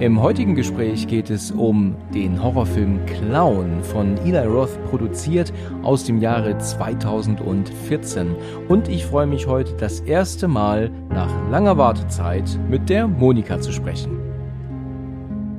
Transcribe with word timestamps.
Im 0.00 0.22
heutigen 0.22 0.54
Gespräch 0.54 1.08
geht 1.08 1.28
es 1.28 1.50
um 1.50 1.96
den 2.14 2.40
Horrorfilm 2.40 3.04
Clown 3.06 3.82
von 3.82 4.16
Eli 4.18 4.46
Roth 4.46 4.80
produziert 4.84 5.52
aus 5.82 6.04
dem 6.04 6.20
Jahre 6.20 6.56
2014. 6.56 8.36
Und 8.68 8.88
ich 8.88 9.04
freue 9.04 9.26
mich 9.26 9.48
heute 9.48 9.72
das 9.72 9.98
erste 9.98 10.46
Mal 10.46 10.92
nach 11.08 11.32
langer 11.50 11.78
Wartezeit 11.78 12.44
mit 12.70 12.88
der 12.88 13.08
Monika 13.08 13.60
zu 13.60 13.72
sprechen. 13.72 14.20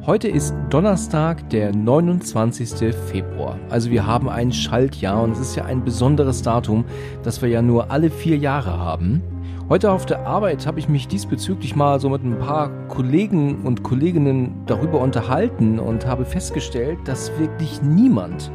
Heute 0.05 0.29
ist 0.29 0.55
Donnerstag, 0.69 1.49
der 1.49 1.75
29. 1.75 2.95
Februar. 2.95 3.59
Also 3.69 3.91
wir 3.91 4.07
haben 4.07 4.29
ein 4.29 4.53
Schaltjahr 4.53 5.21
und 5.21 5.33
es 5.33 5.39
ist 5.39 5.57
ja 5.57 5.65
ein 5.65 5.83
besonderes 5.83 6.41
Datum, 6.41 6.85
das 7.23 7.41
wir 7.41 7.49
ja 7.49 7.61
nur 7.61 7.91
alle 7.91 8.09
vier 8.09 8.37
Jahre 8.37 8.79
haben. 8.79 9.21
Heute 9.69 9.91
auf 9.91 10.07
der 10.07 10.25
Arbeit 10.25 10.65
habe 10.65 10.79
ich 10.79 10.89
mich 10.89 11.07
diesbezüglich 11.07 11.75
mal 11.75 11.99
so 11.99 12.09
mit 12.09 12.23
ein 12.23 12.39
paar 12.39 12.71
Kollegen 12.87 13.67
und 13.67 13.83
Kolleginnen 13.83 14.63
darüber 14.65 14.99
unterhalten 14.99 15.77
und 15.77 16.07
habe 16.07 16.25
festgestellt, 16.25 16.97
dass 17.05 17.37
wirklich 17.37 17.79
niemand 17.83 18.51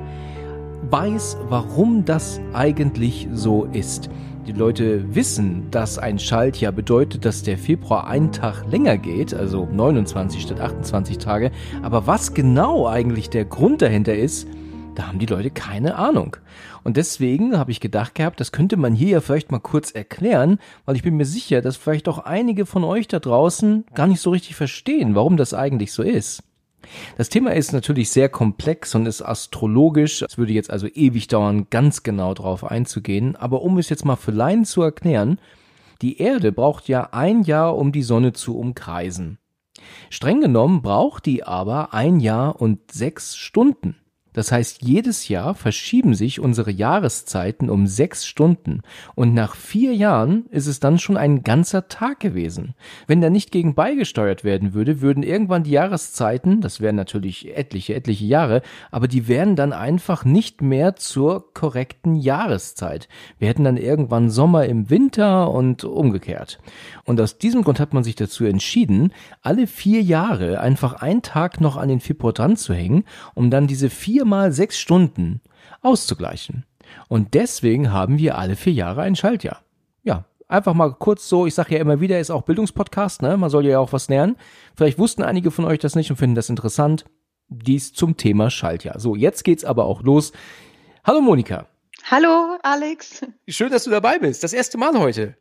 weiß, 0.90 1.38
warum 1.48 2.04
das 2.04 2.40
eigentlich 2.52 3.28
so 3.32 3.62
ist. 3.66 4.10
Die 4.48 4.52
Leute 4.52 5.14
wissen, 5.14 5.70
dass 5.70 5.98
ein 6.00 6.18
Schaltjahr 6.18 6.72
bedeutet, 6.72 7.24
dass 7.24 7.44
der 7.44 7.58
Februar 7.58 8.08
einen 8.08 8.32
Tag 8.32 8.64
länger 8.68 8.98
geht, 8.98 9.32
also 9.34 9.68
29 9.72 10.42
statt 10.42 10.60
28 10.60 11.18
Tage. 11.18 11.52
Aber 11.84 12.08
was 12.08 12.34
genau 12.34 12.88
eigentlich 12.88 13.30
der 13.30 13.44
Grund 13.44 13.82
dahinter 13.82 14.16
ist, 14.16 14.48
da 14.96 15.06
haben 15.06 15.20
die 15.20 15.26
Leute 15.26 15.50
keine 15.50 15.94
Ahnung. 15.94 16.36
Und 16.84 16.98
deswegen 16.98 17.58
habe 17.58 17.70
ich 17.70 17.80
gedacht 17.80 18.14
gehabt, 18.14 18.38
das 18.40 18.52
könnte 18.52 18.76
man 18.76 18.94
hier 18.94 19.08
ja 19.08 19.20
vielleicht 19.20 19.50
mal 19.50 19.58
kurz 19.58 19.90
erklären, 19.90 20.58
weil 20.84 20.96
ich 20.96 21.02
bin 21.02 21.16
mir 21.16 21.24
sicher, 21.24 21.62
dass 21.62 21.76
vielleicht 21.76 22.08
auch 22.08 22.18
einige 22.18 22.66
von 22.66 22.84
euch 22.84 23.08
da 23.08 23.18
draußen 23.18 23.86
gar 23.94 24.06
nicht 24.06 24.20
so 24.20 24.30
richtig 24.30 24.54
verstehen, 24.54 25.14
warum 25.14 25.38
das 25.38 25.54
eigentlich 25.54 25.92
so 25.92 26.02
ist. 26.02 26.42
Das 27.16 27.30
Thema 27.30 27.54
ist 27.54 27.72
natürlich 27.72 28.10
sehr 28.10 28.28
komplex 28.28 28.94
und 28.94 29.06
ist 29.06 29.22
astrologisch. 29.22 30.20
Es 30.20 30.36
würde 30.36 30.52
jetzt 30.52 30.70
also 30.70 30.86
ewig 30.86 31.28
dauern, 31.28 31.68
ganz 31.70 32.02
genau 32.02 32.34
drauf 32.34 32.64
einzugehen. 32.64 33.34
Aber 33.36 33.62
um 33.62 33.78
es 33.78 33.88
jetzt 33.88 34.04
mal 34.04 34.16
für 34.16 34.32
Laien 34.32 34.66
zu 34.66 34.82
erklären, 34.82 35.40
die 36.02 36.18
Erde 36.18 36.52
braucht 36.52 36.86
ja 36.88 37.08
ein 37.12 37.42
Jahr, 37.42 37.78
um 37.78 37.92
die 37.92 38.02
Sonne 38.02 38.34
zu 38.34 38.58
umkreisen. 38.58 39.38
Streng 40.10 40.42
genommen 40.42 40.82
braucht 40.82 41.24
die 41.24 41.44
aber 41.44 41.94
ein 41.94 42.20
Jahr 42.20 42.60
und 42.60 42.92
sechs 42.92 43.36
Stunden. 43.36 43.96
Das 44.34 44.52
heißt, 44.52 44.82
jedes 44.82 45.28
Jahr 45.28 45.54
verschieben 45.54 46.14
sich 46.14 46.40
unsere 46.40 46.70
Jahreszeiten 46.70 47.70
um 47.70 47.86
sechs 47.86 48.26
Stunden 48.26 48.82
und 49.14 49.32
nach 49.32 49.54
vier 49.54 49.94
Jahren 49.94 50.46
ist 50.50 50.66
es 50.66 50.80
dann 50.80 50.98
schon 50.98 51.16
ein 51.16 51.42
ganzer 51.44 51.88
Tag 51.88 52.20
gewesen. 52.20 52.74
Wenn 53.06 53.20
da 53.20 53.30
nicht 53.30 53.52
gegen 53.52 53.74
beigesteuert 53.74 54.44
werden 54.44 54.74
würde, 54.74 55.00
würden 55.00 55.22
irgendwann 55.22 55.62
die 55.62 55.70
Jahreszeiten, 55.70 56.60
das 56.60 56.80
wären 56.80 56.96
natürlich 56.96 57.56
etliche, 57.56 57.94
etliche 57.94 58.26
Jahre, 58.26 58.60
aber 58.90 59.08
die 59.08 59.28
wären 59.28 59.56
dann 59.56 59.72
einfach 59.72 60.24
nicht 60.24 60.60
mehr 60.60 60.96
zur 60.96 61.54
korrekten 61.54 62.16
Jahreszeit. 62.16 63.08
Wir 63.38 63.48
hätten 63.48 63.64
dann 63.64 63.76
irgendwann 63.76 64.30
Sommer 64.30 64.66
im 64.66 64.90
Winter 64.90 65.50
und 65.50 65.84
umgekehrt. 65.84 66.58
Und 67.04 67.20
aus 67.20 67.38
diesem 67.38 67.62
Grund 67.62 67.80
hat 67.80 67.92
man 67.92 68.02
sich 68.02 68.14
dazu 68.14 68.44
entschieden, 68.44 69.12
alle 69.42 69.66
vier 69.66 70.02
Jahre 70.02 70.60
einfach 70.60 70.94
einen 70.94 71.22
Tag 71.22 71.60
noch 71.60 71.76
an 71.76 71.88
den 71.88 72.00
Februar 72.00 72.32
dran 72.32 72.56
zu 72.56 72.74
hängen, 72.74 73.04
um 73.34 73.50
dann 73.50 73.66
diese 73.66 73.90
vier 73.90 74.24
mal 74.24 74.52
sechs 74.52 74.78
Stunden 74.78 75.40
auszugleichen. 75.82 76.64
Und 77.08 77.34
deswegen 77.34 77.92
haben 77.92 78.18
wir 78.18 78.38
alle 78.38 78.56
vier 78.56 78.72
Jahre 78.72 79.02
ein 79.02 79.16
Schaltjahr. 79.16 79.62
Ja, 80.02 80.24
einfach 80.48 80.74
mal 80.74 80.94
kurz 80.94 81.28
so, 81.28 81.46
ich 81.46 81.54
sage 81.54 81.74
ja 81.74 81.80
immer 81.80 82.00
wieder, 82.00 82.18
ist 82.18 82.30
auch 82.30 82.42
Bildungspodcast, 82.42 83.22
ne? 83.22 83.36
Man 83.36 83.50
soll 83.50 83.66
ja 83.66 83.78
auch 83.78 83.92
was 83.92 84.08
lernen. 84.08 84.36
Vielleicht 84.74 84.98
wussten 84.98 85.22
einige 85.22 85.50
von 85.50 85.64
euch 85.64 85.78
das 85.78 85.94
nicht 85.94 86.10
und 86.10 86.16
finden 86.16 86.36
das 86.36 86.48
interessant. 86.48 87.04
Dies 87.48 87.92
zum 87.92 88.16
Thema 88.16 88.50
Schaltjahr. 88.50 88.98
So, 88.98 89.14
jetzt 89.14 89.44
geht's 89.44 89.64
aber 89.64 89.84
auch 89.84 90.02
los. 90.02 90.32
Hallo 91.04 91.20
Monika. 91.20 91.66
Hallo 92.10 92.58
Alex. 92.62 93.24
Schön, 93.48 93.70
dass 93.70 93.84
du 93.84 93.90
dabei 93.90 94.18
bist. 94.18 94.42
Das 94.42 94.52
erste 94.52 94.78
Mal 94.78 94.98
heute. 94.98 95.36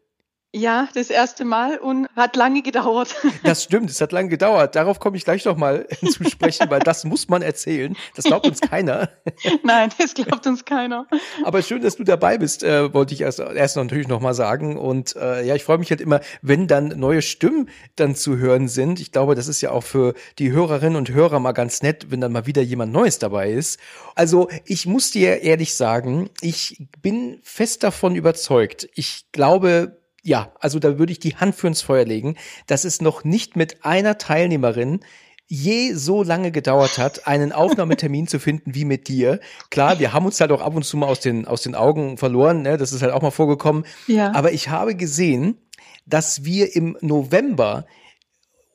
Ja, 0.56 0.88
das 0.94 1.10
erste 1.10 1.46
Mal 1.46 1.80
und 1.80 2.08
hat 2.16 2.36
lange 2.36 2.62
gedauert. 2.62 3.16
Das 3.44 3.64
stimmt, 3.64 3.90
es 3.90 4.00
hat 4.00 4.12
lange 4.12 4.30
gedauert. 4.30 4.76
Darauf 4.76 5.00
komme 5.00 5.18
ich 5.18 5.26
gleich 5.26 5.44
noch 5.46 5.58
mal 5.58 5.88
zu 6.12 6.24
sprechen, 6.24 6.70
weil 6.70 6.80
das 6.80 7.04
muss 7.04 7.28
man 7.28 7.42
erzählen. 7.42 7.96
Das 8.16 8.26
glaubt 8.26 8.46
uns 8.46 8.62
keiner. 8.62 9.10
Nein, 9.64 9.90
das 9.98 10.14
glaubt 10.14 10.46
uns 10.46 10.64
keiner. 10.64 11.08
Aber 11.44 11.62
schön, 11.64 11.82
dass 11.82 11.96
du 11.96 12.04
dabei 12.04 12.38
bist, 12.38 12.64
äh, 12.64 12.94
wollte 12.94 13.16
ich 13.16 13.22
erst, 13.22 13.40
erst 13.40 13.76
natürlich 13.78 14.08
noch 14.08 14.22
mal 14.22 14.36
sagen. 14.36 14.78
Und 14.78 15.16
äh, 15.16 15.44
ja, 15.44 15.56
ich 15.56 15.64
freue 15.64 15.80
mich 15.80 15.90
halt 15.90 16.02
immer, 16.02 16.22
wenn 16.42 16.68
dann 16.68 17.00
neue 17.00 17.24
Stimmen 17.24 17.70
dann 17.96 18.16
zu 18.16 18.38
hören 18.38 18.68
sind. 18.68 19.00
Ich 19.00 19.12
glaube, 19.12 19.34
das 19.34 19.48
ist 19.48 19.62
ja 19.62 19.72
auch 19.72 19.84
für 19.84 20.14
die 20.38 20.52
Hörerinnen 20.52 20.96
und 20.96 21.10
Hörer 21.10 21.40
mal 21.40 21.54
ganz 21.54 21.82
nett, 21.82 22.12
wenn 22.12 22.22
dann 22.22 22.32
mal 22.32 22.46
wieder 22.46 22.62
jemand 22.62 22.94
Neues 22.94 23.18
dabei 23.18 23.52
ist. 23.52 23.80
Also 24.16 24.50
ich 24.66 24.86
muss 24.86 25.10
dir 25.12 25.42
ehrlich 25.42 25.74
sagen, 25.74 26.30
ich 26.42 26.78
bin 27.02 27.40
fest 27.42 27.84
davon 27.84 28.16
überzeugt. 28.16 28.88
Ich 28.94 29.26
glaube, 29.32 30.03
ja, 30.24 30.52
also 30.60 30.80
da 30.80 30.98
würde 30.98 31.12
ich 31.12 31.20
die 31.20 31.36
Hand 31.36 31.54
für 31.54 31.68
ins 31.68 31.82
Feuer 31.82 32.06
legen, 32.06 32.36
dass 32.66 32.86
es 32.86 33.02
noch 33.02 33.24
nicht 33.24 33.56
mit 33.56 33.86
einer 33.86 34.18
Teilnehmerin 34.18 35.02
je 35.48 35.94
so 35.94 36.24
lange 36.24 36.52
gedauert 36.52 36.98
hat, 36.98 37.28
einen 37.28 37.52
Aufnahmetermin 37.52 38.28
zu 38.28 38.40
finden 38.40 38.74
wie 38.74 38.86
mit 38.86 39.10
dir. 39.10 39.40
Klar, 39.70 40.00
wir 40.00 40.14
haben 40.14 40.26
uns 40.26 40.40
halt 40.40 40.52
auch 40.52 40.62
ab 40.62 40.74
und 40.76 40.84
zu 40.84 40.98
mal 40.98 41.08
aus 41.08 41.20
den, 41.20 41.46
aus 41.46 41.62
den 41.62 41.76
Augen 41.76 42.18
verloren, 42.18 42.62
ne? 42.62 42.78
das 42.78 42.94
ist 42.94 43.02
halt 43.02 43.12
auch 43.12 43.22
mal 43.22 43.32
vorgekommen. 43.32 43.86
Ja. 44.08 44.34
Aber 44.34 44.54
ich 44.54 44.70
habe 44.70 44.96
gesehen, 44.96 45.58
dass 46.06 46.46
wir 46.46 46.76
im 46.76 46.98
November 47.02 47.86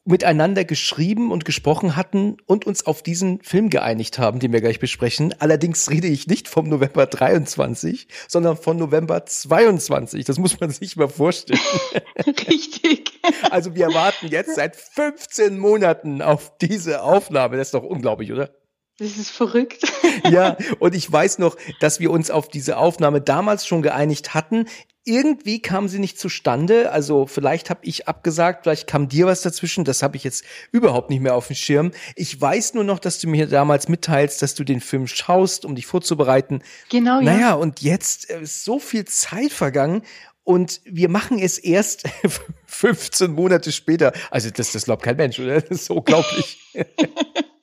miteinander 0.09 0.65
geschrieben 0.65 1.31
und 1.31 1.45
gesprochen 1.45 1.95
hatten 1.95 2.39
und 2.47 2.67
uns 2.67 2.87
auf 2.87 3.03
diesen 3.03 3.43
Film 3.43 3.69
geeinigt 3.69 4.19
haben, 4.19 4.41
den 4.41 4.53
wir 4.53 4.61
gleich 4.61 4.81
besprechen. 4.81 5.35
Allerdings 5.39 5.91
rede 5.91 6.09
ich 6.09 6.27
nicht 6.27 6.49
vom 6.49 6.69
November 6.69 7.07
23, 7.07 8.09
sondern 8.27 8.57
von 8.57 8.79
November 8.79 9.27
22. 9.27 10.25
Das 10.25 10.39
muss 10.39 10.59
man 10.59 10.71
sich 10.71 10.97
mal 10.97 11.09
vorstellen. 11.09 11.61
Richtig. 12.27 13.21
Also 13.51 13.75
wir 13.75 13.89
warten 13.89 14.29
jetzt 14.29 14.55
seit 14.55 14.77
15 14.77 15.59
Monaten 15.59 16.23
auf 16.23 16.57
diese 16.59 17.03
Aufnahme. 17.03 17.59
Das 17.59 17.69
ist 17.69 17.75
doch 17.75 17.85
unglaublich, 17.85 18.33
oder? 18.33 18.51
Das 18.99 19.17
ist 19.17 19.31
verrückt. 19.31 19.85
Ja, 20.29 20.57
und 20.81 20.95
ich 20.95 21.11
weiß 21.11 21.39
noch, 21.39 21.57
dass 21.79 22.01
wir 22.01 22.11
uns 22.11 22.31
auf 22.31 22.49
diese 22.49 22.79
Aufnahme 22.79 23.21
damals 23.21 23.67
schon 23.67 23.83
geeinigt 23.83 24.35
hatten. 24.35 24.67
Irgendwie 25.09 25.63
kam 25.63 25.89
sie 25.89 25.99
nicht 25.99 26.19
zustande. 26.19 26.93
Also 26.93 27.27
vielleicht 27.27 27.71
habe 27.71 27.81
ich 27.83 28.09
abgesagt, 28.09 28.65
vielleicht 28.65 28.87
kam 28.87 29.09
dir 29.09 29.25
was 29.25 29.41
dazwischen. 29.41 29.85
Das 29.85 30.03
habe 30.03 30.19
ich 30.19 30.25
jetzt 30.25 30.45
überhaupt 30.71 31.09
nicht 31.09 31.21
mehr 31.21 31.35
auf 31.35 31.47
dem 31.47 31.57
Schirm. 31.57 31.93
Ich 32.15 32.39
weiß 32.39 32.75
nur 32.75 32.85
noch, 32.85 32.99
dass 32.99 33.19
du 33.19 33.27
mir 33.27 33.47
damals 33.47 33.89
mitteilst, 33.89 34.43
dass 34.43 34.55
du 34.55 34.65
den 34.65 34.83
Film 34.83 35.07
schaust, 35.07 35.65
um 35.65 35.75
dich 35.75 35.87
vorzubereiten. 35.87 36.63
Genau, 36.91 37.21
ja. 37.21 37.23
Naja, 37.23 37.53
und 37.55 37.81
jetzt 37.81 38.27
ist 38.27 38.65
so 38.65 38.79
viel 38.79 39.07
Zeit 39.07 39.51
vergangen 39.53 40.03
und 40.45 40.83
wir 40.85 41.09
machen 41.09 41.39
es 41.39 41.57
erst 41.57 42.05
15 42.67 43.33
Monate 43.33 43.73
später. 43.73 44.13
Also 44.31 44.51
das, 44.51 44.73
das 44.73 44.85
glaubt 44.85 45.03
kein 45.03 45.17
Mensch, 45.17 45.39
oder? 45.39 45.63
Das 45.63 45.83
ist 45.83 45.91
unglaublich. 45.91 46.59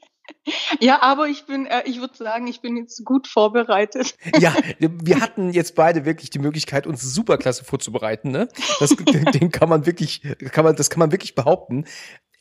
Ja, 0.79 1.01
aber 1.01 1.27
ich 1.27 1.45
bin, 1.45 1.65
äh, 1.65 1.83
ich 1.85 1.99
würde 1.99 2.15
sagen, 2.15 2.47
ich 2.47 2.61
bin 2.61 2.77
jetzt 2.77 3.03
gut 3.03 3.27
vorbereitet. 3.27 4.15
Ja, 4.39 4.53
wir 4.79 5.21
hatten 5.21 5.51
jetzt 5.51 5.75
beide 5.75 6.05
wirklich 6.05 6.29
die 6.29 6.39
Möglichkeit, 6.39 6.87
uns 6.87 7.01
superklasse 7.01 7.63
vorzubereiten. 7.63 8.31
Ne? 8.31 8.47
Das, 8.79 8.89
den 8.89 9.51
kann 9.51 9.69
man 9.69 9.85
wirklich, 9.85 10.21
kann 10.51 10.65
man, 10.65 10.75
das 10.75 10.89
kann 10.89 10.99
man 10.99 11.11
wirklich 11.11 11.35
behaupten. 11.35 11.85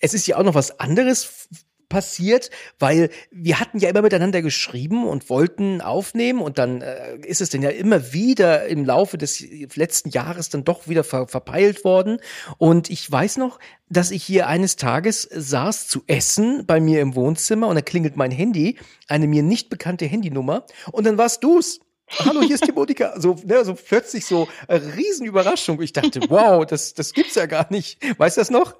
Es 0.00 0.12
ist 0.12 0.26
ja 0.26 0.36
auch 0.36 0.42
noch 0.42 0.54
was 0.54 0.80
anderes 0.80 1.48
passiert, 1.94 2.50
weil 2.80 3.08
wir 3.30 3.60
hatten 3.60 3.78
ja 3.78 3.88
immer 3.88 4.02
miteinander 4.02 4.42
geschrieben 4.42 5.06
und 5.06 5.30
wollten 5.30 5.80
aufnehmen 5.80 6.40
und 6.40 6.58
dann 6.58 6.82
äh, 6.82 7.18
ist 7.18 7.40
es 7.40 7.50
denn 7.50 7.62
ja 7.62 7.70
immer 7.70 8.12
wieder 8.12 8.66
im 8.66 8.84
Laufe 8.84 9.16
des 9.16 9.40
letzten 9.76 10.08
Jahres 10.08 10.48
dann 10.48 10.64
doch 10.64 10.88
wieder 10.88 11.04
ver 11.04 11.28
verpeilt 11.28 11.84
worden 11.84 12.18
und 12.58 12.90
ich 12.90 13.08
weiß 13.08 13.36
noch, 13.36 13.60
dass 13.88 14.10
ich 14.10 14.24
hier 14.24 14.48
eines 14.48 14.74
Tages 14.74 15.22
saß 15.30 15.86
zu 15.86 16.02
essen 16.08 16.66
bei 16.66 16.80
mir 16.80 17.00
im 17.00 17.14
Wohnzimmer 17.14 17.68
und 17.68 17.76
da 17.76 17.80
klingelt 17.80 18.16
mein 18.16 18.32
Handy, 18.32 18.76
eine 19.06 19.28
mir 19.28 19.44
nicht 19.44 19.70
bekannte 19.70 20.06
Handynummer 20.06 20.66
und 20.90 21.06
dann 21.06 21.16
warst 21.16 21.44
du's. 21.44 21.78
Hallo, 22.18 22.42
hier 22.42 22.56
ist 22.56 22.66
die 22.68 22.72
Monika. 22.72 23.18
So, 23.20 23.36
ne, 23.44 23.64
so 23.64 23.74
plötzlich 23.74 24.26
so 24.26 24.48
eine 24.66 24.96
Riesenüberraschung. 24.96 25.80
Ich 25.80 25.92
dachte, 25.92 26.20
wow, 26.28 26.66
das, 26.66 26.92
das 26.94 27.12
gibt's 27.12 27.34
ja 27.34 27.46
gar 27.46 27.66
nicht. 27.70 27.98
Weißt 28.18 28.36
du 28.36 28.40
das 28.40 28.50
noch? 28.50 28.74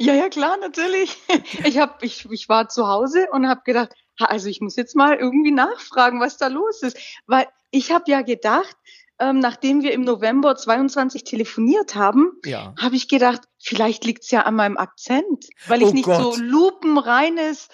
Ja, 0.00 0.14
ja, 0.14 0.28
klar, 0.28 0.56
natürlich. 0.58 1.16
Ich, 1.64 1.78
hab, 1.78 2.02
ich, 2.02 2.26
ich 2.30 2.48
war 2.48 2.68
zu 2.68 2.86
Hause 2.88 3.28
und 3.32 3.48
habe 3.48 3.62
gedacht, 3.64 3.92
also 4.18 4.48
ich 4.48 4.60
muss 4.60 4.76
jetzt 4.76 4.96
mal 4.96 5.14
irgendwie 5.16 5.50
nachfragen, 5.52 6.20
was 6.20 6.36
da 6.38 6.46
los 6.48 6.82
ist. 6.82 6.96
Weil 7.26 7.46
ich 7.70 7.92
habe 7.92 8.10
ja 8.10 8.22
gedacht, 8.22 8.76
ähm, 9.18 9.38
nachdem 9.40 9.82
wir 9.82 9.92
im 9.92 10.02
November 10.02 10.56
22 10.56 11.24
telefoniert 11.24 11.94
haben, 11.94 12.32
Ja. 12.44 12.74
habe 12.80 12.96
ich 12.96 13.08
gedacht, 13.08 13.42
vielleicht 13.58 14.04
liegt's 14.04 14.30
ja 14.30 14.42
an 14.42 14.54
meinem 14.56 14.76
Akzent, 14.76 15.46
weil 15.66 15.82
ich 15.82 15.88
Oh 15.88 15.92
nicht 15.92 16.04
Gott. 16.04 16.22
so 16.22 16.36
lupenreines, 16.42 17.68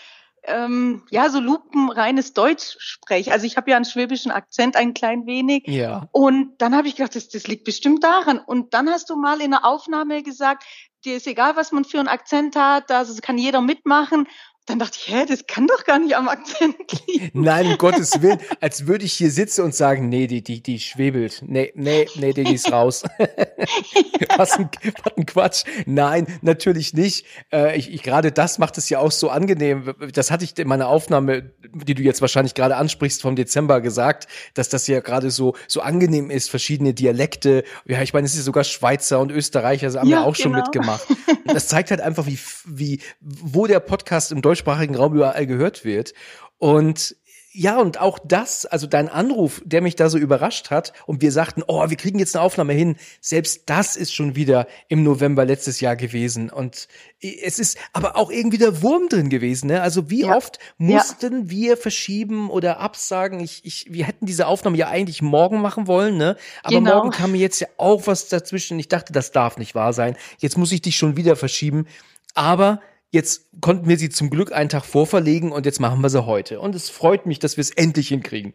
ähm, 0.44 1.02
ja, 1.10 1.28
so 1.30 1.38
lupenreines 1.40 2.32
Deutsch 2.32 2.76
spreche. 2.78 3.32
Also 3.32 3.46
ich 3.46 3.56
habe 3.56 3.70
ja 3.70 3.76
einen 3.76 3.84
schwäbischen 3.84 4.30
Akzent 4.32 4.76
ein 4.76 4.94
klein 4.94 5.26
wenig. 5.26 5.64
Ja. 5.66 6.08
Und 6.12 6.54
dann 6.58 6.76
habe 6.76 6.88
ich 6.88 6.96
gedacht, 6.96 7.14
das, 7.16 7.28
das 7.28 7.46
liegt 7.46 7.64
bestimmt 7.64 8.02
daran. 8.04 8.38
Und 8.38 8.74
dann 8.74 8.88
hast 8.90 9.10
du 9.10 9.16
mal 9.16 9.40
in 9.40 9.50
der 9.52 9.64
Aufnahme 9.64 10.22
gesagt, 10.22 10.64
dir 11.02 11.16
ist 11.16 11.26
egal, 11.26 11.56
was 11.56 11.72
man 11.72 11.84
für 11.84 11.98
einen 11.98 12.08
Akzent 12.08 12.56
hat, 12.56 12.90
also 12.90 13.18
kann 13.20 13.38
jeder 13.38 13.60
mitmachen. 13.60 14.28
Dann 14.66 14.78
dachte 14.78 14.96
ich, 15.00 15.12
hä, 15.12 15.26
das 15.26 15.48
kann 15.48 15.66
doch 15.66 15.84
gar 15.84 15.98
nicht 15.98 16.14
am 16.14 16.28
Akzent 16.28 16.76
liegen. 17.06 17.30
Nein, 17.42 17.66
um 17.66 17.78
Gottes 17.78 18.22
Willen, 18.22 18.38
als 18.60 18.86
würde 18.86 19.04
ich 19.04 19.12
hier 19.12 19.30
sitzen 19.32 19.62
und 19.62 19.74
sagen, 19.74 20.08
nee, 20.08 20.28
die, 20.28 20.42
die, 20.42 20.62
die 20.62 20.78
schwebelt. 20.78 21.42
Nee, 21.44 21.72
nee, 21.74 22.06
nee, 22.14 22.32
die 22.32 22.54
ist 22.54 22.70
raus. 22.70 23.02
was, 24.36 24.52
ein, 24.52 24.70
was 25.02 25.16
ein 25.16 25.26
Quatsch. 25.26 25.64
Nein, 25.86 26.26
natürlich 26.42 26.94
nicht. 26.94 27.26
Äh, 27.52 27.76
ich, 27.76 27.92
ich, 27.92 28.04
gerade 28.04 28.30
das 28.30 28.58
macht 28.58 28.78
es 28.78 28.88
ja 28.88 29.00
auch 29.00 29.10
so 29.10 29.30
angenehm. 29.30 29.94
Das 30.12 30.30
hatte 30.30 30.44
ich 30.44 30.56
in 30.56 30.68
meiner 30.68 30.86
Aufnahme, 30.86 31.50
die 31.74 31.94
du 31.94 32.02
jetzt 32.02 32.20
wahrscheinlich 32.20 32.54
gerade 32.54 32.76
ansprichst, 32.76 33.20
vom 33.20 33.34
Dezember 33.34 33.80
gesagt, 33.80 34.28
dass 34.54 34.68
das 34.68 34.86
ja 34.86 35.00
gerade 35.00 35.32
so, 35.32 35.56
so 35.66 35.80
angenehm 35.80 36.30
ist, 36.30 36.48
verschiedene 36.50 36.94
Dialekte. 36.94 37.64
Ja, 37.84 38.00
ich 38.02 38.12
meine, 38.12 38.26
es 38.26 38.36
ist 38.36 38.44
sogar 38.44 38.62
Schweizer 38.62 39.18
und 39.18 39.32
Österreicher, 39.32 39.86
also 39.86 39.98
haben 39.98 40.08
ja, 40.08 40.20
Ja, 40.20 40.24
auch 40.24 40.36
schon 40.36 40.52
genau. 40.52 40.64
mitgemacht. 40.64 41.06
Das 41.44 41.66
zeigt 41.68 41.90
halt 41.90 42.00
einfach, 42.00 42.26
wie, 42.26 42.38
wie, 42.64 43.00
wo 43.20 43.66
der 43.66 43.80
Podcast 43.80 44.32
im 44.32 44.42
deutschsprachigen 44.52 44.94
Raum 44.94 45.14
überall 45.14 45.46
gehört 45.46 45.84
wird. 45.84 46.12
Und 46.58 47.16
ja, 47.54 47.78
und 47.78 48.00
auch 48.00 48.18
das, 48.24 48.64
also 48.64 48.86
dein 48.86 49.10
Anruf, 49.10 49.60
der 49.66 49.82
mich 49.82 49.94
da 49.94 50.08
so 50.08 50.16
überrascht 50.16 50.70
hat 50.70 50.94
und 51.04 51.20
wir 51.20 51.30
sagten, 51.30 51.62
oh, 51.66 51.90
wir 51.90 51.98
kriegen 51.98 52.18
jetzt 52.18 52.34
eine 52.34 52.42
Aufnahme 52.42 52.72
hin, 52.72 52.96
selbst 53.20 53.64
das 53.68 53.94
ist 53.96 54.14
schon 54.14 54.36
wieder 54.36 54.66
im 54.88 55.02
November 55.02 55.44
letztes 55.44 55.80
Jahr 55.80 55.94
gewesen. 55.94 56.48
Und 56.48 56.88
es 57.20 57.58
ist 57.58 57.76
aber 57.92 58.16
auch 58.16 58.30
irgendwie 58.30 58.56
der 58.56 58.80
Wurm 58.80 59.10
drin 59.10 59.28
gewesen. 59.28 59.66
Ne? 59.66 59.82
Also 59.82 60.08
wie 60.08 60.22
Ja. 60.22 60.34
oft 60.34 60.60
mussten 60.78 61.50
wir 61.50 61.76
verschieben 61.76 62.48
oder 62.48 62.80
absagen? 62.80 63.38
Ich, 63.40 63.60
ich, 63.66 63.86
wir 63.90 64.06
hätten 64.06 64.24
diese 64.24 64.46
Aufnahme 64.46 64.78
ja 64.78 64.88
eigentlich 64.88 65.20
morgen 65.20 65.60
machen 65.60 65.86
wollen, 65.86 66.16
ne? 66.16 66.38
Aber 66.62 66.76
Genau. 66.76 66.94
morgen 66.94 67.10
kam 67.10 67.32
mir 67.32 67.38
jetzt 67.38 67.60
ja 67.60 67.68
auch 67.76 68.06
was 68.06 68.28
dazwischen. 68.28 68.78
Ich 68.78 68.88
dachte, 68.88 69.12
das 69.12 69.30
darf 69.30 69.58
nicht 69.58 69.74
wahr 69.74 69.92
sein. 69.92 70.16
Jetzt 70.38 70.56
muss 70.56 70.72
ich 70.72 70.80
dich 70.80 70.96
schon 70.96 71.18
wieder 71.18 71.36
verschieben. 71.36 71.86
Aber 72.34 72.80
jetzt 73.12 73.46
konnten 73.60 73.88
wir 73.88 73.96
sie 73.98 74.08
zum 74.10 74.30
Glück 74.30 74.50
einen 74.52 74.68
Tag 74.68 74.84
vorverlegen 74.84 75.52
und 75.52 75.64
jetzt 75.66 75.78
machen 75.78 76.00
wir 76.02 76.10
sie 76.10 76.26
heute. 76.26 76.58
Und 76.60 76.74
es 76.74 76.90
freut 76.90 77.26
mich, 77.26 77.38
dass 77.38 77.56
wir 77.56 77.62
es 77.62 77.70
endlich 77.70 78.08
hinkriegen. 78.08 78.54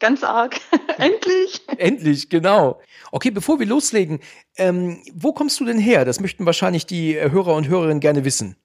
Ganz 0.00 0.22
arg. 0.22 0.60
Endlich. 0.98 1.60
Endlich, 1.76 2.28
genau. 2.30 2.80
Okay, 3.10 3.30
bevor 3.32 3.58
wir 3.58 3.66
loslegen, 3.66 4.20
ähm, 4.56 5.02
wo 5.12 5.32
kommst 5.32 5.58
du 5.58 5.64
denn 5.64 5.78
her? 5.80 6.04
Das 6.04 6.20
möchten 6.20 6.46
wahrscheinlich 6.46 6.86
die 6.86 7.16
äh, 7.16 7.32
Hörer 7.32 7.54
und 7.56 7.66
Hörerinnen 7.66 7.98
gerne 7.98 8.24
wissen. 8.24 8.56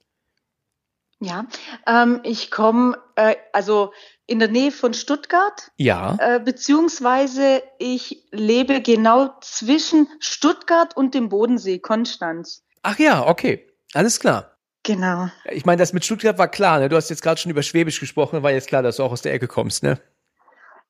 Ja, 1.19 1.47
ähm, 1.87 2.19
ich 2.23 2.51
komme 2.51 2.97
äh, 3.15 3.35
also 3.51 3.93
in 4.27 4.39
der 4.39 4.47
Nähe 4.49 4.71
von 4.71 4.93
Stuttgart, 4.93 5.71
Ja. 5.77 6.17
äh, 6.19 6.39
beziehungsweise 6.39 7.63
ich 7.79 8.25
lebe 8.31 8.81
genau 8.81 9.33
zwischen 9.41 10.07
Stuttgart 10.19 10.95
und 10.95 11.15
dem 11.15 11.29
Bodensee, 11.29 11.79
Konstanz. 11.79 12.63
Ach 12.83 12.99
ja, 12.99 13.25
okay. 13.25 13.67
Alles 13.93 14.19
klar. 14.19 14.52
Genau. 14.83 15.29
Ich 15.49 15.65
meine, 15.65 15.79
das 15.79 15.93
mit 15.93 16.03
Stuttgart 16.03 16.37
war 16.37 16.49
klar, 16.49 16.79
ne? 16.79 16.89
Du 16.89 16.97
hast 16.97 17.09
jetzt 17.09 17.21
gerade 17.21 17.39
schon 17.39 17.49
über 17.49 17.63
Schwäbisch 17.63 17.99
gesprochen, 17.99 18.43
war 18.43 18.51
jetzt 18.51 18.67
klar, 18.67 18.83
dass 18.83 18.97
du 18.97 19.03
auch 19.03 19.11
aus 19.13 19.21
der 19.21 19.33
Ecke 19.33 19.47
kommst, 19.47 19.81
ne? 19.81 19.99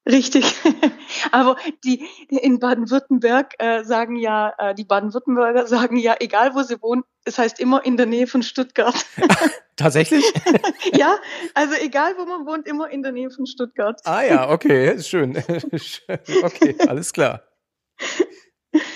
Richtig. 0.10 0.56
Aber 1.32 1.56
die 1.86 2.06
in 2.30 2.60
Baden-Württemberg 2.60 3.54
äh, 3.60 3.84
sagen 3.84 4.18
ja, 4.18 4.54
äh, 4.58 4.76
die 4.76 4.84
Baden-Württemberger 4.84 5.68
sagen 5.68 5.96
ja, 5.98 6.16
egal 6.20 6.56
wo 6.56 6.64
sie 6.64 6.82
wohnen, 6.82 7.04
es 7.24 7.38
heißt 7.38 7.60
immer 7.60 7.86
in 7.86 7.96
der 7.96 8.06
Nähe 8.06 8.28
von 8.28 8.44
Stuttgart. 8.44 8.96
Tatsächlich? 9.78 10.26
ja, 10.94 11.16
also 11.54 11.76
egal 11.76 12.16
wo 12.18 12.26
man 12.26 12.46
wohnt, 12.46 12.68
immer 12.68 12.90
in 12.90 13.02
der 13.02 13.12
Nähe 13.12 13.30
von 13.30 13.46
Stuttgart. 13.46 14.02
Ah 14.04 14.24
ja, 14.24 14.50
okay, 14.50 15.00
schön. 15.02 15.38
okay, 16.44 16.76
alles 16.88 17.14
klar. 17.14 17.44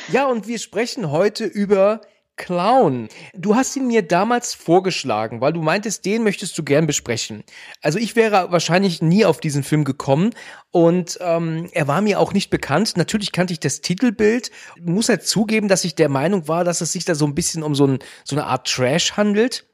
Ja, 0.10 0.26
und 0.26 0.48
wir 0.48 0.60
sprechen 0.60 1.12
heute 1.12 1.46
über 1.46 2.02
Clown. 2.38 3.10
Du 3.34 3.56
hast 3.56 3.76
ihn 3.76 3.88
mir 3.88 4.04
damals 4.04 4.54
vorgeschlagen, 4.54 5.42
weil 5.42 5.54
du 5.54 5.62
meintest, 5.62 6.06
den 6.06 6.24
möchtest 6.24 6.58
du 6.58 6.64
gern 6.64 6.88
besprechen. 6.88 7.44
Also 7.82 8.00
ich 8.00 8.16
wäre 8.16 8.52
wahrscheinlich 8.52 9.02
nie 9.02 9.26
auf 9.26 9.40
diesen 9.40 9.64
Film 9.64 9.84
gekommen 9.84 10.34
und 10.72 11.18
ähm, 11.22 11.68
er 11.74 11.88
war 11.88 12.02
mir 12.02 12.20
auch 12.20 12.34
nicht 12.34 12.50
bekannt. 12.50 12.96
Natürlich 12.96 13.32
kannte 13.32 13.54
ich 13.54 13.60
das 13.60 13.82
Titelbild, 13.82 14.52
muss 14.80 15.10
halt 15.10 15.28
zugeben, 15.28 15.68
dass 15.68 15.84
ich 15.84 15.96
der 15.96 16.10
Meinung 16.10 16.48
war, 16.48 16.64
dass 16.64 16.82
es 16.82 16.94
sich 16.94 17.06
da 17.06 17.16
so 17.16 17.26
ein 17.26 17.36
bisschen 17.36 17.64
um 17.64 17.76
so, 17.76 17.88
ein, 17.88 18.00
so 18.24 18.36
eine 18.36 18.46
Art 18.46 18.68
Trash 18.68 19.18
handelt. 19.18 19.66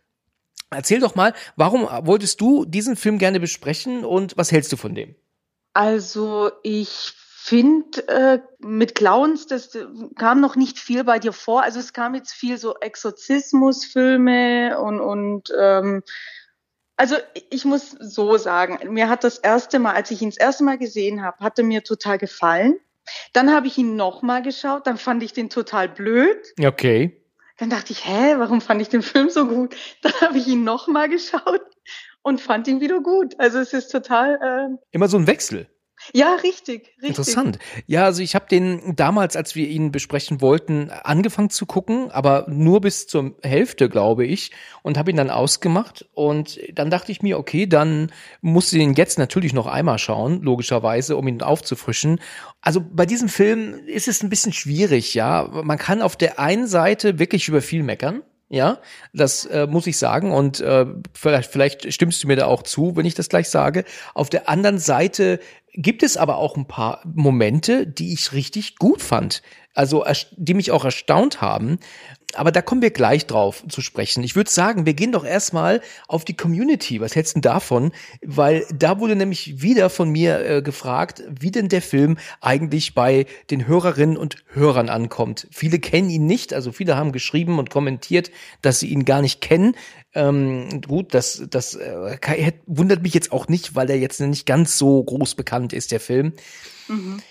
Erzähl 0.72 1.00
doch 1.00 1.16
mal, 1.16 1.34
warum 1.56 1.88
wolltest 2.06 2.42
du 2.42 2.66
diesen 2.66 2.96
Film 2.96 3.20
gerne 3.20 3.40
besprechen 3.40 4.04
und 4.06 4.36
was 4.38 4.52
hältst 4.52 4.72
du 4.72 4.78
von 4.78 4.96
dem? 4.96 5.16
Also 5.74 6.52
ich 6.64 7.14
finde, 7.44 8.08
äh, 8.08 8.40
mit 8.60 8.96
Clowns, 8.96 9.48
das 9.48 9.76
äh, 9.76 9.86
kam 10.18 10.40
noch 10.40 10.56
nicht 10.56 10.80
viel 10.80 11.04
bei 11.04 11.20
dir 11.20 11.34
vor. 11.34 11.62
Also 11.62 11.82
es 11.82 11.92
kam 11.92 12.16
jetzt 12.16 12.32
viel 12.32 12.58
so 12.58 12.76
Exorzismusfilme 12.80 14.80
und, 14.80 15.02
und 15.02 15.54
ähm, 15.60 16.04
also 16.96 17.18
ich 17.50 17.66
muss 17.66 17.98
so 18.00 18.38
sagen, 18.38 18.94
mir 18.94 19.10
hat 19.10 19.26
das 19.26 19.40
erste 19.40 19.80
Mal, 19.80 19.94
als 19.94 20.10
ich 20.10 20.22
ihn 20.22 20.30
das 20.30 20.38
erste 20.38 20.64
Mal 20.64 20.78
gesehen 20.78 21.22
habe, 21.22 21.44
hatte 21.44 21.64
mir 21.64 21.84
total 21.84 22.18
gefallen. 22.18 22.78
Dann 23.34 23.54
habe 23.54 23.68
ich 23.68 23.78
ihn 23.78 23.98
nochmal 23.98 24.42
geschaut, 24.42 24.88
dann 24.88 24.96
fand 24.96 25.22
ich 25.22 25.34
den 25.34 25.50
total 25.50 25.90
blöd. 25.90 26.54
Okay. 26.64 27.22
Dann 27.58 27.70
dachte 27.70 27.92
ich, 27.92 28.08
hä, 28.08 28.36
warum 28.38 28.62
fand 28.62 28.82
ich 28.82 28.88
den 28.88 29.02
Film 29.02 29.30
so 29.30 29.48
gut? 29.48 29.76
Dann 30.02 30.14
habe 30.22 30.38
ich 30.38 30.48
ihn 30.48 30.64
nochmal 30.64 31.10
geschaut 31.10 31.62
und 32.22 32.40
fand 32.40 32.70
ihn 32.70 32.80
wieder 32.80 33.02
gut. 33.02 33.38
Also 33.38 33.60
es 33.60 33.74
ist 33.74 33.90
total, 33.90 34.40
äh, 34.42 34.78
Immer 34.92 35.10
so 35.10 35.18
ein 35.18 35.28
Wechsel. 35.28 35.68
Ja, 36.12 36.36
richtig, 36.36 36.88
richtig. 36.98 37.10
Interessant. 37.10 37.60
Ja, 37.88 38.06
also 38.06 38.22
ich 38.22 38.36
habe 38.36 38.46
den 38.50 38.96
damals, 38.96 39.36
als 39.36 39.56
wir 39.56 39.68
ihn 39.68 39.92
besprechen 39.92 40.42
wollten, 40.42 40.90
angefangen 40.90 41.50
zu 41.50 41.66
gucken, 41.66 42.12
aber 42.12 42.46
nur 42.50 42.82
bis 42.82 43.08
zur 43.08 43.36
Hälfte, 43.42 43.90
glaube 43.90 44.26
ich, 44.26 44.52
und 44.82 44.98
habe 44.98 45.12
ihn 45.12 45.18
dann 45.18 45.30
ausgemacht. 45.30 46.06
Und 46.14 46.60
dann 46.74 46.90
dachte 46.90 47.12
ich 47.12 47.22
mir, 47.22 47.40
okay, 47.40 47.68
dann 47.68 48.12
musste 48.42 48.78
den 48.78 48.94
jetzt 48.94 49.18
natürlich 49.18 49.54
noch 49.54 49.68
einmal 49.68 50.00
schauen, 50.00 50.42
logischerweise, 50.42 51.16
um 51.16 51.28
ihn 51.28 51.42
aufzufrischen. 51.42 52.20
Also 52.62 52.82
bei 52.82 53.06
diesem 53.06 53.30
Film 53.30 53.76
ist 53.88 54.08
es 54.08 54.24
ein 54.24 54.30
bisschen 54.30 54.54
schwierig, 54.54 55.14
ja. 55.14 55.50
Man 55.64 55.78
kann 55.78 56.02
auf 56.02 56.16
der 56.16 56.40
einen 56.40 56.68
Seite 56.68 57.20
wirklich 57.20 57.48
über 57.48 57.62
viel 57.62 57.84
meckern. 57.84 58.24
Ja, 58.54 58.82
das 59.14 59.46
äh, 59.46 59.66
muss 59.66 59.88
ich 59.88 59.98
sagen 59.98 60.32
und 60.32 60.60
äh, 60.60 60.86
vielleicht, 61.12 61.52
vielleicht 61.52 61.92
stimmst 61.92 62.24
du 62.24 62.28
mir 62.28 62.36
da 62.36 62.46
auch 62.46 62.62
zu, 62.62 62.96
wenn 62.96 63.04
ich 63.04 63.16
das 63.16 63.28
gleich 63.28 63.50
sage. 63.50 63.84
Auf 64.14 64.30
der 64.30 64.48
anderen 64.48 64.78
Seite 64.78 65.40
gibt 65.74 66.04
es 66.04 66.18
aber 66.18 66.38
auch 66.38 66.56
ein 66.56 66.68
paar 66.68 67.02
Momente, 67.04 67.88
die 67.88 68.14
ich 68.14 68.32
richtig 68.32 68.76
gut 68.76 69.02
fand. 69.02 69.42
Also, 69.74 70.06
die 70.36 70.54
mich 70.54 70.72
auch 70.72 70.86
erstaunt 70.86 71.42
haben. 71.42 71.80
Aber 72.36 72.52
da 72.52 72.62
kommen 72.62 72.82
wir 72.82 72.90
gleich 72.90 73.28
drauf 73.28 73.64
zu 73.70 73.82
sprechen. 73.82 74.24
Ich 74.24 74.36
würde 74.36 74.50
sagen, 74.50 74.86
wir 74.86 74.94
gehen 74.94 75.12
doch 75.12 75.26
erstmal 75.26 75.82
auf 76.08 76.26
die 76.26 76.36
Community. 76.36 77.00
Was 77.00 77.16
hältst 77.16 77.36
du 77.36 77.42
davon? 77.42 77.92
Weil 78.22 78.66
da 78.74 79.00
wurde 79.00 79.16
nämlich 79.16 79.62
wieder 79.62 79.90
von 79.90 80.10
mir 80.10 80.44
äh, 80.44 80.62
gefragt, 80.62 81.24
wie 81.30 81.52
denn 81.52 81.70
der 81.70 81.82
Film 81.82 82.18
eigentlich 82.42 82.96
bei 82.96 83.28
den 83.52 83.68
Hörerinnen 83.68 84.18
und 84.18 84.38
Hörern 84.48 84.90
ankommt. 84.90 85.48
Viele 85.52 85.80
kennen 85.80 86.10
ihn 86.10 86.26
nicht, 86.26 86.54
also 86.54 86.72
viele 86.72 86.98
haben 86.98 87.12
geschrieben 87.12 87.60
und 87.60 87.70
kommentiert, 87.70 88.32
dass 88.62 88.80
sie 88.80 88.88
ihn 88.88 89.06
gar 89.06 89.22
nicht 89.22 89.42
kennen. 89.42 89.76
Ähm, 90.16 90.82
gut, 90.82 91.14
das, 91.14 91.44
das 91.50 91.76
äh, 91.76 92.52
wundert 92.66 93.04
mich 93.04 93.14
jetzt 93.14 93.32
auch 93.32 93.48
nicht, 93.48 93.76
weil 93.76 93.90
er 93.90 93.98
jetzt 93.98 94.20
nicht 94.22 94.46
ganz 94.46 94.78
so 94.78 95.04
groß 95.04 95.36
bekannt 95.36 95.74
ist, 95.74 95.92
der 95.92 96.00
Film. 96.00 96.34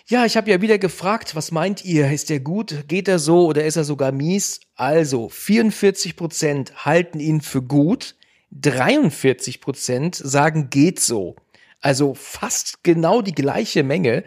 Ja, 0.06 0.25
ich 0.25 0.37
habe 0.37 0.50
ja 0.50 0.61
wieder 0.61 0.78
gefragt, 0.78 1.35
was 1.35 1.50
meint 1.50 1.85
ihr? 1.85 2.11
Ist 2.11 2.30
der 2.30 2.40
gut? 2.40 2.85
Geht 2.88 3.09
er 3.09 3.18
so 3.18 3.47
oder 3.47 3.64
ist 3.64 3.76
er 3.76 3.85
sogar 3.85 4.12
mies? 4.12 4.61
Also, 4.75 5.28
44 5.28 6.16
Prozent 6.16 6.85
halten 6.85 7.21
ihn 7.21 7.40
für 7.40 7.62
gut, 7.62 8.16
43 8.52 9.61
Prozent 9.61 10.14
sagen 10.16 10.71
geht 10.71 11.00
so. 11.00 11.37
Also 11.80 12.14
fast 12.14 12.85
genau 12.85 13.23
die 13.23 13.35
gleiche 13.35 13.82
Menge 13.82 14.25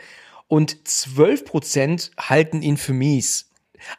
und 0.47 0.87
12 0.87 1.45
Prozent 1.45 2.11
halten 2.17 2.61
ihn 2.61 2.77
für 2.77 2.93
mies. 2.93 3.49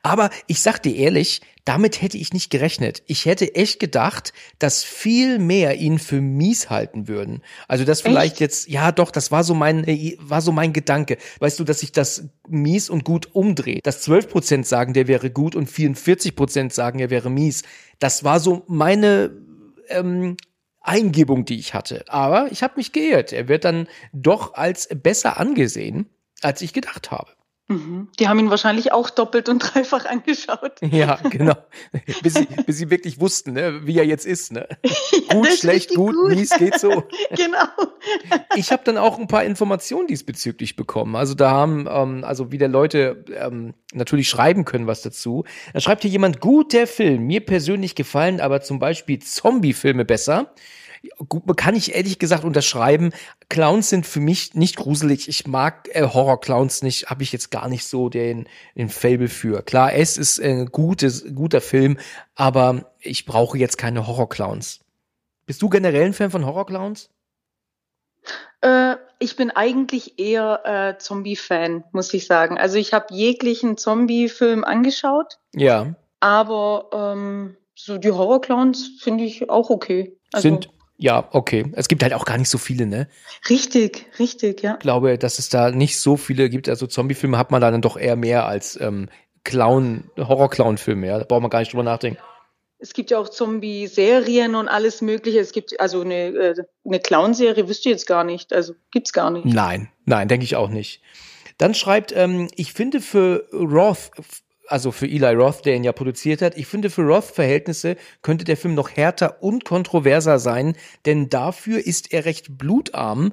Aber 0.02 0.30
ich 0.46 0.60
sag 0.60 0.82
dir 0.82 0.94
ehrlich, 0.94 1.40
damit 1.66 2.00
hätte 2.00 2.16
ich 2.16 2.32
nicht 2.32 2.48
gerechnet. 2.50 3.02
Ich 3.06 3.26
hätte 3.26 3.56
echt 3.56 3.80
gedacht, 3.80 4.32
dass 4.60 4.84
viel 4.84 5.40
mehr 5.40 5.74
ihn 5.76 5.98
für 5.98 6.20
mies 6.20 6.70
halten 6.70 7.08
würden. 7.08 7.42
Also 7.66 7.84
das 7.84 8.00
vielleicht 8.00 8.34
Echt? 8.34 8.40
jetzt, 8.40 8.68
ja 8.68 8.92
doch, 8.92 9.10
das 9.10 9.32
war 9.32 9.42
so 9.42 9.52
mein, 9.52 9.82
äh, 9.86 10.16
war 10.20 10.40
so 10.40 10.52
mein 10.52 10.72
Gedanke. 10.72 11.18
Weißt 11.40 11.58
du, 11.58 11.64
dass 11.64 11.80
sich 11.80 11.90
das 11.90 12.28
mies 12.48 12.88
und 12.88 13.04
gut 13.04 13.34
umdreht. 13.34 13.84
Dass 13.84 14.00
12 14.02 14.28
Prozent 14.28 14.66
sagen, 14.66 14.92
der 14.92 15.08
wäre 15.08 15.28
gut 15.28 15.56
und 15.56 15.68
44 15.68 16.36
Prozent 16.36 16.72
sagen, 16.72 17.00
er 17.00 17.10
wäre 17.10 17.30
mies. 17.30 17.64
Das 17.98 18.22
war 18.22 18.38
so 18.38 18.62
meine 18.68 19.32
ähm, 19.88 20.36
Eingebung, 20.80 21.46
die 21.46 21.58
ich 21.58 21.74
hatte. 21.74 22.04
Aber 22.06 22.46
ich 22.52 22.62
habe 22.62 22.74
mich 22.76 22.92
geirrt. 22.92 23.32
Er 23.32 23.48
wird 23.48 23.64
dann 23.64 23.88
doch 24.12 24.54
als 24.54 24.88
besser 24.88 25.40
angesehen, 25.40 26.06
als 26.42 26.62
ich 26.62 26.72
gedacht 26.72 27.10
habe. 27.10 27.35
Mhm. 27.68 28.08
Die 28.20 28.28
haben 28.28 28.38
ihn 28.38 28.50
wahrscheinlich 28.50 28.92
auch 28.92 29.10
doppelt 29.10 29.48
und 29.48 29.58
dreifach 29.74 30.06
angeschaut. 30.06 30.80
Ja, 30.82 31.16
genau. 31.30 31.54
bis, 32.22 32.34
sie, 32.34 32.46
bis 32.64 32.78
sie 32.78 32.90
wirklich 32.90 33.20
wussten, 33.20 33.54
ne, 33.54 33.80
wie 33.84 33.98
er 33.98 34.04
jetzt 34.04 34.26
ist. 34.26 34.52
Ne? 34.52 34.68
Ja, 35.28 35.34
gut, 35.34 35.52
schlecht, 35.52 35.94
gut, 35.94 36.14
gut, 36.14 36.28
mies, 36.30 36.50
geht 36.50 36.78
so. 36.78 37.02
genau. 37.30 37.66
Ich 38.54 38.70
habe 38.70 38.82
dann 38.84 38.96
auch 38.96 39.18
ein 39.18 39.26
paar 39.26 39.42
Informationen 39.42 40.06
diesbezüglich 40.06 40.76
bekommen. 40.76 41.16
Also 41.16 41.34
da 41.34 41.50
haben 41.50 41.88
ähm, 41.90 42.22
also 42.22 42.52
wieder 42.52 42.68
Leute 42.68 43.24
ähm, 43.34 43.74
natürlich 43.92 44.28
schreiben 44.28 44.64
können 44.64 44.86
was 44.86 45.02
dazu. 45.02 45.44
Da 45.72 45.80
schreibt 45.80 46.02
hier 46.02 46.10
jemand, 46.10 46.40
gut 46.40 46.72
der 46.72 46.86
Film, 46.86 47.26
mir 47.26 47.44
persönlich 47.44 47.96
gefallen, 47.96 48.40
aber 48.40 48.60
zum 48.60 48.78
Beispiel 48.78 49.18
Zombie-Filme 49.18 50.04
besser 50.04 50.52
kann 51.56 51.74
ich 51.74 51.94
ehrlich 51.94 52.18
gesagt 52.18 52.44
unterschreiben. 52.44 53.12
Clowns 53.48 53.90
sind 53.90 54.06
für 54.06 54.20
mich 54.20 54.54
nicht 54.54 54.76
gruselig. 54.76 55.28
Ich 55.28 55.46
mag 55.46 55.88
äh, 55.92 56.02
Horror-Clowns 56.02 56.82
nicht, 56.82 57.10
habe 57.10 57.22
ich 57.22 57.32
jetzt 57.32 57.50
gar 57.50 57.68
nicht 57.68 57.86
so 57.86 58.08
den, 58.08 58.48
den 58.76 58.88
Fable 58.88 59.28
für. 59.28 59.62
Klar, 59.62 59.92
es 59.94 60.16
ist 60.16 60.40
ein 60.40 60.66
gutes, 60.66 61.24
guter 61.34 61.60
Film, 61.60 61.98
aber 62.34 62.92
ich 63.00 63.24
brauche 63.24 63.58
jetzt 63.58 63.78
keine 63.78 64.06
Horror-Clowns. 64.06 64.80
Bist 65.46 65.62
du 65.62 65.68
generell 65.68 66.06
ein 66.06 66.12
Fan 66.12 66.30
von 66.30 66.44
Horror-Clowns? 66.44 67.08
Äh, 68.60 68.96
ich 69.18 69.36
bin 69.36 69.50
eigentlich 69.50 70.18
eher 70.18 70.60
äh, 70.64 70.98
Zombie-Fan, 70.98 71.84
muss 71.92 72.12
ich 72.12 72.26
sagen. 72.26 72.58
Also 72.58 72.76
ich 72.78 72.92
habe 72.92 73.06
jeglichen 73.14 73.76
Zombie-Film 73.76 74.64
angeschaut. 74.64 75.38
Ja. 75.54 75.94
Aber 76.20 76.90
ähm, 76.92 77.56
so 77.74 77.98
die 77.98 78.10
Horror-Clowns 78.10 78.98
finde 79.00 79.24
ich 79.24 79.48
auch 79.48 79.70
okay. 79.70 80.16
Also, 80.32 80.48
sind 80.48 80.68
ja, 80.98 81.28
okay. 81.32 81.70
Es 81.72 81.88
gibt 81.88 82.02
halt 82.02 82.14
auch 82.14 82.24
gar 82.24 82.38
nicht 82.38 82.48
so 82.48 82.58
viele, 82.58 82.86
ne? 82.86 83.08
Richtig, 83.50 84.06
richtig, 84.18 84.62
ja. 84.62 84.74
Ich 84.74 84.80
glaube, 84.80 85.18
dass 85.18 85.38
es 85.38 85.48
da 85.48 85.70
nicht 85.70 86.00
so 86.00 86.16
viele 86.16 86.48
gibt. 86.48 86.68
Also 86.68 86.86
Zombie-Filme 86.86 87.36
hat 87.36 87.50
man 87.50 87.60
da 87.60 87.70
dann 87.70 87.82
doch 87.82 87.96
eher 87.96 88.16
mehr 88.16 88.46
als 88.46 88.80
ähm, 88.80 89.08
Clown, 89.44 90.10
Horror-Clown-Filme, 90.16 91.06
ja. 91.06 91.18
Da 91.18 91.24
braucht 91.24 91.42
man 91.42 91.50
gar 91.50 91.60
nicht 91.60 91.72
drüber 91.72 91.82
nachdenken. 91.82 92.18
Es 92.78 92.92
gibt 92.92 93.10
ja 93.10 93.18
auch 93.18 93.28
Zombie-Serien 93.28 94.54
und 94.54 94.68
alles 94.68 95.02
Mögliche. 95.02 95.40
Es 95.40 95.52
gibt 95.52 95.78
also 95.80 96.00
eine, 96.02 96.28
äh, 96.28 96.54
eine 96.84 97.00
Clown-Serie, 97.00 97.68
wüsste 97.68 97.88
ich 97.88 97.94
jetzt 97.94 98.06
gar 98.06 98.24
nicht. 98.24 98.52
Also 98.52 98.74
gibt's 98.90 99.12
gar 99.12 99.30
nicht. 99.30 99.44
Nein, 99.44 99.90
nein, 100.04 100.28
denke 100.28 100.44
ich 100.44 100.56
auch 100.56 100.68
nicht. 100.68 101.02
Dann 101.58 101.74
schreibt, 101.74 102.12
ähm, 102.14 102.48
ich 102.54 102.72
finde 102.72 103.00
für 103.00 103.48
Roth 103.52 104.10
also 104.68 104.92
für 104.92 105.06
Eli 105.06 105.34
Roth, 105.34 105.64
der 105.64 105.76
ihn 105.76 105.84
ja 105.84 105.92
produziert 105.92 106.42
hat. 106.42 106.56
Ich 106.56 106.66
finde, 106.66 106.90
für 106.90 107.02
Roth-Verhältnisse 107.02 107.96
könnte 108.22 108.44
der 108.44 108.56
Film 108.56 108.74
noch 108.74 108.90
härter 108.90 109.42
und 109.42 109.64
kontroverser 109.64 110.38
sein, 110.38 110.76
denn 111.04 111.28
dafür 111.28 111.84
ist 111.84 112.12
er 112.12 112.24
recht 112.24 112.58
blutarm. 112.58 113.32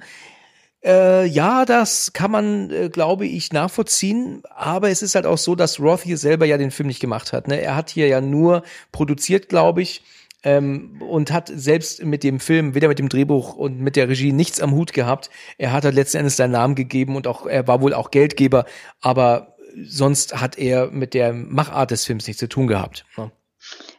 Äh, 0.83 1.25
ja, 1.27 1.63
das 1.63 2.11
kann 2.11 2.31
man, 2.31 2.69
äh, 2.69 2.89
glaube 2.89 3.25
ich, 3.25 3.53
nachvollziehen. 3.53 4.43
Aber 4.53 4.89
es 4.89 5.01
ist 5.01 5.15
halt 5.15 5.25
auch 5.25 5.37
so, 5.37 5.55
dass 5.55 5.79
Roth 5.79 6.01
hier 6.01 6.17
selber 6.17 6.45
ja 6.45 6.57
den 6.57 6.71
Film 6.71 6.87
nicht 6.87 6.99
gemacht 6.99 7.31
hat. 7.31 7.47
Ne? 7.47 7.61
Er 7.61 7.75
hat 7.75 7.89
hier 7.89 8.07
ja 8.07 8.19
nur 8.19 8.63
produziert, 8.91 9.47
glaube 9.49 9.81
ich. 9.81 10.03
Ähm, 10.45 11.01
und 11.01 11.31
hat 11.31 11.49
selbst 11.55 12.03
mit 12.03 12.21
dem 12.21 12.41
Film, 12.41 12.75
weder 12.75 12.89
mit 12.89 12.99
dem 12.99 13.07
Drehbuch 13.07 13.55
und 13.55 13.79
mit 13.79 13.95
der 13.95 14.09
Regie 14.09 14.33
nichts 14.33 14.59
am 14.59 14.73
Hut 14.73 14.91
gehabt. 14.91 15.29
Er 15.57 15.71
hat 15.71 15.85
halt 15.85 15.95
letzten 15.95 16.17
Endes 16.17 16.35
seinen 16.35 16.51
Namen 16.51 16.75
gegeben 16.75 17.15
und 17.15 17.27
auch, 17.27 17.45
er 17.45 17.65
war 17.65 17.79
wohl 17.81 17.93
auch 17.93 18.11
Geldgeber, 18.11 18.65
aber 18.99 19.52
sonst 19.83 20.39
hat 20.39 20.57
er 20.57 20.91
mit 20.91 21.13
der 21.13 21.33
Machart 21.33 21.91
des 21.91 22.05
Films 22.05 22.27
nichts 22.27 22.39
zu 22.39 22.49
tun 22.49 22.67
gehabt. 22.67 23.05
Ne? 23.17 23.31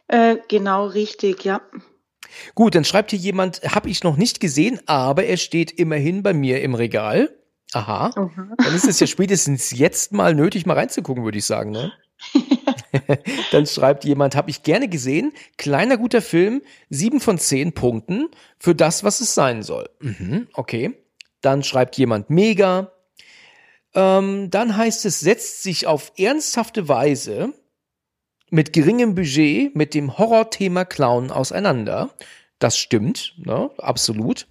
Äh, 0.07 0.37
genau, 0.47 0.87
richtig, 0.87 1.43
ja. 1.43 1.61
Gut, 2.53 2.75
dann 2.75 2.85
schreibt 2.85 3.11
hier 3.11 3.19
jemand, 3.19 3.61
habe 3.63 3.89
ich 3.89 4.03
noch 4.03 4.17
nicht 4.17 4.39
gesehen, 4.39 4.79
aber 4.85 5.25
er 5.25 5.37
steht 5.37 5.71
immerhin 5.71 6.23
bei 6.23 6.33
mir 6.33 6.61
im 6.61 6.75
Regal. 6.75 7.29
Aha. 7.73 8.11
Mhm. 8.15 8.53
Dann 8.57 8.75
ist 8.75 8.87
es 8.87 8.99
ja 8.99 9.07
spätestens 9.07 9.71
jetzt 9.71 10.11
mal 10.11 10.33
nötig, 10.33 10.65
mal 10.65 10.75
reinzugucken, 10.75 11.23
würde 11.23 11.37
ich 11.37 11.45
sagen. 11.45 11.71
Ne? 11.71 11.91
dann 13.51 13.65
schreibt 13.65 14.05
jemand, 14.05 14.35
habe 14.35 14.49
ich 14.49 14.63
gerne 14.63 14.87
gesehen, 14.87 15.33
kleiner 15.57 15.97
guter 15.97 16.21
Film, 16.21 16.61
sieben 16.89 17.19
von 17.19 17.37
zehn 17.37 17.73
Punkten 17.73 18.29
für 18.59 18.75
das, 18.75 19.03
was 19.03 19.21
es 19.21 19.33
sein 19.33 19.63
soll. 19.63 19.89
Mhm, 19.99 20.47
okay. 20.53 20.93
Dann 21.41 21.63
schreibt 21.63 21.97
jemand 21.97 22.29
mega, 22.29 22.91
ähm, 23.95 24.49
dann 24.51 24.77
heißt 24.77 25.05
es, 25.05 25.19
setzt 25.19 25.63
sich 25.63 25.87
auf 25.87 26.11
ernsthafte 26.17 26.87
Weise 26.87 27.53
mit 28.49 28.73
geringem 28.73 29.15
Budget 29.15 29.75
mit 29.75 29.93
dem 29.93 30.17
Horrorthema 30.17 30.85
Clown 30.85 31.31
auseinander. 31.31 32.09
Das 32.59 32.77
stimmt, 32.77 33.33
ne? 33.37 33.69
absolut. 33.77 34.47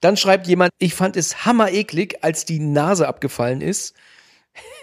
Dann 0.00 0.16
schreibt 0.16 0.46
jemand, 0.46 0.70
ich 0.78 0.94
fand 0.94 1.16
es 1.16 1.44
hammereklig, 1.44 2.24
als 2.24 2.44
die 2.44 2.58
Nase 2.58 3.06
abgefallen 3.06 3.60
ist. 3.60 3.94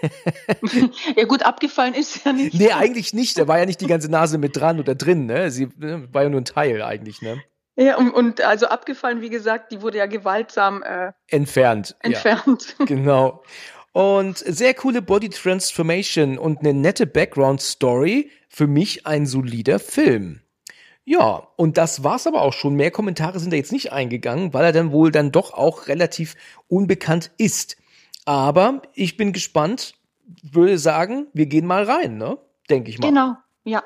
ja 1.16 1.24
gut, 1.24 1.42
abgefallen 1.42 1.94
ist 1.94 2.24
ja 2.24 2.32
nicht. 2.32 2.54
Nee, 2.54 2.72
eigentlich 2.72 3.12
nicht. 3.12 3.38
Da 3.38 3.48
war 3.48 3.58
ja 3.58 3.66
nicht 3.66 3.80
die 3.80 3.86
ganze 3.86 4.10
Nase 4.10 4.38
mit 4.38 4.56
dran 4.56 4.78
oder 4.78 4.94
drin, 4.94 5.26
ne? 5.26 5.50
Sie 5.50 5.68
ne, 5.76 6.08
war 6.12 6.22
ja 6.22 6.28
nur 6.28 6.40
ein 6.40 6.44
Teil 6.44 6.82
eigentlich, 6.82 7.20
ne? 7.20 7.42
Ja, 7.78 7.96
und, 7.96 8.10
und 8.10 8.40
also 8.40 8.66
abgefallen, 8.66 9.20
wie 9.20 9.30
gesagt, 9.30 9.70
die 9.70 9.82
wurde 9.82 9.98
ja 9.98 10.06
gewaltsam 10.06 10.82
äh, 10.82 11.12
entfernt. 11.28 11.94
Entfernt. 12.00 12.74
Ja, 12.80 12.84
genau. 12.86 13.44
Und 13.92 14.38
sehr 14.38 14.74
coole 14.74 15.00
Body 15.00 15.28
Transformation 15.28 16.38
und 16.38 16.58
eine 16.58 16.74
nette 16.74 17.06
Background 17.06 17.60
Story. 17.60 18.32
Für 18.48 18.66
mich 18.66 19.06
ein 19.06 19.26
solider 19.26 19.78
Film. 19.78 20.40
Ja, 21.04 21.46
und 21.54 21.78
das 21.78 22.02
war's 22.02 22.26
aber 22.26 22.42
auch 22.42 22.52
schon. 22.52 22.74
Mehr 22.74 22.90
Kommentare 22.90 23.38
sind 23.38 23.52
da 23.52 23.56
jetzt 23.56 23.72
nicht 23.72 23.92
eingegangen, 23.92 24.52
weil 24.52 24.64
er 24.64 24.72
dann 24.72 24.90
wohl 24.90 25.12
dann 25.12 25.30
doch 25.30 25.54
auch 25.54 25.86
relativ 25.86 26.34
unbekannt 26.66 27.30
ist. 27.38 27.76
Aber 28.24 28.82
ich 28.94 29.16
bin 29.16 29.32
gespannt, 29.32 29.94
würde 30.42 30.78
sagen, 30.78 31.28
wir 31.32 31.46
gehen 31.46 31.66
mal 31.66 31.84
rein, 31.84 32.18
ne? 32.18 32.38
Denke 32.68 32.90
ich 32.90 32.98
mal. 32.98 33.08
Genau, 33.08 33.36
ja. 33.64 33.84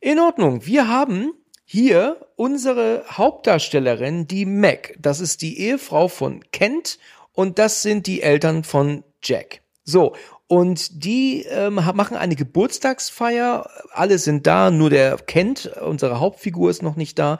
In 0.00 0.18
Ordnung. 0.18 0.66
Wir 0.66 0.88
haben 0.88 1.32
hier 1.72 2.16
unsere 2.34 3.04
Hauptdarstellerin, 3.12 4.26
die 4.26 4.44
Mac. 4.44 4.96
Das 4.98 5.20
ist 5.20 5.40
die 5.40 5.60
Ehefrau 5.60 6.08
von 6.08 6.40
Kent 6.50 6.98
und 7.32 7.60
das 7.60 7.82
sind 7.82 8.08
die 8.08 8.22
Eltern 8.22 8.64
von 8.64 9.04
Jack. 9.22 9.60
So, 9.84 10.16
und 10.48 11.04
die 11.04 11.44
ähm, 11.48 11.74
machen 11.74 12.16
eine 12.16 12.34
Geburtstagsfeier. 12.34 13.70
Alle 13.92 14.18
sind 14.18 14.48
da, 14.48 14.72
nur 14.72 14.90
der 14.90 15.16
Kent, 15.18 15.70
unsere 15.80 16.18
Hauptfigur, 16.18 16.70
ist 16.70 16.82
noch 16.82 16.96
nicht 16.96 17.20
da. 17.20 17.38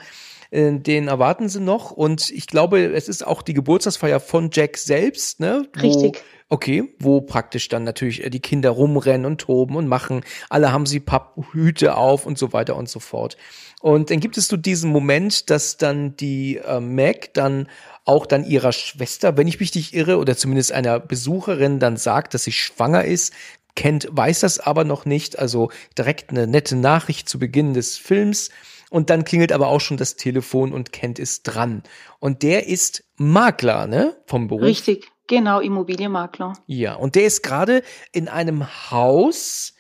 Äh, 0.53 0.75
den 0.79 1.09
erwarten 1.09 1.49
sie 1.49 1.61
noch. 1.61 1.91
Und 1.91 2.31
ich 2.31 2.47
glaube, 2.47 2.85
es 2.85 3.09
ist 3.09 3.27
auch 3.27 3.43
die 3.43 3.55
Geburtstagsfeier 3.55 4.21
von 4.21 4.51
Jack 4.53 4.77
selbst, 4.77 5.41
ne? 5.41 5.67
Wo, 5.75 5.81
Richtig. 5.81 6.23
Okay, 6.53 6.93
wo 6.99 7.21
praktisch 7.21 7.69
dann 7.69 7.85
natürlich 7.85 8.25
äh, 8.25 8.29
die 8.29 8.41
Kinder 8.41 8.71
rumrennen 8.71 9.25
und 9.25 9.41
toben 9.41 9.77
und 9.77 9.87
machen. 9.87 10.23
Alle 10.49 10.73
haben 10.73 10.85
sie 10.85 10.99
Papphüte 10.99 11.97
auf 11.97 12.27
und 12.27 12.39
so 12.39 12.53
weiter 12.53 12.75
und 12.75 12.89
so 12.89 12.99
fort. 12.99 13.37
Und 13.81 14.11
dann 14.11 14.19
gibt 14.19 14.37
es 14.37 14.49
so 14.49 14.57
diesen 14.57 14.91
Moment, 14.91 15.49
dass 15.49 15.77
dann 15.77 16.17
die 16.17 16.57
äh, 16.57 16.81
Mac 16.81 17.33
dann 17.35 17.69
auch 18.05 18.27
dann 18.27 18.45
ihrer 18.45 18.73
Schwester, 18.73 19.37
wenn 19.37 19.47
ich 19.47 19.61
mich 19.61 19.73
nicht 19.77 19.95
irre, 19.95 20.19
oder 20.19 20.37
zumindest 20.37 20.73
einer 20.73 20.99
Besucherin 20.99 21.79
dann 21.79 21.97
sagt, 21.97 22.35
dass 22.35 22.43
sie 22.43 22.53
schwanger 22.53 23.05
ist. 23.05 23.33
Kent 23.77 24.09
weiß 24.11 24.41
das 24.41 24.59
aber 24.59 24.83
noch 24.83 25.05
nicht, 25.05 25.39
also 25.39 25.71
direkt 25.97 26.31
eine 26.31 26.49
nette 26.49 26.75
Nachricht 26.75 27.29
zu 27.29 27.39
Beginn 27.39 27.75
des 27.75 27.97
Films. 27.97 28.51
Und 28.91 29.09
dann 29.09 29.25
klingelt 29.25 29.53
aber 29.53 29.69
auch 29.69 29.81
schon 29.81 29.99
das 29.99 30.17
Telefon 30.17 30.73
und 30.73 30.91
Kent 30.91 31.21
ist 31.21 31.45
dran. 31.45 31.85
Und 32.19 32.43
der 32.43 32.67
ist 32.67 33.05
Makler, 33.17 33.87
ne? 33.87 34.17
Vom 34.27 34.49
Beruf. 34.49 34.65
Richtig, 34.65 35.10
genau, 35.31 35.61
Immobilienmakler. 35.61 36.53
Ja, 36.67 36.95
und 36.95 37.15
der 37.15 37.25
ist 37.25 37.43
gerade 37.43 37.83
in 38.13 38.29
einem 38.29 38.67
Haus, 38.91 39.75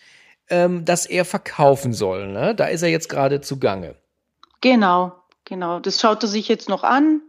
ähm, 0.48 0.84
das 0.86 1.04
er 1.04 1.26
verkaufen 1.26 1.92
soll. 1.92 2.28
Ne? 2.28 2.54
Da 2.54 2.66
ist 2.66 2.82
er 2.82 2.88
jetzt 2.88 3.08
gerade 3.10 3.42
zugange. 3.42 3.96
Genau, 4.62 5.12
genau. 5.44 5.80
Das 5.80 6.00
schaut 6.00 6.22
er 6.22 6.28
sich 6.28 6.48
jetzt 6.48 6.68
noch 6.68 6.84
an. 6.84 7.20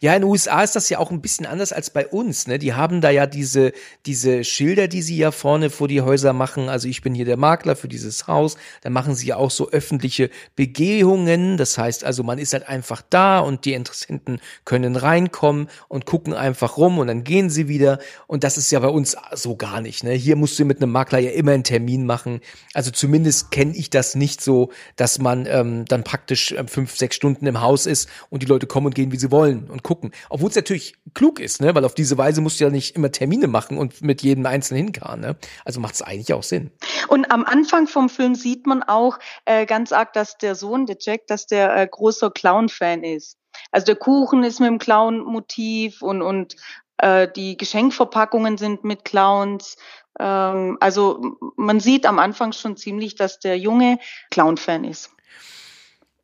Ja, 0.00 0.14
in 0.14 0.22
den 0.22 0.30
USA 0.30 0.62
ist 0.62 0.76
das 0.76 0.88
ja 0.88 0.98
auch 0.98 1.10
ein 1.10 1.20
bisschen 1.20 1.46
anders 1.46 1.72
als 1.72 1.90
bei 1.90 2.06
uns. 2.06 2.46
Ne? 2.46 2.58
Die 2.58 2.74
haben 2.74 3.00
da 3.00 3.10
ja 3.10 3.26
diese, 3.26 3.72
diese 4.04 4.44
Schilder, 4.44 4.88
die 4.88 5.02
sie 5.02 5.16
ja 5.16 5.30
vorne 5.30 5.70
vor 5.70 5.88
die 5.88 6.00
Häuser 6.00 6.32
machen. 6.32 6.68
Also 6.68 6.88
ich 6.88 7.02
bin 7.02 7.14
hier 7.14 7.24
der 7.24 7.36
Makler 7.36 7.76
für 7.76 7.88
dieses 7.88 8.26
Haus. 8.26 8.56
Da 8.82 8.90
machen 8.90 9.14
sie 9.14 9.28
ja 9.28 9.36
auch 9.36 9.50
so 9.50 9.70
öffentliche 9.70 10.30
Begehungen. 10.54 11.56
Das 11.56 11.78
heißt 11.78 12.04
also, 12.04 12.22
man 12.22 12.38
ist 12.38 12.52
halt 12.52 12.68
einfach 12.68 13.02
da 13.08 13.38
und 13.38 13.64
die 13.64 13.74
Interessenten 13.74 14.40
können 14.64 14.96
reinkommen 14.96 15.68
und 15.88 16.06
gucken 16.06 16.34
einfach 16.34 16.76
rum 16.76 16.98
und 16.98 17.06
dann 17.08 17.24
gehen 17.24 17.50
sie 17.50 17.68
wieder. 17.68 17.98
Und 18.26 18.44
das 18.44 18.56
ist 18.56 18.70
ja 18.70 18.80
bei 18.80 18.88
uns 18.88 19.16
so 19.32 19.56
gar 19.56 19.80
nicht. 19.80 20.04
Ne? 20.04 20.12
Hier 20.12 20.36
musst 20.36 20.58
du 20.58 20.64
mit 20.64 20.82
einem 20.82 20.92
Makler 20.92 21.18
ja 21.18 21.30
immer 21.30 21.52
einen 21.52 21.64
Termin 21.64 22.06
machen. 22.06 22.40
Also 22.74 22.90
zumindest 22.90 23.50
kenne 23.50 23.74
ich 23.76 23.90
das 23.90 24.14
nicht 24.14 24.40
so, 24.40 24.70
dass 24.96 25.18
man 25.18 25.46
ähm, 25.46 25.84
dann 25.86 26.04
praktisch 26.04 26.52
äh, 26.52 26.66
fünf, 26.66 26.96
sechs 26.96 27.16
Stunden 27.16 27.46
im 27.46 27.60
Haus 27.60 27.86
ist 27.86 28.08
und 28.30 28.42
die 28.42 28.46
Leute 28.46 28.66
kommen 28.66 28.86
und 28.86 28.94
gehen, 28.94 29.12
wie 29.12 29.16
sie 29.16 29.30
wollen 29.30 29.65
und 29.70 29.82
gucken. 29.82 30.12
Obwohl 30.30 30.50
es 30.50 30.56
natürlich 30.56 30.94
klug 31.14 31.40
ist, 31.40 31.60
ne? 31.60 31.74
Weil 31.74 31.84
auf 31.84 31.94
diese 31.94 32.18
Weise 32.18 32.40
musst 32.40 32.60
du 32.60 32.64
ja 32.64 32.70
nicht 32.70 32.96
immer 32.96 33.10
Termine 33.10 33.46
machen 33.46 33.78
und 33.78 34.02
mit 34.02 34.22
jedem 34.22 34.46
Einzelnen 34.46 34.84
hinkarren, 34.84 35.20
ne? 35.20 35.36
Also 35.64 35.80
macht 35.80 35.94
es 35.94 36.02
eigentlich 36.02 36.32
auch 36.32 36.42
Sinn. 36.42 36.70
Und 37.08 37.30
am 37.30 37.44
Anfang 37.44 37.86
vom 37.86 38.08
Film 38.08 38.34
sieht 38.34 38.66
man 38.66 38.82
auch 38.82 39.18
äh, 39.44 39.66
ganz 39.66 39.92
arg, 39.92 40.12
dass 40.12 40.38
der 40.38 40.54
Sohn, 40.54 40.86
der 40.86 40.96
Jack, 41.00 41.26
dass 41.26 41.46
der 41.46 41.76
äh, 41.76 41.88
großer 41.90 42.30
Clown-Fan 42.30 43.04
ist. 43.04 43.38
Also 43.70 43.86
der 43.86 43.96
Kuchen 43.96 44.44
ist 44.44 44.60
mit 44.60 44.68
dem 44.68 44.78
Clown-Motiv 44.78 46.02
und, 46.02 46.22
und 46.22 46.56
Äh, 46.98 47.28
die 47.36 47.58
Geschenkverpackungen 47.58 48.56
sind 48.56 48.82
mit 48.82 49.04
Clowns. 49.04 49.76
Ähm, 50.18 50.78
also 50.80 51.36
man 51.56 51.78
sieht 51.78 52.06
am 52.06 52.18
Anfang 52.18 52.52
schon 52.52 52.78
ziemlich, 52.78 53.16
dass 53.16 53.38
der 53.38 53.58
Junge 53.58 53.98
Clown-Fan 54.30 54.84
ist. 54.84 55.10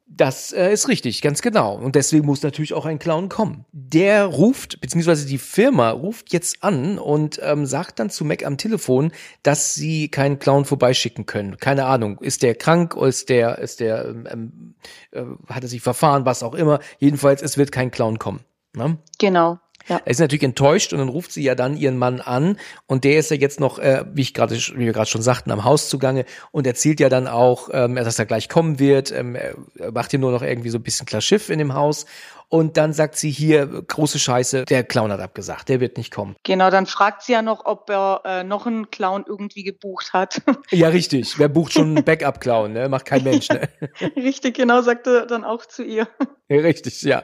Das 0.06 0.52
äh, 0.52 0.72
ist 0.72 0.88
richtig, 0.88 1.22
ganz 1.22 1.40
genau. 1.40 1.74
Und 1.74 1.94
deswegen 1.94 2.26
muss 2.26 2.42
natürlich 2.42 2.74
auch 2.74 2.84
ein 2.84 2.98
Clown 2.98 3.28
kommen. 3.28 3.64
Der 3.72 4.26
ruft, 4.26 4.80
beziehungsweise 4.80 5.26
die 5.26 5.38
Firma 5.38 5.90
ruft 5.90 6.32
jetzt 6.32 6.62
an 6.62 6.98
und 6.98 7.40
ähm, 7.42 7.64
sagt 7.64 7.98
dann 7.98 8.10
zu 8.10 8.24
Mac 8.24 8.44
am 8.44 8.58
Telefon, 8.58 9.12
dass 9.42 9.74
sie 9.74 10.08
keinen 10.08 10.38
Clown 10.38 10.64
vorbeischicken 10.66 11.24
können. 11.24 11.56
Keine 11.56 11.86
Ahnung, 11.86 12.18
ist 12.18 12.42
der 12.42 12.54
krank, 12.54 12.94
ist 12.96 13.30
der, 13.30 13.58
ist 13.58 13.80
der, 13.80 14.04
ähm, 14.06 14.26
ähm 14.30 14.74
äh, 15.12 15.22
hat 15.52 15.62
er 15.62 15.68
sich 15.68 15.80
verfahren, 15.80 16.26
was 16.26 16.42
auch 16.42 16.54
immer. 16.54 16.80
Jedenfalls, 16.98 17.40
es 17.40 17.56
wird 17.56 17.72
kein 17.72 17.90
Clown 17.90 18.18
kommen. 18.18 18.40
Ne? 18.74 18.98
Genau. 19.18 19.58
Ja. 19.88 20.00
Er 20.04 20.10
ist 20.10 20.20
natürlich 20.20 20.42
enttäuscht 20.42 20.92
und 20.92 20.98
dann 20.98 21.08
ruft 21.08 21.32
sie 21.32 21.42
ja 21.42 21.54
dann 21.54 21.76
ihren 21.76 21.98
Mann 21.98 22.20
an 22.20 22.58
und 22.86 23.04
der 23.04 23.18
ist 23.18 23.30
ja 23.30 23.36
jetzt 23.36 23.60
noch, 23.60 23.78
äh, 23.78 24.04
wie 24.12 24.22
ich 24.22 24.34
gerade, 24.34 24.56
wie 24.56 24.86
wir 24.86 24.92
gerade 24.92 25.10
schon 25.10 25.22
sagten, 25.22 25.50
am 25.50 25.64
Haus 25.64 25.88
zugange 25.88 26.24
und 26.50 26.66
erzählt 26.66 27.00
ja 27.00 27.08
dann 27.08 27.26
auch, 27.26 27.68
ähm, 27.72 27.96
dass 27.96 28.18
er 28.18 28.26
gleich 28.26 28.48
kommen 28.48 28.78
wird. 28.78 29.10
Ähm, 29.12 29.34
er 29.34 29.92
macht 29.92 30.10
hier 30.10 30.20
nur 30.20 30.32
noch 30.32 30.42
irgendwie 30.42 30.70
so 30.70 30.78
ein 30.78 30.82
bisschen 30.82 31.06
klar 31.06 31.20
Schiff 31.20 31.50
in 31.50 31.58
dem 31.58 31.74
Haus 31.74 32.06
und 32.52 32.76
dann 32.76 32.92
sagt 32.92 33.16
sie 33.16 33.30
hier 33.30 33.66
große 33.66 34.18
Scheiße, 34.18 34.66
der 34.66 34.84
Clown 34.84 35.10
hat 35.10 35.20
abgesagt, 35.20 35.70
der 35.70 35.80
wird 35.80 35.96
nicht 35.96 36.12
kommen. 36.12 36.36
Genau, 36.42 36.68
dann 36.68 36.84
fragt 36.84 37.22
sie 37.22 37.32
ja 37.32 37.40
noch, 37.40 37.64
ob 37.64 37.88
er 37.88 38.20
äh, 38.26 38.44
noch 38.44 38.66
einen 38.66 38.90
Clown 38.90 39.24
irgendwie 39.26 39.62
gebucht 39.62 40.12
hat. 40.12 40.42
ja, 40.70 40.88
richtig. 40.88 41.38
Wer 41.38 41.48
bucht 41.48 41.72
schon 41.72 41.96
einen 41.96 42.04
Backup-Clown, 42.04 42.74
ne? 42.74 42.90
Macht 42.90 43.06
kein 43.06 43.24
Mensch, 43.24 43.48
ne? 43.48 43.70
richtig, 44.16 44.54
genau, 44.54 44.82
sagt 44.82 45.06
er 45.06 45.24
dann 45.24 45.44
auch 45.44 45.64
zu 45.64 45.82
ihr. 45.82 46.06
Richtig, 46.50 47.00
ja. 47.00 47.22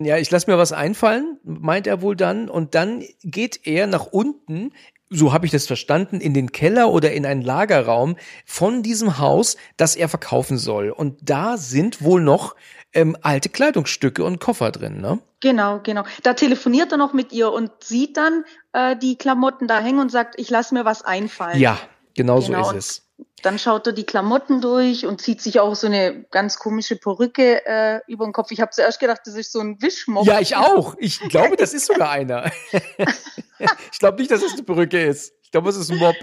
Ja, 0.00 0.16
ich 0.16 0.30
lasse 0.30 0.50
mir 0.50 0.58
was 0.58 0.72
einfallen, 0.72 1.38
meint 1.42 1.86
er 1.86 2.02
wohl 2.02 2.14
dann. 2.14 2.48
Und 2.48 2.74
dann 2.74 3.02
geht 3.22 3.66
er 3.66 3.86
nach 3.86 4.06
unten, 4.06 4.72
so 5.10 5.32
habe 5.32 5.46
ich 5.46 5.52
das 5.52 5.66
verstanden, 5.66 6.20
in 6.20 6.34
den 6.34 6.52
Keller 6.52 6.90
oder 6.90 7.12
in 7.12 7.26
einen 7.26 7.42
Lagerraum 7.42 8.16
von 8.44 8.82
diesem 8.82 9.18
Haus, 9.18 9.56
das 9.76 9.96
er 9.96 10.08
verkaufen 10.08 10.56
soll. 10.56 10.90
Und 10.90 11.18
da 11.22 11.56
sind 11.56 12.02
wohl 12.02 12.20
noch 12.20 12.54
ähm, 12.92 13.16
alte 13.22 13.48
Kleidungsstücke 13.48 14.24
und 14.24 14.40
Koffer 14.40 14.70
drin, 14.70 15.00
ne? 15.00 15.18
Genau, 15.40 15.80
genau. 15.82 16.04
Da 16.22 16.34
telefoniert 16.34 16.90
er 16.90 16.98
noch 16.98 17.12
mit 17.12 17.32
ihr 17.32 17.52
und 17.52 17.70
sieht 17.82 18.16
dann 18.16 18.44
äh, 18.72 18.96
die 18.96 19.16
Klamotten 19.16 19.68
da 19.68 19.80
hängen 19.80 20.00
und 20.00 20.10
sagt, 20.10 20.34
ich 20.38 20.50
lasse 20.50 20.74
mir 20.74 20.84
was 20.84 21.02
einfallen. 21.02 21.58
Ja, 21.58 21.78
genau, 22.18 22.40
genau. 22.40 22.64
so 22.64 22.76
ist 22.76 22.76
es. 22.76 23.02
Dann 23.42 23.58
schaut 23.58 23.86
er 23.86 23.92
die 23.92 24.04
Klamotten 24.04 24.60
durch 24.60 25.06
und 25.06 25.20
zieht 25.20 25.40
sich 25.40 25.60
auch 25.60 25.74
so 25.76 25.86
eine 25.86 26.24
ganz 26.30 26.58
komische 26.58 26.96
Perücke 26.96 27.64
äh, 27.66 28.00
über 28.08 28.24
den 28.24 28.32
Kopf. 28.32 28.50
Ich 28.50 28.60
habe 28.60 28.72
zuerst 28.72 28.98
gedacht, 28.98 29.20
das 29.24 29.34
ist 29.34 29.52
so 29.52 29.60
ein 29.60 29.80
Wischmopp. 29.80 30.26
Ja, 30.26 30.40
ich 30.40 30.56
auch. 30.56 30.96
Ich 30.98 31.20
glaube, 31.28 31.56
das 31.56 31.72
ist 31.72 31.86
sogar 31.86 32.10
einer. 32.10 32.50
ich 33.92 33.98
glaube 33.98 34.18
nicht, 34.18 34.30
dass 34.30 34.42
es 34.42 34.54
eine 34.54 34.64
Perücke 34.64 35.04
ist. 35.04 35.32
Ich 35.42 35.52
glaube, 35.52 35.70
es 35.70 35.76
ist 35.76 35.90
ein 35.90 35.98
Mob. 35.98 36.16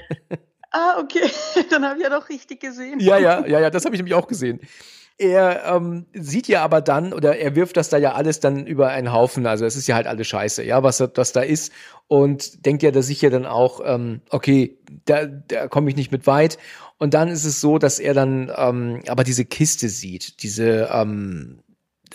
Ah, 0.71 0.99
okay. 0.99 1.29
Dann 1.69 1.85
habe 1.85 1.97
ich 1.97 2.03
ja 2.03 2.09
doch 2.09 2.29
richtig 2.29 2.59
gesehen. 2.59 2.99
Ja, 2.99 3.17
ja, 3.17 3.45
ja, 3.47 3.59
ja, 3.59 3.69
das 3.69 3.85
habe 3.85 3.95
ich 3.95 3.99
nämlich 3.99 4.15
auch 4.15 4.27
gesehen. 4.27 4.59
Er 5.17 5.63
ähm, 5.73 6.07
sieht 6.13 6.49
ja 6.49 6.61
aber 6.61 6.81
dann, 6.81 7.13
oder 7.13 7.37
er 7.37 7.55
wirft 7.55 7.77
das 7.77 7.87
da 7.87 7.97
ja 7.97 8.15
alles 8.15 8.41
dann 8.41 8.67
über 8.67 8.89
einen 8.89 9.13
Haufen, 9.13 9.47
also 9.47 9.65
es 9.65 9.77
ist 9.77 9.87
ja 9.87 9.95
halt 9.95 10.07
alles 10.07 10.27
scheiße, 10.27 10.61
ja, 10.65 10.83
was, 10.83 11.01
was 11.15 11.31
da 11.31 11.39
ist. 11.39 11.71
Und 12.07 12.65
denkt 12.65 12.83
ja 12.83 12.91
da 12.91 13.01
sicher 13.01 13.29
dann 13.29 13.45
auch, 13.45 13.79
ähm, 13.85 14.19
okay, 14.29 14.77
da, 15.05 15.25
da 15.25 15.69
komme 15.69 15.89
ich 15.89 15.95
nicht 15.95 16.11
mit 16.11 16.27
weit. 16.27 16.57
Und 16.97 17.13
dann 17.13 17.29
ist 17.29 17.45
es 17.45 17.61
so, 17.61 17.77
dass 17.77 17.99
er 17.99 18.13
dann 18.13 18.51
ähm, 18.55 19.01
aber 19.07 19.23
diese 19.23 19.45
Kiste 19.45 19.87
sieht, 19.87 20.43
diese 20.43 20.89
ähm, 20.91 21.59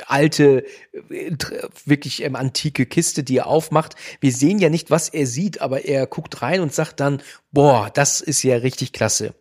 alte, 0.07 0.65
äh, 1.11 1.37
wirklich 1.85 2.23
ähm, 2.23 2.37
antike 2.37 2.87
Kiste, 2.87 3.23
die 3.23 3.39
er 3.39 3.47
aufmacht. 3.47 3.95
Wir 4.21 4.33
sehen 4.33 4.59
ja 4.59 4.69
nicht, 4.69 4.91
was 4.91 5.09
er 5.09 5.27
sieht, 5.27 5.61
aber 5.61 5.85
er 5.85 6.07
guckt 6.07 6.43
rein 6.43 6.61
und 6.61 6.73
sagt 6.73 7.01
dann, 7.01 7.23
boah, 7.53 7.91
das 7.93 8.21
ist 8.21 8.43
ja 8.43 8.57
richtig 8.57 8.93
klasse. 8.93 9.35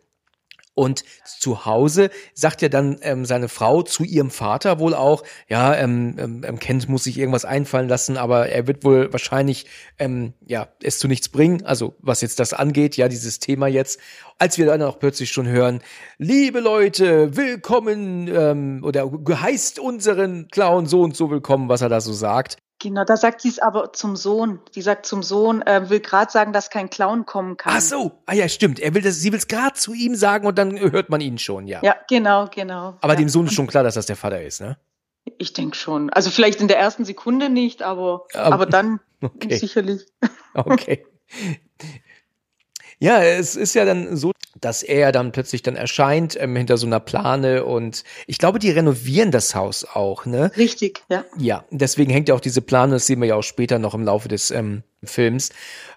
Und 0.79 1.03
zu 1.25 1.65
Hause 1.65 2.09
sagt 2.33 2.61
ja 2.61 2.69
dann 2.69 2.99
ähm, 3.01 3.25
seine 3.25 3.49
Frau 3.49 3.81
zu 3.81 4.05
ihrem 4.05 4.31
Vater 4.31 4.79
wohl 4.79 4.93
auch, 4.93 5.23
ja, 5.49 5.75
ähm, 5.75 6.15
ähm, 6.17 6.41
ähm, 6.47 6.57
Kent 6.57 6.87
muss 6.87 7.03
sich 7.03 7.17
irgendwas 7.17 7.43
einfallen 7.43 7.89
lassen, 7.89 8.15
aber 8.15 8.47
er 8.47 8.65
wird 8.65 8.85
wohl 8.85 9.11
wahrscheinlich 9.11 9.65
ähm, 9.97 10.31
ja 10.47 10.69
es 10.81 10.97
zu 10.97 11.09
nichts 11.09 11.27
bringen. 11.27 11.65
Also 11.65 11.95
was 11.99 12.21
jetzt 12.21 12.39
das 12.39 12.53
angeht, 12.53 12.95
ja, 12.95 13.09
dieses 13.09 13.39
Thema 13.39 13.67
jetzt. 13.67 13.99
Als 14.37 14.57
wir 14.57 14.67
dann 14.67 14.81
auch 14.81 14.99
plötzlich 14.99 15.31
schon 15.31 15.49
hören, 15.49 15.81
liebe 16.17 16.61
Leute, 16.61 17.35
willkommen 17.35 18.29
ähm, 18.33 18.81
oder 18.85 19.11
heißt 19.11 19.79
unseren 19.79 20.47
Clown 20.47 20.85
so 20.85 21.01
und 21.01 21.13
so 21.13 21.29
willkommen, 21.29 21.67
was 21.67 21.81
er 21.81 21.89
da 21.89 21.99
so 21.99 22.13
sagt. 22.13 22.55
Genau, 22.81 23.03
da 23.03 23.17
sagt 23.17 23.41
sie 23.41 23.49
es 23.49 23.59
aber 23.59 23.91
zum 23.91 24.15
Sohn. 24.15 24.59
Die 24.73 24.81
sagt 24.81 25.05
zum 25.05 25.21
Sohn, 25.21 25.61
äh, 25.63 25.89
will 25.89 25.99
gerade 25.99 26.31
sagen, 26.31 26.53
dass 26.53 26.69
kein 26.69 26.89
Clown 26.89 27.25
kommen 27.25 27.57
kann. 27.57 27.73
Ach 27.75 27.81
so, 27.81 28.11
ah 28.25 28.33
ja, 28.33 28.47
stimmt. 28.47 28.79
Er 28.79 28.93
will 28.93 29.01
das, 29.01 29.15
sie 29.15 29.31
will 29.33 29.39
es 29.39 29.47
gerade 29.47 29.73
zu 29.73 29.93
ihm 29.93 30.15
sagen 30.15 30.47
und 30.47 30.57
dann 30.57 30.79
hört 30.79 31.09
man 31.09 31.19
ihn 31.19 31.37
schon, 31.37 31.67
ja. 31.67 31.81
Ja, 31.83 31.97
genau, 32.07 32.47
genau. 32.47 32.97
Aber 33.01 33.13
ja. 33.13 33.19
dem 33.19 33.27
Sohn 33.27 33.47
ist 33.47 33.53
schon 33.53 33.67
klar, 33.67 33.83
dass 33.83 33.95
das 33.95 34.05
der 34.05 34.15
Vater 34.15 34.41
ist, 34.41 34.61
ne? 34.61 34.77
Ich 35.37 35.51
denke 35.51 35.75
schon. 35.75 36.09
Also 36.09 36.29
vielleicht 36.29 36.61
in 36.61 36.69
der 36.69 36.79
ersten 36.79 37.03
Sekunde 37.03 37.49
nicht, 37.49 37.83
aber, 37.83 38.25
aber, 38.33 38.53
aber 38.53 38.65
dann 38.65 39.01
okay. 39.21 39.57
sicherlich. 39.57 40.05
Okay. 40.53 41.05
Ja, 42.99 43.23
es 43.23 43.55
ist 43.55 43.75
ja 43.75 43.85
dann 43.85 44.17
so, 44.17 44.33
dass 44.59 44.83
er 44.83 45.11
dann 45.11 45.31
plötzlich 45.31 45.61
dann 45.63 45.77
erscheint 45.77 46.37
ähm, 46.39 46.55
hinter 46.55 46.77
so 46.77 46.85
einer 46.85 46.99
Plane 46.99 47.63
und 47.63 48.03
ich 48.27 48.37
glaube, 48.37 48.59
die 48.59 48.71
renovieren 48.71 49.31
das 49.31 49.55
Haus 49.55 49.85
auch, 49.85 50.25
ne? 50.25 50.51
Richtig, 50.57 51.03
ja. 51.09 51.23
Ja, 51.37 51.63
deswegen 51.71 52.11
hängt 52.11 52.27
ja 52.27 52.35
auch 52.35 52.41
diese 52.41 52.61
Plane, 52.61 52.93
das 52.93 53.07
sehen 53.07 53.21
wir 53.21 53.27
ja 53.27 53.35
auch 53.35 53.43
später 53.43 53.79
noch 53.79 53.93
im 53.93 54.03
Laufe 54.03 54.27
des 54.27 54.51
ähm, 54.51 54.83
Films 55.03 55.51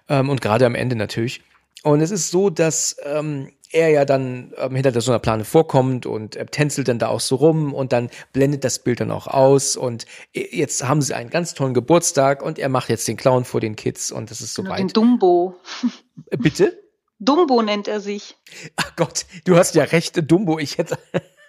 ähm, 0.07 0.29
und 0.29 0.41
gerade 0.41 0.65
am 0.65 0.75
Ende 0.75 0.95
natürlich. 0.95 1.41
Und 1.83 1.99
es 1.99 2.11
ist 2.11 2.31
so, 2.31 2.49
dass 2.49 2.95
ähm, 3.03 3.49
er 3.73 3.89
ja 3.89 4.05
dann 4.05 4.53
ähm, 4.57 4.75
hinter 4.75 4.99
so 5.01 5.11
einer 5.11 5.19
Plane 5.19 5.43
vorkommt 5.43 6.05
und 6.05 6.35
äh, 6.37 6.45
tänzelt 6.45 6.87
dann 6.87 6.99
da 6.99 7.09
auch 7.09 7.19
so 7.19 7.35
rum 7.35 7.73
und 7.73 7.91
dann 7.91 8.09
blendet 8.31 8.63
das 8.63 8.79
Bild 8.79 9.01
dann 9.01 9.11
auch 9.11 9.27
aus 9.27 9.75
und 9.75 10.05
äh, 10.33 10.47
jetzt 10.55 10.87
haben 10.87 11.01
sie 11.01 11.15
einen 11.15 11.29
ganz 11.29 11.53
tollen 11.53 11.73
Geburtstag 11.73 12.41
und 12.41 12.59
er 12.59 12.69
macht 12.69 12.89
jetzt 12.89 13.07
den 13.07 13.17
Clown 13.17 13.43
vor 13.43 13.59
den 13.59 13.75
Kids 13.75 14.11
und 14.11 14.31
das 14.31 14.39
ist 14.39 14.53
soweit. 14.53 14.79
Den 14.79 14.87
Dumbo. 14.89 15.55
Bitte? 16.37 16.82
Dumbo 17.19 17.61
nennt 17.61 17.87
er 17.87 17.99
sich. 17.99 18.37
Ach 18.75 18.95
Gott, 18.95 19.25
du 19.45 19.55
hast 19.55 19.75
ja 19.75 19.83
recht, 19.83 20.29
Dumbo. 20.29 20.59
Ich 20.59 20.77
hätte. 20.77 20.97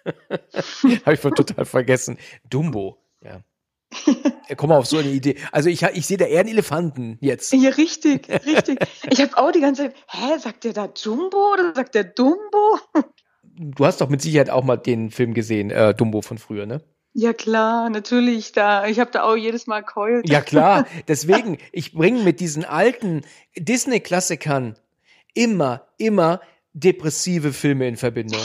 Habe 1.05 1.15
ich 1.15 1.21
total 1.21 1.65
vergessen. 1.65 2.19
Dumbo, 2.49 2.99
ja. 3.23 3.43
Komm 4.57 4.71
mal 4.71 4.79
auf 4.79 4.87
so 4.87 4.99
eine 4.99 5.11
Idee. 5.11 5.37
Also 5.53 5.69
ich, 5.69 5.83
ich 5.83 6.07
sehe 6.07 6.17
da 6.17 6.27
eher 6.27 6.41
einen 6.41 6.49
Elefanten 6.49 7.17
jetzt. 7.21 7.53
Ja, 7.53 7.71
richtig, 7.71 8.29
richtig. 8.29 8.79
Ich 9.11 9.21
habe 9.21 9.37
auch 9.37 9.53
die 9.53 9.61
ganze 9.61 9.85
Zeit, 9.85 9.95
hä, 10.09 10.39
sagt 10.39 10.65
der 10.65 10.73
da 10.73 10.93
Jumbo 10.95 11.53
oder 11.53 11.75
sagt 11.75 11.95
der 11.95 12.05
Dumbo? 12.05 12.79
Du 13.57 13.87
hast 13.87 14.01
doch 14.01 14.09
mit 14.09 14.21
Sicherheit 14.21 14.51
auch 14.51 14.65
mal 14.65 14.77
den 14.77 15.11
Film 15.11 15.33
gesehen, 15.33 15.71
äh, 15.71 15.95
Dumbo 15.95 16.23
von 16.23 16.39
früher, 16.39 16.67
ne? 16.67 16.83
Ja 17.17 17.33
klar, 17.33 17.91
natürlich. 17.91 18.51
Da, 18.51 18.87
ich 18.87 18.99
habe 18.99 19.13
da 19.13 19.23
auch 19.23 19.37
jedes 19.37 19.69
Mal 19.69 19.83
keult. 19.83 20.29
Ja 20.29 20.41
klar, 20.41 20.87
deswegen, 21.09 21.59
ich 21.71 21.93
bringe 21.93 22.23
mit 22.25 22.41
diesen 22.41 22.65
alten 22.65 23.23
Disney-Klassikern 23.57 24.77
immer, 25.35 25.87
immer 25.99 26.41
depressive 26.73 27.53
Filme 27.53 27.87
in 27.87 27.97
Verbindung. 27.97 28.41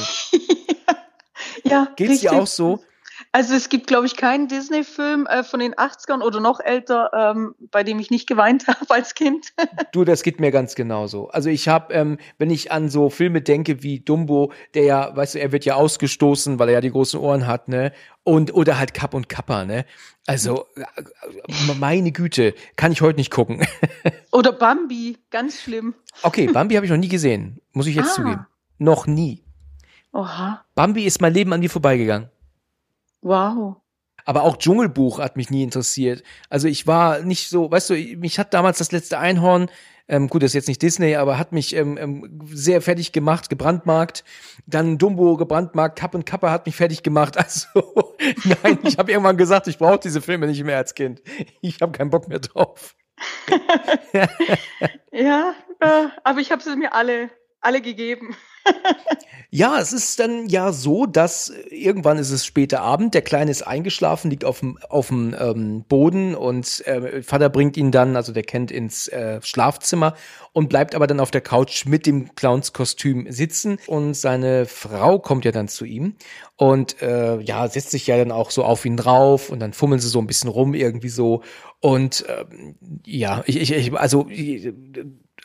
ja, 1.64 1.88
Geht's 1.96 2.22
dir 2.22 2.34
auch 2.34 2.48
so? 2.48 2.84
Also 3.32 3.54
es 3.54 3.70
gibt, 3.70 3.88
glaube 3.88 4.08
ich, 4.08 4.16
keinen 4.16 4.48
Disney-Film 4.48 5.28
äh, 5.28 5.44
von 5.44 5.60
den 5.60 5.76
80ern 5.76 6.24
oder 6.24 6.40
noch 6.40 6.60
älter, 6.60 7.12
ähm, 7.14 7.54
bei 7.70 7.84
dem 7.84 8.00
ich 8.00 8.10
nicht 8.10 8.28
geweint 8.28 8.68
habe 8.68 8.90
als 8.90 9.14
Kind. 9.14 9.54
du, 9.92 10.04
das 10.04 10.24
geht 10.24 10.40
mir 10.40 10.52
ganz 10.52 10.76
genauso. 10.76 11.30
Also 11.30 11.50
ich 11.50 11.68
habe, 11.68 11.94
ähm, 11.94 12.18
wenn 12.38 12.50
ich 12.50 12.72
an 12.72 12.90
so 12.90 13.10
Filme 13.10 13.42
denke 13.42 13.84
wie 13.84 14.00
Dumbo, 14.00 14.52
der 14.74 14.84
ja, 14.84 15.16
weißt 15.16 15.36
du, 15.36 15.40
er 15.40 15.52
wird 15.52 15.66
ja 15.66 15.76
ausgestoßen, 15.76 16.58
weil 16.60 16.70
er 16.70 16.76
ja 16.76 16.82
die 16.82 16.92
großen 16.92 17.20
Ohren 17.20 17.46
hat, 17.46 17.68
ne? 17.68 17.92
Und 18.24 18.54
oder 18.54 18.80
halt 18.80 18.94
Kapp 18.94 19.14
und 19.14 19.30
Kappa, 19.30 19.66
ne? 19.66 19.86
Also 20.30 20.68
äh, 20.76 21.74
meine 21.80 22.12
Güte, 22.12 22.54
kann 22.76 22.92
ich 22.92 23.02
heute 23.02 23.18
nicht 23.18 23.32
gucken. 23.32 23.66
oder 24.32 24.52
Bambi, 24.52 25.18
ganz 25.32 25.60
schlimm. 25.60 25.96
Okay, 26.22 26.46
Bambi 26.46 26.76
habe 26.76 26.86
ich 26.86 26.92
noch 26.92 27.00
nie 27.00 27.08
gesehen, 27.08 27.60
muss 27.74 27.88
ich 27.88 27.96
jetzt 27.96 28.12
ah. 28.12 28.14
zugeben. 28.14 28.48
Noch 28.78 29.08
nie. 29.08 29.44
Oha. 30.14 30.64
Bambi 30.76 31.06
ist 31.06 31.20
mein 31.20 31.34
Leben 31.34 31.52
an 31.52 31.62
mir 31.62 31.70
vorbeigegangen. 31.70 32.30
Wow. 33.22 33.78
Aber 34.30 34.44
auch 34.44 34.58
Dschungelbuch 34.58 35.18
hat 35.18 35.38
mich 35.38 35.50
nie 35.50 35.64
interessiert. 35.64 36.22
Also 36.52 36.68
ich 36.68 36.86
war 36.86 37.22
nicht 37.22 37.50
so, 37.50 37.72
weißt 37.72 37.90
du, 37.90 37.96
mich 37.96 38.38
hat 38.38 38.54
damals 38.54 38.78
das 38.78 38.92
letzte 38.92 39.18
Einhorn, 39.18 39.72
ähm, 40.08 40.28
gut, 40.28 40.44
das 40.44 40.52
ist 40.52 40.54
jetzt 40.54 40.68
nicht 40.68 40.84
Disney, 40.84 41.16
aber 41.16 41.40
hat 41.40 41.52
mich 41.52 41.76
ähm, 41.76 41.98
ähm, 41.98 42.40
sehr 42.54 42.84
fertig 42.84 43.12
gemacht, 43.12 43.50
gebrandmarkt. 43.50 44.24
Dann 44.68 45.00
Dumbo 45.00 45.36
gebrandmarkt, 45.36 45.98
Kapp 45.98 46.14
und 46.14 46.28
Kappa 46.28 46.52
hat 46.52 46.68
mich 46.68 46.76
fertig 46.76 47.02
gemacht. 47.02 47.38
Also 47.44 47.68
nein, 48.62 48.78
ich 48.84 49.00
habe 49.00 49.12
irgendwann 49.12 49.36
gesagt, 49.36 49.66
ich 49.66 49.80
brauche 49.80 49.98
diese 49.98 50.22
Filme 50.22 50.46
nicht 50.46 50.64
mehr 50.64 50.78
als 50.78 50.94
Kind. 50.94 51.24
Ich 51.62 51.82
habe 51.82 51.92
keinen 51.92 52.12
Bock 52.12 52.28
mehr 52.28 52.38
drauf. 52.38 52.96
ja, 55.12 55.56
äh, 55.80 56.08
aber 56.24 56.40
ich 56.40 56.52
habe 56.52 56.62
sie 56.62 56.76
mir 56.76 56.94
alle 56.94 57.32
alle 57.62 57.82
gegeben. 57.82 58.36
ja, 59.50 59.80
es 59.80 59.94
ist 59.94 60.20
dann 60.20 60.48
ja 60.48 60.72
so, 60.72 61.06
dass 61.06 61.52
irgendwann 61.70 62.18
ist 62.18 62.32
es 62.32 62.46
später 62.46 62.82
Abend, 62.82 63.14
der 63.14 63.22
Kleine 63.22 63.52
ist 63.52 63.64
eingeschlafen, 63.64 64.30
liegt 64.30 64.46
auf 64.46 64.60
dem, 64.60 64.78
auf 64.90 65.08
dem 65.08 65.36
ähm, 65.40 65.84
Boden 65.88 66.36
und 66.36 66.86
äh, 66.86 67.22
Vater 67.24 67.50
bringt 67.50 67.78
ihn 67.78 67.92
dann, 67.92 68.16
also 68.16 68.32
der 68.32 68.44
kennt 68.44 68.72
ins 68.72 69.08
äh, 69.08 69.42
Schlafzimmer 69.42 70.16
und 70.54 70.70
bleibt 70.70 70.96
aber 70.96 71.08
dann 71.08 71.20
auf 71.20 71.32
der 71.32 71.42
Couch 71.42 71.86
mit 71.86 72.06
dem 72.06 72.36
Clownskostüm 72.36 73.32
sitzen 73.32 73.80
und 73.88 74.14
seine 74.14 74.66
Frau 74.66 75.20
kommt 75.20 75.46
ja 75.46 75.52
dann 75.52 75.68
zu 75.68 75.86
ihm 75.86 76.16
und 76.56 77.02
äh, 77.02 77.40
ja, 77.40 77.68
setzt 77.68 77.92
sich 77.92 78.08
ja 78.08 78.18
dann 78.18 78.32
auch 78.32 78.52
so 78.52 78.64
auf 78.64 78.86
ihn 78.86 78.98
drauf 78.98 79.50
und 79.50 79.60
dann 79.60 79.74
fummeln 79.74 80.02
sie 80.02 80.10
so 80.10 80.20
ein 80.20 80.28
bisschen 80.28 80.50
rum 80.50 80.74
irgendwie 80.74 81.10
so 81.10 81.42
und 81.82 82.26
ähm, 82.28 82.76
ja, 83.06 83.44
ich, 83.46 83.58
ich, 83.58 83.72
ich 83.72 83.94
also 83.94 84.28
ich, 84.30 84.70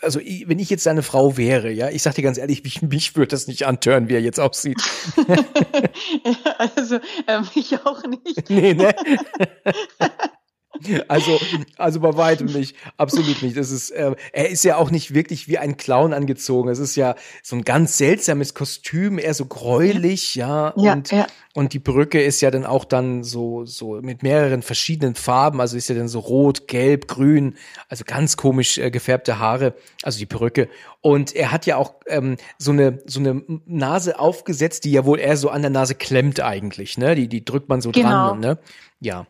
also 0.04 0.20
wenn 0.20 0.58
ich 0.58 0.70
jetzt 0.70 0.84
seine 0.84 1.02
Frau 1.02 1.36
wäre, 1.36 1.70
ja, 1.70 1.88
ich 1.88 2.02
sag 2.02 2.14
dir 2.14 2.22
ganz 2.22 2.38
ehrlich, 2.38 2.62
mich, 2.62 2.82
mich 2.82 3.16
würde 3.16 3.28
das 3.28 3.46
nicht 3.46 3.66
antören, 3.66 4.08
wie 4.08 4.14
er 4.14 4.20
jetzt 4.20 4.38
aussieht. 4.38 4.80
also 6.76 6.96
äh, 7.26 7.40
mich 7.54 7.84
auch 7.84 8.04
nicht. 8.04 8.48
Nee, 8.50 8.74
ne? 8.74 8.94
Also, 11.08 11.40
also 11.76 12.00
bei 12.00 12.16
weitem 12.16 12.46
nicht, 12.46 12.76
absolut 12.96 13.42
nicht. 13.42 13.56
Das 13.56 13.70
ist, 13.70 13.90
äh, 13.90 14.14
er 14.32 14.48
ist 14.48 14.64
ja 14.64 14.76
auch 14.76 14.90
nicht 14.90 15.14
wirklich 15.14 15.48
wie 15.48 15.58
ein 15.58 15.76
Clown 15.76 16.12
angezogen. 16.12 16.68
Es 16.68 16.78
ist 16.78 16.96
ja 16.96 17.14
so 17.42 17.56
ein 17.56 17.62
ganz 17.62 17.96
seltsames 17.96 18.54
Kostüm, 18.54 19.18
eher 19.18 19.34
so 19.34 19.46
gräulich, 19.46 20.34
ja. 20.34 20.74
ja 20.76 20.92
und, 20.92 21.10
ja. 21.12 21.26
und 21.54 21.72
die 21.72 21.78
Perücke 21.78 22.22
ist 22.22 22.40
ja 22.40 22.50
dann 22.50 22.66
auch 22.66 22.84
dann 22.84 23.22
so, 23.22 23.64
so 23.64 24.00
mit 24.02 24.22
mehreren 24.22 24.62
verschiedenen 24.62 25.14
Farben. 25.14 25.60
Also 25.60 25.76
ist 25.76 25.88
ja 25.88 25.94
dann 25.94 26.08
so 26.08 26.18
rot, 26.18 26.66
gelb, 26.66 27.06
grün, 27.06 27.54
also 27.88 28.04
ganz 28.04 28.36
komisch 28.36 28.78
äh, 28.78 28.90
gefärbte 28.90 29.38
Haare, 29.38 29.74
also 30.02 30.18
die 30.18 30.26
Perücke. 30.26 30.68
Und 31.00 31.34
er 31.36 31.52
hat 31.52 31.66
ja 31.66 31.76
auch 31.76 31.94
ähm, 32.06 32.36
so 32.58 32.72
eine 32.72 33.00
so 33.06 33.20
eine 33.20 33.42
Nase 33.66 34.18
aufgesetzt, 34.18 34.84
die 34.84 34.92
ja 34.92 35.04
wohl 35.04 35.20
eher 35.20 35.36
so 35.36 35.50
an 35.50 35.62
der 35.62 35.70
Nase 35.70 35.94
klemmt 35.94 36.40
eigentlich, 36.40 36.98
ne? 36.98 37.14
Die 37.14 37.28
die 37.28 37.44
drückt 37.44 37.68
man 37.68 37.80
so 37.80 37.90
Genau. 37.92 38.30
dran, 38.30 38.40
ne? 38.40 38.58
Ja, 39.00 39.26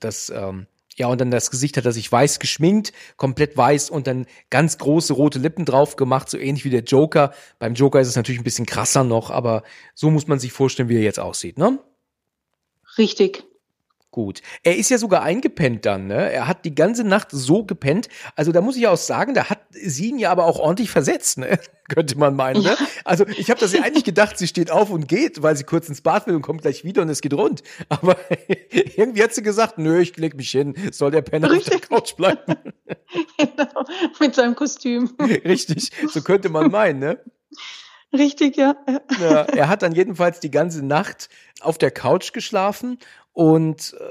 das 0.00 0.30
ähm, 0.30 0.66
ja, 0.98 1.08
und 1.08 1.20
dann 1.20 1.30
das 1.30 1.50
Gesicht 1.50 1.76
hat 1.76 1.86
er 1.86 1.92
sich 1.92 2.10
weiß 2.10 2.38
geschminkt, 2.38 2.92
komplett 3.16 3.56
weiß 3.56 3.90
und 3.90 4.06
dann 4.06 4.26
ganz 4.50 4.78
große 4.78 5.12
rote 5.12 5.38
Lippen 5.38 5.64
drauf 5.64 5.96
gemacht, 5.96 6.28
so 6.28 6.38
ähnlich 6.38 6.64
wie 6.64 6.70
der 6.70 6.82
Joker. 6.82 7.32
Beim 7.58 7.74
Joker 7.74 8.00
ist 8.00 8.08
es 8.08 8.16
natürlich 8.16 8.40
ein 8.40 8.44
bisschen 8.44 8.66
krasser 8.66 9.04
noch, 9.04 9.30
aber 9.30 9.62
so 9.94 10.10
muss 10.10 10.26
man 10.26 10.38
sich 10.38 10.52
vorstellen, 10.52 10.88
wie 10.88 10.96
er 10.96 11.02
jetzt 11.02 11.20
aussieht, 11.20 11.58
ne? 11.58 11.78
Richtig. 12.98 13.47
Gut. 14.10 14.40
Er 14.62 14.76
ist 14.76 14.88
ja 14.88 14.96
sogar 14.96 15.22
eingepennt 15.22 15.84
dann, 15.84 16.06
ne? 16.06 16.32
Er 16.32 16.48
hat 16.48 16.64
die 16.64 16.74
ganze 16.74 17.04
Nacht 17.04 17.28
so 17.30 17.64
gepennt. 17.64 18.08
Also 18.36 18.52
da 18.52 18.62
muss 18.62 18.76
ich 18.78 18.86
auch 18.86 18.96
sagen, 18.96 19.34
da 19.34 19.50
hat 19.50 19.60
sie 19.70 20.08
ihn 20.08 20.18
ja 20.18 20.30
aber 20.30 20.46
auch 20.46 20.58
ordentlich 20.58 20.90
versetzt, 20.90 21.36
ne? 21.36 21.58
Könnte 21.88 22.16
man 22.16 22.34
meinen, 22.34 22.62
ne? 22.62 22.74
Also 23.04 23.26
ich 23.26 23.50
habe 23.50 23.60
das 23.60 23.74
ja 23.74 23.82
eigentlich 23.82 24.04
gedacht, 24.04 24.38
sie 24.38 24.46
steht 24.46 24.70
auf 24.70 24.90
und 24.90 25.08
geht, 25.08 25.42
weil 25.42 25.56
sie 25.58 25.64
kurz 25.64 25.90
ins 25.90 26.00
Bad 26.00 26.26
will 26.26 26.34
und 26.36 26.42
kommt 26.42 26.62
gleich 26.62 26.84
wieder 26.84 27.02
und 27.02 27.10
es 27.10 27.20
geht 27.20 27.34
rund. 27.34 27.62
Aber 27.90 28.16
irgendwie 28.70 29.22
hat 29.22 29.34
sie 29.34 29.42
gesagt, 29.42 29.76
nö, 29.76 30.00
ich 30.00 30.16
leg 30.16 30.34
mich 30.34 30.50
hin, 30.50 30.74
soll 30.90 31.10
der 31.10 31.22
Penner 31.22 31.48
auf 31.48 31.64
der 31.64 31.74
Richtig. 31.74 31.90
Couch 31.90 32.16
bleiben. 32.16 32.40
genau. 33.36 33.84
Mit 34.20 34.34
seinem 34.34 34.54
Kostüm. 34.54 35.14
Richtig, 35.44 35.90
so 36.08 36.22
könnte 36.22 36.48
man 36.48 36.70
meinen, 36.70 36.98
ne? 36.98 37.20
Richtig, 38.12 38.56
ja. 38.56 38.74
Ja, 39.20 39.42
er 39.42 39.68
hat 39.68 39.82
dann 39.82 39.92
jedenfalls 39.92 40.40
die 40.40 40.50
ganze 40.50 40.84
Nacht 40.84 41.28
auf 41.60 41.76
der 41.76 41.90
Couch 41.90 42.32
geschlafen 42.32 42.98
und 43.38 43.94
äh, 44.00 44.04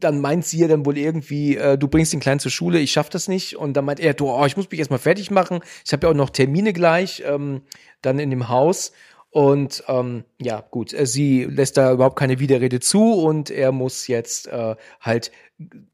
dann 0.00 0.20
meint 0.20 0.44
sie 0.44 0.58
ja 0.58 0.68
dann 0.68 0.84
wohl 0.84 0.98
irgendwie, 0.98 1.56
äh, 1.56 1.78
du 1.78 1.88
bringst 1.88 2.12
den 2.12 2.20
Kleinen 2.20 2.40
zur 2.40 2.50
Schule, 2.50 2.78
ich 2.78 2.92
schaff 2.92 3.08
das 3.08 3.26
nicht. 3.26 3.56
Und 3.56 3.72
dann 3.72 3.86
meint 3.86 4.00
er, 4.00 4.12
du, 4.12 4.30
oh, 4.30 4.44
ich 4.44 4.54
muss 4.54 4.70
mich 4.70 4.78
erstmal 4.78 4.98
fertig 4.98 5.30
machen. 5.30 5.60
Ich 5.82 5.94
habe 5.94 6.06
ja 6.06 6.10
auch 6.10 6.16
noch 6.16 6.28
Termine 6.28 6.74
gleich, 6.74 7.22
ähm, 7.24 7.62
dann 8.02 8.18
in 8.18 8.28
dem 8.28 8.50
Haus. 8.50 8.92
Und 9.30 9.82
ähm, 9.88 10.24
ja, 10.38 10.60
gut, 10.60 10.92
äh, 10.92 11.06
sie 11.06 11.44
lässt 11.44 11.78
da 11.78 11.90
überhaupt 11.90 12.18
keine 12.18 12.38
Widerrede 12.38 12.80
zu 12.80 13.14
und 13.14 13.48
er 13.48 13.72
muss 13.72 14.08
jetzt 14.08 14.48
äh, 14.48 14.76
halt 15.00 15.32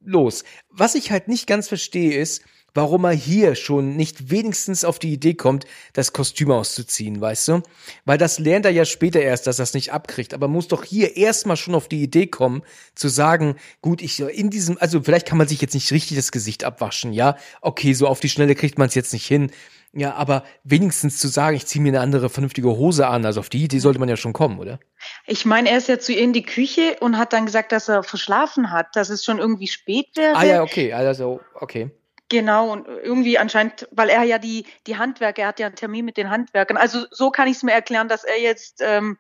los. 0.05 0.43
Was 0.69 0.97
ich 0.97 1.13
halt 1.13 1.29
nicht 1.29 1.47
ganz 1.47 1.69
verstehe 1.69 2.19
ist, 2.19 2.43
warum 2.77 3.05
er 3.05 3.13
hier 3.13 3.55
schon 3.55 3.97
nicht 3.97 4.31
wenigstens 4.31 4.85
auf 4.85 4.99
die 4.99 5.13
Idee 5.13 5.35
kommt, 5.35 5.65
das 5.95 6.13
Kostüm 6.13 6.51
auszuziehen, 6.51 7.21
weißt 7.21 7.49
du? 7.49 7.63
Weil 8.05 8.19
das 8.19 8.39
lernt 8.39 8.67
er 8.67 8.73
ja 8.73 8.85
später 8.85 9.21
erst, 9.21 9.47
dass 9.47 9.59
er 9.59 9.65
es 9.65 9.75
nicht 9.75 9.93
abkriegt. 9.93 10.35
Aber 10.35 10.47
muss 10.47 10.69
doch 10.69 10.85
hier 10.85 11.17
erstmal 11.17 11.57
schon 11.57 11.75
auf 11.75 11.89
die 11.89 12.03
Idee 12.03 12.27
kommen, 12.27 12.63
zu 12.95 13.09
sagen, 13.09 13.57
gut, 13.83 14.03
ich 14.03 14.21
in 14.21 14.51
diesem, 14.51 14.77
also 14.79 15.03
vielleicht 15.03 15.27
kann 15.27 15.39
man 15.39 15.49
sich 15.49 15.61
jetzt 15.61 15.75
nicht 15.75 15.91
richtig 15.91 16.17
das 16.17 16.33
Gesicht 16.33 16.65
abwaschen, 16.65 17.13
ja? 17.13 17.37
Okay, 17.63 17.95
so 17.95 18.07
auf 18.07 18.21
die 18.21 18.29
Schnelle 18.29 18.55
kriegt 18.55 18.79
man 18.79 18.89
es 18.89 18.95
jetzt 18.95 19.13
nicht 19.13 19.27
hin. 19.27 19.51
Ja, 19.93 20.13
aber 20.15 20.45
wenigstens 20.63 21.19
zu 21.19 21.29
sagen, 21.29 21.57
ich 21.57 21.65
ziehe 21.65 21.83
mir 21.83 21.89
eine 21.89 22.01
andere 22.01 22.29
vernünftige 22.29 22.69
Hose 22.69 23.07
an, 23.07 23.25
also 23.25 23.41
auf 23.41 23.49
die 23.49 23.65
Idee 23.65 23.79
sollte 23.79 23.99
man 23.99 24.11
ja 24.11 24.17
schon 24.19 24.35
kommen, 24.35 24.59
oder? 24.59 24.79
Ich 25.27 25.47
meine, 25.47 25.71
er 25.71 25.79
ist 25.79 25.89
ja 25.89 25.99
zu 25.99 26.13
ihr 26.13 26.21
in 26.21 26.35
die 26.35 26.43
Küche 26.43 26.99
und 27.01 27.17
hat 27.17 27.33
dann 27.33 27.47
gesagt, 27.47 27.73
dass 27.73 27.89
er 27.89 28.03
verschlafen 28.03 28.71
hat, 28.71 28.95
dass 28.95 29.09
es 29.09 29.25
schon 29.25 29.39
irgendwie 29.39 29.69
spät 29.69 30.09
wäre. 30.15 30.37
Ah 30.37 30.45
ja, 30.45 30.63
okay, 30.63 30.93
also 30.93 31.41
okay. 31.55 31.91
Genau, 32.29 32.73
und 32.73 32.89
irgendwie 32.89 33.39
anscheinend, 33.39 33.87
weil 33.93 34.09
er 34.09 34.25
ja 34.25 34.39
die, 34.39 34.67
die 34.87 34.97
Handwerker, 34.97 35.43
er 35.43 35.49
hat 35.49 35.61
ja 35.61 35.67
einen 35.67 35.77
Termin 35.77 36.05
mit 36.05 36.17
den 36.17 36.29
Handwerkern. 36.29 36.77
Also 36.77 37.05
so 37.11 37.31
kann 37.31 37.47
ich 37.47 37.59
es 37.59 37.63
mir 37.63 37.73
erklären, 37.73 38.09
dass 38.09 38.25
er 38.25 38.41
jetzt 38.41 38.83
ähm, 38.85 39.17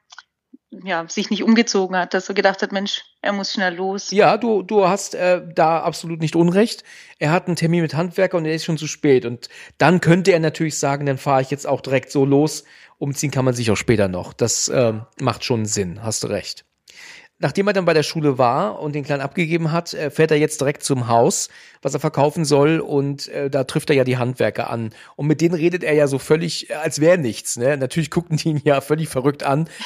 ja, 0.84 1.08
sich 1.08 1.30
nicht 1.30 1.42
umgezogen 1.42 1.96
hat, 1.96 2.14
dass 2.14 2.28
er 2.28 2.34
gedacht 2.34 2.62
hat, 2.62 2.72
Mensch, 2.72 3.04
er 3.22 3.32
muss 3.32 3.52
schnell 3.52 3.74
los. 3.74 4.10
Ja, 4.10 4.36
du, 4.36 4.62
du 4.62 4.88
hast 4.88 5.14
äh, 5.14 5.42
da 5.54 5.80
absolut 5.80 6.20
nicht 6.20 6.36
Unrecht. 6.36 6.82
Er 7.18 7.30
hat 7.30 7.46
einen 7.46 7.56
Termin 7.56 7.82
mit 7.82 7.94
Handwerker 7.94 8.36
und 8.36 8.44
er 8.44 8.54
ist 8.54 8.64
schon 8.64 8.78
zu 8.78 8.86
spät. 8.86 9.24
Und 9.24 9.48
dann 9.78 10.00
könnte 10.00 10.32
er 10.32 10.40
natürlich 10.40 10.78
sagen, 10.78 11.06
dann 11.06 11.18
fahre 11.18 11.42
ich 11.42 11.50
jetzt 11.50 11.66
auch 11.66 11.80
direkt 11.80 12.10
so 12.10 12.24
los. 12.24 12.64
Umziehen 12.98 13.30
kann 13.30 13.44
man 13.44 13.54
sich 13.54 13.70
auch 13.70 13.76
später 13.76 14.08
noch. 14.08 14.32
Das 14.32 14.68
ähm, 14.68 15.06
macht 15.20 15.44
schon 15.44 15.66
Sinn, 15.66 16.02
hast 16.02 16.24
du 16.24 16.28
recht. 16.28 16.65
Nachdem 17.38 17.66
er 17.66 17.74
dann 17.74 17.84
bei 17.84 17.92
der 17.92 18.02
Schule 18.02 18.38
war 18.38 18.80
und 18.80 18.94
den 18.94 19.04
Kleinen 19.04 19.20
abgegeben 19.20 19.70
hat, 19.70 19.92
äh, 19.92 20.10
fährt 20.10 20.30
er 20.30 20.38
jetzt 20.38 20.60
direkt 20.60 20.82
zum 20.82 21.08
Haus, 21.08 21.50
was 21.82 21.92
er 21.92 22.00
verkaufen 22.00 22.46
soll. 22.46 22.80
Und 22.80 23.28
äh, 23.28 23.50
da 23.50 23.64
trifft 23.64 23.90
er 23.90 23.96
ja 23.96 24.04
die 24.04 24.16
Handwerker 24.16 24.70
an. 24.70 24.94
Und 25.16 25.26
mit 25.26 25.42
denen 25.42 25.54
redet 25.54 25.84
er 25.84 25.92
ja 25.92 26.06
so 26.06 26.18
völlig, 26.18 26.70
äh, 26.70 26.74
als 26.74 26.98
wäre 27.00 27.18
nichts. 27.18 27.56
Ne? 27.56 27.76
Natürlich 27.76 28.10
guckten 28.10 28.38
die 28.38 28.48
ihn 28.48 28.62
ja 28.64 28.80
völlig 28.80 29.08
verrückt 29.08 29.42
an. 29.42 29.68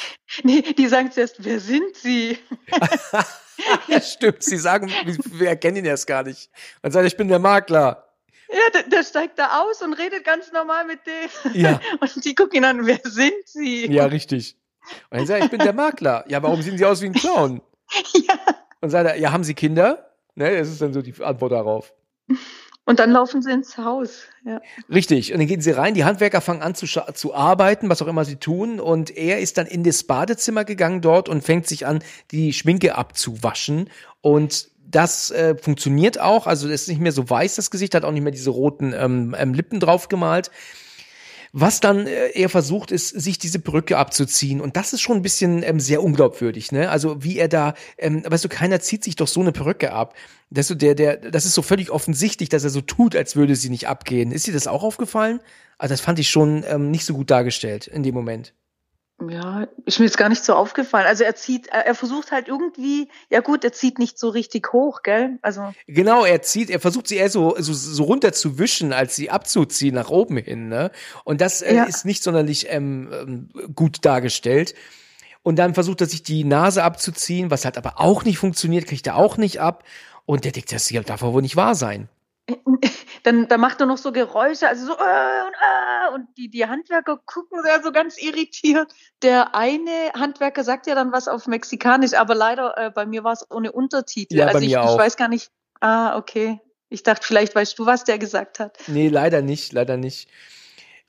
Nee, 0.43 0.61
die 0.61 0.87
sagen 0.87 1.11
zuerst, 1.11 1.43
wer 1.43 1.59
sind 1.59 1.93
Sie? 1.93 2.37
ja, 3.89 4.01
stimmt. 4.01 4.41
Sie 4.41 4.55
sagen, 4.55 4.89
wir, 5.25 5.49
erkennen 5.49 5.75
ihn 5.77 5.85
erst 5.85 6.07
gar 6.07 6.23
nicht. 6.23 6.49
Und 6.81 6.91
sagt, 6.91 7.05
ich 7.05 7.17
bin 7.17 7.27
der 7.27 7.39
Makler. 7.39 8.07
Ja, 8.49 8.69
der, 8.73 8.83
der 8.83 9.03
steigt 9.03 9.39
da 9.39 9.61
aus 9.61 9.81
und 9.81 9.93
redet 9.93 10.23
ganz 10.23 10.53
normal 10.53 10.85
mit 10.85 10.99
denen. 11.05 11.61
Ja. 11.61 11.81
Und 11.99 12.23
die 12.23 12.33
gucken 12.33 12.57
ihn 12.57 12.65
an, 12.65 12.85
wer 12.85 12.99
sind 13.03 13.33
Sie? 13.45 13.91
Ja, 13.91 14.05
richtig. 14.05 14.57
Und 15.09 15.19
dann 15.19 15.25
sagt 15.27 15.39
er, 15.39 15.45
ich 15.45 15.51
bin 15.51 15.59
der 15.59 15.73
Makler. 15.73 16.25
Ja, 16.27 16.41
warum 16.43 16.61
sehen 16.61 16.77
Sie 16.77 16.85
aus 16.85 17.01
wie 17.01 17.07
ein 17.07 17.13
Clown? 17.13 17.61
Ja. 18.13 18.35
Und 18.79 18.89
sagt 18.89 19.09
er, 19.09 19.17
ja, 19.17 19.31
haben 19.31 19.43
Sie 19.43 19.53
Kinder? 19.53 20.11
Ne, 20.35 20.57
das 20.57 20.69
ist 20.69 20.81
dann 20.81 20.93
so 20.93 21.01
die 21.01 21.13
Antwort 21.21 21.51
darauf. 21.51 21.93
Und 22.85 22.99
dann 22.99 23.11
laufen 23.11 23.41
sie 23.41 23.51
ins 23.51 23.77
Haus. 23.77 24.23
Ja. 24.45 24.59
Richtig. 24.89 25.31
Und 25.31 25.39
dann 25.39 25.47
gehen 25.47 25.61
sie 25.61 25.71
rein, 25.71 25.93
die 25.93 26.03
Handwerker 26.03 26.41
fangen 26.41 26.61
an 26.61 26.73
zu, 26.73 26.87
zu 26.87 27.33
arbeiten, 27.33 27.89
was 27.89 28.01
auch 28.01 28.07
immer 28.07 28.25
sie 28.25 28.37
tun. 28.37 28.79
Und 28.79 29.15
er 29.15 29.39
ist 29.39 29.57
dann 29.57 29.67
in 29.67 29.83
das 29.83 30.03
Badezimmer 30.03 30.65
gegangen 30.65 31.01
dort 31.01 31.29
und 31.29 31.43
fängt 31.43 31.67
sich 31.67 31.85
an, 31.85 32.03
die 32.31 32.53
Schminke 32.53 32.95
abzuwaschen. 32.95 33.89
Und 34.21 34.69
das 34.79 35.31
äh, 35.31 35.55
funktioniert 35.55 36.19
auch. 36.19 36.47
Also 36.47 36.67
es 36.67 36.83
ist 36.83 36.87
nicht 36.87 37.01
mehr 37.01 37.11
so 37.11 37.29
weiß, 37.29 37.55
das 37.55 37.71
Gesicht, 37.71 37.93
hat 37.93 38.03
auch 38.03 38.11
nicht 38.11 38.23
mehr 38.23 38.31
diese 38.31 38.49
roten 38.49 38.93
ähm, 38.97 39.35
ähm, 39.37 39.53
Lippen 39.53 39.79
drauf 39.79 40.09
gemalt. 40.09 40.49
Was 41.53 41.81
dann 41.81 42.07
äh, 42.07 42.29
er 42.29 42.49
versucht, 42.49 42.91
ist, 42.91 43.09
sich 43.09 43.37
diese 43.37 43.59
Brücke 43.59 43.97
abzuziehen. 43.97 44.61
Und 44.61 44.77
das 44.77 44.93
ist 44.93 45.01
schon 45.01 45.17
ein 45.17 45.21
bisschen 45.21 45.63
ähm, 45.63 45.79
sehr 45.79 46.01
unglaubwürdig, 46.01 46.71
ne? 46.71 46.89
Also 46.89 47.23
wie 47.23 47.37
er 47.37 47.49
da, 47.49 47.73
ähm, 47.97 48.23
weißt 48.25 48.45
du, 48.45 48.49
keiner 48.49 48.79
zieht 48.79 49.03
sich 49.03 49.17
doch 49.17 49.27
so 49.27 49.41
eine 49.41 49.51
Perücke 49.51 49.91
ab. 49.91 50.15
Das, 50.49 50.67
so 50.67 50.75
der, 50.75 50.95
der, 50.95 51.17
das 51.17 51.45
ist 51.45 51.53
so 51.53 51.61
völlig 51.61 51.91
offensichtlich, 51.91 52.49
dass 52.49 52.63
er 52.63 52.69
so 52.69 52.81
tut, 52.81 53.15
als 53.15 53.35
würde 53.35 53.55
sie 53.55 53.69
nicht 53.69 53.87
abgehen. 53.87 54.31
Ist 54.31 54.47
dir 54.47 54.53
das 54.53 54.67
auch 54.67 54.83
aufgefallen? 54.83 55.41
Also 55.77 55.93
das 55.93 56.01
fand 56.01 56.19
ich 56.19 56.29
schon 56.29 56.63
ähm, 56.67 56.91
nicht 56.91 57.05
so 57.05 57.13
gut 57.13 57.29
dargestellt 57.29 57.87
in 57.87 58.03
dem 58.03 58.15
Moment. 58.15 58.53
Ja, 59.29 59.67
ist 59.85 59.99
mir 59.99 60.05
jetzt 60.05 60.17
gar 60.17 60.29
nicht 60.29 60.43
so 60.43 60.55
aufgefallen. 60.55 61.05
Also 61.05 61.23
er 61.23 61.35
zieht, 61.35 61.67
er 61.67 61.85
er 61.85 61.95
versucht 61.95 62.31
halt 62.31 62.47
irgendwie, 62.47 63.09
ja 63.29 63.41
gut, 63.41 63.63
er 63.63 63.71
zieht 63.73 63.99
nicht 63.99 64.17
so 64.17 64.29
richtig 64.29 64.73
hoch, 64.73 65.03
gell? 65.03 65.37
Also 65.41 65.73
Genau, 65.87 66.25
er 66.25 66.41
zieht, 66.41 66.69
er 66.69 66.79
versucht 66.79 67.07
sie 67.07 67.17
eher 67.17 67.29
so, 67.29 67.55
so, 67.59 67.73
so 67.73 68.03
runter 68.03 68.33
zu 68.33 68.57
wischen, 68.57 68.93
als 68.93 69.15
sie 69.15 69.29
abzuziehen 69.29 69.93
nach 69.95 70.09
oben 70.09 70.37
hin, 70.37 70.69
ne? 70.69 70.91
Und 71.23 71.41
das 71.41 71.61
äh, 71.61 71.75
Ja. 71.75 71.83
ist 71.83 72.05
nicht 72.05 72.23
sonderlich 72.23 72.67
ähm, 72.69 73.09
ähm, 73.11 73.49
gut 73.75 74.05
dargestellt. 74.05 74.73
Und 75.43 75.57
dann 75.57 75.73
versucht 75.73 76.01
er 76.01 76.07
sich 76.07 76.23
die 76.23 76.43
Nase 76.43 76.83
abzuziehen, 76.83 77.49
was 77.51 77.65
halt 77.65 77.77
aber 77.77 77.99
auch 77.99 78.23
nicht 78.23 78.37
funktioniert, 78.37 78.85
kriegt 78.87 79.07
er 79.07 79.15
auch 79.17 79.37
nicht 79.37 79.59
ab. 79.59 79.83
Und 80.25 80.45
der 80.45 80.51
denkt, 80.51 80.71
das 80.71 80.87
hier 80.87 81.01
darf 81.01 81.21
wohl 81.23 81.41
nicht 81.41 81.55
wahr 81.55 81.73
sein. 81.75 82.09
dann, 83.23 83.47
dann 83.47 83.59
macht 83.59 83.79
er 83.79 83.85
noch 83.85 83.97
so 83.97 84.11
Geräusche, 84.11 84.67
also 84.67 84.85
so 84.85 84.93
äh, 84.93 84.95
und, 84.95 85.53
äh, 85.53 86.15
und 86.15 86.27
die, 86.37 86.49
die 86.49 86.65
Handwerker 86.65 87.19
gucken 87.25 87.61
sehr 87.63 87.81
so 87.83 87.91
ganz 87.91 88.21
irritiert. 88.21 88.93
Der 89.21 89.55
eine 89.55 90.11
Handwerker 90.13 90.63
sagt 90.63 90.87
ja 90.87 90.95
dann 90.95 91.11
was 91.11 91.27
auf 91.27 91.47
Mexikanisch, 91.47 92.13
aber 92.13 92.35
leider 92.35 92.77
äh, 92.77 92.91
bei 92.91 93.05
mir 93.05 93.23
war 93.23 93.33
es 93.33 93.49
ohne 93.49 93.71
Untertitel. 93.71 94.35
Ja, 94.35 94.47
also 94.47 94.59
ich, 94.59 94.71
ich 94.71 94.75
weiß 94.75 95.17
gar 95.17 95.27
nicht. 95.27 95.49
Ah, 95.79 96.17
okay. 96.17 96.59
Ich 96.89 97.03
dachte, 97.03 97.25
vielleicht 97.25 97.55
weißt 97.55 97.79
du, 97.79 97.85
was 97.85 98.03
der 98.03 98.19
gesagt 98.19 98.59
hat. 98.59 98.77
Nee, 98.87 99.07
leider 99.07 99.41
nicht, 99.41 99.71
leider 99.71 99.97
nicht. 99.97 100.29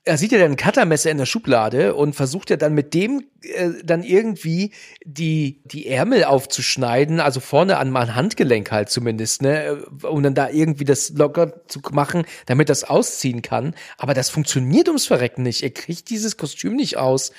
Er 0.05 0.17
sieht 0.17 0.33
ja 0.33 0.39
dann 0.39 0.51
ein 0.51 0.57
Cuttermesser 0.57 1.11
in 1.11 1.17
der 1.17 1.25
Schublade 1.25 1.95
und 1.95 2.13
versucht 2.13 2.49
ja 2.49 2.57
dann 2.57 2.73
mit 2.73 2.93
dem 2.93 3.23
äh, 3.41 3.69
dann 3.83 4.03
irgendwie 4.03 4.71
die, 5.05 5.61
die 5.63 5.87
Ärmel 5.87 6.25
aufzuschneiden, 6.25 7.21
also 7.21 7.39
vorne 7.39 7.77
an 7.77 7.89
mein 7.89 8.13
Handgelenk 8.13 8.71
halt 8.71 8.89
zumindest, 8.89 9.41
ne, 9.41 9.85
um 10.03 10.21
dann 10.21 10.35
da 10.35 10.49
irgendwie 10.49 10.83
das 10.83 11.11
locker 11.11 11.65
zu 11.67 11.79
machen, 11.91 12.25
damit 12.47 12.67
das 12.67 12.83
ausziehen 12.83 13.41
kann. 13.41 13.75
Aber 13.97 14.13
das 14.13 14.29
funktioniert 14.29 14.89
ums 14.89 15.05
Verrecken 15.05 15.43
nicht. 15.43 15.63
Er 15.63 15.71
kriegt 15.71 16.09
dieses 16.09 16.35
Kostüm 16.35 16.75
nicht 16.75 16.97
aus. 16.97 17.31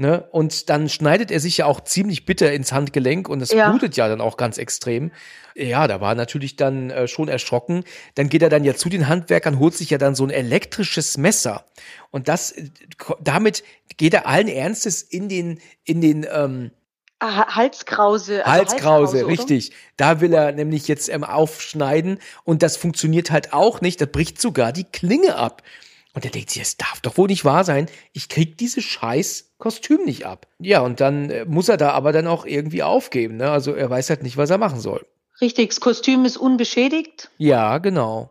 Ne? 0.00 0.22
Und 0.30 0.70
dann 0.70 0.88
schneidet 0.88 1.32
er 1.32 1.40
sich 1.40 1.58
ja 1.58 1.66
auch 1.66 1.80
ziemlich 1.80 2.24
bitter 2.24 2.52
ins 2.52 2.70
Handgelenk 2.72 3.28
und 3.28 3.42
es 3.42 3.50
Ja. 3.50 3.68
blutet 3.70 3.96
ja 3.96 4.06
dann 4.08 4.20
auch 4.20 4.36
ganz 4.36 4.56
extrem. 4.56 5.10
Ja, 5.56 5.88
da 5.88 6.00
war 6.00 6.12
er 6.12 6.14
natürlich 6.14 6.54
dann 6.54 6.90
äh, 6.90 7.08
schon 7.08 7.26
erschrocken. 7.28 7.82
Dann 8.14 8.28
geht 8.28 8.42
er 8.42 8.48
dann 8.48 8.62
ja 8.62 8.74
zu 8.76 8.88
den 8.88 9.08
Handwerkern, 9.08 9.58
holt 9.58 9.74
sich 9.74 9.90
ja 9.90 9.98
dann 9.98 10.14
so 10.14 10.22
ein 10.22 10.30
elektrisches 10.30 11.18
Messer. 11.18 11.64
Und 12.12 12.28
das, 12.28 12.52
äh, 12.52 12.70
damit 13.20 13.64
geht 13.96 14.14
er 14.14 14.28
allen 14.28 14.46
Ernstes 14.46 15.02
in 15.02 15.28
den, 15.28 15.58
in 15.82 16.00
den 16.00 16.24
ähm, 16.32 16.70
Ah, 17.18 17.56
Halskrause. 17.56 18.46
also 18.46 18.70
Halskrause, 18.70 19.18
oder? 19.24 19.32
richtig. 19.32 19.72
Da 19.96 20.20
will 20.20 20.32
er 20.32 20.52
nämlich 20.52 20.86
jetzt 20.86 21.08
ähm, 21.08 21.24
aufschneiden 21.24 22.20
und 22.44 22.62
das 22.62 22.76
funktioniert 22.76 23.32
halt 23.32 23.52
auch 23.52 23.80
nicht. 23.80 24.00
Da 24.00 24.06
bricht 24.06 24.40
sogar 24.40 24.72
die 24.72 24.84
Klinge 24.84 25.34
ab. 25.34 25.64
Und 26.14 26.24
er 26.24 26.30
denkt 26.30 26.50
sich, 26.50 26.62
es 26.62 26.76
darf 26.76 27.00
doch 27.00 27.16
wohl 27.16 27.28
nicht 27.28 27.44
wahr 27.44 27.64
sein. 27.64 27.86
Ich 28.12 28.28
krieg 28.28 28.56
dieses 28.58 28.84
scheiß 28.84 29.52
Kostüm 29.58 30.04
nicht 30.04 30.24
ab. 30.26 30.46
Ja, 30.58 30.80
und 30.80 31.00
dann 31.00 31.30
äh, 31.30 31.44
muss 31.44 31.68
er 31.68 31.76
da 31.76 31.90
aber 31.90 32.12
dann 32.12 32.26
auch 32.26 32.44
irgendwie 32.46 32.82
aufgeben. 32.82 33.36
Ne? 33.36 33.50
Also 33.50 33.74
er 33.74 33.88
weiß 33.90 34.10
halt 34.10 34.22
nicht, 34.22 34.36
was 34.36 34.50
er 34.50 34.58
machen 34.58 34.80
soll. 34.80 35.06
Richtig, 35.40 35.68
das 35.68 35.80
Kostüm 35.80 36.24
ist 36.24 36.36
unbeschädigt 36.36 37.30
Ja, 37.38 37.78
genau. 37.78 38.30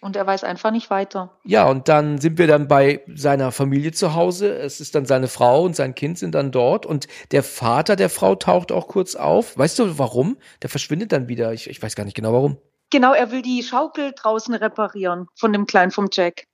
und 0.00 0.16
er 0.16 0.26
weiß 0.26 0.42
einfach 0.42 0.72
nicht 0.72 0.90
weiter. 0.90 1.38
Ja, 1.44 1.68
und 1.68 1.86
dann 1.88 2.18
sind 2.18 2.38
wir 2.38 2.48
dann 2.48 2.66
bei 2.66 3.02
seiner 3.14 3.52
Familie 3.52 3.92
zu 3.92 4.14
Hause. 4.14 4.52
Es 4.56 4.80
ist 4.80 4.96
dann 4.96 5.06
seine 5.06 5.28
Frau 5.28 5.62
und 5.62 5.76
sein 5.76 5.94
Kind 5.94 6.18
sind 6.18 6.34
dann 6.34 6.50
dort 6.50 6.84
und 6.86 7.06
der 7.30 7.44
Vater 7.44 7.94
der 7.94 8.10
Frau 8.10 8.34
taucht 8.34 8.72
auch 8.72 8.88
kurz 8.88 9.14
auf. 9.14 9.56
Weißt 9.56 9.78
du 9.78 9.98
warum? 9.98 10.36
Der 10.62 10.70
verschwindet 10.70 11.12
dann 11.12 11.28
wieder. 11.28 11.52
Ich, 11.52 11.70
ich 11.70 11.80
weiß 11.80 11.94
gar 11.94 12.04
nicht 12.04 12.16
genau 12.16 12.32
warum. 12.32 12.56
Genau, 12.90 13.12
er 13.14 13.30
will 13.30 13.42
die 13.42 13.62
Schaukel 13.62 14.12
draußen 14.12 14.54
reparieren 14.54 15.28
von 15.36 15.52
dem 15.52 15.66
Kleinen 15.66 15.92
vom 15.92 16.08
Jack. 16.12 16.44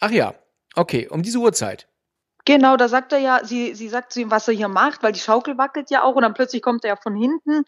Ach 0.00 0.10
ja, 0.10 0.34
okay, 0.74 1.08
um 1.08 1.22
diese 1.22 1.38
Uhrzeit. 1.38 1.88
Genau, 2.44 2.76
da 2.76 2.88
sagt 2.88 3.12
er 3.12 3.18
ja, 3.18 3.44
sie, 3.44 3.74
sie 3.74 3.88
sagt 3.88 4.12
zu 4.12 4.20
ihm, 4.20 4.30
was 4.30 4.48
er 4.48 4.54
hier 4.54 4.68
macht, 4.68 5.02
weil 5.02 5.12
die 5.12 5.20
Schaukel 5.20 5.58
wackelt 5.58 5.90
ja 5.90 6.02
auch 6.02 6.14
und 6.14 6.22
dann 6.22 6.34
plötzlich 6.34 6.62
kommt 6.62 6.84
er 6.84 6.90
ja 6.90 6.96
von 6.96 7.14
hinten 7.14 7.64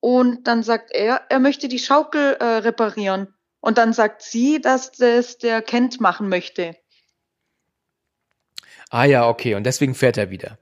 und 0.00 0.46
dann 0.46 0.62
sagt 0.62 0.90
er, 0.92 1.22
er 1.28 1.38
möchte 1.38 1.68
die 1.68 1.78
Schaukel 1.78 2.36
äh, 2.40 2.44
reparieren. 2.44 3.34
Und 3.60 3.78
dann 3.78 3.92
sagt 3.92 4.22
sie, 4.22 4.60
dass 4.60 4.92
das 4.92 5.38
der 5.38 5.60
Kent 5.62 6.00
machen 6.00 6.28
möchte. 6.28 6.76
Ah 8.90 9.04
ja, 9.04 9.28
okay, 9.28 9.56
und 9.56 9.64
deswegen 9.64 9.94
fährt 9.94 10.16
er 10.16 10.30
wieder. 10.30 10.58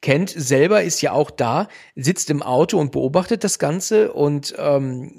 Kent 0.00 0.30
selber 0.30 0.82
ist 0.84 1.02
ja 1.02 1.12
auch 1.12 1.30
da, 1.30 1.66
sitzt 1.96 2.30
im 2.30 2.42
Auto 2.42 2.78
und 2.78 2.92
beobachtet 2.92 3.42
das 3.42 3.58
Ganze 3.58 4.12
und 4.12 4.54
ähm, 4.56 5.12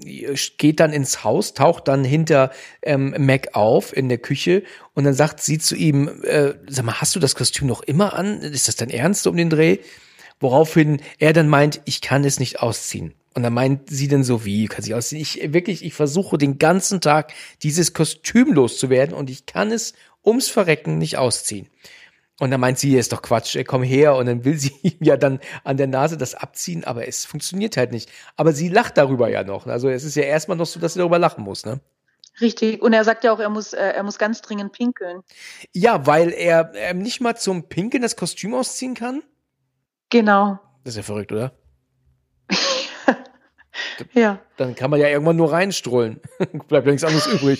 geht 0.57 0.79
dann 0.79 0.93
ins 0.93 1.23
Haus, 1.25 1.53
taucht 1.53 1.89
dann 1.89 2.05
hinter 2.05 2.51
ähm, 2.81 3.13
Mac 3.17 3.55
auf 3.55 3.95
in 3.95 4.07
der 4.07 4.19
Küche 4.19 4.63
und 4.93 5.03
dann 5.03 5.13
sagt 5.13 5.41
sie 5.41 5.57
zu 5.57 5.75
ihm, 5.75 6.07
äh, 6.23 6.53
sag 6.67 6.85
mal, 6.85 7.01
hast 7.01 7.13
du 7.15 7.19
das 7.19 7.35
Kostüm 7.35 7.67
noch 7.67 7.81
immer 7.81 8.13
an? 8.13 8.39
Ist 8.41 8.69
das 8.69 8.77
dein 8.77 8.89
Ernst 8.89 9.27
um 9.27 9.35
den 9.35 9.49
Dreh? 9.49 9.79
Woraufhin 10.39 11.01
er 11.17 11.33
dann 11.33 11.49
meint, 11.49 11.81
ich 11.83 11.99
kann 11.99 12.23
es 12.23 12.39
nicht 12.39 12.61
ausziehen. 12.61 13.13
Und 13.33 13.43
dann 13.43 13.53
meint 13.53 13.89
sie 13.89 14.07
dann 14.07 14.23
so, 14.23 14.45
wie 14.45 14.67
kann 14.67 14.83
sie 14.83 14.93
ausziehen? 14.93 15.21
Ich 15.21 15.53
wirklich, 15.53 15.83
ich 15.83 15.93
versuche 15.93 16.37
den 16.37 16.57
ganzen 16.57 17.01
Tag 17.01 17.33
dieses 17.63 17.93
Kostüm 17.93 18.53
loszuwerden 18.53 19.13
und 19.13 19.29
ich 19.29 19.45
kann 19.45 19.71
es 19.71 19.93
ums 20.25 20.47
Verrecken 20.49 20.97
nicht 20.97 21.17
ausziehen. 21.17 21.67
Und 22.39 22.51
dann 22.51 22.61
meint 22.61 22.79
sie, 22.79 22.97
ist 22.97 23.11
doch 23.11 23.21
Quatsch, 23.21 23.55
ey, 23.55 23.63
komm 23.63 23.83
her. 23.83 24.15
Und 24.15 24.25
dann 24.25 24.45
will 24.45 24.57
sie 24.57 24.73
ihm 24.83 24.97
ja 25.01 25.17
dann 25.17 25.39
an 25.63 25.77
der 25.77 25.87
Nase 25.87 26.17
das 26.17 26.35
abziehen, 26.35 26.83
aber 26.83 27.07
es 27.07 27.25
funktioniert 27.25 27.77
halt 27.77 27.91
nicht. 27.91 28.09
Aber 28.37 28.53
sie 28.53 28.69
lacht 28.69 28.97
darüber 28.97 29.29
ja 29.29 29.43
noch. 29.43 29.67
Also 29.67 29.89
es 29.89 30.03
ist 30.03 30.15
ja 30.15 30.23
erstmal 30.23 30.57
noch 30.57 30.65
so, 30.65 30.79
dass 30.79 30.93
sie 30.93 30.99
darüber 30.99 31.19
lachen 31.19 31.43
muss, 31.43 31.65
ne? 31.65 31.79
Richtig. 32.41 32.81
Und 32.81 32.93
er 32.93 33.03
sagt 33.03 33.25
ja 33.25 33.33
auch, 33.33 33.39
er 33.39 33.49
muss, 33.49 33.73
äh, 33.73 33.77
er 33.79 34.03
muss 34.03 34.17
ganz 34.17 34.41
dringend 34.41 34.71
pinkeln. 34.71 35.21
Ja, 35.73 36.05
weil 36.05 36.31
er 36.31 36.71
ähm, 36.75 36.99
nicht 36.99 37.19
mal 37.19 37.35
zum 37.35 37.67
Pinkeln 37.67 38.01
das 38.01 38.15
Kostüm 38.15 38.53
ausziehen 38.53 38.93
kann. 38.93 39.21
Genau. 40.09 40.59
Das 40.83 40.93
ist 40.93 40.97
ja 40.97 41.03
verrückt, 41.03 41.31
oder? 41.31 41.51
Ja. 44.13 44.39
Dann 44.57 44.75
kann 44.75 44.91
man 44.91 44.99
ja 44.99 45.07
irgendwann 45.07 45.35
nur 45.35 45.51
reinstrollen. 45.51 46.21
Bleibt 46.67 46.85
ja 46.85 46.91
nichts 46.91 47.03
anderes 47.03 47.27
übrig. 47.27 47.59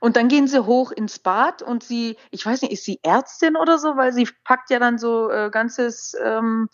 Und 0.00 0.16
dann 0.16 0.28
gehen 0.28 0.48
sie 0.48 0.64
hoch 0.64 0.92
ins 0.92 1.18
Bad 1.18 1.62
und 1.62 1.82
sie, 1.82 2.16
ich 2.30 2.44
weiß 2.44 2.62
nicht, 2.62 2.72
ist 2.72 2.84
sie 2.84 3.00
Ärztin 3.02 3.56
oder 3.56 3.78
so, 3.78 3.96
weil 3.96 4.12
sie 4.12 4.28
packt 4.44 4.70
ja 4.70 4.78
dann 4.78 4.98
so 4.98 5.30
äh, 5.30 5.50
ganzes, 5.50 6.14
ähm, 6.22 6.68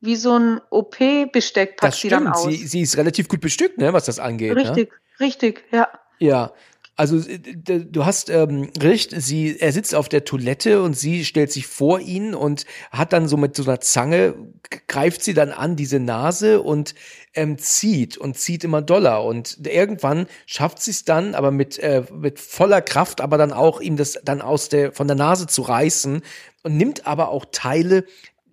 wie 0.00 0.16
so 0.16 0.38
ein 0.38 0.60
OP-Besteck 0.70 1.76
packt 1.76 1.94
Das 1.94 2.00
sie 2.00 2.08
dann 2.08 2.22
stimmt. 2.22 2.36
aus. 2.36 2.44
Sie, 2.44 2.66
sie 2.66 2.82
ist 2.82 2.96
relativ 2.96 3.28
gut 3.28 3.40
bestückt, 3.40 3.78
ne, 3.78 3.92
was 3.92 4.06
das 4.06 4.18
angeht. 4.18 4.54
Ne? 4.54 4.62
richtig, 4.62 4.92
richtig, 5.20 5.64
ja. 5.70 5.88
Ja. 6.18 6.52
Also 6.96 7.18
äh, 7.28 7.38
du 7.38 8.06
hast 8.06 8.30
ähm, 8.30 8.70
recht, 8.80 9.12
sie, 9.14 9.58
er 9.60 9.72
sitzt 9.72 9.94
auf 9.94 10.08
der 10.08 10.24
Toilette 10.24 10.82
und 10.82 10.96
sie 10.96 11.26
stellt 11.26 11.52
sich 11.52 11.66
vor 11.66 12.00
ihn 12.00 12.34
und 12.34 12.64
hat 12.90 13.12
dann 13.12 13.28
so 13.28 13.36
mit 13.36 13.54
so 13.54 13.64
einer 13.64 13.80
Zange, 13.80 14.34
greift 14.88 15.22
sie 15.22 15.34
dann 15.34 15.52
an 15.52 15.76
diese 15.76 16.00
Nase 16.00 16.62
und 16.62 16.94
ähm, 17.34 17.58
zieht 17.58 18.16
und 18.16 18.38
zieht 18.38 18.64
immer 18.64 18.80
doller. 18.80 19.24
Und 19.24 19.66
irgendwann 19.66 20.26
schafft 20.46 20.80
sie 20.80 20.90
es 20.90 21.04
dann, 21.04 21.34
aber 21.34 21.50
mit, 21.50 21.78
äh, 21.78 22.04
mit 22.10 22.40
voller 22.40 22.80
Kraft, 22.80 23.20
aber 23.20 23.36
dann 23.36 23.52
auch 23.52 23.82
ihm 23.82 23.98
das 23.98 24.18
dann 24.24 24.40
aus 24.40 24.70
der, 24.70 24.92
von 24.92 25.06
der 25.06 25.16
Nase 25.16 25.46
zu 25.46 25.62
reißen 25.62 26.22
und 26.62 26.76
nimmt 26.76 27.06
aber 27.06 27.28
auch 27.28 27.44
Teile 27.52 28.04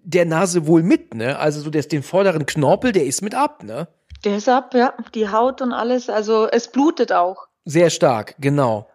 der 0.03 0.25
Nase 0.25 0.67
wohl 0.67 0.83
mit, 0.83 1.13
ne? 1.13 1.39
Also 1.39 1.61
so 1.61 1.69
das, 1.69 1.87
den 1.87 2.03
vorderen 2.03 2.45
Knorpel, 2.45 2.91
der 2.91 3.05
ist 3.05 3.21
mit 3.21 3.35
ab, 3.35 3.63
ne? 3.63 3.87
Der 4.25 4.35
ist 4.35 4.49
ab, 4.49 4.73
ja, 4.73 4.93
die 5.15 5.29
Haut 5.29 5.61
und 5.61 5.71
alles, 5.71 6.09
also 6.09 6.47
es 6.49 6.69
blutet 6.69 7.13
auch. 7.13 7.47
Sehr 7.65 7.89
stark, 7.89 8.35
genau. 8.39 8.89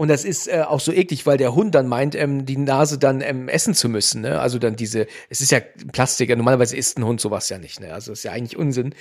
Und 0.00 0.08
das 0.08 0.24
ist 0.24 0.48
äh, 0.48 0.62
auch 0.66 0.80
so 0.80 0.92
eklig, 0.92 1.26
weil 1.26 1.36
der 1.36 1.54
Hund 1.54 1.74
dann 1.74 1.86
meint, 1.86 2.14
ähm, 2.14 2.46
die 2.46 2.56
Nase 2.56 2.98
dann 2.98 3.20
ähm, 3.20 3.48
essen 3.48 3.74
zu 3.74 3.90
müssen. 3.90 4.22
Ne? 4.22 4.40
Also 4.40 4.58
dann 4.58 4.74
diese, 4.74 5.06
es 5.28 5.42
ist 5.42 5.52
ja 5.52 5.60
Plastik, 5.92 6.30
ja, 6.30 6.36
normalerweise 6.36 6.74
isst 6.74 6.96
ein 6.96 7.04
Hund 7.04 7.20
sowas 7.20 7.50
ja 7.50 7.58
nicht. 7.58 7.80
Ne? 7.80 7.92
Also 7.92 8.12
das 8.12 8.20
ist 8.20 8.24
ja 8.24 8.32
eigentlich 8.32 8.56
Unsinn. 8.56 8.94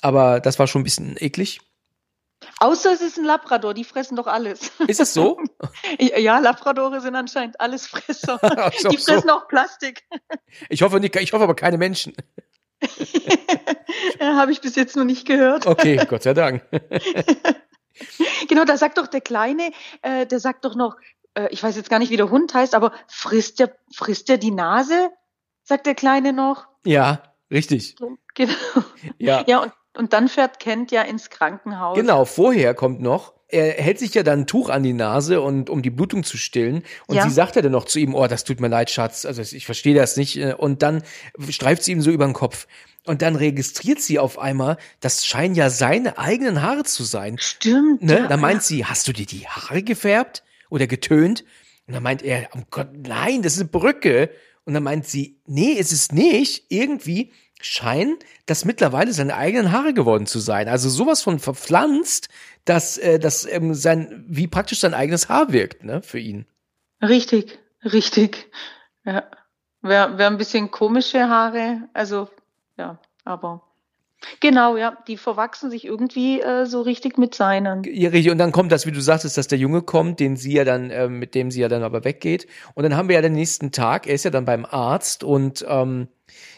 Aber 0.00 0.40
das 0.40 0.58
war 0.58 0.66
schon 0.66 0.80
ein 0.80 0.84
bisschen 0.84 1.16
eklig. 1.18 1.60
Außer 2.60 2.92
es 2.92 3.02
ist 3.02 3.18
ein 3.18 3.24
Labrador, 3.26 3.74
die 3.74 3.84
fressen 3.84 4.16
doch 4.16 4.26
alles. 4.26 4.72
Ist 4.86 5.00
es 5.00 5.12
so? 5.12 5.38
ja, 5.98 6.38
Labradore 6.38 7.02
sind 7.02 7.16
anscheinend 7.16 7.60
Allesfresser. 7.60 8.38
Ach 8.42 8.72
so, 8.78 8.88
die 8.88 8.96
fressen 8.96 9.28
auch 9.28 9.48
Plastik. 9.48 10.04
Ich 10.70 10.80
hoffe 10.80 11.00
nicht, 11.00 11.14
ich 11.16 11.34
hoffe 11.34 11.44
aber 11.44 11.54
keine 11.54 11.76
Menschen. 11.76 12.14
Habe 14.20 14.52
ich 14.52 14.62
bis 14.62 14.74
jetzt 14.74 14.96
noch 14.96 15.04
nicht 15.04 15.26
gehört. 15.26 15.66
Okay, 15.66 16.00
Gott 16.08 16.22
sei 16.22 16.32
Dank. 16.32 16.62
Genau, 18.48 18.64
da 18.64 18.76
sagt 18.76 18.98
doch 18.98 19.06
der 19.06 19.20
Kleine, 19.20 19.70
äh, 20.02 20.26
der 20.26 20.40
sagt 20.40 20.64
doch 20.64 20.74
noch, 20.74 20.96
äh, 21.34 21.48
ich 21.50 21.62
weiß 21.62 21.76
jetzt 21.76 21.90
gar 21.90 21.98
nicht, 21.98 22.10
wie 22.10 22.16
der 22.16 22.30
Hund 22.30 22.54
heißt, 22.54 22.74
aber 22.74 22.92
frisst 23.08 23.58
der, 23.60 23.76
frisst 23.94 24.28
der 24.28 24.38
die 24.38 24.50
Nase? 24.50 25.10
Sagt 25.62 25.86
der 25.86 25.94
Kleine 25.94 26.32
noch. 26.32 26.66
Ja, 26.84 27.22
richtig. 27.50 27.96
Genau. 28.34 28.52
Ja. 29.18 29.44
Ja, 29.46 29.62
und, 29.62 29.72
und 29.96 30.12
dann 30.12 30.28
fährt 30.28 30.60
Kent 30.60 30.90
ja 30.90 31.02
ins 31.02 31.30
Krankenhaus. 31.30 31.96
Genau, 31.96 32.24
vorher 32.24 32.74
kommt 32.74 33.00
noch, 33.00 33.34
er 33.48 33.72
hält 33.74 33.98
sich 33.98 34.12
ja 34.14 34.22
dann 34.22 34.40
ein 34.40 34.46
Tuch 34.46 34.70
an 34.70 34.82
die 34.82 34.92
Nase 34.92 35.40
und 35.40 35.70
um 35.70 35.82
die 35.82 35.90
Blutung 35.90 36.24
zu 36.24 36.36
stillen 36.36 36.82
und 37.06 37.16
Ja. 37.16 37.22
sie 37.24 37.30
sagt 37.30 37.56
ja 37.56 37.62
dann 37.62 37.72
noch 37.72 37.84
zu 37.84 37.98
ihm, 38.00 38.14
oh, 38.14 38.26
das 38.26 38.44
tut 38.44 38.60
mir 38.60 38.68
leid, 38.68 38.90
Schatz, 38.90 39.24
also 39.24 39.42
ich 39.42 39.66
verstehe 39.66 39.94
das 39.94 40.16
nicht 40.16 40.36
äh, 40.36 40.54
und 40.54 40.82
dann 40.82 41.02
streift 41.48 41.84
sie 41.84 41.92
ihm 41.92 42.00
so 42.02 42.10
über 42.10 42.24
den 42.24 42.32
Kopf 42.34 42.66
und 43.04 43.22
dann 43.22 43.36
registriert 43.36 44.00
sie 44.00 44.18
auf 44.18 44.38
einmal, 44.38 44.78
das 45.00 45.24
scheinen 45.24 45.54
ja 45.54 45.70
seine 45.70 46.18
eigenen 46.18 46.60
Haare 46.62 46.82
zu 46.82 47.04
sein. 47.04 47.36
Stimmt. 47.38 48.02
Ne? 48.02 48.18
ja, 48.20 48.26
Da 48.26 48.36
meint 48.36 48.64
sie, 48.64 48.84
hast 48.84 49.06
du 49.06 49.12
dir 49.12 49.26
die 49.26 49.46
Haare 49.46 49.82
gefärbt 49.84 50.42
oder 50.70 50.88
getönt? 50.88 51.44
Und 51.86 51.94
dann 51.94 52.02
meint 52.02 52.22
er, 52.22 52.48
oh 52.56 52.62
Gott, 52.70 52.88
nein, 53.06 53.42
das 53.42 53.52
ist 53.54 53.60
eine 53.60 53.68
Brücke. 53.68 54.30
Und 54.64 54.74
dann 54.74 54.82
meint 54.82 55.06
sie, 55.06 55.38
nee, 55.46 55.70
ist 55.74 55.92
es 55.92 56.10
nicht. 56.10 56.64
Irgendwie 56.68 57.30
scheinen 57.60 58.18
das 58.46 58.64
mittlerweile 58.64 59.12
seine 59.12 59.36
eigenen 59.36 59.72
Haare 59.72 59.94
geworden 59.94 60.26
zu 60.26 60.38
sein. 60.38 60.68
Also 60.68 60.88
sowas 60.88 61.22
von 61.22 61.38
verpflanzt, 61.38 62.28
dass 62.64 62.98
äh, 62.98 63.18
das 63.18 63.46
ähm, 63.46 63.74
sein, 63.74 64.24
wie 64.28 64.46
praktisch 64.46 64.80
sein 64.80 64.94
eigenes 64.94 65.28
Haar 65.28 65.52
wirkt, 65.52 65.84
ne, 65.84 66.02
für 66.02 66.18
ihn. 66.18 66.46
Richtig, 67.02 67.58
richtig. 67.84 68.50
Ja. 69.04 69.24
Wäre 69.82 70.18
wär 70.18 70.26
ein 70.26 70.38
bisschen 70.38 70.70
komische 70.70 71.28
Haare, 71.28 71.88
also 71.92 72.28
ja, 72.76 72.98
aber 73.24 73.62
genau, 74.40 74.76
ja, 74.76 74.96
die 75.06 75.16
verwachsen 75.16 75.70
sich 75.70 75.84
irgendwie 75.84 76.40
äh, 76.40 76.66
so 76.66 76.80
richtig 76.82 77.18
mit 77.18 77.34
seinen. 77.34 77.82
Ja, 77.84 78.10
richtig. 78.10 78.32
Und 78.32 78.38
dann 78.38 78.52
kommt 78.52 78.72
das, 78.72 78.86
wie 78.86 78.92
du 78.92 79.00
sagtest, 79.00 79.36
dass 79.36 79.48
der 79.48 79.58
Junge 79.58 79.82
kommt, 79.82 80.20
den 80.20 80.36
sie 80.36 80.54
ja 80.54 80.64
dann, 80.64 80.90
äh, 80.90 81.08
mit 81.08 81.34
dem 81.34 81.50
sie 81.50 81.60
ja 81.60 81.68
dann 81.68 81.82
aber 81.82 82.04
weggeht. 82.04 82.46
Und 82.74 82.82
dann 82.84 82.96
haben 82.96 83.08
wir 83.08 83.16
ja 83.16 83.22
den 83.22 83.32
nächsten 83.32 83.72
Tag, 83.72 84.06
er 84.06 84.14
ist 84.14 84.24
ja 84.24 84.30
dann 84.30 84.44
beim 84.44 84.64
Arzt 84.64 85.24
und 85.24 85.64
ähm, 85.68 86.08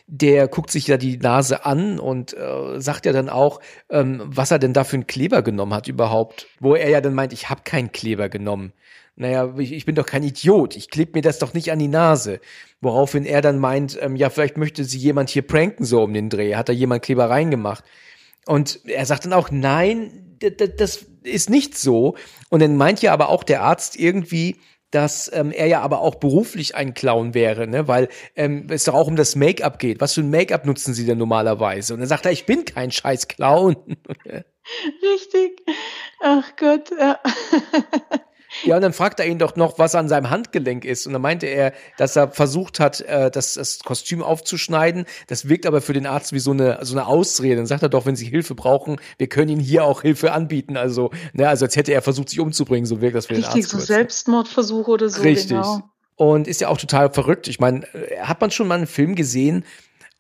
der 0.07 0.49
guckt 0.49 0.71
sich 0.71 0.87
ja 0.87 0.97
die 0.97 1.19
Nase 1.19 1.67
an 1.67 1.99
und 1.99 2.35
äh, 2.35 2.81
sagt 2.81 3.05
ja 3.05 3.13
dann 3.13 3.29
auch, 3.29 3.61
ähm, 3.91 4.23
was 4.25 4.51
er 4.51 4.59
denn 4.59 4.73
da 4.73 4.85
für 4.85 4.97
einen 4.97 5.07
Kleber 5.07 5.43
genommen 5.43 5.75
hat 5.75 5.87
überhaupt. 5.87 6.47
Wo 6.61 6.75
er 6.75 6.89
ja 6.89 7.01
dann 7.01 7.15
meint, 7.15 7.33
ich 7.33 7.51
habe 7.51 7.61
keinen 7.65 7.93
Kleber 7.93 8.29
genommen. 8.31 8.73
Naja, 9.19 9.53
ich, 9.59 9.73
ich 9.73 9.85
bin 9.85 9.97
doch 9.97 10.07
kein 10.07 10.23
Idiot, 10.23 10.77
ich 10.77 10.91
klebe 10.91 11.13
mir 11.15 11.23
das 11.23 11.39
doch 11.39 11.53
nicht 11.53 11.73
an 11.73 11.79
die 11.79 11.89
Nase. 11.89 12.41
Woraufhin 12.81 13.27
er 13.27 13.41
dann 13.41 13.59
meint, 13.59 13.99
ähm, 14.01 14.15
ja, 14.15 14.31
vielleicht 14.31 14.57
möchte 14.57 14.85
sie 14.85 14.99
jemand 14.99 15.31
hier 15.31 15.43
pranken, 15.43 15.85
so 15.85 16.03
um 16.03 16.15
den 16.15 16.31
Dreh. 16.31 16.55
Hat 16.55 16.69
da 16.69 16.73
jemand 16.73 17.03
Klebereien 17.03 17.51
gemacht? 17.51 17.85
Und 18.47 18.81
er 18.85 19.05
sagt 19.05 19.25
dann 19.25 19.33
auch, 19.33 19.51
nein, 19.51 20.37
das 20.39 21.07
ist 21.25 21.51
nicht 21.51 21.77
so. 21.77 22.17
Und 22.49 22.63
dann 22.63 22.77
meint 22.77 23.03
ja 23.03 23.13
aber 23.13 23.29
auch 23.29 23.43
der 23.43 23.63
Arzt 23.63 23.99
irgendwie, 23.99 24.57
dass 24.91 25.31
ähm, 25.35 25.51
er 25.51 25.67
ja 25.67 25.81
aber 25.83 26.01
auch 26.01 26.15
beruflich 26.15 26.75
ein 26.75 26.95
Clown 26.95 27.35
wäre, 27.35 27.67
ne? 27.67 27.89
weil 27.89 28.09
ähm, 28.37 28.69
es 28.71 28.85
doch 28.85 28.95
auch 28.95 29.09
um 29.09 29.17
das 29.17 29.37
Make-up 29.37 29.79
geht. 29.79 30.01
Was 30.01 30.15
für 30.15 30.23
ein 30.23 30.31
Make-up 30.31 30.65
nutzen 30.65 30.95
Sie 30.95 31.05
denn 31.05 31.19
normalerweise? 31.19 31.93
Und 31.93 32.01
dann 32.01 32.09
sagt 32.09 32.25
er, 32.25 32.33
ich 32.33 32.47
bin 32.47 32.65
kein 32.65 32.91
scheiß 32.91 33.29
Clown. 33.29 33.77
Richtig. 35.03 35.63
Ach 36.21 36.57
Gott. 36.57 36.91
Ja. 36.99 37.19
Ja, 38.65 38.77
und 38.77 38.83
dann 38.83 38.93
fragt 38.93 39.21
er 39.21 39.27
ihn 39.27 39.39
doch 39.39 39.57
noch, 39.57 39.79
was 39.79 39.95
an 39.95 40.09
seinem 40.09 40.31
Handgelenk 40.31 40.85
ist. 40.85 41.07
Und 41.07 41.13
dann 41.13 41.23
meinte 41.23 41.47
er, 41.47 41.73
dass 41.97 42.17
er 42.17 42.29
versucht 42.29 42.81
hat, 42.81 43.01
äh, 43.03 43.31
das, 43.31 43.55
das 43.55 43.81
Kostüm 43.81 44.23
aufzuschneiden. 44.23 45.07
Das 45.27 45.49
wirkt 45.49 45.67
aber 45.67 45.81
für 45.81 45.93
den 45.93 46.07
Arzt 46.07 46.33
wie 46.33 46.39
so 46.39 46.51
eine, 46.51 46.79
so 46.83 46.95
eine 46.95 47.07
Ausrede. 47.07 47.57
Dann 47.57 47.67
sagt 47.67 47.83
er 47.83 47.89
doch, 47.89 48.07
wenn 48.07 48.17
Sie 48.17 48.27
Hilfe 48.27 48.55
brauchen, 48.55 49.01
wir 49.19 49.29
können 49.29 49.51
Ihnen 49.51 49.61
hier 49.61 49.85
auch 49.85 50.03
Hilfe 50.03 50.33
anbieten. 50.33 50.77
Also, 50.77 51.11
ne, 51.33 51.49
also 51.49 51.65
als 51.65 51.77
hätte 51.77 51.93
er 51.93 52.03
versucht, 52.03 52.31
sich 52.31 52.41
umzubringen. 52.41 52.87
So 52.87 53.01
wirkt 53.01 53.17
das 53.17 53.27
für 53.27 53.37
Richtig, 53.37 53.53
den 53.53 53.59
Arzt. 53.59 53.71
so 53.71 53.77
kurz. 53.77 53.87
Selbstmordversuch 53.87 54.89
oder 54.89 55.09
so. 55.09 55.23
Richtig. 55.23 55.51
Genau. 55.51 55.83
Und 56.17 56.49
ist 56.49 56.61
ja 56.61 56.69
auch 56.69 56.79
total 56.79 57.13
verrückt. 57.13 57.47
Ich 57.47 57.61
meine, 57.61 57.87
äh, 57.95 58.19
hat 58.21 58.41
man 58.41 58.51
schon 58.51 58.67
mal 58.67 58.75
einen 58.75 58.89
Film 58.89 59.15
gesehen, 59.15 59.65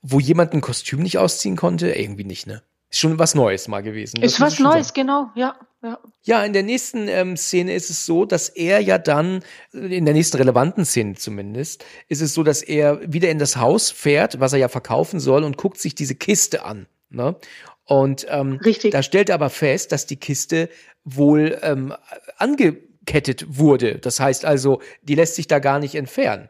wo 0.03 0.21
jemand 0.21 0.53
ein 0.53 0.61
Kostüm 0.61 1.01
nicht 1.03 1.19
ausziehen 1.19 1.57
konnte? 1.57 1.91
Irgendwie 1.91 2.25
nicht, 2.25 2.47
ne? 2.47 2.63
Ist 2.91 3.01
schon 3.01 3.19
was 3.19 3.35
Neues 3.35 3.69
mal 3.69 3.83
gewesen. 3.83 4.23
Ist 4.23 4.41
was 4.41 4.59
Neues, 4.59 4.89
sagen. 4.89 5.01
genau, 5.01 5.31
ja. 5.35 5.57
ja. 5.83 5.99
Ja, 6.23 6.45
in 6.45 6.53
der 6.55 6.63
nächsten 6.63 7.07
ähm, 7.09 7.37
Szene 7.37 7.75
ist 7.75 7.91
es 7.91 8.07
so, 8.07 8.25
dass 8.25 8.49
er 8.49 8.81
ja 8.81 8.99
dann, 8.99 9.43
äh, 9.75 9.97
in 9.97 10.07
der 10.07 10.15
nächsten 10.15 10.39
relevanten 10.39 10.85
Szene 10.85 11.15
zumindest, 11.15 11.85
ist 12.09 12.23
es 12.23 12.33
so, 12.33 12.43
dass 12.43 12.63
er 12.63 13.01
wieder 13.13 13.31
in 13.31 13.39
das 13.39 13.57
Haus 13.57 13.91
fährt, 13.91 14.41
was 14.41 14.55
er 14.55 14.59
ja 14.59 14.69
verkaufen 14.69 15.21
soll, 15.21 15.45
und 15.45 15.59
guckt 15.59 15.79
sich 15.79 15.95
diese 15.95 16.15
Kiste 16.15 16.65
an. 16.65 16.87
Ne? 17.11 17.37
Und 17.85 18.27
ähm, 18.31 18.59
Richtig. 18.65 18.93
da 18.93 19.03
stellt 19.03 19.29
er 19.29 19.35
aber 19.35 19.51
fest, 19.51 19.93
dass 19.93 20.07
die 20.07 20.17
Kiste 20.17 20.71
wohl 21.05 21.59
ähm, 21.63 21.95
angekettet 22.37 23.59
wurde. 23.59 23.99
Das 23.99 24.21
heißt 24.21 24.45
also, 24.45 24.81
die 25.03 25.15
lässt 25.15 25.35
sich 25.35 25.47
da 25.47 25.59
gar 25.59 25.79
nicht 25.79 25.95
entfernen. 25.95 26.49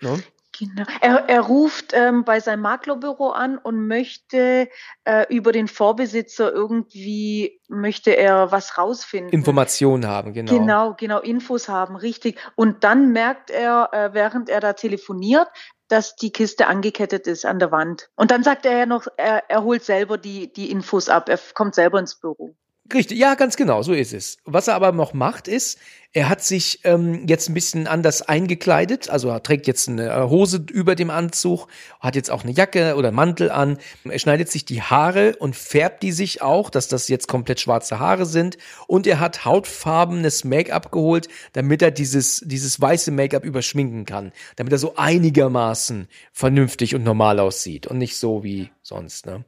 Ne? 0.00 0.22
Genau. 0.58 0.84
Er, 1.00 1.28
er 1.28 1.40
ruft 1.40 1.92
ähm, 1.92 2.24
bei 2.24 2.40
seinem 2.40 2.62
Maklerbüro 2.62 3.30
an 3.30 3.58
und 3.58 3.86
möchte 3.86 4.68
äh, 5.04 5.26
über 5.34 5.52
den 5.52 5.68
Vorbesitzer 5.68 6.52
irgendwie, 6.52 7.60
möchte 7.68 8.16
er 8.16 8.50
was 8.50 8.76
rausfinden. 8.76 9.32
Informationen 9.32 10.06
haben, 10.06 10.32
genau. 10.32 10.52
Genau, 10.52 10.94
genau, 10.94 11.20
Infos 11.20 11.68
haben, 11.68 11.94
richtig. 11.96 12.40
Und 12.56 12.82
dann 12.82 13.12
merkt 13.12 13.50
er, 13.50 13.90
äh, 13.92 14.14
während 14.14 14.48
er 14.48 14.60
da 14.60 14.72
telefoniert, 14.72 15.48
dass 15.86 16.16
die 16.16 16.32
Kiste 16.32 16.66
angekettet 16.66 17.26
ist 17.26 17.46
an 17.46 17.58
der 17.58 17.70
Wand. 17.70 18.10
Und 18.16 18.30
dann 18.30 18.42
sagt 18.42 18.66
er 18.66 18.76
ja 18.76 18.86
noch, 18.86 19.06
er, 19.16 19.48
er 19.48 19.62
holt 19.62 19.84
selber 19.84 20.18
die, 20.18 20.52
die 20.52 20.70
Infos 20.70 21.08
ab. 21.08 21.28
Er 21.28 21.38
kommt 21.54 21.74
selber 21.74 21.98
ins 21.98 22.18
Büro. 22.18 22.54
Richtig, 22.92 23.18
ja, 23.18 23.34
ganz 23.34 23.56
genau, 23.56 23.82
so 23.82 23.92
ist 23.92 24.14
es. 24.14 24.38
Was 24.46 24.68
er 24.68 24.74
aber 24.74 24.92
noch 24.92 25.12
macht, 25.12 25.46
ist, 25.46 25.78
er 26.14 26.30
hat 26.30 26.42
sich 26.42 26.80
ähm, 26.84 27.26
jetzt 27.26 27.50
ein 27.50 27.54
bisschen 27.54 27.86
anders 27.86 28.22
eingekleidet, 28.22 29.10
also 29.10 29.28
er 29.28 29.42
trägt 29.42 29.66
jetzt 29.66 29.88
eine 29.88 30.08
äh, 30.08 30.22
Hose 30.22 30.64
über 30.70 30.94
dem 30.94 31.10
Anzug, 31.10 31.66
hat 32.00 32.16
jetzt 32.16 32.30
auch 32.30 32.44
eine 32.44 32.52
Jacke 32.52 32.96
oder 32.96 33.12
Mantel 33.12 33.50
an, 33.50 33.76
er 34.04 34.18
schneidet 34.18 34.48
sich 34.48 34.64
die 34.64 34.80
Haare 34.80 35.36
und 35.36 35.54
färbt 35.54 36.02
die 36.02 36.12
sich 36.12 36.40
auch, 36.40 36.70
dass 36.70 36.88
das 36.88 37.08
jetzt 37.08 37.28
komplett 37.28 37.60
schwarze 37.60 37.98
Haare 37.98 38.24
sind 38.24 38.56
und 38.86 39.06
er 39.06 39.20
hat 39.20 39.44
hautfarbenes 39.44 40.44
Make-up 40.44 40.90
geholt, 40.90 41.28
damit 41.52 41.82
er 41.82 41.90
dieses, 41.90 42.42
dieses 42.46 42.80
weiße 42.80 43.10
Make-up 43.10 43.44
überschminken 43.44 44.06
kann, 44.06 44.32
damit 44.56 44.72
er 44.72 44.78
so 44.78 44.94
einigermaßen 44.96 46.08
vernünftig 46.32 46.94
und 46.94 47.04
normal 47.04 47.38
aussieht 47.38 47.86
und 47.86 47.98
nicht 47.98 48.16
so 48.16 48.42
wie 48.42 48.70
sonst, 48.80 49.26
ne? 49.26 49.44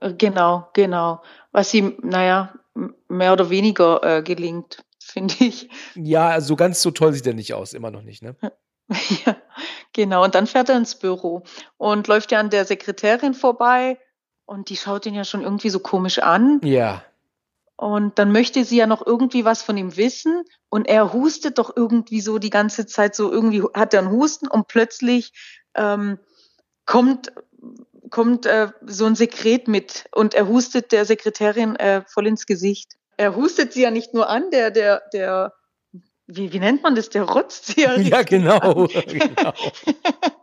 Äh, 0.00 0.14
Genau, 0.14 0.68
genau. 0.72 1.22
Was 1.52 1.72
ihm, 1.74 1.94
naja, 2.02 2.54
mehr 3.08 3.32
oder 3.32 3.50
weniger 3.50 4.02
äh, 4.02 4.22
gelingt, 4.22 4.84
finde 5.00 5.34
ich. 5.40 5.68
Ja, 5.94 6.40
so 6.40 6.56
ganz 6.56 6.82
so 6.82 6.90
toll 6.90 7.12
sieht 7.12 7.26
er 7.26 7.34
nicht 7.34 7.54
aus, 7.54 7.74
immer 7.74 7.90
noch 7.90 8.02
nicht, 8.02 8.22
ne? 8.22 8.36
Ja, 9.24 9.36
genau. 9.92 10.24
Und 10.24 10.34
dann 10.34 10.46
fährt 10.46 10.68
er 10.68 10.76
ins 10.76 10.96
Büro 10.96 11.44
und 11.78 12.08
läuft 12.08 12.32
ja 12.32 12.40
an 12.40 12.50
der 12.50 12.66
Sekretärin 12.66 13.32
vorbei 13.32 13.98
und 14.44 14.68
die 14.68 14.76
schaut 14.76 15.06
ihn 15.06 15.14
ja 15.14 15.24
schon 15.24 15.42
irgendwie 15.42 15.70
so 15.70 15.80
komisch 15.80 16.18
an. 16.18 16.60
Ja. 16.62 17.02
Und 17.76 18.18
dann 18.18 18.32
möchte 18.32 18.64
sie 18.64 18.76
ja 18.76 18.86
noch 18.86 19.04
irgendwie 19.04 19.44
was 19.44 19.62
von 19.62 19.76
ihm 19.76 19.96
wissen 19.96 20.44
und 20.68 20.86
er 20.86 21.12
hustet 21.12 21.58
doch 21.58 21.74
irgendwie 21.74 22.20
so 22.20 22.38
die 22.38 22.50
ganze 22.50 22.86
Zeit 22.86 23.14
so 23.14 23.32
irgendwie 23.32 23.62
hat 23.74 23.94
er 23.94 24.00
einen 24.00 24.10
Husten 24.10 24.46
und 24.46 24.68
plötzlich 24.68 25.32
ähm, 25.74 26.18
kommt 26.84 27.32
kommt 28.12 28.46
äh, 28.46 28.68
so 28.86 29.06
ein 29.06 29.16
Sekret 29.16 29.66
mit 29.66 30.04
und 30.12 30.34
er 30.34 30.46
hustet 30.46 30.92
der 30.92 31.04
Sekretärin 31.04 31.74
äh, 31.76 32.02
voll 32.06 32.28
ins 32.28 32.46
Gesicht. 32.46 32.92
Er 33.16 33.34
hustet 33.34 33.72
sie 33.72 33.82
ja 33.82 33.90
nicht 33.90 34.14
nur 34.14 34.28
an, 34.28 34.50
der 34.52 34.70
der 34.70 35.02
der 35.12 35.52
wie, 36.28 36.52
wie 36.52 36.60
nennt 36.60 36.82
man 36.82 36.94
das? 36.94 37.10
Der 37.10 37.24
rotzt 37.24 37.66
sie 37.66 37.82
ja. 37.82 37.94
Ja, 37.98 38.22
genau. 38.22 38.86
genau. 39.06 39.52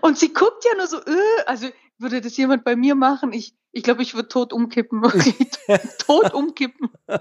Und 0.00 0.18
sie 0.18 0.32
guckt 0.32 0.64
ja 0.64 0.76
nur 0.76 0.86
so, 0.86 0.98
äh, 0.98 1.42
also 1.46 1.68
würde 2.00 2.20
das 2.20 2.36
jemand 2.36 2.64
bei 2.64 2.76
mir 2.76 2.94
machen? 2.94 3.32
Ich, 3.32 3.54
ich 3.72 3.82
glaube, 3.82 4.02
ich 4.02 4.14
würde 4.14 4.28
tot 4.28 4.52
umkippen. 4.52 5.02
tot 5.98 6.32
umkippen. 6.32 6.88
Ja, 7.06 7.18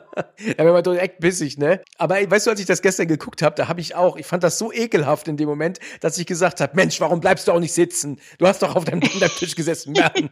wenn 0.58 0.72
man 0.72 0.84
direkt 0.84 1.20
bissig, 1.20 1.58
ne? 1.58 1.82
Aber 1.98 2.16
weißt 2.16 2.48
du, 2.48 2.52
als 2.52 2.60
ich 2.60 2.66
das 2.66 2.82
gestern 2.82 3.08
geguckt 3.08 3.42
habe, 3.42 3.56
da 3.56 3.68
habe 3.68 3.82
ich 3.82 3.96
auch, 3.96 4.18
ich 4.18 4.26
fand 4.26 4.44
das 4.44 4.58
so 4.58 4.72
ekelhaft 4.72 5.28
in 5.28 5.38
dem 5.38 5.50
Moment, 5.50 5.80
dass 6.00 6.18
ich 6.18 6.26
gesagt 6.26 6.62
habe, 6.62 6.76
Mensch, 6.76 7.00
warum 7.02 7.20
bleibst 7.20 7.48
du 7.48 7.52
auch 7.52 7.60
nicht 7.60 7.74
sitzen? 7.74 8.20
Du 8.38 8.48
hast 8.48 8.62
doch 8.62 8.76
auf 8.76 8.86
deinem 8.86 9.00
Kindertisch 9.02 9.56
gesessen. 9.56 9.94
Mann. 9.94 10.30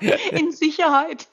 ja, 0.00 0.16
in 0.32 0.50
Sicherheit. 0.50 1.28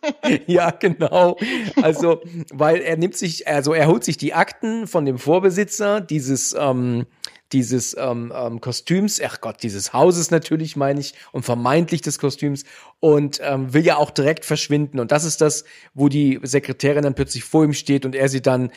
ja, 0.46 0.70
genau. 0.70 1.38
Also, 1.82 2.22
weil 2.54 2.82
er 2.82 2.98
nimmt 2.98 3.18
sich, 3.18 3.48
also 3.48 3.74
er 3.74 3.88
holt 3.88 4.04
sich 4.04 4.18
die 4.18 4.34
Akten 4.34 4.88
von 4.88 5.06
dem 5.06 5.18
Vorbesitzer 5.18 6.00
dieses, 6.00 6.56
ähm, 6.58 7.06
dieses 7.52 7.96
ähm, 7.98 8.34
ähm, 8.36 8.60
Kostüms, 8.60 9.22
ach 9.24 9.40
Gott, 9.40 9.62
dieses 9.62 9.94
Hauses 9.94 10.32
natürlich, 10.32 10.76
meine 10.76 11.00
ich, 11.00 11.14
und 11.32 11.44
vermeintlich 11.44 12.02
des 12.02 12.18
Kostüms 12.18 12.64
und 13.00 13.40
ähm, 13.44 13.74
will 13.74 13.86
ja 13.86 13.98
auch 13.98 14.10
direkt 14.10 14.46
verschwinden. 14.46 15.00
Und 15.00 15.12
das 15.12 15.26
ist 15.26 15.42
das, 15.42 15.64
wo 15.94 16.10
die 16.10 16.40
Sekretärin 16.42 17.04
dann 17.04 17.14
plötzlich 17.14 17.44
vor 17.44 17.64
ihm 17.64 17.74
steht 17.74 18.06
und 18.06 18.16
er 18.16 18.30
sie 18.30 18.42
dann 18.42 18.70
äh, 18.70 18.72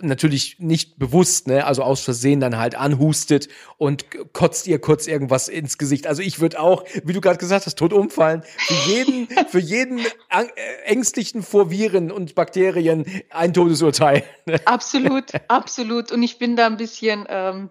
natürlich 0.00 0.56
nicht 0.58 0.98
bewusst, 0.98 1.46
ne, 1.46 1.66
also 1.66 1.82
aus 1.82 2.00
Versehen 2.00 2.40
dann 2.40 2.56
halt 2.56 2.74
anhustet 2.74 3.48
und 3.76 4.06
kotzt 4.32 4.66
ihr 4.66 4.78
kurz 4.78 5.06
irgendwas 5.06 5.48
ins 5.48 5.76
Gesicht. 5.76 6.06
Also 6.06 6.22
ich 6.22 6.40
würde 6.40 6.58
auch, 6.58 6.84
wie 7.04 7.12
du 7.12 7.20
gerade 7.20 7.38
gesagt 7.38 7.66
hast, 7.66 7.78
tot 7.78 7.92
umfallen. 7.92 8.42
Für 8.56 8.90
jeden, 8.90 9.28
für 9.48 9.60
jeden 9.60 9.98
äh, 9.98 10.46
ängstlichen 10.84 11.42
vor 11.42 11.70
Viren 11.70 12.10
und 12.10 12.34
Bakterien 12.34 13.04
ein 13.30 13.52
Todesurteil. 13.52 14.24
Absolut, 14.64 15.32
absolut. 15.48 16.12
Und 16.12 16.22
ich 16.22 16.38
bin 16.38 16.56
da 16.56 16.66
ein 16.66 16.76
bisschen, 16.76 17.26
ähm, 17.28 17.70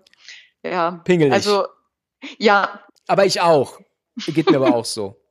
ja. 0.72 1.02
Pingelig. 1.04 1.34
Also, 1.34 1.66
ja, 2.38 2.82
Aber 3.08 3.26
ich 3.26 3.42
auch. 3.42 3.80
Geht 4.28 4.50
mir 4.50 4.58
aber 4.58 4.76
auch 4.76 4.86
so. 4.86 5.22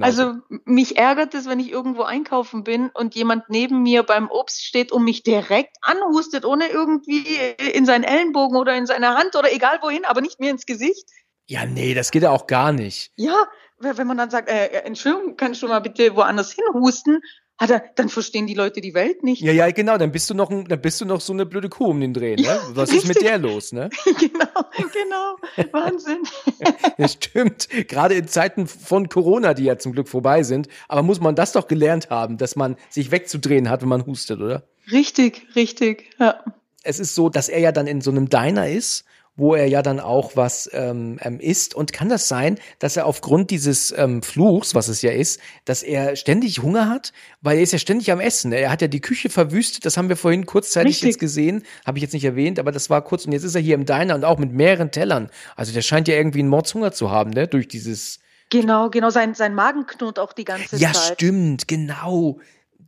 Also 0.00 0.34
mich 0.66 0.98
ärgert 0.98 1.32
es, 1.34 1.48
wenn 1.48 1.58
ich 1.58 1.70
irgendwo 1.70 2.02
einkaufen 2.02 2.64
bin 2.64 2.90
und 2.90 3.14
jemand 3.14 3.48
neben 3.48 3.82
mir 3.82 4.02
beim 4.02 4.28
Obst 4.30 4.62
steht 4.62 4.92
und 4.92 5.04
mich 5.04 5.22
direkt 5.22 5.74
anhustet, 5.80 6.44
ohne 6.44 6.68
irgendwie 6.68 7.24
in 7.72 7.86
seinen 7.86 8.04
Ellenbogen 8.04 8.58
oder 8.58 8.76
in 8.76 8.84
seine 8.84 9.14
Hand 9.14 9.36
oder 9.36 9.50
egal 9.50 9.78
wohin, 9.80 10.04
aber 10.04 10.20
nicht 10.20 10.38
mir 10.38 10.50
ins 10.50 10.66
Gesicht. 10.66 11.08
ja, 11.46 11.64
nee, 11.64 11.94
das 11.94 12.10
geht 12.10 12.24
ja 12.24 12.30
auch 12.30 12.46
gar 12.46 12.72
nicht. 12.72 13.10
Ja, 13.16 13.46
wenn 13.78 13.96
wenn 13.96 14.06
man 14.06 14.18
dann 14.18 14.28
sagt, 14.30 14.50
äh, 14.50 14.66
äh, 14.66 14.82
Entschuldigung, 14.84 15.36
kannst 15.36 15.62
du 15.62 15.68
mal 15.68 15.80
bitte 15.80 16.14
woanders 16.14 16.52
hinhusten, 16.52 17.22
hat 17.58 17.70
er, 17.70 17.82
dann 17.96 18.08
verstehen 18.08 18.46
die 18.46 18.54
Leute 18.54 18.80
die 18.80 18.94
Welt 18.94 19.24
nicht. 19.24 19.42
Ja, 19.42 19.52
ja, 19.52 19.70
genau, 19.70 19.98
dann 19.98 20.12
bist 20.12 20.30
du 20.30 20.34
noch, 20.34 20.50
ein, 20.50 20.66
dann 20.66 20.80
bist 20.80 21.00
du 21.00 21.04
noch 21.04 21.20
so 21.20 21.32
eine 21.32 21.44
blöde 21.44 21.68
Kuh 21.68 21.86
um 21.86 22.00
den 22.00 22.14
Dreh, 22.14 22.36
ne? 22.36 22.42
Ja, 22.42 22.60
Was 22.72 22.90
ist 22.90 23.06
mit 23.06 23.16
richtig. 23.16 23.26
der 23.26 23.38
los, 23.38 23.72
ne? 23.72 23.90
genau, 24.04 24.46
genau, 24.92 25.72
Wahnsinn. 25.72 26.22
Das 26.96 27.12
stimmt. 27.12 27.68
Gerade 27.88 28.14
in 28.14 28.26
Zeiten 28.26 28.66
von 28.66 29.08
Corona, 29.08 29.54
die 29.54 29.64
ja 29.64 29.78
zum 29.78 29.92
Glück 29.92 30.08
vorbei 30.08 30.42
sind. 30.42 30.68
Aber 30.88 31.02
muss 31.02 31.20
man 31.20 31.34
das 31.34 31.52
doch 31.52 31.68
gelernt 31.68 32.10
haben, 32.10 32.38
dass 32.38 32.56
man 32.56 32.76
sich 32.90 33.10
wegzudrehen 33.10 33.70
hat, 33.70 33.82
wenn 33.82 33.88
man 33.88 34.04
hustet, 34.06 34.40
oder? 34.40 34.64
Richtig, 34.90 35.46
richtig, 35.54 36.10
ja. 36.18 36.42
Es 36.82 36.98
ist 36.98 37.14
so, 37.14 37.28
dass 37.28 37.48
er 37.48 37.60
ja 37.60 37.72
dann 37.72 37.86
in 37.86 38.00
so 38.00 38.10
einem 38.10 38.28
Diner 38.28 38.68
ist, 38.68 39.04
wo 39.38 39.54
er 39.54 39.66
ja 39.66 39.80
dann 39.80 40.00
auch 40.00 40.36
was 40.36 40.68
ähm, 40.74 41.18
ähm, 41.22 41.40
isst. 41.40 41.74
Und 41.74 41.94
kann 41.94 42.10
das 42.10 42.28
sein, 42.28 42.58
dass 42.80 42.96
er 42.98 43.06
aufgrund 43.06 43.50
dieses 43.50 43.94
ähm, 43.96 44.22
Fluchs, 44.22 44.74
was 44.74 44.88
es 44.88 45.00
ja 45.00 45.12
ist, 45.12 45.40
dass 45.64 45.82
er 45.82 46.16
ständig 46.16 46.60
Hunger 46.60 46.90
hat? 46.90 47.12
Weil 47.40 47.56
er 47.56 47.62
ist 47.62 47.72
ja 47.72 47.78
ständig 47.78 48.12
am 48.12 48.20
Essen. 48.20 48.52
Er 48.52 48.70
hat 48.70 48.82
ja 48.82 48.88
die 48.88 49.00
Küche 49.00 49.30
verwüstet. 49.30 49.86
Das 49.86 49.96
haben 49.96 50.10
wir 50.10 50.16
vorhin 50.16 50.44
kurzzeitig 50.44 50.96
Richtig. 50.96 51.08
jetzt 51.08 51.20
gesehen. 51.20 51.62
Habe 51.86 51.96
ich 51.98 52.02
jetzt 52.02 52.12
nicht 52.12 52.24
erwähnt, 52.24 52.58
aber 52.58 52.72
das 52.72 52.90
war 52.90 53.02
kurz. 53.02 53.24
Und 53.24 53.32
jetzt 53.32 53.44
ist 53.44 53.54
er 53.54 53.62
hier 53.62 53.76
im 53.76 53.86
Diner 53.86 54.16
und 54.16 54.24
auch 54.24 54.38
mit 54.38 54.52
mehreren 54.52 54.90
Tellern. 54.90 55.30
Also 55.56 55.72
der 55.72 55.82
scheint 55.82 56.08
ja 56.08 56.16
irgendwie 56.16 56.40
einen 56.40 56.48
Mordshunger 56.48 56.92
zu 56.92 57.10
haben, 57.10 57.30
ne? 57.30 57.46
Durch 57.46 57.68
dieses 57.68 58.18
Genau, 58.50 58.88
genau, 58.88 59.10
sein, 59.10 59.34
sein 59.34 59.54
Magen 59.54 59.86
knurrt 59.86 60.18
auch 60.18 60.32
die 60.32 60.44
ganze 60.44 60.76
Ja, 60.76 60.92
Zeit. 60.92 61.14
stimmt, 61.14 61.68
genau. 61.68 62.38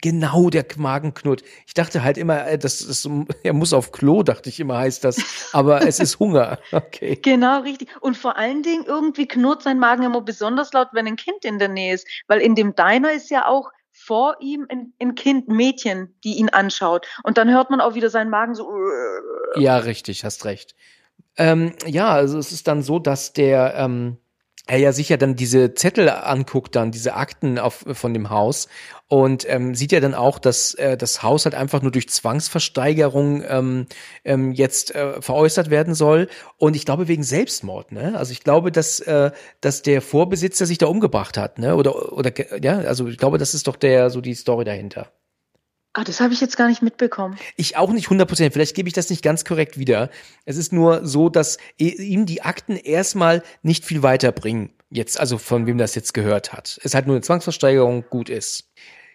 Genau, 0.03 0.51
der 0.51 0.65
Magenknurrt. 0.77 1.43
Ich 1.67 1.75
dachte 1.75 2.03
halt 2.03 2.17
immer, 2.17 2.47
äh, 2.47 2.59
das 2.59 2.81
ist, 2.81 3.09
er 3.43 3.53
muss 3.53 3.73
auf 3.73 3.93
Klo, 3.93 4.23
dachte 4.23 4.49
ich 4.49 4.61
immer, 4.61 4.79
heißt 4.79 5.05
das. 5.05 5.51
Aber 5.53 5.87
es 5.87 6.01
ist 6.01 6.19
Hunger. 6.19 6.59
Okay. 6.73 7.17
Genau, 7.17 7.61
richtig. 7.61 7.89
Und 8.01 8.17
vor 8.17 8.37
allen 8.37 8.63
Dingen 8.63 8.85
irgendwie 8.87 9.27
knurrt 9.27 9.63
sein 9.63 9.79
Magen 9.79 10.03
immer 10.03 10.21
besonders 10.21 10.73
laut, 10.73 10.89
wenn 10.93 11.07
ein 11.07 11.17
Kind 11.17 11.45
in 11.45 11.59
der 11.59 11.69
Nähe 11.69 11.95
ist. 11.95 12.07
Weil 12.27 12.41
in 12.41 12.55
dem 12.55 12.75
Diner 12.75 13.13
ist 13.13 13.31
ja 13.31 13.47
auch 13.47 13.71
vor 13.93 14.37
ihm 14.41 14.67
ein, 14.69 14.93
ein 15.01 15.15
Kind, 15.15 15.49
ein 15.49 15.57
Mädchen, 15.57 16.15
die 16.25 16.35
ihn 16.35 16.49
anschaut. 16.49 17.07
Und 17.23 17.39
dann 17.39 17.51
hört 17.51 17.71
man 17.71 17.81
auch 17.81 17.95
wieder 17.95 18.09
seinen 18.09 18.31
Magen 18.31 18.55
so. 18.55 18.71
Ja, 19.57 19.79
richtig, 19.79 20.25
hast 20.25 20.45
recht. 20.45 20.75
Ähm, 21.37 21.75
ja, 21.87 22.09
also 22.09 22.39
es 22.39 22.53
ist 22.53 22.67
dann 22.67 22.83
so, 22.83 22.99
dass 22.99 23.33
der, 23.33 23.75
ähm, 23.77 24.19
er 24.71 24.79
ja 24.79 24.93
sicher 24.93 25.17
dann 25.17 25.35
diese 25.35 25.75
Zettel 25.75 26.09
anguckt, 26.09 26.77
dann 26.77 26.93
diese 26.93 27.15
Akten 27.15 27.59
auf, 27.59 27.85
von 27.93 28.15
dem 28.15 28.31
Haus 28.31 28.69
und 29.09 29.45
ähm, 29.49 29.75
sieht 29.75 29.91
ja 29.91 29.99
dann 29.99 30.15
auch, 30.15 30.39
dass 30.39 30.75
äh, 30.75 30.97
das 30.97 31.25
Haus 31.25 31.45
halt 31.45 31.57
einfach 31.57 31.83
nur 31.83 31.91
durch 31.91 32.09
Zwangsversteigerung 32.09 33.43
ähm, 33.49 33.87
ähm, 34.25 34.53
jetzt 34.53 34.95
äh, 34.95 35.21
veräußert 35.21 35.71
werden 35.71 35.95
soll 35.95 36.29
und 36.57 36.77
ich 36.77 36.85
glaube 36.85 37.09
wegen 37.09 37.25
Selbstmord, 37.25 37.91
ne? 37.91 38.17
Also 38.17 38.31
ich 38.31 38.45
glaube, 38.45 38.71
dass 38.71 39.01
äh, 39.01 39.33
dass 39.61 39.83
der 39.83 40.01
Vorbesitzer 40.03 40.67
sich 40.67 40.79
da 40.79 40.87
umgebracht 40.87 41.37
hat, 41.37 41.59
ne? 41.59 41.75
Oder 41.75 42.13
oder 42.13 42.33
ja, 42.63 42.79
also 42.79 43.09
ich 43.09 43.19
glaube, 43.19 43.39
das 43.39 43.55
ist 43.55 43.67
doch 43.67 43.77
der 43.77 44.11
so 44.11 44.21
die 44.21 44.35
Story 44.35 44.65
dahinter. 44.65 45.11
Ah, 45.93 46.05
das 46.05 46.21
habe 46.21 46.33
ich 46.33 46.41
jetzt 46.41 46.57
gar 46.57 46.69
nicht 46.69 46.83
mitbekommen. 46.83 47.37
Ich 47.57 47.77
auch 47.77 47.91
nicht 47.91 48.09
100%. 48.09 48.53
Vielleicht 48.53 48.77
gebe 48.77 48.89
ich 48.89 48.93
das 48.93 49.11
nicht 49.11 49.23
ganz 49.23 49.45
korrekt 49.45 49.77
wieder. 49.77 50.09
Es 50.45 50.57
ist 50.57 50.73
nur 50.73 51.05
so, 51.05 51.29
dass 51.29 51.59
ihm 51.79 52.27
die 52.27 52.43
Akten 52.43 52.77
erstmal 52.77 53.43
nicht 53.63 53.85
viel 53.85 54.05
weiterbringen. 54.05 54.73
Jetzt, 54.91 55.19
also 55.19 55.37
von 55.37 55.67
wem 55.67 55.79
das 55.79 55.97
jetzt 55.97 56.15
gehört 56.15 56.53
hat. 56.53 56.79
Es 56.85 56.95
hat 56.95 57.07
nur 57.07 57.17
eine 57.17 57.23
Zwangsversteigerung, 57.23 58.05
gut 58.09 58.29
ist. 58.29 58.71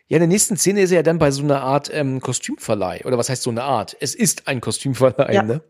Ja, 0.07 0.17
in 0.17 0.21
der 0.21 0.27
nächsten 0.27 0.57
Szene 0.57 0.81
ist 0.81 0.91
er 0.91 0.97
ja 0.97 1.03
dann 1.03 1.17
bei 1.17 1.31
so 1.31 1.43
einer 1.43 1.61
Art 1.61 1.89
ähm, 1.93 2.19
Kostümverleih. 2.19 3.05
Oder 3.05 3.17
was 3.17 3.29
heißt 3.29 3.41
so 3.41 3.49
eine 3.49 3.63
Art? 3.63 3.95
Es 3.99 4.13
ist 4.13 4.47
ein 4.47 4.61
Kostümverleih, 4.61 5.33
ja. 5.33 5.43
ne? 5.43 5.61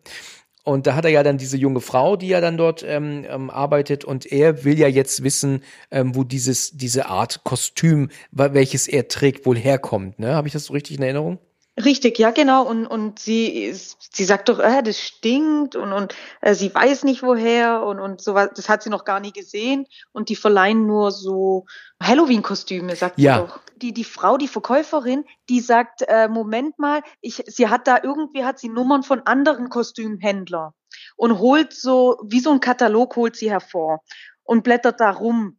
Und 0.65 0.87
da 0.87 0.95
hat 0.95 1.05
er 1.05 1.11
ja 1.11 1.21
dann 1.21 1.37
diese 1.37 1.57
junge 1.57 1.79
Frau, 1.79 2.15
die 2.15 2.27
ja 2.27 2.41
dann 2.41 2.57
dort 2.57 2.83
ähm, 2.83 3.23
ähm, 3.29 3.51
arbeitet 3.51 4.03
und 4.03 4.25
er 4.25 4.63
will 4.63 4.79
ja 4.79 4.87
jetzt 4.87 5.23
wissen, 5.23 5.61
ähm, 5.91 6.15
wo 6.15 6.23
dieses 6.23 6.71
diese 6.71 7.05
Art 7.05 7.43
Kostüm, 7.43 8.09
welches 8.31 8.87
er 8.87 9.07
trägt, 9.07 9.45
wohl 9.45 9.57
herkommt. 9.57 10.17
Ne? 10.17 10.33
Habe 10.33 10.47
ich 10.47 10.53
das 10.53 10.65
so 10.65 10.73
richtig 10.73 10.97
in 10.97 11.03
Erinnerung? 11.03 11.37
Richtig, 11.83 12.17
ja 12.17 12.31
genau. 12.31 12.63
Und 12.63 12.87
und 12.87 13.19
sie 13.19 13.73
sie 13.73 14.25
sagt 14.25 14.49
doch, 14.49 14.59
äh, 14.59 14.81
das 14.81 14.99
stinkt 14.99 15.75
und 15.75 15.93
und 15.93 16.15
äh, 16.41 16.55
sie 16.55 16.73
weiß 16.73 17.03
nicht 17.03 17.21
woher 17.21 17.83
und 17.83 17.99
und 17.99 18.21
so 18.21 18.33
was. 18.33 18.49
Das 18.55 18.67
hat 18.67 18.81
sie 18.81 18.89
noch 18.89 19.05
gar 19.05 19.19
nie 19.19 19.33
gesehen. 19.33 19.85
Und 20.13 20.29
die 20.29 20.35
verleihen 20.35 20.87
nur 20.87 21.11
so 21.11 21.67
Halloween-Kostüme, 22.01 22.95
sagt 22.95 23.19
ja. 23.19 23.35
sie 23.35 23.41
doch. 23.41 23.59
Die 23.77 23.93
die 23.93 24.03
Frau, 24.03 24.37
die 24.37 24.47
Verkäuferin, 24.47 25.25
die 25.49 25.59
sagt, 25.59 26.01
äh, 26.07 26.27
Moment 26.27 26.79
mal, 26.79 27.01
ich 27.21 27.43
sie 27.47 27.67
hat 27.67 27.87
da 27.87 27.99
irgendwie 28.01 28.43
hat 28.43 28.59
sie 28.59 28.69
Nummern 28.69 29.03
von 29.03 29.21
anderen 29.25 29.69
Kostümhändlern 29.69 30.71
und 31.17 31.39
holt 31.39 31.73
so 31.73 32.17
wie 32.23 32.39
so 32.39 32.51
ein 32.51 32.59
Katalog 32.59 33.15
holt 33.15 33.35
sie 33.35 33.51
hervor 33.51 34.01
und 34.43 34.63
blättert 34.63 34.99
da 34.99 35.11
rum 35.11 35.57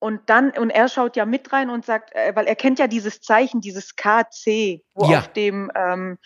und 0.00 0.30
dann, 0.30 0.50
und 0.52 0.70
er 0.70 0.88
schaut 0.88 1.14
ja 1.16 1.26
mit 1.26 1.52
rein 1.52 1.68
und 1.68 1.84
sagt, 1.84 2.14
äh, 2.14 2.34
weil 2.34 2.46
er 2.46 2.56
kennt 2.56 2.78
ja 2.78 2.86
dieses 2.86 3.20
Zeichen, 3.20 3.60
dieses 3.60 3.96
KC, 3.96 4.82
wo 4.94 5.10
ja. 5.10 5.18
auf 5.18 5.28
dem, 5.28 5.70
ähm, 5.74 6.18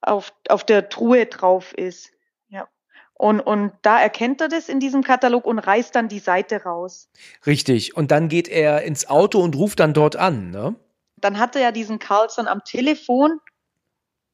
auf, 0.00 0.32
auf 0.48 0.64
der 0.64 0.88
Truhe 0.88 1.26
drauf 1.26 1.74
ist. 1.74 2.10
Und, 3.18 3.40
und 3.40 3.72
da 3.82 4.00
erkennt 4.00 4.40
er 4.40 4.48
das 4.48 4.68
in 4.68 4.78
diesem 4.78 5.02
Katalog 5.02 5.44
und 5.44 5.58
reißt 5.58 5.94
dann 5.94 6.08
die 6.08 6.20
Seite 6.20 6.62
raus. 6.62 7.10
Richtig. 7.46 7.96
Und 7.96 8.12
dann 8.12 8.28
geht 8.28 8.46
er 8.46 8.82
ins 8.82 9.08
Auto 9.08 9.40
und 9.40 9.56
ruft 9.56 9.80
dann 9.80 9.92
dort 9.92 10.14
an, 10.14 10.50
ne? 10.50 10.76
Dann 11.16 11.40
hat 11.40 11.56
er 11.56 11.62
ja 11.62 11.72
diesen 11.72 11.98
Carlson 11.98 12.46
am 12.46 12.62
Telefon 12.64 13.40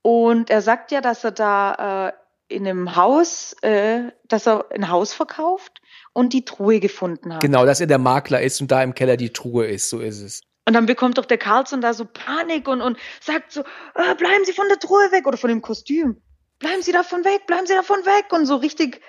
und 0.02 0.50
er 0.50 0.60
sagt 0.60 0.92
ja, 0.92 1.00
dass 1.00 1.24
er 1.24 1.30
da 1.30 2.08
äh, 2.08 2.54
in 2.54 2.68
einem 2.68 2.94
Haus, 2.94 3.56
äh, 3.62 4.12
dass 4.28 4.46
er 4.46 4.66
ein 4.70 4.90
Haus 4.90 5.14
verkauft 5.14 5.80
und 6.12 6.34
die 6.34 6.44
Truhe 6.44 6.78
gefunden 6.78 7.32
hat. 7.32 7.40
Genau, 7.40 7.64
dass 7.64 7.80
er 7.80 7.86
der 7.86 7.96
Makler 7.96 8.42
ist 8.42 8.60
und 8.60 8.70
da 8.70 8.82
im 8.82 8.94
Keller 8.94 9.16
die 9.16 9.32
Truhe 9.32 9.66
ist, 9.66 9.88
so 9.88 10.00
ist 10.00 10.20
es. 10.20 10.42
Und 10.66 10.74
dann 10.74 10.84
bekommt 10.84 11.16
doch 11.16 11.24
der 11.24 11.38
Carlson 11.38 11.80
da 11.80 11.94
so 11.94 12.04
Panik 12.04 12.68
und, 12.68 12.82
und 12.82 12.98
sagt 13.22 13.52
so, 13.52 13.62
ah, 13.94 14.12
bleiben 14.12 14.44
Sie 14.44 14.52
von 14.52 14.68
der 14.68 14.78
Truhe 14.78 15.10
weg 15.10 15.26
oder 15.26 15.38
von 15.38 15.48
dem 15.48 15.62
Kostüm. 15.62 16.20
Bleiben 16.58 16.82
Sie 16.82 16.92
davon 16.92 17.24
weg, 17.24 17.46
bleiben 17.46 17.66
Sie 17.66 17.74
davon 17.74 18.04
weg 18.04 18.32
und 18.32 18.46
so 18.46 18.56
richtig 18.56 19.00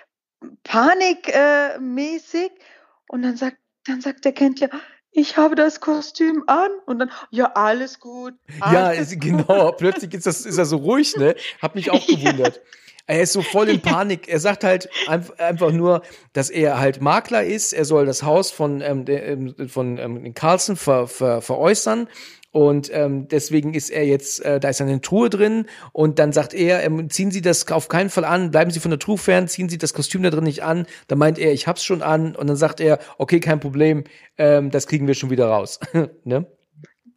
panikmäßig. 0.63 2.51
Äh, 2.51 2.59
und 3.07 3.21
dann 3.21 3.37
sagt, 3.37 3.57
dann 3.85 4.01
sagt 4.01 4.25
der 4.25 4.33
Kind 4.33 4.59
ja, 4.59 4.69
ich 5.11 5.37
habe 5.37 5.55
das 5.55 5.79
Kostüm 5.79 6.43
an 6.47 6.69
und 6.85 6.99
dann, 6.99 7.11
ja, 7.31 7.51
alles 7.53 7.99
gut. 7.99 8.33
Alles 8.59 9.13
ja, 9.13 9.19
genau, 9.19 9.71
plötzlich 9.71 10.13
ist, 10.13 10.25
das, 10.25 10.45
ist 10.45 10.57
er 10.57 10.65
so 10.65 10.77
ruhig, 10.77 11.15
ne? 11.15 11.35
Hab 11.61 11.75
mich 11.75 11.89
auch 11.89 12.05
gewundert. 12.07 12.57
Ja. 12.57 12.61
Er 13.07 13.21
ist 13.21 13.33
so 13.33 13.41
voll 13.41 13.69
in 13.69 13.81
Panik. 13.83 14.27
Er 14.27 14.39
sagt 14.39 14.63
halt 14.63 14.89
einfach 15.07 15.71
nur, 15.71 16.01
dass 16.33 16.49
er 16.49 16.79
halt 16.79 17.01
Makler 17.01 17.43
ist. 17.43 17.71
Er 17.73 17.85
soll 17.85 18.05
das 18.05 18.23
Haus 18.23 18.51
von, 18.51 18.81
ähm, 18.81 19.05
ähm, 19.07 19.69
von 19.69 19.97
ähm, 19.97 20.33
Carlson 20.33 20.75
ver, 20.75 21.07
ver, 21.07 21.41
veräußern. 21.41 22.09
Und 22.55 22.89
ähm, 22.93 23.27
deswegen 23.27 23.73
ist 23.73 23.89
er 23.89 24.05
jetzt, 24.05 24.39
äh, 24.45 24.61
da 24.61 24.69
ist 24.69 24.79
eine 24.79 25.01
Truhe 25.01 25.29
drin 25.29 25.65
und 25.91 26.19
dann 26.19 26.31
sagt 26.31 26.53
er, 26.53 26.85
ähm, 26.85 27.09
ziehen 27.09 27.29
Sie 27.29 27.41
das 27.41 27.69
auf 27.69 27.89
keinen 27.89 28.09
Fall 28.09 28.23
an, 28.23 28.49
bleiben 28.49 28.71
Sie 28.71 28.79
von 28.79 28.91
der 28.91 28.97
Truhe 28.97 29.17
fern, 29.17 29.49
ziehen 29.49 29.67
Sie 29.67 29.77
das 29.77 29.93
Kostüm 29.93 30.23
da 30.23 30.29
drin 30.29 30.45
nicht 30.45 30.63
an. 30.63 30.85
Dann 31.09 31.17
meint 31.17 31.37
er, 31.37 31.51
ich 31.51 31.67
hab's 31.67 31.83
schon 31.83 32.01
an 32.01 32.33
und 32.33 32.47
dann 32.47 32.55
sagt 32.55 32.79
er, 32.79 32.99
okay, 33.17 33.41
kein 33.41 33.59
Problem, 33.59 34.05
ähm, 34.37 34.71
das 34.71 34.87
kriegen 34.87 35.05
wir 35.05 35.15
schon 35.15 35.31
wieder 35.31 35.47
raus. 35.47 35.81
ne? 36.23 36.45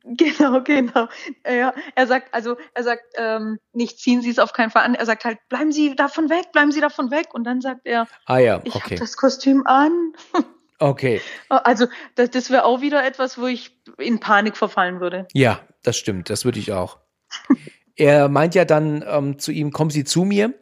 Genau, 0.03 0.61
genau. 0.65 1.07
Ja, 1.49 1.73
er 1.95 2.07
sagt, 2.09 2.35
also 2.35 2.57
er 2.75 2.83
sagt, 2.83 3.05
ähm, 3.15 3.61
nicht 3.73 4.01
ziehen 4.01 4.23
Sie 4.23 4.31
es 4.31 4.41
auf 4.41 4.53
keinen 4.53 4.71
Fall 4.71 4.83
an. 4.83 4.97
Er 4.97 5.07
sagt 5.07 5.25
halt, 5.25 5.39
bleiben 5.49 5.71
Sie 5.71 5.95
davon 5.95 6.31
weg, 6.31 6.51
bleiben 6.51 6.73
Sie 6.73 6.81
davon 6.81 7.13
weg. 7.13 7.29
Und 7.33 7.45
dann 7.45 7.61
sagt 7.61 7.83
er, 7.85 8.09
ah 8.27 8.39
ja, 8.39 8.61
ich 8.65 8.75
habe 8.75 8.97
das 8.97 9.17
Kostüm 9.17 9.65
an. 9.69 10.15
Okay. 10.79 11.21
Also 11.49 11.87
das, 12.15 12.31
das 12.31 12.51
wäre 12.51 12.65
auch 12.65 12.81
wieder 12.81 13.05
etwas, 13.05 13.39
wo 13.39 13.47
ich 13.47 13.73
in 13.99 14.21
Panik 14.21 14.57
verfallen 14.57 15.01
würde. 15.01 15.27
Ja, 15.33 15.61
das 15.83 15.97
stimmt, 15.97 16.31
das 16.31 16.45
würde 16.45 16.61
ich 16.61 16.73
auch. 16.73 16.99
er 17.97 18.29
meint 18.29 18.55
ja 18.55 18.65
dann 18.65 19.05
ähm, 19.07 19.39
zu 19.39 19.51
ihm, 19.51 19.73
kommen 19.73 19.91
Sie 19.91 20.05
zu 20.05 20.25
mir 20.25 20.55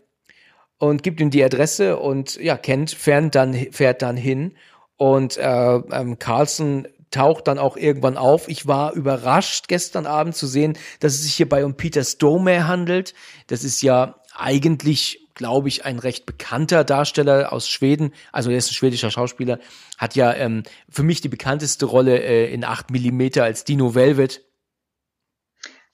und 0.79 1.03
gibt 1.03 1.21
ihm 1.21 1.31
die 1.31 1.45
Adresse 1.45 1.99
und 1.99 2.37
ja, 2.37 2.57
kennt, 2.57 2.91
fährt 2.91 3.35
dann, 3.35 3.55
fährt 3.55 4.03
dann 4.03 4.17
hin 4.17 4.57
und 4.97 5.37
äh, 5.37 5.77
ähm, 5.77 6.19
Carlson 6.19 6.89
taucht 7.11 7.47
dann 7.47 7.59
auch 7.59 7.77
irgendwann 7.77 8.17
auf. 8.17 8.49
Ich 8.49 8.67
war 8.67 8.93
überrascht 8.93 9.69
gestern 9.69 10.07
Abend 10.07 10.35
zu 10.35 10.47
sehen, 10.47 10.77
dass 11.01 11.15
es 11.15 11.23
sich 11.23 11.35
hierbei 11.35 11.65
um 11.65 11.77
Peter 11.77 12.05
Stormare 12.05 12.67
handelt. 12.67 13.15
Das 13.47 13.65
ist 13.65 13.83
ja 13.83 14.21
eigentlich 14.35 15.26
glaube 15.37 15.69
ich, 15.69 15.85
ein 15.85 16.01
recht 16.01 16.27
bekannter 16.27 16.83
Darsteller 16.83 17.53
aus 17.53 17.69
Schweden, 17.69 18.13
also 18.33 18.51
er 18.51 18.57
ist 18.57 18.71
ein 18.71 18.75
schwedischer 18.75 19.13
Schauspieler, 19.13 19.61
hat 19.97 20.17
ja 20.17 20.33
ähm, 20.35 20.65
für 20.89 21.05
mich 21.05 21.21
die 21.21 21.29
bekannteste 21.29 21.87
Rolle 21.87 22.19
äh, 22.19 22.53
in 22.53 22.65
8 22.65 22.91
mm 22.91 23.39
als 23.39 23.63
Dino 23.65 23.95
Velvet. 23.95 24.43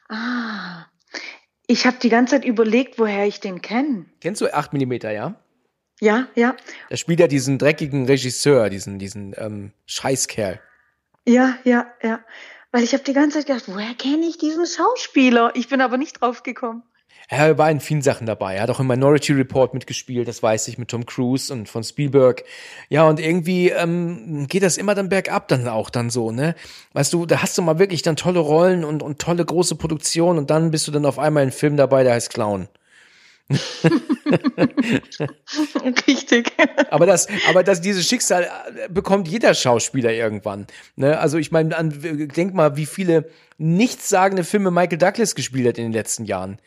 Ah, 0.09 0.87
ich 1.67 1.87
habe 1.87 1.99
die 2.01 2.09
ganze 2.09 2.37
Zeit 2.37 2.45
überlegt, 2.45 2.99
woher 2.99 3.27
ich 3.27 3.41
den 3.41 3.61
kenne. 3.61 4.07
Kennst 4.21 4.41
du 4.41 4.53
8 4.53 4.73
mm, 4.73 4.93
ja? 4.93 5.35
Ja, 6.01 6.29
ja. 6.35 6.57
Er 6.89 6.97
spielt 6.97 7.21
ja 7.21 7.27
diesen 7.27 7.59
dreckigen 7.59 8.07
Regisseur, 8.07 8.71
diesen, 8.71 8.99
diesen 8.99 9.35
ähm, 9.37 9.73
Scheißkerl. 9.87 10.61
Ja, 11.27 11.59
ja, 11.65 11.87
ja. 12.03 12.21
Weil 12.73 12.85
ich 12.85 12.93
habe 12.95 13.05
die 13.05 13.13
ganze 13.13 13.39
Zeit 13.39 13.47
gedacht, 13.47 13.65
woher 13.67 13.95
kenne 13.95 14.27
ich 14.27 14.39
diesen 14.39 14.67
Schauspieler? 14.67 15.53
Ich 15.55 15.69
bin 15.69 15.81
aber 15.81 15.99
nicht 15.99 16.21
drauf 16.21 16.43
gekommen. 16.43 16.83
Er 17.33 17.57
war 17.57 17.71
in 17.71 17.81
vielen 17.81 18.03
Sachen 18.03 18.27
dabei. 18.27 18.57
Er 18.57 18.65
hat 18.65 18.69
auch 18.69 18.79
im 18.79 18.89
Minority 18.89 19.33
Report 19.33 19.73
mitgespielt, 19.73 20.29
das 20.29 20.43
weiß 20.43 20.69
ich, 20.69 20.77
mit 20.77 20.89
Tom 20.89 21.07
Cruise 21.07 21.51
und 21.51 21.67
von 21.67 21.83
Spielberg. 21.83 22.45
Ja, 22.91 23.09
und 23.09 23.19
irgendwie 23.19 23.71
ähm, 23.71 24.47
geht 24.49 24.63
das 24.63 24.77
immer 24.77 24.95
dann 24.95 25.09
bergab 25.09 25.49
dann 25.49 25.67
auch 25.67 25.89
dann 25.89 26.11
so, 26.11 26.31
ne? 26.31 26.55
Weißt 26.93 27.11
du, 27.15 27.25
da 27.25 27.41
hast 27.41 27.57
du 27.57 27.63
mal 27.63 27.79
wirklich 27.79 28.03
dann 28.03 28.17
tolle 28.17 28.41
Rollen 28.41 28.85
und, 28.85 29.03
und 29.03 29.19
tolle 29.19 29.47
große 29.47 29.77
Produktionen 29.77 30.41
und 30.41 30.51
dann 30.51 30.71
bist 30.71 30.87
du 30.87 30.93
dann 30.93 31.07
auf 31.07 31.19
einmal 31.19 31.43
in 31.43 31.49
einem 31.49 31.57
Film 31.57 31.79
dabei, 31.79 32.03
der 32.03 32.13
heißt 32.13 32.29
Clown. 32.35 32.69
Richtig. 36.07 36.53
aber 36.91 37.07
das, 37.07 37.29
aber 37.49 37.65
das, 37.65 37.81
dieses 37.81 38.07
Schicksal 38.07 38.43
äh, 38.43 38.91
bekommt 38.91 39.27
jeder 39.27 39.55
Schauspieler 39.55 40.13
irgendwann. 40.13 40.67
Ne? 40.97 41.19
Also 41.19 41.39
ich 41.39 41.51
meine, 41.51 41.71
denk 41.83 42.53
mal, 42.53 42.77
wie 42.77 42.85
viele 42.85 43.31
nichtssagende 43.57 44.45
Filme 44.45 44.71
Michael 44.71 44.99
Douglas 44.99 45.35
gespielt 45.35 45.67
hat 45.67 45.79
in 45.79 45.85
den 45.85 45.93
letzten 45.93 46.27
Jahren. 46.27 46.59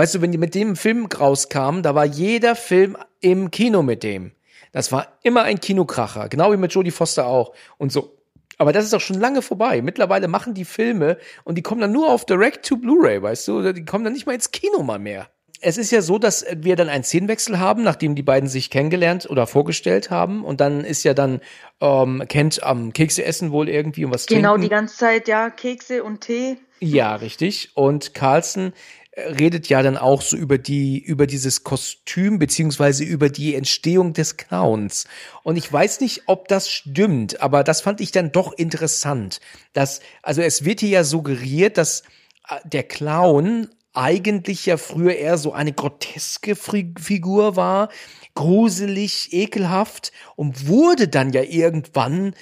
Weißt 0.00 0.14
du, 0.14 0.22
wenn 0.22 0.32
die 0.32 0.38
mit 0.38 0.54
dem 0.54 0.76
Film 0.76 1.04
rauskamen, 1.04 1.82
da 1.82 1.94
war 1.94 2.06
jeder 2.06 2.56
Film 2.56 2.96
im 3.20 3.50
Kino 3.50 3.82
mit 3.82 4.02
dem. 4.02 4.32
Das 4.72 4.92
war 4.92 5.08
immer 5.22 5.42
ein 5.42 5.60
Kinokracher, 5.60 6.30
genau 6.30 6.50
wie 6.52 6.56
mit 6.56 6.72
Jodie 6.72 6.90
Foster 6.90 7.26
auch 7.26 7.52
und 7.76 7.92
so. 7.92 8.16
Aber 8.56 8.72
das 8.72 8.86
ist 8.86 8.94
auch 8.94 9.02
schon 9.02 9.20
lange 9.20 9.42
vorbei. 9.42 9.82
Mittlerweile 9.82 10.26
machen 10.26 10.54
die 10.54 10.64
Filme 10.64 11.18
und 11.44 11.58
die 11.58 11.62
kommen 11.62 11.82
dann 11.82 11.92
nur 11.92 12.08
auf 12.08 12.24
Direct 12.24 12.64
to 12.64 12.78
Blu-ray, 12.78 13.20
weißt 13.20 13.46
du? 13.48 13.74
Die 13.74 13.84
kommen 13.84 14.04
dann 14.04 14.14
nicht 14.14 14.24
mal 14.24 14.32
ins 14.32 14.52
Kino 14.52 14.82
mal 14.82 14.98
mehr. 14.98 15.28
es 15.60 15.76
ist 15.76 15.90
ja 15.90 16.00
so, 16.00 16.18
dass 16.18 16.46
wir 16.50 16.76
dann 16.76 16.88
einen 16.88 17.04
Szenenwechsel 17.04 17.58
haben, 17.60 17.82
nachdem 17.82 18.14
die 18.14 18.22
beiden 18.22 18.48
sich 18.48 18.70
kennengelernt 18.70 19.28
oder 19.28 19.46
vorgestellt 19.46 20.10
haben. 20.10 20.46
Und 20.46 20.62
dann 20.62 20.82
ist 20.82 21.02
ja 21.02 21.12
dann 21.12 21.42
ähm, 21.82 22.24
Kent 22.26 22.62
am 22.62 22.94
Kekse 22.94 23.22
essen 23.22 23.52
wohl 23.52 23.68
irgendwie 23.68 24.06
und 24.06 24.14
was 24.14 24.24
Genau, 24.24 24.52
trinken. 24.52 24.62
die 24.62 24.68
ganze 24.70 24.96
Zeit, 24.96 25.28
ja, 25.28 25.50
Kekse 25.50 26.02
und 26.02 26.22
Tee. 26.22 26.56
Ja, 26.82 27.16
richtig. 27.16 27.72
Und 27.74 28.14
Carlson 28.14 28.72
redet 29.16 29.68
ja 29.68 29.82
dann 29.82 29.96
auch 29.96 30.22
so 30.22 30.36
über 30.36 30.56
die, 30.58 30.98
über 30.98 31.26
dieses 31.26 31.64
Kostüm 31.64 32.38
beziehungsweise 32.38 33.04
über 33.04 33.28
die 33.28 33.54
Entstehung 33.54 34.12
des 34.12 34.36
Clowns. 34.36 35.06
Und 35.42 35.56
ich 35.56 35.70
weiß 35.72 36.00
nicht, 36.00 36.22
ob 36.26 36.48
das 36.48 36.70
stimmt, 36.70 37.40
aber 37.40 37.64
das 37.64 37.80
fand 37.80 38.00
ich 38.00 38.12
dann 38.12 38.32
doch 38.32 38.52
interessant. 38.52 39.40
Dass, 39.72 40.00
also 40.22 40.42
es 40.42 40.64
wird 40.64 40.80
hier 40.80 40.90
ja 40.90 41.04
suggeriert, 41.04 41.76
dass 41.76 42.02
äh, 42.48 42.56
der 42.64 42.84
Clown 42.84 43.68
eigentlich 43.92 44.66
ja 44.66 44.76
früher 44.76 45.16
eher 45.16 45.36
so 45.36 45.52
eine 45.52 45.72
groteske 45.72 46.54
Fi- 46.54 46.94
Figur 46.96 47.56
war, 47.56 47.88
gruselig, 48.34 49.32
ekelhaft 49.32 50.12
und 50.36 50.68
wurde 50.68 51.08
dann 51.08 51.32
ja 51.32 51.42
irgendwann 51.42 52.34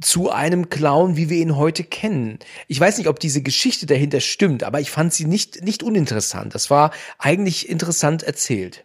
zu 0.00 0.30
einem 0.30 0.70
Clown, 0.70 1.16
wie 1.16 1.30
wir 1.30 1.38
ihn 1.38 1.56
heute 1.56 1.84
kennen. 1.84 2.38
Ich 2.68 2.80
weiß 2.80 2.98
nicht, 2.98 3.08
ob 3.08 3.20
diese 3.20 3.42
Geschichte 3.42 3.86
dahinter 3.86 4.20
stimmt, 4.20 4.64
aber 4.64 4.80
ich 4.80 4.90
fand 4.90 5.12
sie 5.12 5.26
nicht, 5.26 5.62
nicht 5.62 5.82
uninteressant. 5.82 6.54
Das 6.54 6.70
war 6.70 6.92
eigentlich 7.18 7.68
interessant 7.68 8.22
erzählt. 8.22 8.84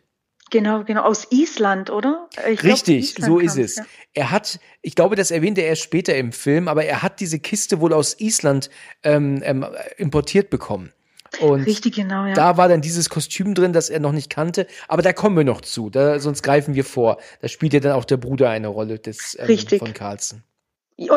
Genau, 0.52 0.84
genau, 0.84 1.02
aus 1.02 1.28
Island, 1.32 1.89
oder? 1.89 2.30
Ich 2.50 2.60
glaub, 2.60 2.74
Richtig, 2.74 3.18
Island 3.18 3.26
so 3.26 3.39
ist 3.39 3.58
es. 3.58 3.76
ja. 3.78 3.86
Er 4.14 4.32
hat, 4.32 4.60
ich 4.82 4.96
glaube, 4.96 5.16
das 5.16 5.32
erwähnte 5.32 5.62
er 5.62 5.68
erst 5.68 5.82
später 5.82 6.16
im 6.16 6.32
Film, 6.32 6.68
aber 6.68 6.86
er 6.86 7.02
hat 7.02 7.20
diese 7.20 7.39
Kiste 7.39 7.82
wohl 7.82 7.93
aus 7.93 8.20
Island 8.20 8.70
ähm, 9.04 9.41
ähm, 9.43 9.66
importiert 9.98 10.50
bekommen. 10.50 10.93
Und 11.40 11.64
Richtig, 11.64 11.96
genau, 11.96 12.26
ja. 12.26 12.34
da 12.34 12.58
war 12.58 12.68
dann 12.68 12.82
dieses 12.82 13.10
Kostüm 13.10 13.54
drin, 13.54 13.74
das 13.74 13.90
er 13.90 14.00
noch 14.00 14.12
nicht 14.12 14.30
kannte. 14.30 14.68
Aber 14.88 15.02
da 15.02 15.14
kommen 15.14 15.38
wir 15.38 15.44
noch 15.44 15.62
zu. 15.62 15.90
Da, 15.90 16.20
sonst 16.20 16.44
greifen 16.44 16.76
wir 16.76 16.86
vor. 16.86 17.18
Da 17.42 17.48
spielt 17.48 17.74
ja 17.74 17.80
dann 17.80 17.94
auch 17.94 18.06
der 18.06 18.18
Bruder 18.18 18.50
eine 18.50 18.68
Rolle 18.68 19.00
des 19.00 19.38
ähm, 19.40 19.46
Richtig. 19.46 19.80
von 19.80 19.94
Carlson. 19.94 20.44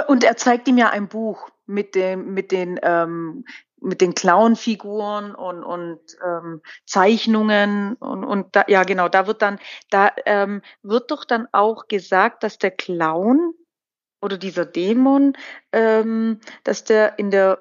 Und 0.09 0.25
er 0.25 0.37
zeigt 0.37 0.67
ihm 0.69 0.77
ja 0.77 0.91
ein 0.91 1.09
Buch 1.09 1.51
mit 1.67 1.95
dem, 1.95 2.35
mit 2.35 2.51
den, 2.51 2.81
ähm, 2.83 3.45
mit 3.81 4.01
den 4.01 4.15
Clown-Figuren 4.15 5.35
und, 5.35 5.63
und 5.63 6.01
ähm, 6.25 6.63
Zeichnungen 6.85 7.95
und, 7.95 8.25
und 8.25 8.57
da, 8.57 8.65
ja 8.67 8.83
genau, 8.83 9.09
da 9.09 9.27
wird 9.27 9.43
dann, 9.43 9.59
da 9.91 10.11
ähm, 10.27 10.63
wird 10.83 11.11
doch 11.11 11.25
dann 11.25 11.47
auch 11.53 11.87
gesagt, 11.87 12.43
dass 12.43 12.59
der 12.59 12.73
Clown 12.73 13.55
oder 14.21 14.37
dieser 14.37 14.67
Dämon, 14.67 15.35
ähm, 15.73 16.41
dass 16.65 16.85
der 16.85 17.19
in 17.19 17.31
der, 17.31 17.61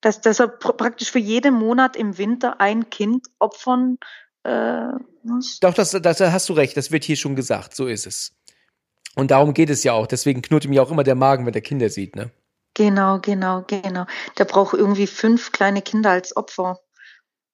dass, 0.00 0.38
er 0.38 0.48
pr 0.48 0.72
praktisch 0.72 1.10
für 1.10 1.18
jeden 1.18 1.54
Monat 1.54 1.96
im 1.96 2.18
Winter 2.18 2.60
ein 2.60 2.90
Kind 2.90 3.26
opfern 3.38 3.98
äh, 4.44 4.92
muss. 5.22 5.60
Doch, 5.60 5.74
das, 5.74 5.90
das, 5.90 6.18
da 6.18 6.32
hast 6.32 6.48
du 6.48 6.52
recht. 6.52 6.76
Das 6.76 6.90
wird 6.90 7.04
hier 7.04 7.16
schon 7.16 7.36
gesagt. 7.36 7.74
So 7.74 7.86
ist 7.86 8.06
es. 8.06 8.32
Und 9.14 9.30
darum 9.30 9.54
geht 9.54 9.70
es 9.70 9.84
ja 9.84 9.92
auch. 9.92 10.06
Deswegen 10.06 10.42
knurrt 10.42 10.64
ihm 10.64 10.72
ja 10.72 10.82
auch 10.82 10.90
immer 10.90 11.04
der 11.04 11.16
Magen, 11.16 11.46
wenn 11.46 11.54
er 11.54 11.60
Kinder 11.60 11.88
sieht, 11.88 12.16
ne? 12.16 12.30
Genau, 12.74 13.18
genau, 13.18 13.64
genau. 13.66 14.06
Der 14.38 14.44
braucht 14.44 14.74
irgendwie 14.74 15.08
fünf 15.08 15.50
kleine 15.50 15.82
Kinder 15.82 16.10
als 16.10 16.36
Opfer. 16.36 16.78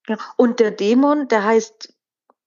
Ja. 0.07 0.19
Und 0.37 0.61
der 0.61 0.71
Dämon, 0.71 1.29
der 1.29 1.45
heißt, 1.45 1.95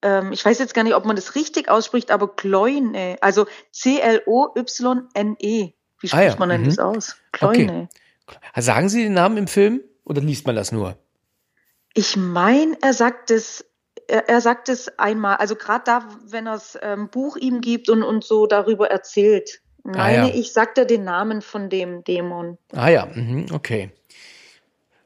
ähm, 0.04 0.32
ich 0.32 0.46
weiß 0.46 0.60
jetzt 0.60 0.76
gar 0.76 0.84
nicht, 0.84 0.94
ob 0.94 1.06
man 1.06 1.16
das 1.16 1.34
richtig 1.34 1.70
ausspricht, 1.70 2.12
aber 2.12 2.36
Kloine, 2.36 3.18
also 3.22 3.48
C-L-O-Y-N-E. 3.72 5.74
Wie 6.00 6.12
Ah 6.12 6.22
ja, 6.22 6.22
spricht 6.22 6.40
man 6.40 6.50
denn 6.50 6.62
mhm. 6.62 6.66
das 6.66 6.78
aus? 6.78 7.16
Okay. 7.42 7.88
Sagen 8.56 8.90
Sie 8.90 9.04
den 9.04 9.14
Namen 9.14 9.38
im 9.38 9.48
Film 9.48 9.82
oder 10.04 10.22
liest 10.22 10.46
man 10.46 10.56
das 10.56 10.72
nur? 10.72 10.98
Ich 11.94 12.16
meine, 12.16 12.78
er 12.82 12.94
sagt 12.94 13.32
es, 13.32 13.66
er, 14.08 14.42
sagt 14.42 14.70
es 14.70 15.00
einmal, 15.00 15.38
also 15.38 15.56
gerade 15.56 15.84
da, 15.86 16.08
wenn 16.30 16.48
er 16.48 16.54
das 16.54 16.78
ähm, 16.82 17.10
Buch 17.10 17.36
ihm 17.38 17.62
gibt 17.62 17.90
und, 17.90 18.04
und 18.04 18.24
so 18.24 18.48
darüber 18.48 18.90
erzählt. 18.90 19.62
Meine 19.84 20.24
Ah 20.24 20.28
ja. 20.28 20.34
ich, 20.34 20.54
sagt 20.54 20.78
er 20.78 20.86
den 20.86 21.04
Namen 21.04 21.42
von 21.42 21.70
dem 21.70 22.04
Dämon. 22.04 22.58
Ah 22.74 22.90
ja, 22.90 23.08
mhm, 23.14 23.48
okay. 23.54 23.92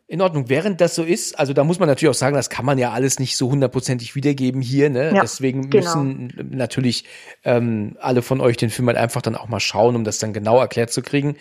In 0.08 0.22
Ordnung. 0.22 0.50
Während 0.50 0.82
das 0.82 0.96
so 0.96 1.04
ist, 1.04 1.40
also 1.40 1.54
da 1.54 1.64
muss 1.64 1.80
man 1.80 1.88
natürlich 1.88 2.10
auch 2.10 2.20
sagen, 2.20 2.36
das 2.36 2.50
kann 2.50 2.66
man 2.66 2.78
ja 2.78 2.92
alles 2.92 3.18
nicht 3.18 3.38
so 3.38 3.50
hundertprozentig 3.50 4.16
wiedergeben 4.16 4.62
hier, 4.62 4.90
ne? 4.90 5.14
Ja, 5.16 5.22
Deswegen 5.22 5.70
genau. 5.70 5.96
müssen 5.96 6.50
natürlich 6.52 7.06
ähm, 7.46 7.96
alle 8.02 8.22
von 8.22 8.42
euch 8.42 8.58
den 8.58 8.72
Film 8.72 8.88
halt 8.88 8.98
einfach 8.98 9.22
dann 9.22 9.38
auch 9.38 9.48
mal 9.48 9.62
schauen, 9.62 9.96
um 9.96 10.04
das 10.04 10.20
dann 10.20 10.34
genau 10.34 10.60
erklärt 10.60 10.92
zu 10.92 11.02
kriegen. 11.02 11.38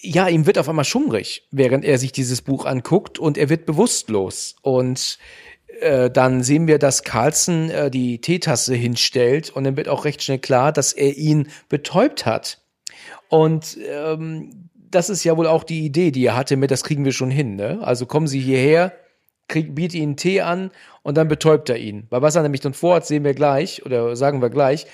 Ja, 0.00 0.28
ihm 0.28 0.46
wird 0.46 0.58
auf 0.58 0.68
einmal 0.68 0.84
schummrig, 0.84 1.46
während 1.50 1.84
er 1.84 1.98
sich 1.98 2.12
dieses 2.12 2.42
Buch 2.42 2.66
anguckt 2.66 3.18
und 3.18 3.36
er 3.36 3.48
wird 3.48 3.66
bewusstlos. 3.66 4.56
Und 4.62 5.18
äh, 5.80 6.10
dann 6.10 6.42
sehen 6.42 6.66
wir, 6.66 6.78
dass 6.78 7.02
Carlson 7.02 7.70
äh, 7.70 7.90
die 7.90 8.20
Teetasse 8.20 8.74
hinstellt 8.74 9.50
und 9.50 9.64
dann 9.64 9.76
wird 9.76 9.88
auch 9.88 10.04
recht 10.04 10.22
schnell 10.22 10.38
klar, 10.38 10.72
dass 10.72 10.92
er 10.92 11.16
ihn 11.16 11.48
betäubt 11.68 12.26
hat. 12.26 12.60
Und 13.28 13.76
ähm, 13.88 14.70
das 14.90 15.10
ist 15.10 15.24
ja 15.24 15.36
wohl 15.36 15.46
auch 15.46 15.64
die 15.64 15.84
Idee, 15.84 16.10
die 16.10 16.24
er 16.24 16.36
hatte 16.36 16.56
mit, 16.56 16.70
das 16.70 16.84
kriegen 16.84 17.04
wir 17.04 17.12
schon 17.12 17.30
hin. 17.30 17.56
Ne? 17.56 17.78
Also 17.82 18.06
kommen 18.06 18.26
Sie 18.26 18.40
hierher, 18.40 18.92
krieg, 19.48 19.74
bietet 19.74 19.94
Ihnen 19.94 20.16
Tee 20.16 20.40
an 20.40 20.70
und 21.02 21.16
dann 21.16 21.28
betäubt 21.28 21.68
er 21.68 21.76
ihn. 21.76 22.06
Weil 22.10 22.22
was 22.22 22.36
er 22.36 22.42
nämlich 22.42 22.60
dann 22.60 22.74
vorhat, 22.74 23.06
sehen 23.06 23.24
wir 23.24 23.34
gleich 23.34 23.84
oder 23.84 24.16
sagen 24.16 24.40
wir 24.40 24.50
gleich. 24.50 24.86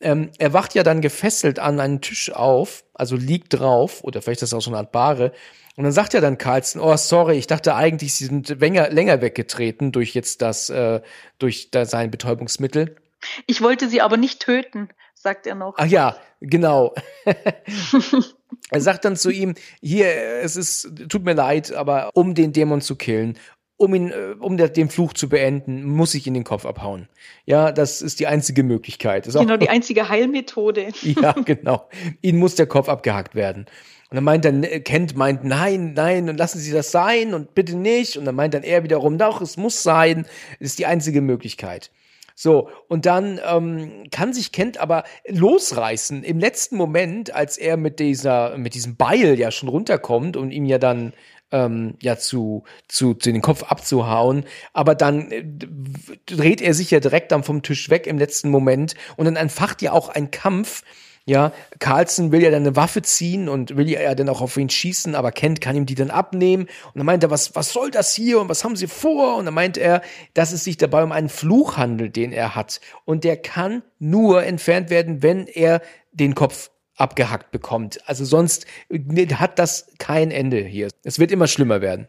Ähm, 0.00 0.30
er 0.38 0.52
wacht 0.52 0.74
ja 0.74 0.82
dann 0.82 1.00
gefesselt 1.00 1.58
an 1.58 1.80
einen 1.80 2.00
Tisch 2.00 2.30
auf, 2.32 2.84
also 2.94 3.16
liegt 3.16 3.54
drauf, 3.54 4.04
oder 4.04 4.20
vielleicht 4.20 4.42
ist 4.42 4.52
das 4.52 4.58
auch 4.58 4.62
so 4.62 4.70
eine 4.70 4.78
Art 4.78 4.92
Bahre. 4.92 5.32
Und 5.76 5.84
dann 5.84 5.92
sagt 5.92 6.14
ja 6.14 6.20
dann 6.20 6.38
Carlson, 6.38 6.80
oh 6.80 6.96
sorry, 6.96 7.36
ich 7.36 7.46
dachte 7.46 7.74
eigentlich, 7.74 8.14
sie 8.14 8.26
sind 8.26 8.48
länger, 8.60 8.90
länger 8.90 9.20
weggetreten 9.20 9.92
durch 9.92 10.14
jetzt 10.14 10.42
das, 10.42 10.70
äh, 10.70 11.00
durch 11.38 11.70
da 11.70 11.84
sein 11.84 12.10
Betäubungsmittel. 12.10 12.96
Ich 13.46 13.60
wollte 13.60 13.88
sie 13.88 14.00
aber 14.00 14.16
nicht 14.16 14.40
töten, 14.40 14.88
sagt 15.14 15.46
er 15.46 15.54
noch. 15.54 15.74
Ach 15.76 15.86
ja, 15.86 16.16
genau. 16.40 16.94
er 18.70 18.80
sagt 18.80 19.04
dann 19.04 19.16
zu 19.16 19.30
ihm, 19.30 19.54
hier, 19.82 20.06
es 20.42 20.56
ist, 20.56 20.92
tut 21.08 21.24
mir 21.24 21.34
leid, 21.34 21.72
aber 21.72 22.10
um 22.14 22.34
den 22.34 22.52
Dämon 22.52 22.80
zu 22.80 22.96
killen, 22.96 23.38
um 23.76 23.94
ihn, 23.94 24.10
äh, 24.10 24.34
um 24.38 24.56
den 24.56 24.88
Fluch 24.88 25.12
zu 25.12 25.28
beenden, 25.28 25.84
muss 25.84 26.14
ich 26.14 26.26
ihn 26.26 26.34
den 26.34 26.44
Kopf 26.44 26.64
abhauen. 26.64 27.08
Ja, 27.44 27.72
das 27.72 28.02
ist 28.02 28.20
die 28.20 28.26
einzige 28.26 28.62
Möglichkeit. 28.62 29.26
Ist 29.26 29.38
Genau, 29.38 29.56
die 29.56 29.68
einzige 29.70 30.08
Heilmethode. 30.08 30.88
ja, 31.02 31.32
genau. 31.44 31.88
Ihnen 32.22 32.38
muss 32.38 32.54
der 32.54 32.66
Kopf 32.66 32.88
abgehackt 32.88 33.34
werden. 33.34 33.66
Und 34.10 34.14
dann 34.14 34.24
meint 34.24 34.44
dann, 34.44 34.62
äh, 34.62 34.80
Kent 34.80 35.16
meint, 35.16 35.44
nein, 35.44 35.92
nein, 35.94 36.28
und 36.28 36.38
lassen 36.38 36.58
Sie 36.58 36.72
das 36.72 36.90
sein 36.90 37.34
und 37.34 37.54
bitte 37.54 37.76
nicht. 37.76 38.16
Und 38.16 38.24
dann 38.24 38.34
meint 38.34 38.54
dann 38.54 38.62
er 38.62 38.84
wiederum, 38.84 39.18
doch, 39.18 39.40
es 39.40 39.56
muss 39.56 39.82
sein, 39.82 40.26
das 40.58 40.70
ist 40.70 40.78
die 40.78 40.86
einzige 40.86 41.20
Möglichkeit. 41.20 41.90
So, 42.38 42.68
und 42.88 43.06
dann 43.06 43.40
ähm, 43.50 44.04
kann 44.10 44.34
sich 44.34 44.52
Kent 44.52 44.76
aber 44.76 45.04
losreißen 45.26 46.22
im 46.22 46.38
letzten 46.38 46.76
Moment, 46.76 47.34
als 47.34 47.56
er 47.56 47.78
mit 47.78 47.98
dieser, 47.98 48.58
mit 48.58 48.74
diesem 48.74 48.96
Beil 48.96 49.38
ja 49.38 49.50
schon 49.50 49.70
runterkommt 49.70 50.36
und 50.36 50.50
ihm 50.50 50.66
ja 50.66 50.76
dann 50.76 51.14
ähm, 51.52 51.94
ja 52.00 52.16
zu, 52.16 52.64
zu, 52.88 53.14
zu 53.14 53.32
den 53.32 53.42
Kopf 53.42 53.64
abzuhauen. 53.64 54.44
Aber 54.72 54.94
dann 54.94 55.30
äh, 55.30 55.44
dreht 56.26 56.60
er 56.60 56.74
sich 56.74 56.90
ja 56.90 57.00
direkt 57.00 57.32
dann 57.32 57.44
vom 57.44 57.62
Tisch 57.62 57.90
weg 57.90 58.06
im 58.06 58.18
letzten 58.18 58.50
Moment 58.50 58.94
und 59.16 59.26
dann 59.26 59.36
entfacht 59.36 59.82
ja 59.82 59.92
auch 59.92 60.08
ein 60.08 60.30
Kampf. 60.30 60.82
Ja, 61.28 61.52
Carlson 61.80 62.30
will 62.30 62.40
ja 62.40 62.52
dann 62.52 62.62
eine 62.62 62.76
Waffe 62.76 63.02
ziehen 63.02 63.48
und 63.48 63.76
will 63.76 63.90
ja 63.90 64.14
dann 64.14 64.28
auch 64.28 64.40
auf 64.40 64.56
ihn 64.56 64.70
schießen, 64.70 65.16
aber 65.16 65.32
Kent 65.32 65.60
kann 65.60 65.74
ihm 65.74 65.84
die 65.84 65.96
dann 65.96 66.10
abnehmen. 66.10 66.66
Und 66.66 66.92
dann 66.94 67.04
meint 67.04 67.24
er, 67.24 67.30
was, 67.30 67.56
was 67.56 67.72
soll 67.72 67.90
das 67.90 68.14
hier 68.14 68.40
und 68.40 68.48
was 68.48 68.62
haben 68.62 68.76
sie 68.76 68.86
vor? 68.86 69.36
Und 69.36 69.46
dann 69.46 69.54
meint 69.54 69.76
er, 69.76 70.02
dass 70.34 70.52
es 70.52 70.62
sich 70.62 70.76
dabei 70.76 71.02
um 71.02 71.10
einen 71.10 71.28
Fluch 71.28 71.78
handelt, 71.78 72.14
den 72.14 72.30
er 72.30 72.54
hat. 72.54 72.80
Und 73.04 73.24
der 73.24 73.36
kann 73.36 73.82
nur 73.98 74.44
entfernt 74.44 74.88
werden, 74.88 75.20
wenn 75.20 75.48
er 75.48 75.82
den 76.12 76.36
Kopf 76.36 76.70
abgehackt 76.96 77.50
bekommt. 77.50 78.00
Also 78.08 78.24
sonst 78.24 78.66
äh, 78.88 79.26
hat 79.34 79.58
das 79.58 79.92
kein 79.98 80.30
Ende 80.30 80.58
hier. 80.58 80.88
Es 81.04 81.18
wird 81.18 81.30
immer 81.30 81.46
schlimmer 81.46 81.80
werden. 81.80 82.08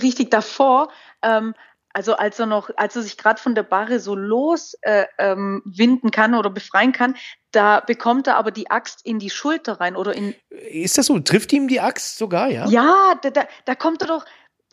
Richtig 0.00 0.30
davor, 0.30 0.88
ähm, 1.22 1.54
also 1.94 2.16
als 2.16 2.40
er 2.40 2.46
noch, 2.46 2.70
als 2.76 2.96
er 2.96 3.02
sich 3.02 3.16
gerade 3.16 3.40
von 3.40 3.54
der 3.54 3.62
Barre 3.62 4.00
so 4.00 4.16
los 4.16 4.76
äh, 4.82 5.06
ähm, 5.18 5.62
winden 5.64 6.10
kann 6.10 6.34
oder 6.34 6.50
befreien 6.50 6.92
kann, 6.92 7.14
da 7.52 7.78
bekommt 7.78 8.26
er 8.26 8.36
aber 8.36 8.50
die 8.50 8.68
Axt 8.68 9.06
in 9.06 9.20
die 9.20 9.30
Schulter 9.30 9.80
rein 9.80 9.94
oder 9.94 10.12
in 10.12 10.34
Ist 10.50 10.98
das 10.98 11.06
so? 11.06 11.18
Trifft 11.20 11.52
ihm 11.52 11.68
die 11.68 11.80
Axt 11.80 12.18
sogar, 12.18 12.48
ja? 12.48 12.66
ja, 12.66 13.14
da, 13.22 13.30
da, 13.30 13.44
da 13.64 13.74
kommt 13.76 14.02
er 14.02 14.08
doch, 14.08 14.24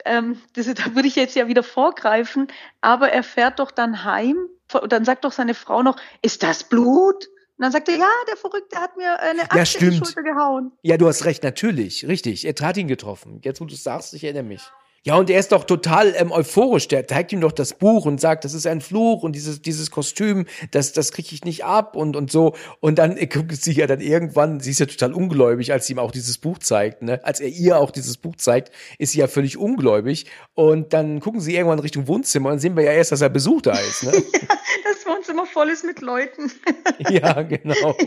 ähm, 0.03 0.41
das, 0.53 0.65
da 0.73 0.95
würde 0.95 1.07
ich 1.07 1.15
jetzt 1.15 1.35
ja 1.35 1.47
wieder 1.47 1.61
vorgreifen, 1.61 2.47
aber 2.81 3.11
er 3.11 3.21
fährt 3.21 3.59
doch 3.59 3.69
dann 3.69 4.03
heim 4.03 4.37
und 4.73 4.91
dann 4.91 5.05
sagt 5.05 5.23
doch 5.23 5.31
seine 5.31 5.53
Frau 5.53 5.83
noch, 5.83 5.97
ist 6.23 6.41
das 6.41 6.63
Blut? 6.63 7.27
Und 7.61 7.65
dann 7.65 7.73
sagt 7.73 7.89
er, 7.89 7.95
ja, 7.95 8.09
der 8.27 8.37
Verrückte 8.37 8.79
hat 8.79 8.97
mir 8.97 9.19
eine 9.19 9.43
Axt 9.43 9.53
in 9.53 9.55
die 9.55 9.65
stimmt. 9.65 10.07
Schulter 10.07 10.23
gehauen. 10.23 10.71
Ja, 10.81 10.97
du 10.97 11.07
hast 11.07 11.25
recht, 11.25 11.43
natürlich, 11.43 12.07
richtig. 12.07 12.43
Er 12.43 12.55
hat 12.59 12.75
ihn 12.75 12.87
getroffen. 12.87 13.39
Jetzt, 13.43 13.61
wo 13.61 13.65
du 13.65 13.75
es 13.75 13.83
sagst, 13.83 14.15
ich 14.15 14.23
erinnere 14.23 14.41
mich. 14.41 14.63
Ja, 15.03 15.15
und 15.15 15.31
er 15.31 15.39
ist 15.39 15.51
doch 15.51 15.63
total 15.63 16.13
ähm, 16.15 16.31
euphorisch. 16.31 16.87
Der 16.87 17.07
zeigt 17.07 17.33
ihm 17.33 17.41
doch 17.41 17.51
das 17.51 17.73
Buch 17.73 18.05
und 18.05 18.19
sagt, 18.19 18.45
das 18.45 18.55
ist 18.55 18.65
ein 18.65 18.81
Fluch 18.81 19.21
und 19.21 19.33
dieses, 19.33 19.61
dieses 19.61 19.89
Kostüm, 19.91 20.45
das, 20.71 20.93
das 20.93 21.11
kriege 21.11 21.29
ich 21.33 21.43
nicht 21.43 21.63
ab 21.63 21.95
und, 21.95 22.15
und 22.15 22.31
so. 22.31 22.55
Und 22.79 22.97
dann 22.97 23.17
äh, 23.17 23.25
guckt 23.31 23.55
sie 23.55 23.73
ja 23.73 23.85
dann 23.85 23.99
irgendwann, 23.99 24.59
sie 24.59 24.71
ist 24.71 24.79
ja 24.79 24.87
total 24.87 25.13
ungläubig, 25.13 25.71
als 25.71 25.85
sie 25.85 25.93
ihm 25.93 25.99
auch 25.99 26.11
dieses 26.11 26.39
Buch 26.39 26.57
zeigt, 26.59 27.01
ne? 27.01 27.23
Als 27.23 27.39
er 27.39 27.47
ihr 27.47 27.77
auch 27.79 27.91
dieses 27.91 28.17
Buch 28.17 28.35
zeigt, 28.37 28.71
ist 28.99 29.13
sie 29.13 29.19
ja 29.19 29.27
völlig 29.27 29.57
ungläubig. 29.57 30.25
Und 30.53 30.93
dann 30.93 31.19
gucken 31.19 31.41
sie 31.41 31.55
irgendwann 31.55 31.79
Richtung 31.79 32.07
Wohnzimmer 32.07 32.49
und 32.51 32.59
sehen 32.59 32.75
wir 32.75 32.83
ja 32.83 32.91
erst, 32.91 33.11
dass 33.11 33.21
er 33.21 33.29
Besuch 33.29 33.61
da 33.61 33.73
ist, 33.73 34.03
ne? 34.03 34.11
ja, 34.33 34.90
Wohnzimmer 35.11 35.45
voll 35.45 35.69
ist 35.69 35.83
mit 35.83 36.01
Leuten. 36.01 36.51
ja, 37.09 37.41
genau. 37.41 37.95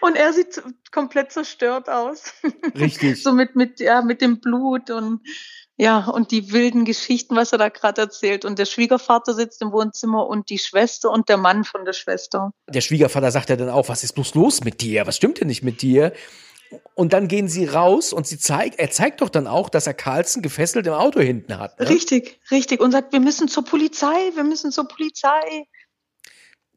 Und 0.00 0.16
er 0.16 0.32
sieht 0.32 0.62
komplett 0.90 1.32
zerstört 1.32 1.88
aus. 1.88 2.34
Richtig. 2.78 3.22
so 3.22 3.32
mit, 3.32 3.56
mit, 3.56 3.80
ja, 3.80 4.02
mit 4.02 4.20
dem 4.20 4.40
Blut 4.40 4.90
und 4.90 5.20
ja, 5.76 6.08
und 6.08 6.30
die 6.30 6.52
wilden 6.52 6.84
Geschichten, 6.84 7.36
was 7.36 7.52
er 7.52 7.58
da 7.58 7.70
gerade 7.70 8.02
erzählt. 8.02 8.44
Und 8.44 8.58
der 8.58 8.66
Schwiegervater 8.66 9.32
sitzt 9.32 9.62
im 9.62 9.72
Wohnzimmer 9.72 10.26
und 10.26 10.50
die 10.50 10.58
Schwester 10.58 11.10
und 11.10 11.30
der 11.30 11.38
Mann 11.38 11.64
von 11.64 11.86
der 11.86 11.94
Schwester. 11.94 12.52
Der 12.68 12.82
Schwiegervater 12.82 13.30
sagt 13.30 13.48
ja 13.48 13.56
dann 13.56 13.70
auch, 13.70 13.88
was 13.88 14.04
ist 14.04 14.12
bloß 14.12 14.34
los 14.34 14.62
mit 14.62 14.82
dir? 14.82 15.06
Was 15.06 15.16
stimmt 15.16 15.40
denn 15.40 15.48
nicht 15.48 15.62
mit 15.62 15.80
dir? 15.80 16.12
Und 16.94 17.12
dann 17.12 17.28
gehen 17.28 17.48
sie 17.48 17.66
raus 17.66 18.12
und 18.12 18.26
sie 18.26 18.38
zeigt, 18.38 18.78
er 18.78 18.90
zeigt 18.90 19.20
doch 19.22 19.30
dann 19.30 19.46
auch, 19.46 19.68
dass 19.68 19.86
er 19.86 19.94
Carlson 19.94 20.42
gefesselt 20.42 20.86
im 20.86 20.92
Auto 20.92 21.20
hinten 21.20 21.58
hat. 21.58 21.80
Ne? 21.80 21.88
Richtig, 21.88 22.40
richtig. 22.50 22.80
Und 22.80 22.92
sagt, 22.92 23.12
wir 23.12 23.20
müssen 23.20 23.48
zur 23.48 23.64
Polizei, 23.64 24.30
wir 24.34 24.44
müssen 24.44 24.70
zur 24.70 24.86
Polizei. 24.86 25.66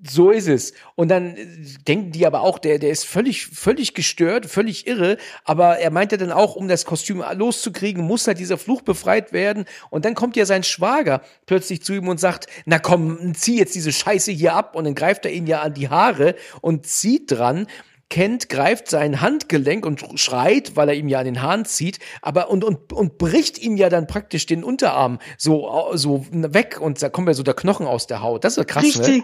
So 0.05 0.31
ist 0.31 0.47
es. 0.47 0.73
Und 0.95 1.09
dann 1.09 1.37
äh, 1.37 1.45
denken 1.87 2.11
die 2.11 2.25
aber 2.25 2.41
auch, 2.41 2.59
der, 2.59 2.77
der 2.77 2.89
ist 2.89 3.05
völlig, 3.05 3.47
völlig 3.47 3.93
gestört, 3.93 4.45
völlig 4.47 4.85
irre. 4.85 5.17
Aber 5.45 5.77
er 5.77 5.91
meinte 5.91 6.17
dann 6.17 6.31
auch, 6.31 6.55
um 6.55 6.67
das 6.67 6.83
Kostüm 6.83 7.23
loszukriegen, 7.35 8.03
muss 8.03 8.27
halt 8.27 8.39
dieser 8.39 8.57
Fluch 8.57 8.81
befreit 8.81 9.31
werden. 9.31 9.65
Und 9.89 10.03
dann 10.03 10.13
kommt 10.13 10.35
ja 10.35 10.45
sein 10.45 10.63
Schwager 10.63 11.21
plötzlich 11.45 11.83
zu 11.83 11.93
ihm 11.93 12.09
und 12.09 12.19
sagt, 12.19 12.47
na 12.65 12.79
komm, 12.79 13.33
zieh 13.33 13.57
jetzt 13.57 13.75
diese 13.75 13.93
Scheiße 13.93 14.31
hier 14.31 14.55
ab. 14.55 14.75
Und 14.75 14.83
dann 14.83 14.95
greift 14.95 15.25
er 15.25 15.31
ihn 15.31 15.47
ja 15.47 15.61
an 15.61 15.73
die 15.73 15.89
Haare 15.89 16.35
und 16.59 16.85
zieht 16.85 17.31
dran. 17.31 17.67
Kent 18.09 18.49
greift 18.49 18.89
sein 18.89 19.21
Handgelenk 19.21 19.85
und 19.85 20.19
schreit, 20.19 20.75
weil 20.75 20.89
er 20.89 20.95
ihm 20.95 21.07
ja 21.07 21.19
an 21.19 21.25
den 21.25 21.41
Haaren 21.41 21.65
zieht, 21.65 21.99
aber 22.21 22.49
und, 22.49 22.63
und, 22.63 22.93
und 22.93 23.17
bricht 23.17 23.57
ihm 23.57 23.75
ja 23.75 23.89
dann 23.89 24.07
praktisch 24.07 24.45
den 24.45 24.63
Unterarm 24.63 25.19
so, 25.37 25.89
so 25.93 26.25
weg 26.31 26.79
und 26.79 27.01
da 27.01 27.09
kommt 27.09 27.27
ja 27.27 27.33
so 27.33 27.43
der 27.43 27.55
Knochen 27.55 27.87
aus 27.87 28.05
der 28.07 28.21
Haut. 28.21 28.43
Das 28.43 28.53
ist 28.53 28.57
ja 28.57 28.63
krass, 28.65 28.83
Richtig. 28.83 29.23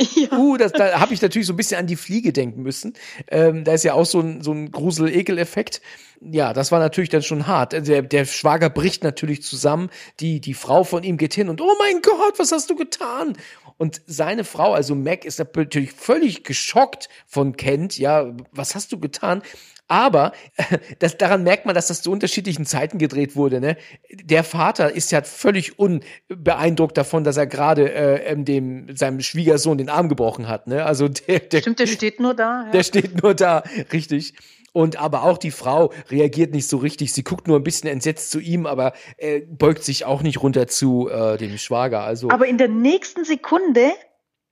Ja. 0.00 0.38
Uh, 0.38 0.56
das, 0.56 0.72
da 0.72 0.98
habe 0.98 1.12
ich 1.12 1.20
natürlich 1.20 1.46
so 1.46 1.52
ein 1.52 1.56
bisschen 1.56 1.78
an 1.78 1.86
die 1.86 1.96
Fliege 1.96 2.32
denken 2.32 2.62
müssen. 2.62 2.94
Ähm, 3.28 3.64
da 3.64 3.74
ist 3.74 3.84
ja 3.84 3.94
auch 3.94 4.06
so 4.06 4.20
ein, 4.20 4.42
so 4.42 4.52
ein 4.52 4.70
Grusel-Ekel-Effekt. 4.70 5.82
Ja, 6.22 6.52
das 6.52 6.72
war 6.72 6.78
natürlich 6.78 7.10
dann 7.10 7.22
schon 7.22 7.46
hart. 7.46 7.72
Der, 7.72 8.02
der 8.02 8.24
Schwager 8.24 8.70
bricht 8.70 9.04
natürlich 9.04 9.42
zusammen. 9.42 9.90
Die, 10.20 10.40
die 10.40 10.54
Frau 10.54 10.84
von 10.84 11.02
ihm 11.02 11.16
geht 11.16 11.34
hin 11.34 11.48
und, 11.48 11.60
oh 11.60 11.74
mein 11.78 12.02
Gott, 12.02 12.38
was 12.38 12.52
hast 12.52 12.70
du 12.70 12.76
getan? 12.76 13.36
Und 13.78 14.02
seine 14.06 14.44
Frau, 14.44 14.74
also 14.74 14.94
Mac, 14.94 15.24
ist 15.24 15.38
natürlich 15.38 15.92
völlig 15.92 16.44
geschockt 16.44 17.08
von 17.26 17.56
Kent. 17.56 17.98
Ja, 17.98 18.34
was 18.52 18.74
hast 18.74 18.92
du 18.92 19.00
getan? 19.00 19.42
Aber 19.90 20.32
das, 21.00 21.18
daran 21.18 21.42
merkt 21.42 21.66
man, 21.66 21.74
dass 21.74 21.88
das 21.88 22.00
zu 22.00 22.12
unterschiedlichen 22.12 22.64
Zeiten 22.64 22.98
gedreht 22.98 23.34
wurde. 23.34 23.60
Ne? 23.60 23.76
Der 24.22 24.44
Vater 24.44 24.94
ist 24.94 25.10
ja 25.10 25.22
völlig 25.22 25.80
unbeeindruckt 25.80 26.96
davon, 26.96 27.24
dass 27.24 27.36
er 27.36 27.48
gerade 27.48 27.92
äh, 27.92 28.36
dem 28.36 28.94
seinem 28.96 29.20
Schwiegersohn 29.20 29.78
den 29.78 29.88
Arm 29.88 30.08
gebrochen 30.08 30.46
hat. 30.46 30.68
Ne? 30.68 30.84
Also 30.84 31.08
der, 31.26 31.40
der, 31.40 31.60
Stimmt, 31.60 31.80
der 31.80 31.86
steht 31.88 32.20
nur 32.20 32.34
da. 32.34 32.66
Ja. 32.66 32.70
Der 32.70 32.82
steht 32.84 33.20
nur 33.20 33.34
da, 33.34 33.64
richtig. 33.92 34.34
Und 34.72 35.00
aber 35.00 35.24
auch 35.24 35.38
die 35.38 35.50
Frau 35.50 35.92
reagiert 36.08 36.52
nicht 36.52 36.68
so 36.68 36.76
richtig. 36.76 37.12
Sie 37.12 37.24
guckt 37.24 37.48
nur 37.48 37.58
ein 37.58 37.64
bisschen 37.64 37.90
entsetzt 37.90 38.30
zu 38.30 38.38
ihm, 38.38 38.66
aber 38.66 38.92
äh, 39.16 39.40
beugt 39.40 39.82
sich 39.82 40.04
auch 40.04 40.22
nicht 40.22 40.40
runter 40.40 40.68
zu 40.68 41.08
äh, 41.08 41.36
dem 41.36 41.58
Schwager. 41.58 42.02
Also. 42.04 42.30
Aber 42.30 42.46
in 42.46 42.58
der 42.58 42.68
nächsten 42.68 43.24
Sekunde 43.24 43.90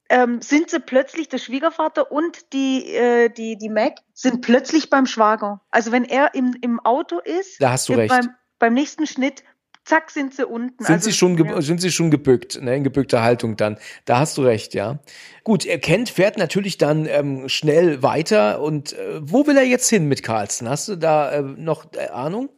ähm, 0.08 0.40
sind 0.40 0.70
sie 0.70 0.80
plötzlich, 0.80 1.28
der 1.28 1.38
Schwiegervater 1.38 2.10
und 2.10 2.52
die, 2.52 2.94
äh, 2.94 3.28
die, 3.28 3.56
die 3.58 3.68
Mac 3.68 3.94
sind 4.14 4.40
plötzlich 4.40 4.90
beim 4.90 5.06
Schwager. 5.06 5.60
Also 5.70 5.92
wenn 5.92 6.04
er 6.04 6.34
im, 6.34 6.56
im 6.60 6.80
Auto 6.80 7.18
ist, 7.18 7.60
da 7.60 7.72
hast 7.72 7.88
du 7.88 7.94
recht. 7.94 8.08
Beim, 8.08 8.30
beim 8.58 8.74
nächsten 8.74 9.06
Schnitt, 9.06 9.42
zack, 9.84 10.10
sind 10.10 10.34
sie 10.34 10.46
unten. 10.46 10.84
Sind, 10.84 10.94
also, 10.94 11.10
sie, 11.10 11.16
schon 11.16 11.36
ja. 11.36 11.60
sind 11.60 11.80
sie 11.80 11.90
schon 11.90 12.10
gebückt, 12.10 12.60
ne, 12.60 12.76
in 12.76 12.84
gebückter 12.84 13.22
Haltung 13.22 13.56
dann. 13.56 13.78
Da 14.04 14.18
hast 14.18 14.38
du 14.38 14.42
recht, 14.42 14.74
ja. 14.74 14.98
Gut, 15.44 15.64
er 15.64 15.78
kennt, 15.78 16.10
fährt 16.10 16.38
natürlich 16.38 16.78
dann 16.78 17.06
ähm, 17.06 17.48
schnell 17.48 18.02
weiter. 18.02 18.60
Und 18.60 18.92
äh, 18.92 19.20
wo 19.20 19.46
will 19.46 19.56
er 19.56 19.64
jetzt 19.64 19.88
hin 19.88 20.06
mit 20.06 20.22
Carlsen? 20.22 20.68
Hast 20.68 20.88
du 20.88 20.96
da 20.96 21.32
äh, 21.32 21.42
noch 21.42 21.86
äh, 21.94 22.08
Ahnung? 22.08 22.50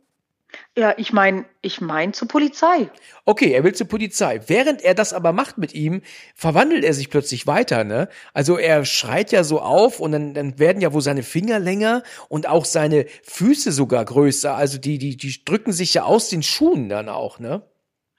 Ja, 0.80 0.94
ich 0.96 1.12
meine, 1.12 1.44
ich 1.60 1.82
meine 1.82 2.12
zur 2.12 2.26
Polizei. 2.26 2.88
Okay, 3.26 3.52
er 3.52 3.64
will 3.64 3.74
zur 3.74 3.86
Polizei. 3.86 4.40
Während 4.46 4.80
er 4.80 4.94
das 4.94 5.12
aber 5.12 5.34
macht 5.34 5.58
mit 5.58 5.74
ihm, 5.74 6.00
verwandelt 6.34 6.84
er 6.84 6.94
sich 6.94 7.10
plötzlich 7.10 7.46
weiter, 7.46 7.84
ne? 7.84 8.08
Also 8.32 8.56
er 8.56 8.86
schreit 8.86 9.30
ja 9.30 9.44
so 9.44 9.60
auf 9.60 10.00
und 10.00 10.12
dann, 10.12 10.32
dann 10.32 10.58
werden 10.58 10.80
ja 10.80 10.94
wohl 10.94 11.02
seine 11.02 11.22
Finger 11.22 11.58
länger 11.58 12.02
und 12.30 12.48
auch 12.48 12.64
seine 12.64 13.04
Füße 13.24 13.72
sogar 13.72 14.06
größer. 14.06 14.54
Also 14.56 14.78
die, 14.78 14.96
die, 14.96 15.18
die 15.18 15.44
drücken 15.44 15.72
sich 15.72 15.92
ja 15.92 16.04
aus 16.04 16.30
den 16.30 16.42
Schuhen 16.42 16.88
dann 16.88 17.10
auch, 17.10 17.38
ne? 17.38 17.60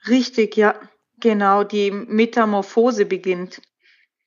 Richtig, 0.06 0.56
ja. 0.56 0.76
Genau, 1.18 1.64
die 1.64 1.90
Metamorphose 1.90 3.06
beginnt. 3.06 3.60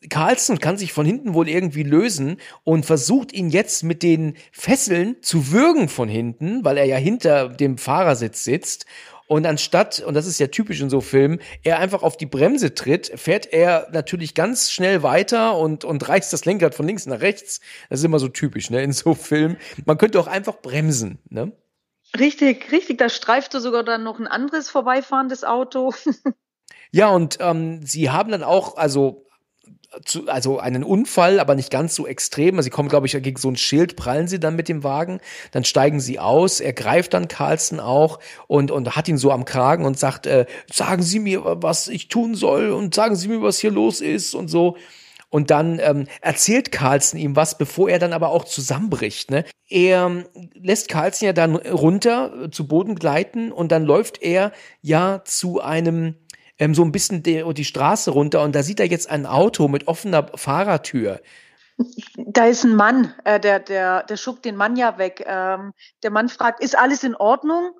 Carlson 0.09 0.59
kann 0.59 0.77
sich 0.77 0.93
von 0.93 1.05
hinten 1.05 1.33
wohl 1.33 1.49
irgendwie 1.49 1.83
lösen 1.83 2.37
und 2.63 2.85
versucht 2.85 3.33
ihn 3.33 3.49
jetzt 3.49 3.83
mit 3.83 4.03
den 4.03 4.35
Fesseln 4.51 5.17
zu 5.21 5.51
würgen 5.51 5.89
von 5.89 6.09
hinten, 6.09 6.63
weil 6.63 6.77
er 6.77 6.85
ja 6.85 6.97
hinter 6.97 7.49
dem 7.49 7.77
Fahrersitz 7.77 8.43
sitzt. 8.43 8.85
Und 9.27 9.47
anstatt, 9.47 10.01
und 10.01 10.13
das 10.13 10.27
ist 10.27 10.39
ja 10.39 10.47
typisch 10.47 10.81
in 10.81 10.89
so 10.89 11.01
Filmen, 11.01 11.39
er 11.63 11.79
einfach 11.79 12.03
auf 12.03 12.15
die 12.15 12.27
Bremse 12.27 12.75
tritt, 12.75 13.11
fährt 13.15 13.51
er 13.51 13.87
natürlich 13.91 14.35
ganz 14.35 14.71
schnell 14.71 15.01
weiter 15.01 15.57
und, 15.57 15.83
und 15.83 16.07
reißt 16.07 16.31
das 16.31 16.45
Lenkrad 16.45 16.75
von 16.75 16.85
links 16.85 17.07
nach 17.07 17.21
rechts. 17.21 17.59
Das 17.89 17.99
ist 17.99 18.05
immer 18.05 18.19
so 18.19 18.27
typisch, 18.27 18.69
ne, 18.69 18.83
in 18.83 18.91
so 18.91 19.15
Filmen. 19.15 19.57
Man 19.85 19.97
könnte 19.97 20.19
auch 20.19 20.27
einfach 20.27 20.61
bremsen, 20.61 21.17
ne? 21.29 21.51
Richtig, 22.19 22.71
richtig. 22.71 22.99
Da 22.99 23.09
streifte 23.09 23.59
sogar 23.59 23.83
dann 23.83 24.03
noch 24.03 24.19
ein 24.19 24.27
anderes 24.27 24.69
vorbeifahrendes 24.69 25.43
Auto. 25.43 25.93
ja, 26.91 27.09
und 27.09 27.39
ähm, 27.41 27.81
sie 27.83 28.11
haben 28.11 28.31
dann 28.31 28.43
auch, 28.43 28.77
also 28.77 29.24
zu, 30.03 30.27
also 30.27 30.59
einen 30.59 30.83
Unfall, 30.83 31.39
aber 31.39 31.55
nicht 31.55 31.71
ganz 31.71 31.95
so 31.95 32.07
extrem. 32.07 32.55
Also 32.55 32.65
sie 32.65 32.69
kommen, 32.69 32.89
glaube 32.89 33.07
ich, 33.07 33.13
gegen 33.21 33.37
so 33.37 33.49
ein 33.49 33.55
Schild, 33.55 33.95
prallen 33.95 34.27
sie 34.27 34.39
dann 34.39 34.55
mit 34.55 34.69
dem 34.69 34.83
Wagen, 34.83 35.19
dann 35.51 35.63
steigen 35.63 35.99
sie 35.99 36.19
aus, 36.19 36.59
er 36.59 36.73
greift 36.73 37.13
dann 37.13 37.27
Carlson 37.27 37.79
auch 37.79 38.19
und, 38.47 38.71
und 38.71 38.95
hat 38.95 39.07
ihn 39.07 39.17
so 39.17 39.31
am 39.31 39.45
Kragen 39.45 39.85
und 39.85 39.97
sagt, 39.97 40.25
äh, 40.25 40.45
sagen 40.71 41.03
Sie 41.03 41.19
mir, 41.19 41.41
was 41.43 41.87
ich 41.87 42.07
tun 42.07 42.35
soll 42.35 42.71
und 42.71 42.93
sagen 42.93 43.15
Sie 43.15 43.27
mir, 43.27 43.41
was 43.41 43.59
hier 43.59 43.71
los 43.71 44.01
ist 44.01 44.35
und 44.35 44.47
so. 44.47 44.75
Und 45.29 45.51
dann 45.51 45.79
ähm, 45.83 46.07
erzählt 46.21 46.71
Carlson 46.71 47.19
ihm 47.19 47.35
was, 47.35 47.57
bevor 47.57 47.89
er 47.89 47.99
dann 47.99 48.13
aber 48.13 48.29
auch 48.29 48.45
zusammenbricht. 48.45 49.31
Ne? 49.31 49.43
Er 49.67 50.05
ähm, 50.05 50.25
lässt 50.53 50.87
Carlson 50.87 51.25
ja 51.25 51.33
dann 51.33 51.55
runter 51.55 52.45
äh, 52.45 52.51
zu 52.51 52.67
Boden 52.67 52.95
gleiten 52.95 53.51
und 53.51 53.71
dann 53.71 53.83
läuft 53.83 54.21
er 54.21 54.53
ja 54.81 55.23
zu 55.25 55.59
einem 55.59 56.15
ähm, 56.59 56.75
so 56.75 56.83
ein 56.83 56.91
bisschen 56.91 57.23
die, 57.23 57.43
die 57.53 57.65
Straße 57.65 58.11
runter 58.11 58.43
und 58.43 58.55
da 58.55 58.63
sieht 58.63 58.79
er 58.79 58.87
jetzt 58.87 59.09
ein 59.09 59.25
Auto 59.25 59.67
mit 59.67 59.87
offener 59.87 60.29
Fahrertür. 60.35 61.21
Da 62.17 62.45
ist 62.45 62.63
ein 62.63 62.75
Mann, 62.75 63.13
äh, 63.25 63.39
der, 63.39 63.59
der, 63.59 64.03
der 64.03 64.17
schuckt 64.17 64.45
den 64.45 64.55
Mann 64.55 64.77
ja 64.77 64.97
weg. 64.97 65.23
Ähm, 65.25 65.73
der 66.03 66.11
Mann 66.11 66.29
fragt, 66.29 66.63
ist 66.63 66.77
alles 66.77 67.03
in 67.03 67.15
Ordnung? 67.15 67.71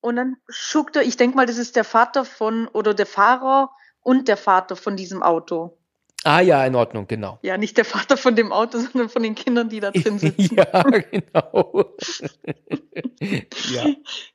Und 0.00 0.16
dann 0.16 0.36
schuckt 0.48 0.96
er, 0.96 1.02
ich 1.02 1.16
denke 1.16 1.36
mal, 1.36 1.46
das 1.46 1.58
ist 1.58 1.76
der 1.76 1.84
Vater 1.84 2.24
von, 2.24 2.68
oder 2.68 2.94
der 2.94 3.06
Fahrer 3.06 3.70
und 4.00 4.28
der 4.28 4.36
Vater 4.36 4.76
von 4.76 4.96
diesem 4.96 5.22
Auto. 5.22 5.78
Ah 6.24 6.40
ja, 6.40 6.64
in 6.64 6.74
Ordnung, 6.74 7.06
genau. 7.08 7.38
Ja, 7.42 7.58
nicht 7.58 7.76
der 7.76 7.84
Vater 7.84 8.16
von 8.16 8.36
dem 8.36 8.52
Auto, 8.52 8.78
sondern 8.92 9.08
von 9.08 9.22
den 9.22 9.34
Kindern, 9.34 9.68
die 9.68 9.80
da 9.80 9.90
drin 9.92 10.18
sitzen. 10.18 10.56
ja, 10.56 10.82
genau. 10.82 11.94
ja. 13.20 13.86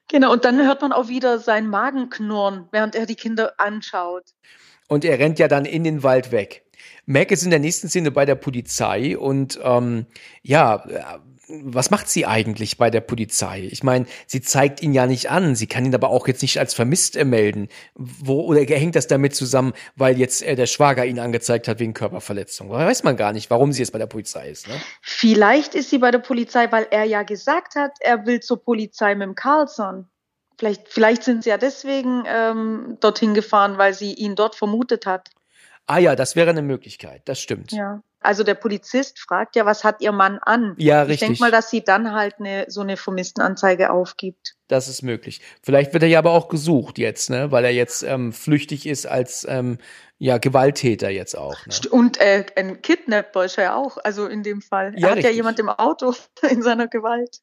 Genau, 0.09 0.31
und 0.31 0.45
dann 0.45 0.57
hört 0.65 0.81
man 0.81 0.91
auch 0.93 1.07
wieder 1.07 1.39
seinen 1.39 1.69
Magen 1.69 2.09
knurren, 2.09 2.67
während 2.71 2.95
er 2.95 3.05
die 3.05 3.15
Kinder 3.15 3.53
anschaut. 3.57 4.23
Und 4.87 5.03
er 5.03 5.19
rennt 5.19 5.39
ja 5.39 5.47
dann 5.47 5.65
in 5.65 5.83
den 5.83 6.03
Wald 6.03 6.31
weg. 6.31 6.63
Mac 7.05 7.31
ist 7.31 7.43
in 7.43 7.49
der 7.49 7.59
nächsten 7.59 7.89
Szene 7.89 8.11
bei 8.11 8.25
der 8.25 8.35
Polizei 8.35 9.17
und 9.17 9.59
ähm, 9.63 10.05
ja, 10.43 10.83
was 11.49 11.91
macht 11.91 12.09
sie 12.09 12.25
eigentlich 12.25 12.77
bei 12.77 12.89
der 12.89 13.01
Polizei? 13.01 13.67
Ich 13.71 13.83
meine, 13.83 14.05
sie 14.25 14.41
zeigt 14.41 14.81
ihn 14.81 14.93
ja 14.93 15.07
nicht 15.07 15.29
an, 15.29 15.55
sie 15.55 15.67
kann 15.67 15.85
ihn 15.85 15.95
aber 15.95 16.09
auch 16.09 16.27
jetzt 16.27 16.41
nicht 16.41 16.59
als 16.59 16.73
vermisst 16.73 17.15
melden. 17.23 17.69
Wo, 17.95 18.41
oder 18.41 18.61
hängt 18.61 18.95
das 18.95 19.07
damit 19.07 19.35
zusammen, 19.35 19.73
weil 19.95 20.17
jetzt 20.17 20.43
äh, 20.43 20.55
der 20.55 20.65
Schwager 20.65 21.05
ihn 21.05 21.19
angezeigt 21.19 21.67
hat 21.67 21.79
wegen 21.79 21.93
Körperverletzung? 21.93 22.69
Weiß 22.69 23.03
man 23.03 23.15
gar 23.15 23.31
nicht, 23.31 23.49
warum 23.49 23.71
sie 23.71 23.81
jetzt 23.81 23.91
bei 23.91 23.99
der 23.99 24.07
Polizei 24.07 24.49
ist. 24.49 24.67
Ne? 24.67 24.75
Vielleicht 25.01 25.73
ist 25.73 25.89
sie 25.89 25.99
bei 25.99 26.11
der 26.11 26.19
Polizei, 26.19 26.71
weil 26.71 26.87
er 26.91 27.05
ja 27.05 27.23
gesagt 27.23 27.75
hat, 27.75 27.91
er 28.01 28.25
will 28.25 28.41
zur 28.41 28.61
Polizei 28.61 29.15
mit 29.15 29.27
dem 29.27 29.35
Carlson. 29.35 30.07
Vielleicht, 30.57 30.89
vielleicht 30.89 31.23
sind 31.23 31.43
sie 31.43 31.49
ja 31.49 31.57
deswegen 31.57 32.23
ähm, 32.27 32.97
dorthin 32.99 33.33
gefahren, 33.33 33.77
weil 33.77 33.93
sie 33.93 34.13
ihn 34.13 34.35
dort 34.35 34.55
vermutet 34.55 35.05
hat. 35.05 35.29
Ah 35.85 35.99
ja, 35.99 36.15
das 36.17 36.35
wäre 36.35 36.49
eine 36.49 36.63
Möglichkeit, 36.63 37.21
das 37.25 37.39
stimmt. 37.39 37.71
Ja. 37.71 38.01
Also 38.27 38.43
der 38.43 38.55
Polizist 38.55 39.19
fragt 39.19 39.55
ja, 39.55 39.65
was 39.65 39.85
hat 39.85 40.01
ihr 40.01 40.11
Mann 40.11 40.37
an? 40.41 40.75
Ja, 40.77 41.03
Ich 41.03 41.11
richtig. 41.11 41.27
denke 41.29 41.39
mal, 41.39 41.51
dass 41.51 41.69
sie 41.69 41.81
dann 41.81 42.11
halt 42.11 42.35
eine, 42.39 42.65
so 42.67 42.81
eine 42.81 42.97
Vermisstenanzeige 42.97 43.89
aufgibt. 43.89 44.55
Das 44.67 44.89
ist 44.89 45.01
möglich. 45.01 45.39
Vielleicht 45.63 45.93
wird 45.93 46.03
er 46.03 46.09
ja 46.09 46.19
aber 46.19 46.31
auch 46.31 46.49
gesucht 46.49 46.97
jetzt, 46.97 47.29
ne? 47.29 47.53
Weil 47.53 47.63
er 47.63 47.71
jetzt 47.71 48.03
ähm, 48.03 48.33
flüchtig 48.33 48.85
ist 48.85 49.05
als 49.05 49.47
ähm, 49.49 49.77
ja, 50.17 50.39
Gewalttäter 50.39 51.09
jetzt 51.09 51.37
auch. 51.37 51.65
Ne? 51.65 51.89
Und 51.89 52.19
äh, 52.19 52.45
ein 52.57 52.81
Kidnapper 52.81 53.45
ist 53.45 53.57
er 53.57 53.63
ja 53.63 53.75
auch, 53.75 53.97
also 54.03 54.27
in 54.27 54.43
dem 54.43 54.61
Fall. 54.61 54.93
Ja, 54.97 55.07
er 55.07 55.11
hat 55.11 55.17
ja 55.19 55.29
richtig. 55.29 55.35
jemand 55.37 55.59
im 55.59 55.69
Auto 55.69 56.13
in 56.49 56.61
seiner 56.61 56.89
Gewalt. 56.89 57.39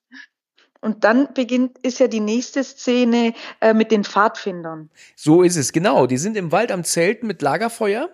Und 0.83 1.05
dann 1.05 1.33
beginnt, 1.33 1.79
ist 1.79 1.99
ja 1.99 2.09
die 2.09 2.21
nächste 2.21 2.63
Szene 2.63 3.33
äh, 3.63 3.73
mit 3.73 3.91
den 3.91 4.05
Pfadfindern. 4.05 4.91
So 5.17 5.41
ist 5.41 5.57
es, 5.57 5.73
genau. 5.73 6.07
Die 6.07 6.19
sind 6.19 6.37
im 6.37 6.53
Wald 6.53 6.71
am 6.71 6.85
Zelten 6.85 7.27
mit 7.27 7.41
Lagerfeuer 7.41 8.11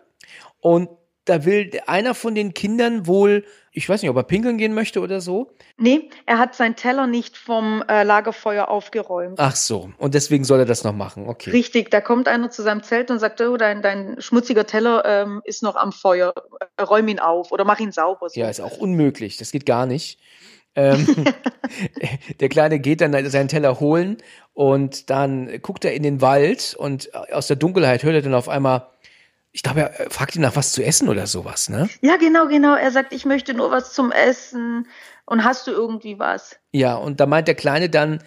und 0.61 0.89
da 1.31 1.45
will 1.45 1.71
einer 1.87 2.15
von 2.15 2.35
den 2.35 2.55
Kindern 2.55 3.07
wohl, 3.07 3.45
ich 3.71 3.89
weiß 3.89 4.03
nicht, 4.03 4.11
ob 4.11 4.17
er 4.17 4.25
pinkeln 4.25 4.59
gehen 4.59 4.75
möchte 4.75 5.01
oder 5.01 5.21
so. 5.21 5.53
Nee, 5.77 6.11
er 6.27 6.39
hat 6.39 6.57
seinen 6.57 6.75
Teller 6.75 7.07
nicht 7.07 7.37
vom 7.37 7.85
äh, 7.89 8.03
Lagerfeuer 8.03 8.69
aufgeräumt. 8.69 9.39
Ach 9.39 9.55
so, 9.55 9.93
und 9.99 10.15
deswegen 10.15 10.43
soll 10.43 10.59
er 10.59 10.65
das 10.67 10.83
noch 10.83 10.93
machen. 10.93 11.29
Okay. 11.29 11.51
Richtig, 11.51 11.89
da 11.91 12.01
kommt 12.01 12.27
einer 12.27 12.51
zu 12.51 12.63
seinem 12.63 12.83
Zelt 12.83 13.13
und 13.13 13.21
sagt, 13.21 13.41
oh, 13.41 13.57
dein, 13.57 13.81
dein 13.81 14.17
schmutziger 14.19 14.67
Teller 14.67 15.05
ähm, 15.07 15.41
ist 15.45 15.63
noch 15.63 15.77
am 15.77 15.93
Feuer, 15.93 16.35
äh, 16.77 16.83
räum 16.83 17.07
ihn 17.07 17.21
auf 17.21 17.53
oder 17.53 17.65
mach 17.65 17.79
ihn 17.79 17.93
sauber. 17.93 18.29
So. 18.29 18.41
Ja, 18.41 18.51
ist 18.51 18.61
auch 18.61 18.77
unmöglich. 18.77 19.37
Das 19.37 19.53
geht 19.53 19.67
gar 19.67 19.87
nicht. 19.87 20.19
Ähm, 20.75 21.07
der 22.41 22.49
Kleine 22.49 22.81
geht 22.81 23.01
dann 23.01 23.31
seinen 23.31 23.49
Teller 23.49 23.79
holen 23.79 24.17
und 24.53 25.11
dann 25.11 25.63
guckt 25.63 25.85
er 25.85 25.95
in 25.95 26.03
den 26.03 26.21
Wald 26.21 26.75
und 26.77 27.15
aus 27.33 27.47
der 27.47 27.57
Dunkelheit 27.57 28.03
hört 28.03 28.17
er 28.17 28.23
dann 28.23 28.35
auf 28.35 28.49
einmal, 28.49 28.89
ich 29.53 29.63
glaube, 29.63 29.81
er 29.81 30.01
äh, 30.01 30.11
fragt 30.11 30.37
ihn 30.37 30.43
nach 30.43 30.57
was 30.57 30.73
zu 30.73 30.83
essen 30.85 31.09
oder 31.09 31.27
sowas, 31.27 31.69
ne? 31.69 31.89
ja, 32.01 32.17
genau, 32.17 32.47
genau. 32.47 32.75
Er 32.75 32.91
sagt, 32.91 33.13
ich 33.13 33.25
möchte 33.25 33.55
nur 33.55 33.71
was 33.71 33.93
zum 33.93 34.13
Essen 34.13 34.87
und 35.27 35.45
hast 35.45 35.67
du 35.67 35.71
irgendwie 35.73 36.19
was? 36.19 36.57
Ja, 36.73 36.95
und 36.95 37.21
da 37.21 37.27
meint 37.27 37.49
der 37.49 37.55
Kleine 37.55 37.89
dann, 37.89 38.23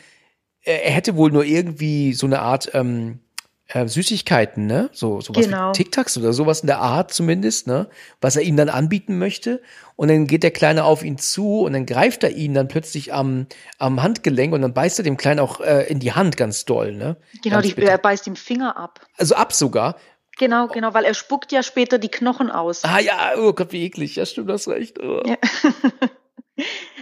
er 0.64 0.84
er 0.86 0.92
hätte 0.92 1.16
wohl 1.16 1.32
nur 1.32 1.44
irgendwie 1.46 2.14
so 2.14 2.26
eine 2.26 2.42
Art 2.42 2.72
ähm, 2.74 3.20
äh, 3.68 3.88
Süßigkeiten, 3.88 4.66
ne? 4.66 4.90
So 4.94 5.22
sowas 5.22 5.46
Genau. 5.46 5.70
wie 5.70 5.78
Tic-Tacs 5.84 6.18
oder 6.18 6.34
sowas 6.34 6.62
in 6.62 6.68
der 6.68 6.80
Art 6.80 7.14
zumindest, 7.14 7.68
ne? 7.68 7.90
Was 8.22 8.36
er 8.36 8.44
ihm 8.44 8.58
dann 8.58 8.70
anbieten 8.70 9.18
möchte. 9.18 9.62
Und 9.96 10.10
dann 10.10 10.28
geht 10.28 10.44
der 10.44 10.52
Kleine 10.52 10.84
auf 10.84 11.04
ihn 11.04 11.18
zu 11.18 11.62
und 11.62 11.74
dann 11.74 11.86
greift 11.86 12.24
er 12.24 12.32
ihn 12.32 12.54
dann 12.54 12.68
plötzlich 12.68 13.14
am, 13.14 13.48
am 13.80 14.02
Handgelenk 14.04 14.54
und 14.54 14.62
dann 14.62 14.74
beißt 14.74 15.00
er 15.00 15.04
dem 15.04 15.18
Kleinen 15.18 15.40
auch 15.40 15.60
äh, 15.60 15.84
in 15.90 16.00
die 16.00 16.14
Hand 16.14 16.36
ganz 16.38 16.66
doll, 16.66 16.94
ne? 16.94 17.18
Genau, 17.44 17.62
die, 17.62 17.78
er 17.78 17.98
beißt 17.98 18.28
ihm 18.28 18.36
Finger 18.36 18.78
ab. 18.78 19.02
Also 19.18 19.36
ab 19.36 19.54
sogar. 19.54 19.96
Genau, 20.38 20.68
genau, 20.68 20.94
weil 20.94 21.06
er 21.06 21.14
spuckt 21.14 21.52
ja 21.52 21.62
später 21.64 22.00
die 22.00 22.10
Knochen 22.10 22.50
aus. 22.50 22.84
Ah 22.84 23.00
ja, 23.00 23.34
oh 23.38 23.54
Gott, 23.54 23.72
wie 23.72 23.84
eklig. 23.86 24.16
Ja, 24.16 24.26
stimmt, 24.26 24.50
das 24.50 24.68
recht. 24.68 25.00
Oh. 25.02 25.22
Ja. 25.26 25.38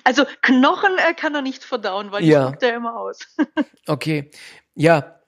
Also 0.03 0.23
Knochen 0.41 0.91
äh, 0.97 1.13
kann 1.13 1.35
er 1.35 1.41
nicht 1.41 1.63
verdauen, 1.63 2.11
weil 2.11 2.21
die 2.23 2.29
Ja. 2.29 2.47
spuckt 2.47 2.63
er 2.63 2.75
immer 2.75 2.97
aus. 2.97 3.19
Okay. 3.87 4.31
Ja, 4.73 5.19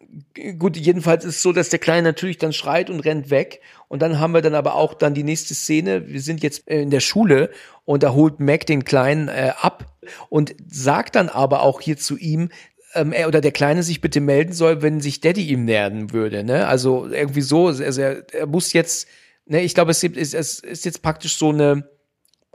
gut, 0.58 0.78
jedenfalls 0.78 1.26
ist 1.26 1.36
es 1.38 1.42
so, 1.42 1.52
dass 1.52 1.70
der 1.70 1.80
Kleine 1.80 2.08
natürlich 2.08 2.38
dann 2.38 2.54
schreit 2.54 2.90
und 2.90 3.02
rennt 3.02 3.30
weg. 3.30 3.62
Und 3.88 4.02
dann 4.02 4.20
haben 4.20 4.34
wir 4.34 4.42
dann 4.42 4.56
aber 4.56 4.76
auch 4.76 4.94
dann 4.94 5.14
die 5.14 5.24
nächste 5.24 5.54
Szene. 5.54 6.08
Wir 6.08 6.22
sind 6.22 6.42
jetzt 6.42 6.68
äh, 6.70 6.82
in 6.82 6.90
der 6.90 7.02
Schule 7.02 7.52
und 7.86 8.04
da 8.04 8.14
holt 8.14 8.40
Mac 8.40 8.66
den 8.66 8.86
Kleinen 8.86 9.28
äh, 9.28 9.54
ab 9.60 9.86
und 10.30 10.56
sagt 10.68 11.16
dann 11.16 11.30
aber 11.30 11.62
auch 11.62 11.82
hier 11.82 11.98
zu 11.98 12.18
ihm, 12.18 12.50
ähm, 12.94 13.12
er 13.12 13.28
oder 13.28 13.42
der 13.42 13.52
Kleine 13.52 13.84
sich 13.84 14.02
bitte 14.02 14.22
melden 14.22 14.54
soll, 14.54 14.82
wenn 14.82 15.02
sich 15.02 15.22
Daddy 15.22 15.48
ihm 15.48 15.66
nähern 15.66 16.12
würde. 16.12 16.44
Ne? 16.44 16.68
Also 16.68 17.08
irgendwie 17.08 17.42
so, 17.42 17.68
also 17.68 18.02
er, 18.02 18.24
er 18.34 18.46
muss 18.48 18.74
jetzt, 18.74 19.08
ne, 19.46 19.62
ich 19.62 19.74
glaube, 19.74 19.92
es 19.92 20.02
gibt- 20.02 20.18
es, 20.18 20.34
es 20.34 20.60
ist 20.60 20.86
jetzt 20.86 21.02
praktisch 21.02 21.38
so 21.38 21.50
eine, 21.50 21.90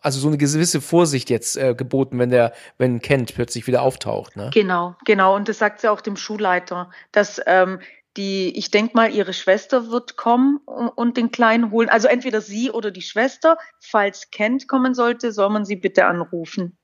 also 0.00 0.20
so 0.20 0.28
eine 0.28 0.38
gewisse 0.38 0.80
Vorsicht 0.80 1.28
jetzt 1.28 1.56
äh, 1.56 1.74
geboten, 1.74 2.18
wenn 2.18 2.30
der, 2.30 2.52
wenn 2.78 3.00
Kent 3.00 3.34
plötzlich 3.34 3.66
wieder 3.66 3.82
auftaucht. 3.82 4.36
Ne? 4.36 4.50
Genau, 4.54 4.94
genau. 5.04 5.34
Und 5.34 5.48
das 5.48 5.58
sagt 5.58 5.80
sie 5.80 5.90
auch 5.90 6.00
dem 6.00 6.16
Schulleiter, 6.16 6.90
dass 7.10 7.40
ähm, 7.46 7.80
die, 8.16 8.56
ich 8.56 8.70
denke 8.70 8.92
mal, 8.96 9.12
ihre 9.12 9.32
Schwester 9.32 9.90
wird 9.90 10.16
kommen 10.16 10.58
und, 10.66 10.88
und 10.88 11.16
den 11.16 11.30
Kleinen 11.30 11.70
holen. 11.72 11.88
Also 11.88 12.08
entweder 12.08 12.40
sie 12.40 12.70
oder 12.70 12.90
die 12.90 13.02
Schwester. 13.02 13.58
Falls 13.80 14.30
Kent 14.30 14.68
kommen 14.68 14.94
sollte, 14.94 15.32
soll 15.32 15.50
man 15.50 15.64
sie 15.64 15.76
bitte 15.76 16.04
anrufen. 16.06 16.76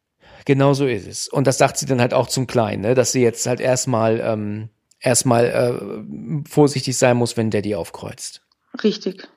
Genau 0.44 0.74
so 0.74 0.86
ist 0.86 1.06
es. 1.06 1.28
Und 1.28 1.46
das 1.46 1.58
sagt 1.58 1.78
sie 1.78 1.86
dann 1.86 2.00
halt 2.00 2.14
auch 2.14 2.28
zum 2.28 2.46
Kleinen, 2.46 2.82
ne? 2.82 2.94
dass 2.94 3.12
sie 3.12 3.22
jetzt 3.22 3.46
halt 3.46 3.60
erstmal 3.60 4.20
ähm, 4.20 4.68
erstmal 5.00 5.44
äh, 5.46 6.48
vorsichtig 6.48 6.96
sein 6.96 7.16
muss, 7.16 7.36
wenn 7.36 7.50
Daddy 7.50 7.74
aufkreuzt. 7.74 8.42
Richtig. 8.82 9.28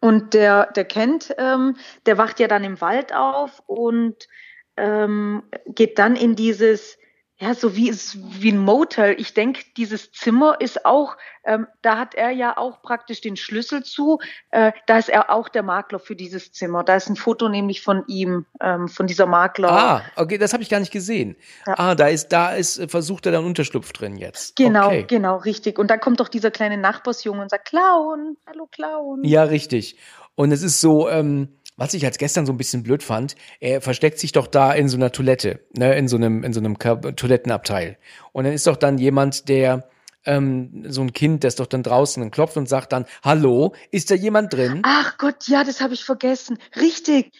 Und 0.00 0.34
der, 0.34 0.70
der 0.72 0.84
Kent, 0.84 1.34
ähm, 1.38 1.76
der 2.06 2.18
wacht 2.18 2.38
ja 2.38 2.48
dann 2.48 2.64
im 2.64 2.80
Wald 2.80 3.14
auf 3.14 3.62
und 3.66 4.28
ähm, 4.76 5.42
geht 5.66 5.98
dann 5.98 6.16
in 6.16 6.36
dieses, 6.36 6.98
ja, 7.38 7.52
so 7.54 7.74
wie, 7.74 7.88
es- 7.90 8.16
wie 8.40 8.52
ein 8.52 8.58
Motel. 8.58 9.16
Ich 9.18 9.34
denke, 9.34 9.62
dieses 9.76 10.12
Zimmer 10.12 10.60
ist 10.60 10.86
auch, 10.86 11.16
ähm, 11.44 11.66
da 11.82 11.98
hat 11.98 12.14
er 12.14 12.30
ja 12.30 12.56
auch 12.56 12.80
praktisch 12.80 13.20
den 13.20 13.36
Schlüssel 13.36 13.82
zu. 13.82 14.18
Äh, 14.50 14.70
da 14.86 14.98
ist 14.98 15.08
er 15.08 15.30
auch 15.30 15.48
der 15.48 15.62
Makler 15.64 15.98
für 15.98 16.14
dieses 16.16 16.52
Zimmer. 16.52 16.84
Da 16.84 16.94
ist 16.96 17.08
ein 17.10 17.16
Foto 17.16 17.48
nämlich 17.48 17.82
von 17.82 18.04
ihm, 18.06 18.46
ähm, 18.60 18.86
von 18.88 19.06
dieser 19.08 19.26
Makler. 19.26 19.70
Ah, 19.72 20.02
okay, 20.16 20.38
das 20.38 20.52
habe 20.52 20.62
ich 20.62 20.70
gar 20.70 20.78
nicht 20.80 20.92
gesehen. 20.92 21.36
Ja. 21.66 21.74
Ah, 21.76 21.94
da 21.96 22.06
ist, 22.06 22.28
da 22.28 22.54
ist, 22.54 22.78
äh, 22.78 22.88
versucht 22.88 23.26
er 23.26 23.32
dann 23.32 23.44
Unterschlupf 23.44 23.92
drin 23.92 24.16
jetzt. 24.16 24.54
Genau, 24.56 24.86
Okay. 24.86 25.04
genau, 25.08 25.36
richtig. 25.38 25.78
Und 25.78 25.90
dann 25.90 25.98
kommt 26.00 26.20
doch 26.20 26.28
dieser 26.28 26.52
kleine 26.52 26.78
Nachbarsjunge 26.78 27.42
und 27.42 27.50
sagt, 27.50 27.66
Clown, 27.66 28.36
hallo 28.46 28.68
Clown. 28.70 29.24
Ja, 29.24 29.42
richtig. 29.42 29.96
Und 30.36 30.52
es 30.52 30.62
ist 30.62 30.80
so, 30.80 31.08
ähm, 31.08 31.48
was 31.76 31.94
ich 31.94 32.04
als 32.04 32.18
gestern 32.18 32.46
so 32.46 32.52
ein 32.52 32.56
bisschen 32.56 32.82
blöd 32.82 33.02
fand, 33.02 33.34
er 33.60 33.80
versteckt 33.80 34.18
sich 34.18 34.32
doch 34.32 34.46
da 34.46 34.72
in 34.72 34.88
so 34.88 34.96
einer 34.96 35.10
Toilette, 35.12 35.60
ne, 35.76 35.94
in 35.96 36.08
so 36.08 36.16
einem, 36.16 36.44
in 36.44 36.52
so 36.52 36.60
einem 36.60 36.78
Toilettenabteil. 36.78 37.98
Und 38.32 38.44
dann 38.44 38.52
ist 38.52 38.66
doch 38.66 38.76
dann 38.76 38.98
jemand, 38.98 39.48
der, 39.48 39.88
ähm, 40.26 40.84
so 40.88 41.02
ein 41.02 41.12
Kind, 41.12 41.44
das 41.44 41.56
doch 41.56 41.66
dann 41.66 41.82
draußen 41.82 42.22
und 42.22 42.30
klopft 42.30 42.56
und 42.56 42.68
sagt 42.68 42.92
dann, 42.92 43.06
hallo, 43.22 43.74
ist 43.90 44.10
da 44.10 44.14
jemand 44.14 44.52
drin? 44.52 44.80
Ach 44.84 45.18
Gott, 45.18 45.48
ja, 45.48 45.64
das 45.64 45.80
habe 45.80 45.94
ich 45.94 46.04
vergessen. 46.04 46.58
Richtig. 46.76 47.30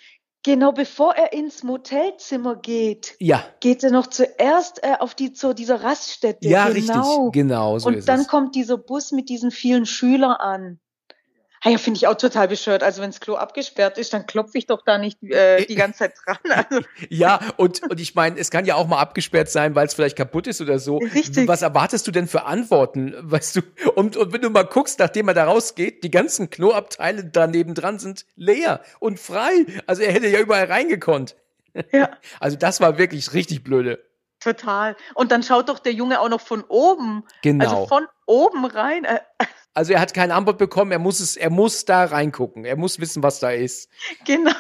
Genau 0.47 0.72
bevor 0.72 1.14
er 1.14 1.32
ins 1.32 1.62
Motelzimmer 1.62 2.57
geht, 2.57 3.16
Ja, 3.18 3.43
geht 3.61 3.82
er 3.82 3.91
noch 3.91 4.09
zuerst 4.09 4.85
äh, 4.85 4.93
auf 5.01 5.14
die 5.14 5.32
zu 5.32 5.55
dieser 5.55 5.82
Raststätte. 5.82 6.47
ja, 6.47 6.68
genau. 6.68 6.74
richtig, 7.28 7.32
genau, 7.32 7.78
so 7.78 7.89
Und 7.89 8.07
dann 8.07 8.20
es. 8.20 8.28
kommt 8.28 8.55
dieser 8.55 8.76
Bus 8.76 9.11
mit 9.12 9.30
diesen 9.30 9.51
vielen 9.51 9.87
Schülern 9.87 10.32
an. 10.32 10.80
Ah 11.66 11.70
Ja, 11.70 11.78
finde 11.78 11.96
ich 11.96 12.06
auch 12.06 12.14
total 12.14 12.48
bescheuert. 12.48 12.82
Also 12.82 13.00
wenn 13.00 13.10
das 13.10 13.20
Klo 13.20 13.34
abgesperrt 13.36 13.96
ist, 13.96 14.12
dann 14.12 14.26
klopfe 14.26 14.58
ich 14.58 14.66
doch 14.66 14.82
da 14.84 14.98
nicht 14.98 15.22
äh, 15.22 15.64
die 15.64 15.74
ganze 15.74 16.00
Zeit 16.00 16.14
dran. 16.24 16.36
Also, 16.70 16.86
Ja, 17.08 17.40
und, 17.56 17.82
und 17.90 17.98
ich 18.00 18.14
meine, 18.14 18.38
es 18.38 18.50
kann 18.50 18.66
ja 18.66 18.74
auch 18.74 18.86
mal 18.86 18.98
abgesperrt 19.00 19.48
sein, 19.48 19.74
weil 19.74 19.86
es 19.86 19.94
vielleicht 19.94 20.16
kaputt 20.16 20.46
ist 20.46 20.60
oder 20.60 20.78
so. 20.78 20.98
Richtig. 20.98 21.48
Was 21.48 21.62
erwartest 21.62 22.06
du 22.06 22.10
denn 22.10 22.28
für 22.28 22.44
Antworten? 22.44 23.14
Weißt 23.18 23.56
du, 23.56 23.62
und, 23.94 24.16
und 24.16 24.32
wenn 24.32 24.42
du 24.42 24.50
mal 24.50 24.64
guckst, 24.64 24.98
nachdem 24.98 25.28
er 25.28 25.34
da 25.34 25.44
rausgeht, 25.44 26.04
die 26.04 26.10
ganzen 26.10 26.50
Kloabteile 26.50 27.24
daneben 27.24 27.74
dran 27.74 27.98
sind 27.98 28.26
leer 28.36 28.80
und 29.00 29.18
frei. 29.18 29.64
Also 29.86 30.02
er 30.02 30.12
hätte 30.12 30.28
ja 30.28 30.40
überall 30.40 30.66
reingekonnt. 30.66 31.34
ja, 31.92 32.10
Also 32.40 32.56
das 32.58 32.80
war 32.82 32.98
wirklich 32.98 33.32
richtig 33.32 33.64
blöde. 33.64 34.04
total. 34.40 34.96
Und 35.14 35.32
dann 35.32 35.42
schaut 35.42 35.70
doch 35.70 35.78
der 35.78 35.92
Junge 35.94 36.20
auch 36.20 36.28
noch 36.28 36.42
von 36.42 36.62
oben. 36.68 37.24
Genau. 37.42 37.64
Also 37.64 37.86
von 37.86 38.06
oben 38.26 38.66
rein. 38.66 39.06
Also 39.75 39.93
er 39.93 40.01
hat 40.01 40.14
keine 40.14 40.35
Antwort 40.35 40.57
bekommen, 40.57 40.93
er 40.93 41.01
muss 41.01 41.18
es, 41.18 41.37
er 41.37 41.51
muss 41.51 41.85
da 41.85 42.05
reingucken, 42.05 42.64
er 42.64 42.77
muss 42.77 43.01
wissen, 43.01 43.25
was 43.25 43.41
da 43.41 43.51
ist. 43.51 43.89
genau. 44.25 44.53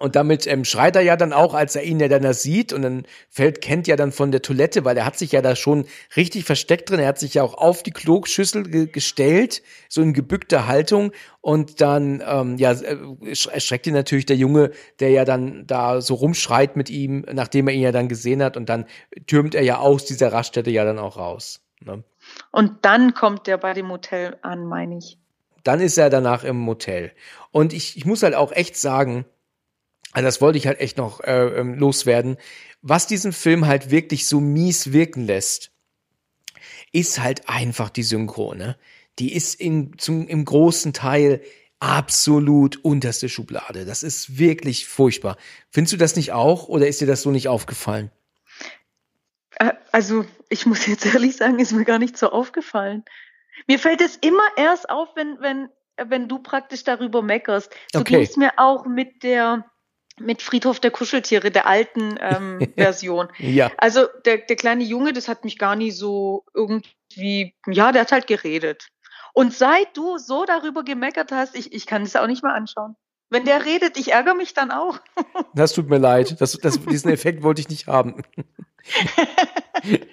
Und 0.00 0.16
damit 0.16 0.46
ähm, 0.46 0.64
schreit 0.64 0.96
er 0.96 1.02
ja 1.02 1.16
dann 1.16 1.34
auch, 1.34 1.52
als 1.52 1.76
er 1.76 1.82
ihn 1.82 2.00
ja 2.00 2.08
dann 2.08 2.22
da 2.22 2.32
sieht 2.32 2.72
und 2.72 2.80
dann 2.80 3.06
fällt 3.28 3.60
Kent 3.60 3.86
ja 3.86 3.96
dann 3.96 4.12
von 4.12 4.30
der 4.32 4.40
Toilette, 4.40 4.86
weil 4.86 4.96
er 4.96 5.04
hat 5.04 5.18
sich 5.18 5.32
ja 5.32 5.42
da 5.42 5.56
schon 5.56 5.84
richtig 6.16 6.44
versteckt 6.44 6.88
drin. 6.88 7.00
Er 7.00 7.08
hat 7.08 7.18
sich 7.18 7.34
ja 7.34 7.42
auch 7.42 7.54
auf 7.54 7.82
die 7.82 7.90
Kloschüssel 7.90 8.62
ge 8.64 8.86
gestellt, 8.86 9.62
so 9.90 10.00
in 10.00 10.14
gebückter 10.14 10.66
Haltung 10.66 11.12
und 11.42 11.82
dann 11.82 12.22
ähm, 12.26 12.56
ja 12.56 12.72
äh, 12.72 12.96
ersch- 13.24 13.50
erschreckt 13.50 13.86
ihn 13.86 13.94
natürlich 13.94 14.24
der 14.26 14.36
Junge, 14.36 14.70
der 15.00 15.10
ja 15.10 15.26
dann 15.26 15.66
da 15.66 16.00
so 16.00 16.14
rumschreit 16.14 16.76
mit 16.76 16.88
ihm, 16.88 17.26
nachdem 17.30 17.68
er 17.68 17.74
ihn 17.74 17.82
ja 17.82 17.92
dann 17.92 18.08
gesehen 18.08 18.42
hat 18.42 18.56
und 18.56 18.70
dann 18.70 18.86
türmt 19.26 19.54
er 19.54 19.62
ja 19.62 19.78
aus 19.80 20.06
dieser 20.06 20.32
Raststätte 20.32 20.70
ja 20.70 20.84
dann 20.84 20.98
auch 20.98 21.18
raus. 21.18 21.60
Ne? 21.84 22.04
Und 22.50 22.84
dann 22.84 23.14
kommt 23.14 23.46
der 23.46 23.58
bei 23.58 23.72
dem 23.72 23.90
Hotel 23.90 24.36
an, 24.42 24.66
meine 24.66 24.98
ich. 24.98 25.18
dann 25.64 25.80
ist 25.80 25.96
er 25.96 26.10
danach 26.10 26.44
im 26.44 26.56
Motel. 26.58 27.12
Und 27.50 27.72
ich, 27.72 27.96
ich 27.96 28.04
muss 28.04 28.22
halt 28.22 28.34
auch 28.34 28.52
echt 28.52 28.76
sagen, 28.76 29.24
also 30.12 30.26
das 30.26 30.40
wollte 30.40 30.58
ich 30.58 30.66
halt 30.66 30.80
echt 30.80 30.96
noch 30.98 31.20
äh, 31.20 31.46
ähm, 31.60 31.74
loswerden, 31.74 32.36
was 32.82 33.06
diesen 33.06 33.32
Film 33.32 33.66
halt 33.66 33.90
wirklich 33.90 34.26
so 34.26 34.40
mies 34.40 34.92
wirken 34.92 35.24
lässt, 35.24 35.70
ist 36.92 37.20
halt 37.20 37.48
einfach 37.48 37.90
die 37.90 38.02
Synchro, 38.02 38.54
ne? 38.54 38.76
Die 39.18 39.32
ist 39.32 39.60
in, 39.60 39.98
zum, 39.98 40.26
im 40.26 40.44
großen 40.44 40.92
Teil 40.92 41.42
absolut 41.80 42.82
unterste 42.84 43.28
Schublade. 43.28 43.84
Das 43.84 44.02
ist 44.02 44.38
wirklich 44.38 44.86
furchtbar. 44.86 45.36
Findest 45.70 45.92
du 45.92 45.96
das 45.98 46.16
nicht 46.16 46.32
auch 46.32 46.68
oder 46.68 46.86
ist 46.88 47.00
dir 47.00 47.06
das 47.06 47.22
so 47.22 47.30
nicht 47.30 47.48
aufgefallen? 47.48 48.10
Äh, 49.62 49.72
Also, 49.92 50.24
ich 50.48 50.66
muss 50.66 50.86
jetzt 50.86 51.06
ehrlich 51.14 51.36
sagen, 51.36 51.58
ist 51.58 51.72
mir 51.72 51.84
gar 51.84 51.98
nicht 51.98 52.16
so 52.18 52.30
aufgefallen. 52.30 53.04
Mir 53.66 53.78
fällt 53.78 54.00
es 54.00 54.16
immer 54.16 54.42
erst 54.56 54.90
auf, 54.90 55.10
wenn, 55.14 55.40
wenn, 55.40 55.68
wenn 55.96 56.28
du 56.28 56.38
praktisch 56.38 56.84
darüber 56.84 57.22
meckerst. 57.22 57.72
So 57.92 58.00
Okay. 58.00 58.14
ging 58.14 58.22
es 58.22 58.36
mir 58.36 58.52
auch 58.56 58.86
mit 58.86 59.22
der, 59.22 59.64
mit 60.18 60.42
Friedhof 60.42 60.80
der 60.80 60.90
Kuscheltiere, 60.90 61.50
der 61.50 61.66
alten 61.66 62.16
ähm, 62.20 62.72
Version. 62.76 63.28
Ja. 63.38 63.70
Also 63.76 64.06
der, 64.24 64.38
der 64.38 64.56
kleine 64.56 64.84
Junge, 64.84 65.12
das 65.12 65.28
hat 65.28 65.44
mich 65.44 65.58
gar 65.58 65.76
nie 65.76 65.90
so 65.90 66.44
irgendwie, 66.54 67.54
ja, 67.66 67.92
der 67.92 68.02
hat 68.02 68.12
halt 68.12 68.26
geredet. 68.26 68.88
Und 69.34 69.54
seit 69.54 69.96
du 69.96 70.18
so 70.18 70.44
darüber 70.44 70.82
gemeckert 70.82 71.32
hast, 71.32 71.56
ich, 71.56 71.72
ich 71.72 71.86
kann 71.86 72.02
es 72.02 72.16
auch 72.16 72.26
nicht 72.26 72.42
mehr 72.42 72.52
anschauen. 72.54 72.96
Wenn 73.30 73.46
der 73.46 73.64
redet, 73.64 73.96
ich 73.96 74.12
ärgere 74.12 74.34
mich 74.34 74.52
dann 74.54 74.70
auch. 74.70 74.98
Das 75.54 75.72
tut 75.72 75.88
mir 75.88 75.98
leid. 75.98 76.40
Das, 76.40 76.52
das, 76.52 76.80
diesen 76.84 77.10
Effekt 77.10 77.42
wollte 77.42 77.60
ich 77.60 77.68
nicht 77.68 77.86
haben. 77.86 78.22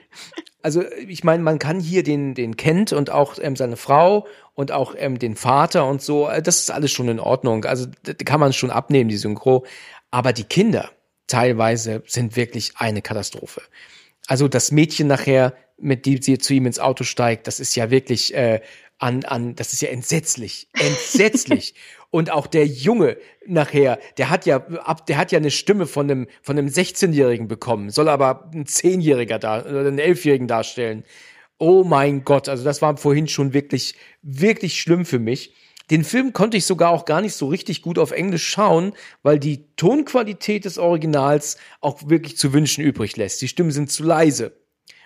Also 0.62 0.84
ich 1.08 1.24
meine, 1.24 1.42
man 1.42 1.58
kann 1.58 1.80
hier 1.80 2.04
den, 2.04 2.34
den 2.34 2.58
Kent 2.58 2.92
und 2.92 3.10
auch 3.10 3.38
ähm, 3.42 3.56
seine 3.56 3.78
Frau 3.78 4.28
und 4.56 4.74
auch 4.74 4.94
ähm, 4.98 5.18
den 5.18 5.38
Vater 5.38 5.88
und 5.88 6.02
so, 6.02 6.28
äh, 6.28 6.42
das 6.42 6.60
ist 6.60 6.70
alles 6.70 6.92
schon 6.92 7.08
in 7.08 7.20
Ordnung. 7.20 7.64
Also 7.64 7.88
kann 8.26 8.42
man 8.42 8.52
schon 8.52 8.70
abnehmen, 8.70 9.10
die 9.10 9.18
Synchro. 9.18 9.66
Aber 10.12 10.34
die 10.34 10.44
Kinder 10.44 10.92
teilweise 11.28 12.04
sind 12.08 12.36
wirklich 12.36 12.74
eine 12.76 13.02
Katastrophe. 13.02 13.62
Also 14.28 14.50
das 14.50 14.72
Mädchen 14.72 15.08
nachher, 15.08 15.54
mit 15.78 16.06
dem 16.06 16.22
sie 16.22 16.38
zu 16.40 16.54
ihm 16.54 16.66
ins 16.66 16.80
Auto 16.80 17.06
steigt, 17.06 17.48
das 17.48 17.62
ist 17.62 17.76
ja 17.76 17.90
wirklich 17.90 18.34
äh, 18.34 18.60
an, 18.98 19.24
an, 19.24 19.56
das 19.56 19.72
ist 19.72 19.82
ja 19.82 19.90
entsetzlich, 19.90 20.68
entsetzlich. 20.74 21.74
Und 22.12 22.32
auch 22.32 22.48
der 22.48 22.66
Junge 22.66 23.18
nachher, 23.46 24.00
der 24.18 24.30
hat 24.30 24.46
ja 24.46 24.58
ab, 24.58 25.06
der 25.06 25.18
hat 25.18 25.32
ja 25.32 25.38
eine 25.38 25.52
Stimme 25.52 25.86
von 25.86 26.10
einem 26.10 26.28
von 26.42 26.58
einem 26.58 26.68
16-Jährigen 26.68 27.48
bekommen, 27.48 27.92
soll 27.92 28.10
aber 28.10 28.50
ein 28.54 28.66
10-Jähriger 28.66 29.38
da 29.38 29.62
oder 29.62 29.82
einen 29.82 30.00
11-Jährigen 30.00 30.48
darstellen. 30.48 31.04
Oh 31.60 31.84
mein 31.84 32.24
Gott, 32.24 32.50
also 32.50 32.64
das 32.64 32.82
war 32.82 32.98
vorhin 32.98 33.28
schon 33.28 33.54
wirklich 33.54 33.96
wirklich 34.24 34.82
schlimm 34.82 35.06
für 35.06 35.20
mich. 35.20 35.54
Den 35.92 36.04
Film 36.04 36.34
konnte 36.34 36.58
ich 36.58 36.66
sogar 36.66 36.92
auch 36.92 37.06
gar 37.06 37.22
nicht 37.22 37.34
so 37.34 37.48
richtig 37.48 37.82
gut 37.82 37.98
auf 37.98 38.12
Englisch 38.12 38.48
schauen, 38.48 38.94
weil 39.24 39.40
die 39.40 39.66
Tonqualität 39.76 40.66
des 40.66 40.78
Originals 40.78 41.58
auch 41.82 42.10
wirklich 42.10 42.38
zu 42.38 42.54
wünschen 42.54 42.84
übrig 42.84 43.18
lässt. 43.18 43.42
Die 43.42 43.48
Stimmen 43.48 43.72
sind 43.72 43.92
zu 43.92 44.04
leise. 44.04 44.59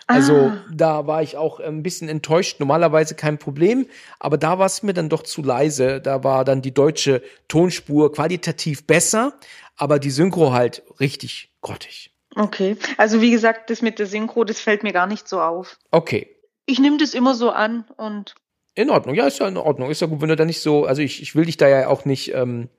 Also 0.07 0.35
Ah. 0.35 0.57
da 0.71 1.07
war 1.07 1.21
ich 1.23 1.37
auch 1.37 1.59
ein 1.59 1.83
bisschen 1.83 2.09
enttäuscht. 2.09 2.59
Normalerweise 2.59 3.15
kein 3.15 3.37
Problem, 3.37 3.87
aber 4.19 4.37
da 4.37 4.59
war 4.59 4.65
es 4.65 4.83
mir 4.83 4.93
dann 4.93 5.09
doch 5.09 5.23
zu 5.23 5.41
leise. 5.41 6.01
Da 6.01 6.23
war 6.23 6.43
dann 6.45 6.61
die 6.61 6.73
deutsche 6.73 7.21
Tonspur 7.47 8.11
qualitativ 8.11 8.85
besser, 8.85 9.33
aber 9.77 9.99
die 9.99 10.11
Synchro 10.11 10.51
halt 10.53 10.83
richtig 10.99 11.51
grottig. 11.61 12.11
Okay. 12.35 12.77
Also 12.97 13.21
wie 13.21 13.31
gesagt, 13.31 13.69
das 13.69 13.81
mit 13.81 13.99
der 13.99 14.07
Synchro, 14.07 14.43
das 14.43 14.59
fällt 14.59 14.83
mir 14.83 14.91
gar 14.91 15.07
nicht 15.07 15.27
so 15.27 15.39
auf. 15.39 15.77
Okay. 15.91 16.27
Ich 16.65 16.79
nehme 16.79 16.97
das 16.97 17.13
immer 17.13 17.35
so 17.35 17.51
an 17.51 17.85
und 17.97 18.35
In 18.75 18.89
Ordnung, 18.89 19.15
ja, 19.15 19.27
ist 19.27 19.39
ja 19.39 19.47
in 19.47 19.57
Ordnung. 19.57 19.89
Ist 19.91 20.01
ja 20.01 20.07
gut, 20.07 20.21
wenn 20.21 20.29
du 20.29 20.35
da 20.35 20.45
nicht 20.45 20.61
so, 20.61 20.85
also 20.85 21.01
ich, 21.01 21.21
ich 21.21 21.35
will 21.35 21.45
dich 21.45 21.57
da 21.57 21.67
ja 21.67 21.87
auch 21.89 22.05
nicht 22.05 22.33
ähm, 22.33 22.69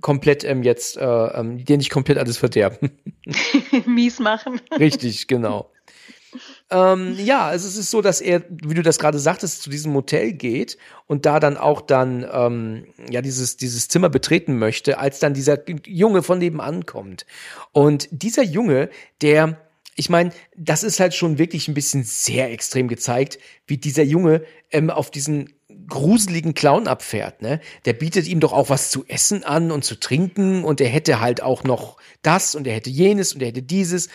komplett 0.00 0.44
ähm, 0.44 0.62
jetzt, 0.62 0.96
äh, 0.96 1.04
ähm, 1.04 1.64
dir 1.64 1.76
nicht 1.76 1.90
komplett 1.90 2.18
alles 2.18 2.38
verderben. 2.38 2.90
mies 3.86 4.18
machen. 4.18 4.60
Richtig, 4.78 5.26
genau. 5.28 5.70
Ähm, 6.70 7.16
ja, 7.18 7.46
also 7.46 7.66
es 7.68 7.76
ist 7.76 7.90
so, 7.90 8.02
dass 8.02 8.20
er, 8.20 8.42
wie 8.48 8.74
du 8.74 8.82
das 8.82 8.98
gerade 8.98 9.18
sagtest, 9.18 9.62
zu 9.62 9.70
diesem 9.70 9.92
Motel 9.92 10.32
geht 10.32 10.78
und 11.06 11.26
da 11.26 11.40
dann 11.40 11.56
auch 11.56 11.80
dann 11.80 12.26
ähm, 12.30 12.86
ja 13.10 13.22
dieses 13.22 13.56
dieses 13.56 13.88
Zimmer 13.88 14.08
betreten 14.08 14.58
möchte, 14.58 14.98
als 14.98 15.18
dann 15.18 15.34
dieser 15.34 15.58
Junge 15.86 16.22
von 16.22 16.38
nebenan 16.38 16.86
kommt. 16.86 17.26
Und 17.72 18.08
dieser 18.10 18.42
Junge, 18.42 18.90
der 19.22 19.60
ich 19.98 20.10
meine, 20.10 20.30
das 20.54 20.82
ist 20.82 21.00
halt 21.00 21.14
schon 21.14 21.38
wirklich 21.38 21.68
ein 21.68 21.74
bisschen 21.74 22.04
sehr 22.04 22.52
extrem 22.52 22.86
gezeigt, 22.86 23.38
wie 23.66 23.78
dieser 23.78 24.02
Junge 24.02 24.42
ähm, 24.70 24.90
auf 24.90 25.10
diesen 25.10 25.54
gruseligen 25.88 26.54
Clown 26.54 26.86
abfährt, 26.86 27.42
ne? 27.42 27.60
Der 27.84 27.92
bietet 27.92 28.26
ihm 28.26 28.40
doch 28.40 28.52
auch 28.52 28.70
was 28.70 28.90
zu 28.90 29.04
essen 29.08 29.44
an 29.44 29.70
und 29.70 29.84
zu 29.84 29.98
trinken 29.98 30.64
und 30.64 30.80
er 30.80 30.88
hätte 30.88 31.20
halt 31.20 31.42
auch 31.42 31.64
noch 31.64 31.96
das 32.22 32.54
und 32.54 32.66
er 32.66 32.74
hätte 32.74 32.90
jenes 32.90 33.32
und 33.34 33.40
er 33.40 33.48
hätte 33.48 33.62
dieses. 33.62 34.08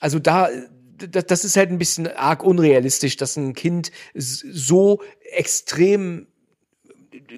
Also 0.00 0.18
da, 0.18 0.48
das, 0.96 1.26
das 1.26 1.44
ist 1.44 1.56
halt 1.56 1.70
ein 1.70 1.78
bisschen 1.78 2.06
arg 2.06 2.42
unrealistisch, 2.42 3.16
dass 3.16 3.36
ein 3.36 3.54
Kind 3.54 3.90
so 4.14 5.02
extrem 5.32 6.26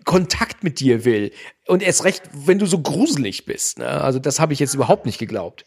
Kontakt 0.05 0.65
mit 0.65 0.81
dir 0.81 1.05
will. 1.05 1.33
Und 1.67 1.83
erst 1.83 2.05
recht, 2.05 2.23
wenn 2.33 2.59
du 2.59 2.67
so 2.67 2.81
gruselig 2.81 3.45
bist. 3.45 3.79
Ne? 3.79 3.89
Also 3.89 4.19
das 4.19 4.41
habe 4.41 4.53
ich 4.53 4.61
jetzt 4.61 4.75
überhaupt 4.75 5.07
nicht 5.07 5.19
geglaubt. 5.19 5.65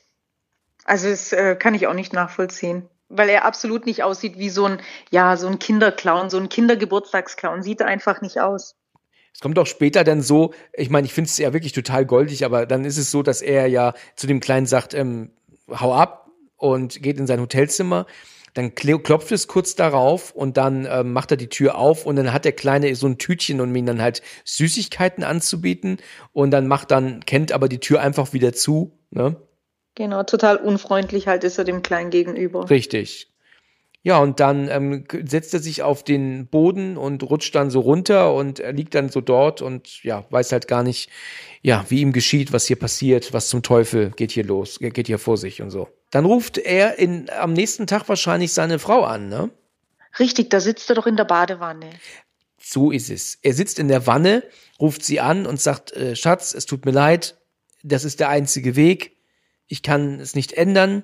Also 0.85 1.09
das 1.09 1.31
äh, 1.31 1.55
kann 1.55 1.75
ich 1.75 1.87
auch 1.87 1.93
nicht 1.93 2.13
nachvollziehen. 2.13 2.87
Weil 3.09 3.29
er 3.29 3.43
absolut 3.43 3.85
nicht 3.85 4.03
aussieht 4.03 4.37
wie 4.37 4.49
so 4.49 4.65
ein, 4.65 4.81
ja, 5.09 5.35
so 5.35 5.47
ein 5.47 5.59
Kinderclown, 5.59 6.29
so 6.29 6.37
ein 6.37 6.47
Kindergeburtstagsclown. 6.47 7.61
Sieht 7.61 7.81
er 7.81 7.87
einfach 7.87 8.21
nicht 8.21 8.39
aus. 8.39 8.75
Es 9.33 9.39
kommt 9.41 9.59
auch 9.59 9.67
später 9.67 10.03
dann 10.03 10.21
so, 10.21 10.53
ich 10.73 10.89
meine, 10.89 11.05
ich 11.05 11.13
finde 11.13 11.29
es 11.29 11.37
ja 11.37 11.53
wirklich 11.53 11.73
total 11.73 12.05
goldig, 12.05 12.45
aber 12.45 12.65
dann 12.65 12.85
ist 12.85 12.97
es 12.97 13.11
so, 13.11 13.23
dass 13.23 13.41
er 13.41 13.67
ja 13.67 13.93
zu 14.15 14.27
dem 14.27 14.39
Kleinen 14.39 14.65
sagt, 14.65 14.93
ähm, 14.93 15.31
hau 15.69 15.93
ab 15.93 16.20
und 16.61 17.01
geht 17.01 17.19
in 17.19 17.27
sein 17.27 17.41
Hotelzimmer. 17.41 18.05
Dann 18.53 18.75
klopft 18.75 19.31
es 19.31 19.47
kurz 19.47 19.75
darauf 19.75 20.31
und 20.31 20.57
dann 20.57 20.85
ähm, 20.89 21.13
macht 21.13 21.31
er 21.31 21.37
die 21.37 21.47
Tür 21.47 21.77
auf 21.77 22.05
und 22.05 22.17
dann 22.17 22.33
hat 22.33 22.43
der 22.43 22.51
Kleine 22.51 22.93
so 22.95 23.07
ein 23.07 23.17
Tütchen, 23.17 23.61
um 23.61 23.73
ihm 23.73 23.85
dann 23.85 24.01
halt 24.01 24.21
Süßigkeiten 24.43 25.23
anzubieten 25.23 25.97
und 26.33 26.51
dann 26.51 26.67
macht 26.67 26.91
dann, 26.91 27.21
kennt 27.25 27.53
aber 27.53 27.69
die 27.69 27.79
Tür 27.79 28.01
einfach 28.01 28.33
wieder 28.33 28.51
zu, 28.51 28.99
ne? 29.09 29.37
Genau, 29.95 30.23
total 30.23 30.57
unfreundlich 30.57 31.27
halt 31.27 31.43
ist 31.43 31.57
er 31.57 31.63
dem 31.63 31.81
Kleinen 31.81 32.11
gegenüber. 32.11 32.69
Richtig. 32.69 33.30
Ja, 34.03 34.17
und 34.17 34.39
dann 34.39 34.67
ähm, 34.67 35.05
setzt 35.25 35.53
er 35.53 35.59
sich 35.59 35.83
auf 35.83 36.03
den 36.03 36.47
Boden 36.47 36.97
und 36.97 37.21
rutscht 37.21 37.53
dann 37.53 37.69
so 37.69 37.81
runter 37.81 38.33
und 38.33 38.59
er 38.59 38.73
liegt 38.73 38.95
dann 38.95 39.09
so 39.09 39.21
dort 39.21 39.61
und 39.61 40.03
ja, 40.03 40.25
weiß 40.31 40.51
halt 40.53 40.67
gar 40.67 40.81
nicht, 40.81 41.09
ja, 41.61 41.85
wie 41.89 42.01
ihm 42.01 42.11
geschieht, 42.11 42.51
was 42.51 42.65
hier 42.65 42.79
passiert, 42.79 43.31
was 43.31 43.49
zum 43.49 43.61
Teufel 43.61 44.09
geht 44.11 44.31
hier 44.31 44.43
los, 44.43 44.79
geht 44.79 45.05
hier 45.05 45.19
vor 45.19 45.37
sich 45.37 45.61
und 45.61 45.69
so. 45.69 45.87
Dann 46.09 46.25
ruft 46.25 46.57
er 46.57 46.97
in, 46.97 47.29
am 47.29 47.53
nächsten 47.53 47.85
Tag 47.85 48.09
wahrscheinlich 48.09 48.53
seine 48.53 48.79
Frau 48.79 49.03
an, 49.03 49.29
ne? 49.29 49.51
Richtig, 50.17 50.49
da 50.49 50.59
sitzt 50.59 50.89
er 50.89 50.95
doch 50.95 51.05
in 51.05 51.15
der 51.15 51.25
Badewanne. 51.25 51.89
So 52.59 52.91
ist 52.91 53.09
es. 53.09 53.37
Er 53.43 53.53
sitzt 53.53 53.77
in 53.79 53.87
der 53.87 54.07
Wanne, 54.07 54.43
ruft 54.79 55.05
sie 55.05 55.19
an 55.19 55.45
und 55.45 55.61
sagt, 55.61 55.93
äh, 55.93 56.15
Schatz, 56.15 56.53
es 56.53 56.65
tut 56.65 56.85
mir 56.85 56.91
leid, 56.91 57.37
das 57.83 58.03
ist 58.03 58.19
der 58.19 58.29
einzige 58.29 58.75
Weg, 58.75 59.17
ich 59.67 59.83
kann 59.83 60.19
es 60.19 60.35
nicht 60.35 60.53
ändern. 60.53 61.03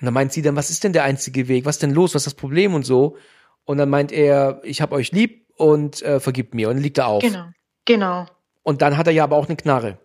Und 0.00 0.04
dann 0.04 0.14
meint 0.14 0.32
sie 0.32 0.42
dann, 0.42 0.56
was 0.56 0.70
ist 0.70 0.84
denn 0.84 0.92
der 0.92 1.04
einzige 1.04 1.48
Weg? 1.48 1.64
Was 1.64 1.76
ist 1.76 1.82
denn 1.82 1.94
los? 1.94 2.14
Was 2.14 2.22
ist 2.22 2.26
das 2.26 2.34
Problem 2.34 2.74
und 2.74 2.84
so? 2.84 3.16
Und 3.64 3.78
dann 3.78 3.88
meint 3.88 4.12
er, 4.12 4.60
ich 4.62 4.80
hab 4.80 4.92
euch 4.92 5.10
lieb 5.12 5.46
und 5.56 6.02
äh, 6.02 6.20
vergibt 6.20 6.54
mir. 6.54 6.68
Und 6.68 6.76
dann 6.76 6.82
liegt 6.82 6.98
er 6.98 7.08
auf. 7.08 7.22
Genau, 7.22 7.46
genau. 7.84 8.26
Und 8.62 8.82
dann 8.82 8.96
hat 8.96 9.06
er 9.06 9.12
ja 9.12 9.24
aber 9.24 9.36
auch 9.36 9.46
eine 9.46 9.56
Knarre. 9.56 9.98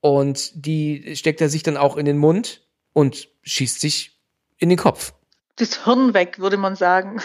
Und 0.00 0.66
die 0.66 1.16
steckt 1.16 1.40
er 1.40 1.48
sich 1.48 1.62
dann 1.62 1.76
auch 1.76 1.96
in 1.96 2.06
den 2.06 2.18
Mund 2.18 2.62
und 2.92 3.28
schießt 3.42 3.80
sich 3.80 4.20
in 4.58 4.68
den 4.68 4.78
Kopf. 4.78 5.14
Das 5.56 5.84
Hirn 5.84 6.14
weg, 6.14 6.38
würde 6.38 6.56
man 6.56 6.76
sagen. 6.76 7.20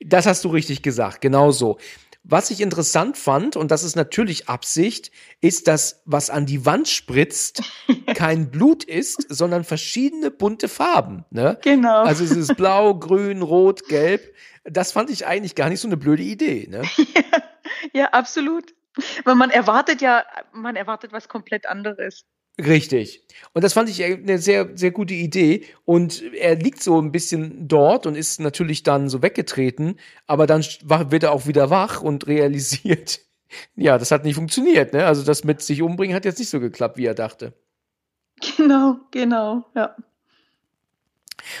Das 0.00 0.26
hast 0.26 0.44
du 0.44 0.48
richtig 0.48 0.82
gesagt, 0.82 1.20
genau 1.20 1.50
so. 1.50 1.78
Was 2.24 2.50
ich 2.50 2.60
interessant 2.60 3.18
fand, 3.18 3.56
und 3.56 3.72
das 3.72 3.82
ist 3.82 3.96
natürlich 3.96 4.48
Absicht, 4.48 5.10
ist, 5.40 5.66
dass 5.66 6.02
was 6.04 6.30
an 6.30 6.46
die 6.46 6.64
Wand 6.64 6.88
spritzt, 6.88 7.62
kein 8.14 8.50
Blut 8.50 8.84
ist, 8.84 9.26
sondern 9.28 9.64
verschiedene 9.64 10.30
bunte 10.30 10.68
Farben. 10.68 11.24
Ne? 11.30 11.58
Genau. 11.62 12.02
Also 12.02 12.22
es 12.24 12.30
ist 12.30 12.56
blau, 12.56 12.94
grün, 12.98 13.42
rot, 13.42 13.88
gelb. 13.88 14.34
Das 14.64 14.92
fand 14.92 15.10
ich 15.10 15.26
eigentlich 15.26 15.56
gar 15.56 15.68
nicht 15.68 15.80
so 15.80 15.88
eine 15.88 15.96
blöde 15.96 16.22
Idee. 16.22 16.68
Ne? 16.70 16.82
ja, 17.92 18.10
absolut. 18.10 18.72
Weil 19.24 19.34
man 19.34 19.50
erwartet 19.50 20.00
ja, 20.00 20.24
man 20.52 20.76
erwartet 20.76 21.12
was 21.12 21.28
komplett 21.28 21.66
anderes. 21.66 22.24
Richtig. 22.58 23.22
Und 23.54 23.64
das 23.64 23.72
fand 23.72 23.88
ich 23.88 24.02
eine 24.04 24.38
sehr, 24.38 24.70
sehr 24.74 24.90
gute 24.90 25.14
Idee. 25.14 25.64
Und 25.84 26.22
er 26.34 26.54
liegt 26.56 26.82
so 26.82 27.00
ein 27.00 27.12
bisschen 27.12 27.68
dort 27.68 28.06
und 28.06 28.14
ist 28.14 28.40
natürlich 28.40 28.82
dann 28.82 29.08
so 29.08 29.22
weggetreten, 29.22 29.98
aber 30.26 30.46
dann 30.46 30.62
wird 30.62 31.22
er 31.22 31.32
auch 31.32 31.46
wieder 31.46 31.70
wach 31.70 32.02
und 32.02 32.26
realisiert, 32.26 33.20
ja, 33.76 33.98
das 33.98 34.10
hat 34.10 34.24
nicht 34.24 34.36
funktioniert. 34.36 34.92
Ne? 34.92 35.04
Also 35.04 35.22
das 35.22 35.44
mit 35.44 35.62
sich 35.62 35.82
umbringen 35.82 36.14
hat 36.14 36.24
jetzt 36.24 36.38
nicht 36.38 36.50
so 36.50 36.60
geklappt, 36.60 36.96
wie 36.96 37.06
er 37.06 37.14
dachte. 37.14 37.52
Genau, 38.56 38.96
genau, 39.10 39.64
ja. 39.74 39.94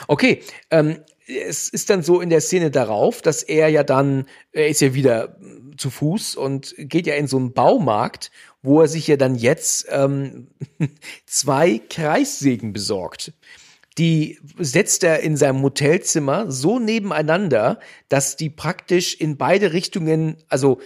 Okay, 0.08 0.42
ähm, 0.70 0.98
es 1.26 1.68
ist 1.68 1.90
dann 1.90 2.02
so 2.02 2.20
in 2.20 2.30
der 2.30 2.40
Szene 2.40 2.70
darauf, 2.70 3.22
dass 3.22 3.42
er 3.42 3.68
ja 3.68 3.82
dann, 3.82 4.26
er 4.52 4.68
ist 4.68 4.80
ja 4.80 4.94
wieder 4.94 5.36
zu 5.76 5.90
Fuß 5.90 6.36
und 6.36 6.74
geht 6.78 7.06
ja 7.06 7.14
in 7.14 7.26
so 7.26 7.36
einen 7.36 7.52
Baumarkt, 7.52 8.30
wo 8.62 8.80
er 8.80 8.88
sich 8.88 9.06
ja 9.06 9.16
dann 9.16 9.34
jetzt 9.34 9.86
ähm, 9.90 10.48
zwei 11.26 11.80
Kreissägen 11.88 12.72
besorgt. 12.72 13.32
Die 13.98 14.38
setzt 14.58 15.04
er 15.04 15.20
in 15.20 15.36
seinem 15.36 15.62
Hotelzimmer 15.62 16.50
so 16.50 16.78
nebeneinander, 16.78 17.78
dass 18.08 18.36
die 18.36 18.48
praktisch 18.48 19.14
in 19.14 19.36
beide 19.36 19.74
Richtungen, 19.74 20.36
also 20.48 20.78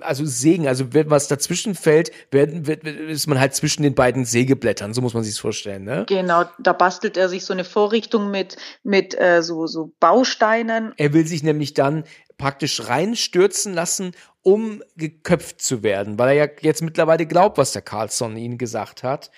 also 0.00 0.24
Sägen, 0.24 0.66
also 0.66 0.92
wenn 0.94 1.10
was 1.10 1.28
dazwischen 1.28 1.74
fällt, 1.74 2.10
werden, 2.30 2.66
wird, 2.66 2.84
ist 2.84 3.26
man 3.26 3.38
halt 3.38 3.54
zwischen 3.54 3.82
den 3.82 3.94
beiden 3.94 4.24
Sägeblättern, 4.24 4.94
so 4.94 5.02
muss 5.02 5.14
man 5.14 5.24
sich's 5.24 5.38
vorstellen, 5.38 5.84
ne? 5.84 6.06
Genau, 6.08 6.44
da 6.58 6.72
bastelt 6.72 7.16
er 7.16 7.28
sich 7.28 7.44
so 7.44 7.52
eine 7.52 7.64
Vorrichtung 7.64 8.30
mit, 8.30 8.56
mit 8.82 9.18
äh, 9.18 9.42
so, 9.42 9.66
so 9.66 9.92
Bausteinen. 10.00 10.94
Er 10.96 11.12
will 11.12 11.26
sich 11.26 11.42
nämlich 11.42 11.74
dann 11.74 12.04
praktisch 12.38 12.88
reinstürzen 12.88 13.74
lassen, 13.74 14.12
um 14.48 14.82
geköpft 14.96 15.60
zu 15.60 15.82
werden, 15.82 16.18
weil 16.18 16.28
er 16.30 16.46
ja 16.46 16.50
jetzt 16.62 16.80
mittlerweile 16.80 17.26
glaubt, 17.26 17.58
was 17.58 17.72
der 17.72 17.82
Carlson 17.82 18.38
ihnen 18.38 18.56
gesagt 18.56 19.02
hat. 19.02 19.30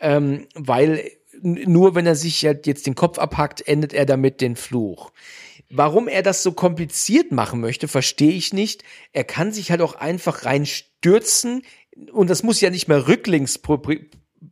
ähm, 0.00 0.46
weil 0.54 1.10
nur 1.40 1.94
wenn 1.94 2.06
er 2.06 2.16
sich 2.16 2.44
halt 2.44 2.66
jetzt 2.66 2.86
den 2.86 2.94
Kopf 2.94 3.18
abhackt, 3.18 3.66
endet 3.66 3.94
er 3.94 4.04
damit 4.04 4.40
den 4.42 4.56
Fluch. 4.56 5.12
Warum 5.70 6.08
er 6.08 6.22
das 6.22 6.42
so 6.42 6.52
kompliziert 6.52 7.32
machen 7.32 7.60
möchte, 7.60 7.88
verstehe 7.88 8.32
ich 8.32 8.52
nicht. 8.52 8.82
Er 9.12 9.24
kann 9.24 9.52
sich 9.52 9.70
halt 9.70 9.80
auch 9.80 9.94
einfach 9.94 10.44
reinstürzen 10.44 11.62
und 12.12 12.28
das 12.28 12.42
muss 12.42 12.60
ja 12.60 12.70
nicht 12.70 12.88
mehr 12.88 13.08
rücklings 13.08 13.60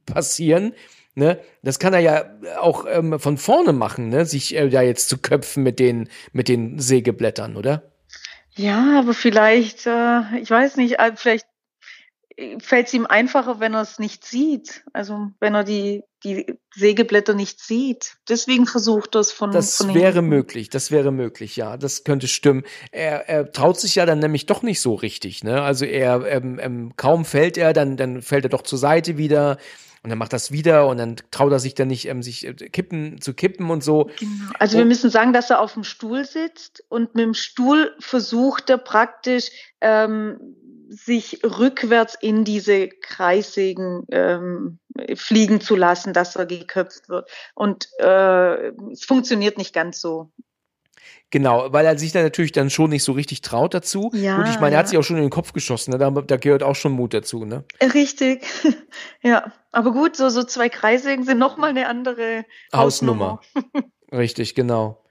passieren. 0.07 0.73
Ne? 1.15 1.41
Das 1.63 1.79
kann 1.79 1.93
er 1.93 2.01
ja 2.01 2.25
auch 2.61 2.87
ähm, 2.89 3.19
von 3.19 3.37
vorne 3.37 3.73
machen, 3.73 4.09
ne? 4.09 4.25
sich 4.25 4.55
äh, 4.55 4.69
da 4.71 4.83
jetzt 4.83 5.09
zu 5.09 5.19
köpfen 5.19 5.63
mit 5.63 5.79
den, 5.79 6.09
mit 6.33 6.49
den 6.49 6.79
Sägeblättern, 6.79 7.57
oder? 7.57 7.96
Ja, 8.57 8.99
aber 8.99 9.15
vielleicht, 9.15 9.87
äh, 9.87 10.39
ich 10.41 10.51
weiß 10.51 10.77
nicht, 10.77 10.99
äh, 10.99 11.13
vielleicht 11.15 11.47
fällt 12.59 12.89
es 12.89 12.95
ihm 12.95 13.07
einfacher, 13.07 13.61
wenn 13.61 13.75
er 13.75 13.81
es 13.81 13.99
nicht 13.99 14.25
sieht. 14.25 14.85
Also 14.93 15.31
wenn 15.41 15.55
er 15.55 15.65
die, 15.65 16.03
die 16.23 16.59
Sägeblätter 16.75 17.35
nicht 17.35 17.61
sieht. 17.61 18.17
Deswegen 18.29 18.67
versucht 18.67 19.15
er 19.15 19.23
es 19.23 19.33
von 19.33 19.53
Das 19.53 19.77
von 19.77 19.95
wäre 19.95 20.15
hinten. 20.15 20.29
möglich, 20.29 20.69
das 20.69 20.91
wäre 20.91 21.13
möglich, 21.13 21.57
ja. 21.57 21.77
Das 21.79 22.05
könnte 22.05 22.29
stimmen. 22.29 22.65
Er, 22.93 23.29
er 23.29 23.53
traut 23.53 23.81
sich 23.81 23.95
ja 23.95 24.05
dann 24.05 24.19
nämlich 24.19 24.45
doch 24.45 24.63
nicht 24.63 24.81
so 24.83 24.95
richtig, 24.95 25.45
ne? 25.45 25.63
Also 25.63 25.87
er, 25.87 26.27
ähm, 26.27 26.59
ähm, 26.61 26.93
kaum 26.97 27.25
fällt 27.25 27.57
er, 27.57 27.73
dann, 27.73 27.97
dann 27.97 28.21
fällt 28.21 28.45
er 28.45 28.51
doch 28.51 28.63
zur 28.63 28.79
Seite 28.79 29.17
wieder. 29.17 29.57
Und 30.07 30.11
dann 30.11 30.19
macht 30.19 30.33
das 30.33 30.53
wieder 30.53 30.87
und 30.87 30.99
dann 30.99 31.17
traut 31.33 31.51
er 31.51 31.59
sich 31.59 31.75
dann 31.75 31.89
nicht, 31.89 32.07
ähm, 32.07 32.23
sich 32.23 32.47
äh, 32.47 32.55
kippen, 32.55 33.21
zu 33.21 33.35
kippen 33.35 33.71
und 33.71 33.83
so. 33.83 34.09
Genau. 34.21 34.53
Also 34.61 34.79
wir 34.79 34.85
Oh. 34.85 34.87
müssen 34.87 35.11
sagen, 35.11 35.33
dass 35.33 35.51
er 35.51 35.61
auf 35.61 35.75
dem 35.75 35.83
Stuhl 35.83 36.25
sitzt 36.25 36.85
und 36.89 37.17
mit 37.17 37.25
dem 37.25 37.35
Stuhl 37.35 37.93
versucht 37.99 38.71
er 38.71 38.79
praktisch 38.79 39.51
ähm, 39.81 40.39
sich 40.89 41.41
rückwärts 41.43 42.17
in 42.21 42.45
diese 42.45 42.87
Kreissägen 42.89 44.05
ähm, 44.13 44.79
fliegen 45.17 45.61
zu 45.61 45.75
lassen, 45.75 46.13
dass 46.13 46.37
er 46.37 46.47
geköpft 46.47 47.09
wird. 47.09 47.29
Und 47.57 47.89
äh, 47.99 48.69
es 48.93 49.05
funktioniert 49.05 49.59
nicht 49.59 49.75
ganz 49.75 50.01
so. 50.01 50.31
Genau, 51.31 51.73
weil 51.73 51.85
er 51.85 51.99
sich 51.99 52.13
dann 52.13 52.23
natürlich 52.23 52.53
dann 52.53 52.71
schon 52.71 52.91
nicht 52.91 53.03
so 53.03 53.13
richtig 53.13 53.41
traut 53.41 53.75
dazu. 53.75 54.11
Ja, 54.15 54.37
Gut, 54.37 54.49
ich 54.49 54.61
meine, 54.61 54.77
er 54.77 54.79
hat 54.79 54.87
ja. 54.87 54.91
sich 54.91 54.99
auch 54.99 55.03
schon 55.03 55.17
in 55.17 55.23
den 55.23 55.31
Kopf 55.31 55.53
geschossen, 55.53 55.91
ne? 55.91 55.99
da, 55.99 56.11
da 56.11 56.37
gehört 56.37 56.63
auch 56.63 56.77
schon 56.77 56.93
Mut 56.93 57.15
dazu, 57.15 57.45
ne? 57.45 57.65
Richtig, 57.95 58.45
ja. 59.23 59.53
Aber 59.73 59.93
gut, 59.93 60.17
so, 60.17 60.29
so 60.29 60.45
zwei 60.45 60.69
Kreissägen 60.69 61.25
sind 61.25 61.39
nochmal 61.39 61.71
eine 61.71 61.89
andere 61.89 62.45
Hausnummer. 62.73 63.41
Richtig, 64.13 64.55
genau. 64.55 65.03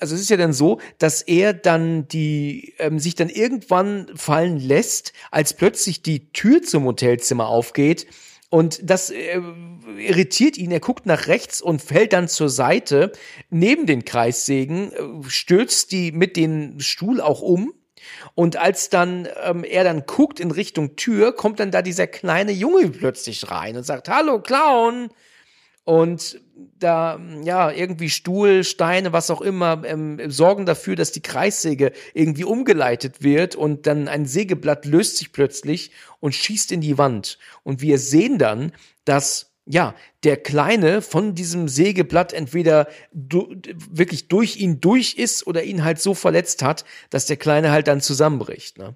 Also 0.00 0.14
es 0.14 0.20
ist 0.22 0.30
ja 0.30 0.36
dann 0.36 0.52
so, 0.52 0.80
dass 0.98 1.20
er 1.22 1.52
dann 1.52 2.08
die 2.08 2.74
ähm, 2.78 2.98
sich 2.98 3.14
dann 3.14 3.28
irgendwann 3.28 4.10
fallen 4.14 4.58
lässt, 4.58 5.12
als 5.30 5.54
plötzlich 5.54 6.02
die 6.02 6.32
Tür 6.32 6.62
zum 6.62 6.84
Hotelzimmer 6.84 7.48
aufgeht 7.48 8.06
und 8.50 8.78
das 8.82 9.10
äh, 9.10 9.40
irritiert 9.98 10.56
ihn. 10.56 10.70
Er 10.70 10.80
guckt 10.80 11.06
nach 11.06 11.26
rechts 11.26 11.60
und 11.60 11.82
fällt 11.82 12.12
dann 12.12 12.28
zur 12.28 12.48
Seite 12.48 13.12
neben 13.50 13.86
den 13.86 14.04
Kreissägen, 14.04 14.92
äh, 14.92 15.28
stürzt 15.28 15.92
die 15.92 16.12
mit 16.12 16.36
dem 16.36 16.80
Stuhl 16.80 17.20
auch 17.20 17.42
um. 17.42 17.74
Und 18.34 18.56
als 18.56 18.90
dann 18.90 19.28
ähm, 19.42 19.64
er 19.64 19.84
dann 19.84 20.04
guckt 20.06 20.38
in 20.38 20.50
Richtung 20.50 20.96
Tür, 20.96 21.34
kommt 21.34 21.58
dann 21.58 21.70
da 21.70 21.82
dieser 21.82 22.06
kleine 22.06 22.52
Junge 22.52 22.88
plötzlich 22.90 23.50
rein 23.50 23.76
und 23.76 23.84
sagt: 23.84 24.08
Hallo 24.08 24.40
Clown. 24.40 25.08
Und 25.84 26.40
da, 26.78 27.20
ja, 27.44 27.70
irgendwie 27.70 28.10
Stuhl, 28.10 28.64
Steine, 28.64 29.12
was 29.12 29.30
auch 29.30 29.40
immer, 29.40 29.82
ähm, 29.84 30.30
sorgen 30.30 30.66
dafür, 30.66 30.96
dass 30.96 31.12
die 31.12 31.22
Kreissäge 31.22 31.92
irgendwie 32.14 32.44
umgeleitet 32.44 33.22
wird 33.22 33.54
und 33.54 33.86
dann 33.86 34.08
ein 34.08 34.26
Sägeblatt 34.26 34.86
löst 34.86 35.18
sich 35.18 35.32
plötzlich 35.32 35.92
und 36.20 36.34
schießt 36.34 36.72
in 36.72 36.80
die 36.80 36.98
Wand. 36.98 37.38
Und 37.62 37.82
wir 37.82 37.98
sehen 37.98 38.38
dann, 38.38 38.72
dass 39.04 39.54
ja, 39.66 39.94
der 40.24 40.36
Kleine 40.36 41.00
von 41.00 41.34
diesem 41.34 41.68
Sägeblatt 41.68 42.32
entweder 42.32 42.86
du, 43.12 43.54
wirklich 43.90 44.28
durch 44.28 44.56
ihn 44.56 44.80
durch 44.80 45.14
ist 45.14 45.46
oder 45.46 45.64
ihn 45.64 45.84
halt 45.84 46.00
so 46.00 46.12
verletzt 46.12 46.62
hat, 46.62 46.84
dass 47.08 47.26
der 47.26 47.38
Kleine 47.38 47.70
halt 47.70 47.88
dann 47.88 48.02
zusammenbricht. 48.02 48.78
Ne? 48.78 48.94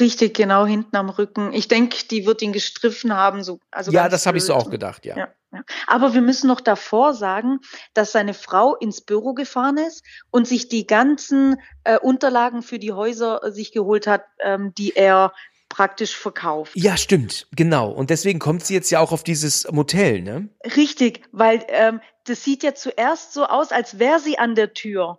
Richtig, 0.00 0.34
genau 0.34 0.66
hinten 0.66 0.96
am 0.96 1.08
Rücken. 1.08 1.52
Ich 1.52 1.68
denke, 1.68 1.96
die 2.10 2.26
wird 2.26 2.42
ihn 2.42 2.52
gestriffen 2.52 3.14
haben. 3.14 3.44
So, 3.44 3.60
also 3.70 3.92
ja, 3.92 4.08
das 4.08 4.26
habe 4.26 4.38
ich 4.38 4.44
so 4.44 4.54
auch 4.54 4.68
gedacht, 4.68 5.06
ja. 5.06 5.16
Ja, 5.16 5.28
ja. 5.52 5.62
Aber 5.86 6.12
wir 6.12 6.22
müssen 6.22 6.48
noch 6.48 6.60
davor 6.60 7.14
sagen, 7.14 7.60
dass 7.94 8.12
seine 8.12 8.34
Frau 8.34 8.74
ins 8.74 9.00
Büro 9.00 9.32
gefahren 9.32 9.78
ist 9.78 10.02
und 10.30 10.48
sich 10.48 10.68
die 10.68 10.86
ganzen 10.86 11.56
äh, 11.84 11.98
Unterlagen 11.98 12.62
für 12.62 12.78
die 12.78 12.92
Häuser 12.92 13.44
äh, 13.44 13.52
sich 13.52 13.70
geholt 13.72 14.06
hat, 14.06 14.24
ähm, 14.40 14.74
die 14.74 14.96
er 14.96 15.32
praktisch 15.68 16.16
verkauft. 16.16 16.72
Ja, 16.74 16.96
stimmt, 16.96 17.48
genau. 17.54 17.90
Und 17.90 18.10
deswegen 18.10 18.38
kommt 18.38 18.64
sie 18.64 18.74
jetzt 18.74 18.90
ja 18.90 19.00
auch 19.00 19.12
auf 19.12 19.22
dieses 19.22 19.70
Motel, 19.70 20.22
ne? 20.22 20.48
Richtig, 20.76 21.22
weil 21.32 21.64
ähm, 21.68 22.00
das 22.24 22.42
sieht 22.42 22.62
ja 22.62 22.74
zuerst 22.74 23.32
so 23.32 23.46
aus, 23.46 23.72
als 23.72 23.98
wäre 23.98 24.18
sie 24.18 24.38
an 24.38 24.54
der 24.54 24.74
Tür. 24.74 25.18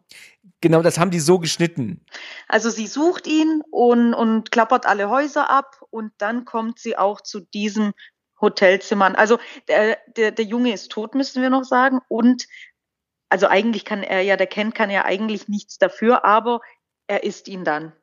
Genau, 0.61 0.81
das 0.81 0.97
haben 0.97 1.11
die 1.11 1.19
so 1.19 1.37
geschnitten. 1.37 2.03
Also 2.47 2.69
sie 2.69 2.87
sucht 2.87 3.27
ihn 3.27 3.61
und, 3.69 4.13
und 4.13 4.51
klappert 4.51 4.85
alle 4.85 5.09
Häuser 5.09 5.49
ab 5.49 5.83
und 5.91 6.11
dann 6.17 6.45
kommt 6.45 6.79
sie 6.79 6.97
auch 6.97 7.21
zu 7.21 7.41
diesem 7.41 7.93
Hotelzimmer. 8.41 9.05
an. 9.05 9.15
Also 9.15 9.39
der, 9.67 9.99
der, 10.15 10.31
der 10.31 10.45
Junge 10.45 10.73
ist 10.73 10.91
tot, 10.91 11.15
müssen 11.15 11.41
wir 11.41 11.49
noch 11.49 11.63
sagen. 11.63 11.99
Und 12.07 12.47
also 13.29 13.47
eigentlich 13.47 13.85
kann 13.85 14.03
er 14.03 14.21
ja, 14.21 14.35
der 14.35 14.47
Ken 14.47 14.73
kann 14.73 14.89
ja 14.89 15.05
eigentlich 15.05 15.47
nichts 15.47 15.77
dafür, 15.77 16.25
aber 16.25 16.61
er 17.07 17.23
isst 17.23 17.47
ihn 17.47 17.63
dann. 17.63 17.93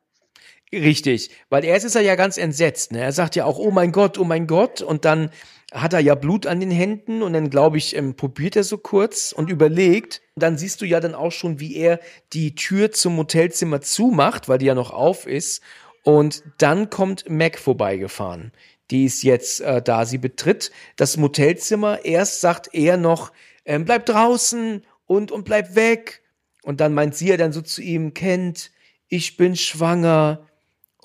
Richtig, 0.73 1.29
weil 1.49 1.63
erst 1.63 1.85
ist 1.85 1.95
er 1.95 2.01
ja 2.01 2.15
ganz 2.15 2.37
entsetzt. 2.37 2.91
Ne? 2.91 2.99
Er 2.99 3.11
sagt 3.11 3.35
ja 3.35 3.45
auch, 3.45 3.59
oh 3.59 3.71
mein 3.71 3.91
Gott, 3.91 4.17
oh 4.17 4.23
mein 4.23 4.47
Gott. 4.47 4.81
Und 4.81 5.05
dann 5.05 5.29
hat 5.71 5.93
er 5.93 5.99
ja 5.99 6.15
Blut 6.15 6.47
an 6.47 6.59
den 6.59 6.71
Händen 6.71 7.21
und 7.21 7.33
dann, 7.33 7.49
glaube 7.49 7.77
ich, 7.77 7.95
ähm, 7.95 8.15
probiert 8.15 8.55
er 8.55 8.63
so 8.63 8.77
kurz 8.77 9.31
und 9.31 9.49
überlegt. 9.49 10.21
Und 10.35 10.43
dann 10.43 10.57
siehst 10.57 10.81
du 10.81 10.85
ja 10.85 10.99
dann 10.99 11.15
auch 11.15 11.31
schon, 11.31 11.59
wie 11.59 11.75
er 11.75 11.99
die 12.33 12.55
Tür 12.55 12.91
zum 12.91 13.17
Hotelzimmer 13.17 13.81
zumacht, 13.81 14.49
weil 14.49 14.57
die 14.57 14.65
ja 14.65 14.75
noch 14.75 14.91
auf 14.91 15.27
ist. 15.27 15.61
Und 16.03 16.43
dann 16.57 16.89
kommt 16.89 17.29
Mac 17.29 17.57
vorbeigefahren. 17.57 18.51
Die 18.91 19.05
ist 19.05 19.23
jetzt 19.23 19.61
äh, 19.61 19.81
da. 19.81 20.05
Sie 20.05 20.17
betritt 20.17 20.71
das 20.95 21.17
Motelzimmer. 21.17 22.05
Erst 22.05 22.41
sagt 22.41 22.69
er 22.73 22.97
noch, 22.97 23.31
ähm, 23.65 23.85
bleib 23.85 24.05
draußen 24.05 24.85
und, 25.05 25.31
und 25.31 25.45
bleib 25.45 25.75
weg. 25.75 26.21
Und 26.63 26.81
dann 26.81 26.93
meint 26.93 27.15
sie 27.15 27.29
ja 27.29 27.37
dann 27.37 27.51
so 27.51 27.61
zu 27.61 27.81
ihm, 27.81 28.13
Kent, 28.13 28.71
ich 29.07 29.37
bin 29.37 29.55
schwanger 29.55 30.47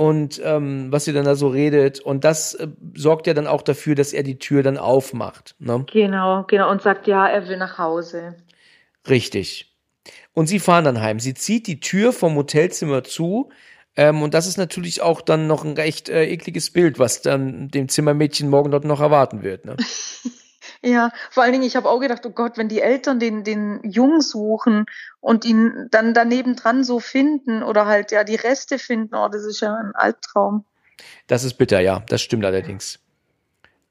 und 0.00 0.40
ähm, 0.42 0.86
was 0.90 1.04
sie 1.04 1.12
dann 1.12 1.26
da 1.26 1.34
so 1.34 1.48
redet. 1.48 2.00
Und 2.00 2.24
das 2.24 2.54
äh, 2.54 2.68
sorgt 2.94 3.26
ja 3.26 3.34
dann 3.34 3.46
auch 3.46 3.60
dafür, 3.60 3.94
dass 3.94 4.14
er 4.14 4.22
die 4.22 4.38
Tür 4.38 4.62
dann 4.62 4.78
aufmacht. 4.78 5.56
Ne? 5.58 5.84
Genau, 5.92 6.44
genau. 6.44 6.70
Und 6.70 6.80
sagt, 6.80 7.06
ja, 7.06 7.28
er 7.28 7.48
will 7.48 7.58
nach 7.58 7.76
Hause. 7.76 8.34
Richtig. 9.06 9.76
Und 10.32 10.46
sie 10.46 10.58
fahren 10.58 10.86
dann 10.86 11.02
heim. 11.02 11.20
Sie 11.20 11.34
zieht 11.34 11.66
die 11.66 11.80
Tür 11.80 12.14
vom 12.14 12.34
Hotelzimmer 12.36 13.04
zu. 13.04 13.50
Ähm, 13.94 14.22
und 14.22 14.32
das 14.32 14.46
ist 14.46 14.56
natürlich 14.56 15.02
auch 15.02 15.20
dann 15.20 15.46
noch 15.46 15.66
ein 15.66 15.74
recht 15.74 16.08
äh, 16.08 16.24
ekliges 16.24 16.70
Bild, 16.70 16.98
was 16.98 17.20
dann 17.20 17.68
dem 17.68 17.90
Zimmermädchen 17.90 18.48
morgen 18.48 18.70
dort 18.70 18.86
noch 18.86 19.02
erwarten 19.02 19.42
wird. 19.42 19.66
Ne? 19.66 19.76
Ja, 20.82 21.10
vor 21.30 21.42
allen 21.42 21.52
Dingen, 21.52 21.64
ich 21.64 21.76
habe 21.76 21.88
auch 21.88 22.00
gedacht, 22.00 22.24
oh 22.24 22.30
Gott, 22.30 22.56
wenn 22.56 22.68
die 22.68 22.80
Eltern 22.80 23.20
den, 23.20 23.44
den 23.44 23.80
Jungen 23.84 24.22
suchen 24.22 24.86
und 25.20 25.44
ihn 25.44 25.88
dann 25.90 26.14
daneben 26.14 26.56
dran 26.56 26.84
so 26.84 27.00
finden 27.00 27.62
oder 27.62 27.84
halt 27.84 28.12
ja 28.12 28.24
die 28.24 28.36
Reste 28.36 28.78
finden, 28.78 29.14
oh, 29.14 29.28
das 29.28 29.44
ist 29.44 29.60
ja 29.60 29.74
ein 29.74 29.94
Albtraum. 29.94 30.64
Das 31.26 31.44
ist 31.44 31.54
bitter, 31.54 31.80
ja, 31.80 32.02
das 32.08 32.22
stimmt 32.22 32.44
allerdings. 32.46 32.98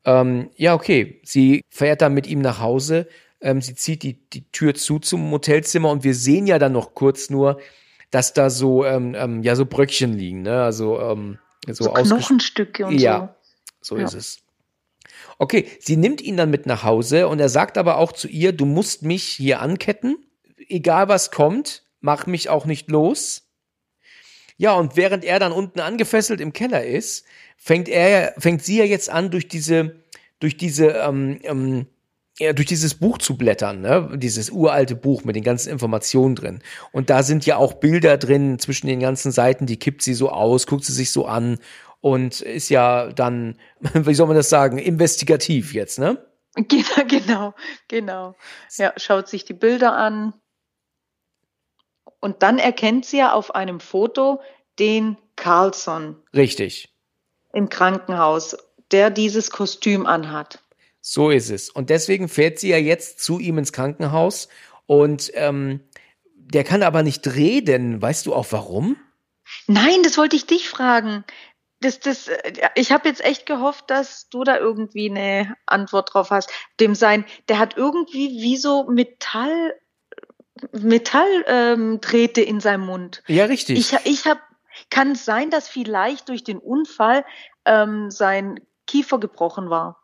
Ähm, 0.06 0.50
ja, 0.56 0.74
okay. 0.74 1.22
Sie 1.24 1.64
fährt 1.70 2.02
dann 2.02 2.14
mit 2.14 2.26
ihm 2.26 2.42
nach 2.42 2.60
Hause. 2.60 3.08
Ähm, 3.42 3.62
sie 3.62 3.76
zieht 3.76 4.04
die, 4.04 4.14
die 4.30 4.50
Tür 4.52 4.74
zu 4.74 5.00
zum 5.00 5.30
Hotelzimmer 5.32 5.92
und 5.92 6.04
wir 6.04 6.16
sehen 6.16 6.48
ja 6.48 6.60
dann 6.60 6.72
noch 6.72 6.96
kurz 6.96 7.30
nur, 7.30 7.60
dass 8.12 8.34
da 8.34 8.50
so, 8.50 8.86
ähm, 8.86 9.16
ähm, 9.16 9.44
ja, 9.44 9.56
so 9.56 9.66
Bröckchen 9.66 10.14
liegen, 10.14 10.42
ne? 10.42 10.64
Also, 10.64 11.00
ähm, 11.00 11.38
so, 11.68 11.84
So, 11.84 11.92
Knochenstücke 11.92 12.86
und 12.86 13.00
Ja. 13.00 13.36
So 13.82 13.98
Ja. 13.98 14.06
ist 14.06 14.14
es. 14.14 14.40
Okay, 15.42 15.68
sie 15.80 15.96
nimmt 15.96 16.22
ihn 16.22 16.36
dann 16.36 16.50
mit 16.50 16.66
nach 16.66 16.84
Hause 16.84 17.30
und 17.30 17.40
er 17.40 17.48
sagt 17.48 17.78
aber 17.78 17.98
auch 17.98 18.12
zu 18.12 18.28
ihr, 18.28 18.52
du 18.52 18.66
musst 18.66 19.04
mich 19.04 19.24
hier 19.24 19.62
anketten, 19.62 20.18
egal 20.68 21.08
was 21.08 21.32
kommt, 21.32 21.84
mach 22.02 22.28
mich 22.28 22.50
auch 22.50 22.66
nicht 22.66 22.92
los. 22.92 23.50
Ja, 24.58 24.74
und 24.74 24.98
während 24.98 25.24
er 25.24 25.40
dann 25.40 25.54
unten 25.54 25.80
angefesselt 25.80 26.42
im 26.42 26.52
Keller 26.52 26.86
ist, 26.86 27.26
fängt 27.56 27.88
er, 27.88 28.34
fängt 28.38 28.64
sie 28.64 28.80
ja 28.80 28.84
jetzt 28.84 29.10
an, 29.10 29.32
durch 29.32 29.48
diese, 29.48 30.04
durch 30.42 30.58
diese, 30.58 30.88
ähm, 30.88 31.40
ähm, 31.44 31.86
ja, 32.38 32.52
durch 32.52 32.68
dieses 32.68 32.96
Buch 32.96 33.18
zu 33.18 33.38
blättern, 33.38 33.80
ne? 33.80 34.18
dieses 34.18 34.50
uralte 34.50 34.96
Buch 34.96 35.24
mit 35.24 35.38
den 35.38 35.44
ganzen 35.44 35.70
Informationen 35.70 36.36
drin. 36.36 36.60
Und 36.92 37.10
da 37.10 37.24
sind 37.24 37.46
ja 37.46 37.56
auch 37.56 37.76
Bilder 37.76 38.18
drin 38.18 38.60
zwischen 38.60 38.88
den 38.88 39.00
ganzen 39.00 39.32
Seiten, 39.32 39.66
die 39.66 39.80
kippt 39.80 40.02
sie 40.02 40.14
so 40.14 40.30
aus, 40.30 40.68
guckt 40.68 40.84
sie 40.84 40.94
sich 40.94 41.12
so 41.12 41.26
an 41.26 41.60
und 42.02 42.42
ist 42.42 42.70
ja 42.70 43.12
dann, 43.12 43.60
wie 43.94 44.14
soll 44.14 44.28
man 44.28 44.36
das 44.36 44.50
sagen, 44.50 44.78
investigativ 44.78 45.74
jetzt, 45.74 46.00
ne? 46.00 46.26
Genau, 46.56 46.84
genau, 47.08 47.54
genau. 47.88 48.36
Ja, 48.78 48.94
schaut 48.98 49.28
sich 49.28 49.46
die 49.46 49.54
Bilder 49.54 49.96
an. 49.96 50.34
Und 52.22 52.44
dann 52.44 52.60
erkennt 52.60 53.06
sie 53.06 53.18
ja 53.18 53.32
auf 53.32 53.56
einem 53.56 53.80
Foto 53.80 54.42
den 54.78 55.18
Carlson 55.36 56.18
Richtig. 56.36 56.94
im 57.54 57.70
Krankenhaus, 57.70 58.58
der 58.92 59.10
dieses 59.10 59.52
Kostüm 59.52 60.06
anhat. 60.06 60.62
So 61.00 61.30
ist 61.30 61.50
es. 61.50 61.70
Und 61.70 61.90
deswegen 61.90 62.28
fährt 62.28 62.60
sie 62.60 62.70
ja 62.70 62.78
jetzt 62.78 63.20
zu 63.24 63.40
ihm 63.40 63.58
ins 63.58 63.72
Krankenhaus 63.72 64.50
und 64.86 65.32
ähm, 65.34 65.82
der 66.36 66.66
kann 66.66 66.84
aber 66.84 67.04
nicht 67.04 67.26
reden. 67.36 68.02
Weißt 68.02 68.26
du 68.26 68.34
auch 68.34 68.48
warum? 68.52 68.98
Nein, 69.68 70.04
das 70.04 70.18
wollte 70.18 70.36
ich 70.36 70.46
dich 70.46 70.68
fragen. 70.68 71.24
Das, 71.82 72.00
das, 72.00 72.28
äh, 72.28 72.70
ich 72.76 72.92
habe 72.92 73.08
jetzt 73.08 73.24
echt 73.24 73.46
gehofft, 73.46 73.90
dass 73.90 74.30
du 74.30 74.44
da 74.44 74.58
irgendwie 74.58 75.10
eine 75.10 75.56
Antwort 75.66 76.14
drauf 76.14 76.32
hast. 76.32 76.52
Dem 76.80 76.96
sein, 76.96 77.26
der 77.48 77.60
hat 77.60 77.78
irgendwie 77.78 78.42
wie 78.42 78.58
so 78.58 78.86
Metall, 78.86 79.76
Metalldrähte 80.72 82.42
ähm, 82.42 82.48
in 82.48 82.60
seinem 82.60 82.86
Mund. 82.86 83.24
Ja, 83.28 83.46
richtig. 83.46 83.78
Ich, 83.78 83.94
ich 84.06 84.26
habe, 84.28 84.42
kann 84.90 85.12
es 85.12 85.26
sein, 85.26 85.50
dass 85.50 85.68
vielleicht 85.68 86.30
durch 86.30 86.44
den 86.44 86.60
Unfall 86.60 87.26
ähm, 87.66 88.12
sein 88.12 88.60
Kiefer 88.88 89.20
gebrochen 89.20 89.70
war? 89.70 89.99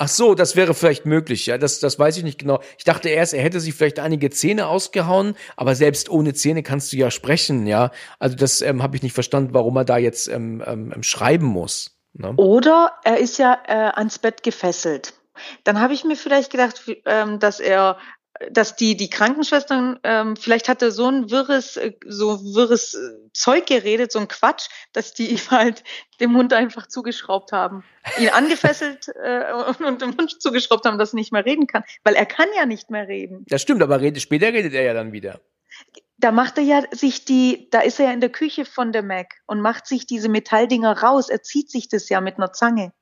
Ach 0.00 0.08
so, 0.08 0.36
das 0.36 0.54
wäre 0.54 0.74
vielleicht 0.74 1.06
möglich, 1.06 1.46
ja. 1.46 1.58
Das, 1.58 1.80
das 1.80 1.98
weiß 1.98 2.16
ich 2.18 2.22
nicht 2.22 2.38
genau. 2.38 2.60
Ich 2.78 2.84
dachte 2.84 3.08
erst, 3.08 3.34
er 3.34 3.42
hätte 3.42 3.58
sich 3.58 3.74
vielleicht 3.74 3.98
einige 3.98 4.30
Zähne 4.30 4.68
ausgehauen, 4.68 5.34
aber 5.56 5.74
selbst 5.74 6.08
ohne 6.08 6.34
Zähne 6.34 6.62
kannst 6.62 6.92
du 6.92 6.96
ja 6.96 7.10
sprechen, 7.10 7.66
ja. 7.66 7.90
Also 8.20 8.36
das 8.36 8.62
ähm, 8.62 8.82
habe 8.82 8.94
ich 8.94 9.02
nicht 9.02 9.12
verstanden, 9.12 9.54
warum 9.54 9.76
er 9.76 9.84
da 9.84 9.98
jetzt 9.98 10.28
ähm, 10.28 10.62
ähm, 10.64 11.02
schreiben 11.02 11.46
muss. 11.46 11.98
Ne? 12.12 12.32
Oder 12.36 12.92
er 13.02 13.18
ist 13.18 13.38
ja 13.38 13.58
äh, 13.66 13.90
ans 13.94 14.20
Bett 14.20 14.44
gefesselt. 14.44 15.14
Dann 15.64 15.80
habe 15.80 15.94
ich 15.94 16.04
mir 16.04 16.16
vielleicht 16.16 16.52
gedacht, 16.52 16.82
ähm, 17.04 17.40
dass 17.40 17.58
er 17.58 17.98
dass 18.50 18.76
die, 18.76 18.96
die 18.96 19.10
Krankenschwestern, 19.10 19.98
ähm, 20.04 20.36
vielleicht 20.36 20.68
hatte 20.68 20.92
so 20.92 21.08
ein 21.08 21.30
wirres, 21.30 21.76
äh, 21.76 21.92
so 22.06 22.40
wirres 22.54 22.94
äh, 22.94 23.30
Zeug 23.32 23.66
geredet, 23.66 24.12
so 24.12 24.18
ein 24.18 24.28
Quatsch, 24.28 24.68
dass 24.92 25.14
die 25.14 25.26
ihm 25.32 25.50
halt 25.50 25.84
dem 26.20 26.36
Hund 26.36 26.52
einfach 26.52 26.86
zugeschraubt 26.86 27.52
haben. 27.52 27.84
Ihn 28.18 28.30
angefesselt 28.30 29.08
äh, 29.22 29.52
und, 29.52 29.80
und 29.80 30.02
dem 30.02 30.16
Hund 30.16 30.40
zugeschraubt 30.40 30.84
haben, 30.86 30.98
dass 30.98 31.12
er 31.12 31.16
nicht 31.16 31.32
mehr 31.32 31.44
reden 31.44 31.66
kann. 31.66 31.84
Weil 32.04 32.14
er 32.14 32.26
kann 32.26 32.48
ja 32.56 32.66
nicht 32.66 32.90
mehr 32.90 33.08
reden. 33.08 33.44
Das 33.48 33.62
stimmt, 33.62 33.82
aber 33.82 34.00
redet, 34.00 34.22
später 34.22 34.52
redet 34.52 34.74
er 34.74 34.82
ja 34.82 34.94
dann 34.94 35.12
wieder. 35.12 35.40
Da 36.16 36.32
macht 36.32 36.58
er 36.58 36.64
ja 36.64 36.82
sich 36.90 37.24
die, 37.24 37.68
da 37.70 37.80
ist 37.80 38.00
er 38.00 38.06
ja 38.06 38.12
in 38.12 38.20
der 38.20 38.30
Küche 38.30 38.64
von 38.64 38.92
der 38.92 39.04
Mac 39.04 39.34
und 39.46 39.60
macht 39.60 39.86
sich 39.86 40.06
diese 40.06 40.28
Metalldinger 40.28 40.98
raus. 41.00 41.28
Er 41.28 41.42
zieht 41.42 41.70
sich 41.70 41.88
das 41.88 42.08
ja 42.08 42.20
mit 42.20 42.38
einer 42.38 42.52
Zange. 42.52 42.92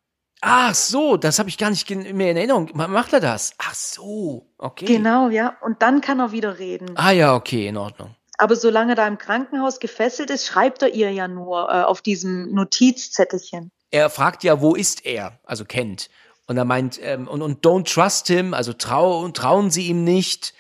Ach 0.41 0.75
so, 0.75 1.17
das 1.17 1.39
habe 1.39 1.49
ich 1.49 1.59
gar 1.59 1.71
nicht 1.71 1.89
mehr 1.91 2.31
in 2.31 2.37
Erinnerung. 2.37 2.71
Macht 2.75 3.13
er 3.13 3.21
das? 3.21 3.53
Ach 3.59 3.75
so, 3.75 4.47
okay. 4.59 4.85
Genau, 4.85 5.29
ja. 5.31 5.57
Und 5.63 5.83
dann 5.83 6.01
kann 6.01 6.21
er 6.21 6.33
wieder 6.33 6.59
reden. 6.59 6.93
Ah 6.97 7.11
ja, 7.11 7.35
okay, 7.35 7.67
in 7.67 7.77
Ordnung. 7.77 8.15
Aber 8.39 8.55
solange 8.55 8.93
er 8.93 8.97
da 8.97 9.07
im 9.07 9.19
Krankenhaus 9.19 9.81
gefesselt 9.81 10.31
ist, 10.31 10.47
schreibt 10.47 10.83
er 10.83 10.95
ihr 10.95 11.11
ja 11.11 11.27
nur 11.27 11.71
äh, 11.71 11.83
auf 11.83 12.03
diesem 12.03 12.53
Notizzettelchen. 12.53 13.71
Er 13.91 14.11
fragt 14.11 14.45
ja, 14.45 14.61
wo 14.61 14.75
ist 14.75 15.07
er? 15.07 15.39
Also 15.45 15.65
kennt. 15.65 16.11
Und 16.47 16.57
er 16.59 16.65
meint, 16.65 17.01
ähm, 17.03 17.27
und, 17.27 17.43
und 17.43 17.65
don't 17.65 17.93
trust 17.93 18.29
him, 18.29 18.53
also 18.53 18.73
trau, 18.73 19.27
trauen 19.31 19.71
Sie 19.71 19.87
ihm 19.87 20.05
nicht. 20.05 20.55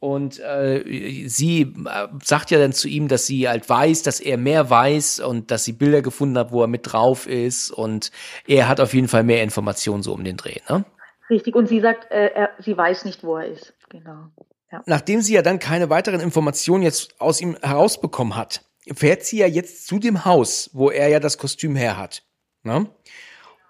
Und 0.00 0.40
äh, 0.40 1.28
sie 1.28 1.60
äh, 1.60 2.08
sagt 2.24 2.50
ja 2.50 2.58
dann 2.58 2.72
zu 2.72 2.88
ihm, 2.88 3.06
dass 3.08 3.26
sie 3.26 3.46
halt 3.48 3.68
weiß, 3.68 4.02
dass 4.02 4.18
er 4.18 4.38
mehr 4.38 4.70
weiß 4.70 5.20
und 5.20 5.50
dass 5.50 5.64
sie 5.64 5.72
Bilder 5.72 6.00
gefunden 6.00 6.38
hat, 6.38 6.52
wo 6.52 6.62
er 6.62 6.68
mit 6.68 6.90
drauf 6.90 7.26
ist. 7.26 7.70
Und 7.70 8.10
er 8.46 8.66
hat 8.66 8.80
auf 8.80 8.94
jeden 8.94 9.08
Fall 9.08 9.24
mehr 9.24 9.42
Informationen 9.42 10.02
so 10.02 10.14
um 10.14 10.24
den 10.24 10.38
Dreh. 10.38 10.56
Ne? 10.70 10.86
Richtig. 11.28 11.54
Und 11.54 11.68
sie 11.68 11.80
sagt, 11.80 12.10
äh, 12.10 12.30
er, 12.34 12.50
sie 12.58 12.74
weiß 12.74 13.04
nicht, 13.04 13.22
wo 13.22 13.36
er 13.36 13.48
ist. 13.48 13.74
Genau. 13.90 14.30
Ja. 14.72 14.82
Nachdem 14.86 15.20
sie 15.20 15.34
ja 15.34 15.42
dann 15.42 15.58
keine 15.58 15.90
weiteren 15.90 16.20
Informationen 16.20 16.82
jetzt 16.82 17.20
aus 17.20 17.42
ihm 17.42 17.58
herausbekommen 17.60 18.36
hat, 18.36 18.64
fährt 18.94 19.24
sie 19.24 19.38
ja 19.38 19.46
jetzt 19.46 19.86
zu 19.86 19.98
dem 19.98 20.24
Haus, 20.24 20.70
wo 20.72 20.90
er 20.90 21.08
ja 21.08 21.20
das 21.20 21.36
Kostüm 21.36 21.76
her 21.76 21.98
hat. 21.98 22.22
Ne? 22.62 22.86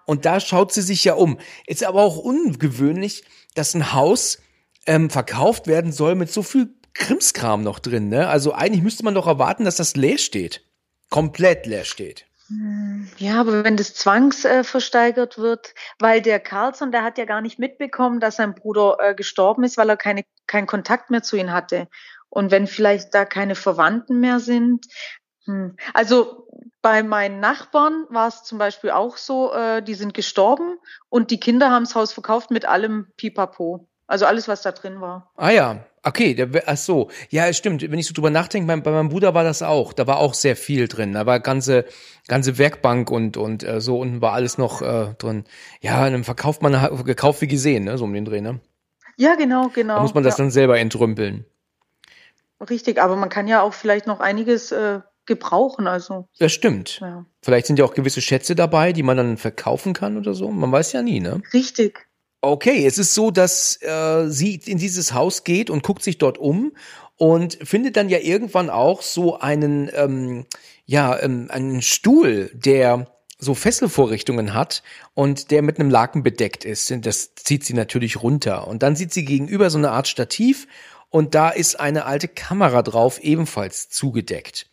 Und 0.05 0.25
da 0.25 0.39
schaut 0.39 0.71
sie 0.71 0.81
sich 0.81 1.03
ja 1.03 1.13
um. 1.13 1.39
Ist 1.67 1.83
aber 1.83 2.01
auch 2.03 2.17
ungewöhnlich, 2.17 3.23
dass 3.53 3.73
ein 3.73 3.93
Haus 3.93 4.39
ähm, 4.85 5.09
verkauft 5.09 5.67
werden 5.67 5.91
soll 5.91 6.15
mit 6.15 6.31
so 6.31 6.43
viel 6.43 6.73
Krimskram 6.93 7.63
noch 7.63 7.79
drin. 7.79 8.09
Ne? 8.09 8.27
Also 8.27 8.53
eigentlich 8.53 8.83
müsste 8.83 9.03
man 9.03 9.15
doch 9.15 9.27
erwarten, 9.27 9.65
dass 9.65 9.77
das 9.77 9.95
leer 9.95 10.17
steht. 10.17 10.65
Komplett 11.09 11.65
leer 11.65 11.85
steht. 11.85 12.25
Hm, 12.47 13.07
ja, 13.17 13.39
aber 13.39 13.63
wenn 13.63 13.77
das 13.77 13.93
zwangsversteigert 13.93 15.37
äh, 15.37 15.41
wird, 15.41 15.73
weil 15.99 16.21
der 16.21 16.39
Carlson, 16.39 16.91
der 16.91 17.03
hat 17.03 17.17
ja 17.17 17.25
gar 17.25 17.41
nicht 17.41 17.59
mitbekommen, 17.59 18.19
dass 18.19 18.35
sein 18.35 18.55
Bruder 18.55 18.97
äh, 18.99 19.15
gestorben 19.15 19.63
ist, 19.63 19.77
weil 19.77 19.89
er 19.89 19.97
keine, 19.97 20.23
keinen 20.47 20.67
Kontakt 20.67 21.11
mehr 21.11 21.23
zu 21.23 21.37
ihm 21.37 21.51
hatte. 21.51 21.87
Und 22.29 22.51
wenn 22.51 22.67
vielleicht 22.67 23.13
da 23.13 23.25
keine 23.25 23.55
Verwandten 23.55 24.19
mehr 24.19 24.39
sind. 24.39 24.85
Hm. 25.45 25.75
Also 25.93 26.47
bei 26.81 27.03
meinen 27.03 27.39
Nachbarn 27.39 28.05
war 28.09 28.27
es 28.27 28.43
zum 28.43 28.57
Beispiel 28.57 28.91
auch 28.91 29.17
so, 29.17 29.53
äh, 29.53 29.81
die 29.81 29.95
sind 29.95 30.13
gestorben 30.13 30.77
und 31.09 31.31
die 31.31 31.39
Kinder 31.39 31.71
haben 31.71 31.85
das 31.85 31.95
Haus 31.95 32.11
verkauft 32.11 32.51
mit 32.51 32.65
allem 32.65 33.07
Pipapo. 33.17 33.87
Also 34.11 34.25
alles, 34.25 34.49
was 34.49 34.61
da 34.61 34.73
drin 34.73 34.99
war. 34.99 35.31
Ah 35.37 35.51
ja, 35.51 35.85
okay, 36.03 36.33
der, 36.33 36.49
ach 36.65 36.75
so. 36.75 37.09
Ja, 37.29 37.53
stimmt. 37.53 37.81
Wenn 37.81 37.97
ich 37.97 38.07
so 38.07 38.13
drüber 38.13 38.29
nachdenke, 38.29 38.67
bei, 38.67 38.75
bei 38.75 38.91
meinem 38.91 39.07
Bruder 39.07 39.33
war 39.33 39.45
das 39.45 39.63
auch. 39.63 39.93
Da 39.93 40.05
war 40.05 40.17
auch 40.17 40.33
sehr 40.33 40.57
viel 40.57 40.89
drin. 40.89 41.13
Da 41.13 41.25
war 41.25 41.39
ganze, 41.39 41.85
ganze 42.27 42.57
Werkbank 42.57 43.09
und, 43.09 43.37
und 43.37 43.63
äh, 43.63 43.79
so 43.79 43.97
unten 43.97 44.21
war 44.21 44.33
alles 44.33 44.57
noch 44.57 44.81
äh, 44.81 45.13
drin. 45.17 45.45
Ja, 45.79 46.09
dann 46.09 46.25
verkauft 46.25 46.61
man 46.61 46.73
gekauft 47.05 47.39
wie 47.39 47.47
gesehen, 47.47 47.85
ne? 47.85 47.97
so 47.97 48.03
um 48.03 48.13
den 48.13 48.25
Dreh, 48.25 48.41
ne? 48.41 48.59
Ja, 49.15 49.35
genau, 49.35 49.69
genau. 49.69 49.95
Da 49.95 50.01
muss 50.01 50.13
man 50.13 50.25
das 50.25 50.37
ja. 50.37 50.43
dann 50.43 50.51
selber 50.51 50.77
entrümpeln. 50.77 51.45
Richtig, 52.69 53.01
aber 53.01 53.15
man 53.15 53.29
kann 53.29 53.47
ja 53.47 53.61
auch 53.61 53.73
vielleicht 53.73 54.07
noch 54.07 54.19
einiges 54.19 54.73
äh, 54.73 54.99
gebrauchen, 55.25 55.87
also. 55.87 56.27
Das 56.37 56.51
stimmt. 56.51 56.99
Ja. 56.99 57.25
Vielleicht 57.41 57.65
sind 57.65 57.79
ja 57.79 57.85
auch 57.85 57.93
gewisse 57.93 58.19
Schätze 58.19 58.55
dabei, 58.55 58.91
die 58.91 59.03
man 59.03 59.15
dann 59.15 59.37
verkaufen 59.37 59.93
kann 59.93 60.17
oder 60.17 60.33
so. 60.33 60.51
Man 60.51 60.69
weiß 60.69 60.91
ja 60.91 61.01
nie, 61.01 61.21
ne? 61.21 61.41
Richtig. 61.53 62.10
Okay, 62.43 62.87
es 62.87 62.97
ist 62.97 63.13
so, 63.13 63.29
dass 63.29 63.79
äh, 63.83 64.27
sie 64.27 64.55
in 64.65 64.79
dieses 64.79 65.13
Haus 65.13 65.43
geht 65.43 65.69
und 65.69 65.83
guckt 65.83 66.01
sich 66.01 66.17
dort 66.17 66.39
um 66.39 66.71
und 67.17 67.59
findet 67.61 67.97
dann 67.97 68.09
ja 68.09 68.17
irgendwann 68.17 68.71
auch 68.71 69.03
so 69.03 69.39
einen, 69.39 69.91
ähm, 69.93 70.47
ja, 70.87 71.21
ähm, 71.21 71.49
einen 71.51 71.83
Stuhl, 71.83 72.49
der 72.55 73.05
so 73.37 73.53
Fesselvorrichtungen 73.53 74.55
hat 74.55 74.81
und 75.13 75.51
der 75.51 75.61
mit 75.61 75.79
einem 75.79 75.91
Laken 75.91 76.23
bedeckt 76.23 76.65
ist. 76.65 76.91
Das 77.05 77.35
zieht 77.35 77.63
sie 77.63 77.75
natürlich 77.75 78.23
runter. 78.23 78.67
Und 78.67 78.81
dann 78.81 78.95
sieht 78.95 79.13
sie 79.13 79.23
gegenüber 79.23 79.69
so 79.69 79.77
eine 79.77 79.91
Art 79.91 80.07
Stativ 80.07 80.67
und 81.09 81.35
da 81.35 81.49
ist 81.49 81.79
eine 81.79 82.05
alte 82.05 82.27
Kamera 82.27 82.81
drauf, 82.81 83.19
ebenfalls 83.19 83.89
zugedeckt. 83.89 84.67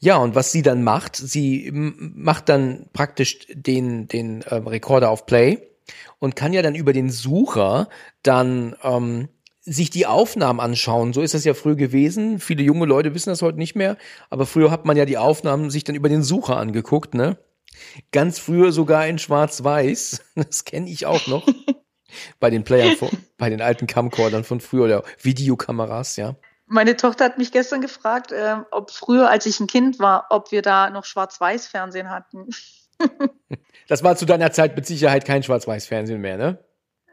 Ja, 0.00 0.18
und 0.18 0.34
was 0.34 0.52
sie 0.52 0.60
dann 0.60 0.82
macht, 0.82 1.16
sie 1.16 1.70
macht 1.72 2.50
dann 2.50 2.90
praktisch 2.92 3.46
den, 3.50 4.06
den 4.06 4.42
äh, 4.42 4.56
Rekorder 4.56 5.08
auf 5.08 5.24
Play 5.24 5.75
und 6.18 6.36
kann 6.36 6.52
ja 6.52 6.62
dann 6.62 6.74
über 6.74 6.92
den 6.92 7.10
Sucher 7.10 7.88
dann 8.22 8.76
ähm, 8.82 9.28
sich 9.62 9.90
die 9.90 10.06
Aufnahmen 10.06 10.60
anschauen. 10.60 11.12
So 11.12 11.22
ist 11.22 11.34
das 11.34 11.44
ja 11.44 11.54
früher 11.54 11.74
gewesen. 11.74 12.38
Viele 12.38 12.62
junge 12.62 12.86
Leute 12.86 13.14
wissen 13.14 13.30
das 13.30 13.42
heute 13.42 13.58
nicht 13.58 13.74
mehr, 13.74 13.96
aber 14.30 14.46
früher 14.46 14.70
hat 14.70 14.84
man 14.84 14.96
ja 14.96 15.04
die 15.04 15.18
Aufnahmen 15.18 15.70
sich 15.70 15.84
dann 15.84 15.96
über 15.96 16.08
den 16.08 16.22
Sucher 16.22 16.56
angeguckt, 16.56 17.14
ne? 17.14 17.36
Ganz 18.10 18.38
früher 18.38 18.72
sogar 18.72 19.06
in 19.06 19.18
Schwarz-Weiß. 19.18 20.22
Das 20.36 20.64
kenne 20.64 20.88
ich 20.88 21.06
auch 21.06 21.26
noch. 21.26 21.46
bei 22.40 22.50
den 22.50 22.64
Playern, 22.64 22.96
von, 22.96 23.10
bei 23.36 23.50
den 23.50 23.60
alten 23.60 23.86
Camcordern 23.86 24.44
von 24.44 24.60
früher 24.60 24.84
oder 24.84 25.04
Videokameras, 25.20 26.16
ja. 26.16 26.36
Meine 26.66 26.96
Tochter 26.96 27.24
hat 27.24 27.38
mich 27.38 27.52
gestern 27.52 27.80
gefragt, 27.80 28.32
äh, 28.32 28.56
ob 28.72 28.90
früher, 28.90 29.30
als 29.30 29.46
ich 29.46 29.60
ein 29.60 29.68
Kind 29.68 29.98
war, 30.00 30.26
ob 30.30 30.50
wir 30.50 30.62
da 30.62 30.90
noch 30.90 31.04
Schwarz-Weiß-Fernsehen 31.04 32.10
hatten. 32.10 32.48
Das 33.88 34.02
war 34.02 34.16
zu 34.16 34.26
deiner 34.26 34.50
Zeit 34.50 34.74
mit 34.74 34.84
Sicherheit 34.84 35.24
kein 35.24 35.42
Schwarz-Weiß-Fernsehen 35.42 36.20
mehr, 36.20 36.36
ne? 36.36 36.58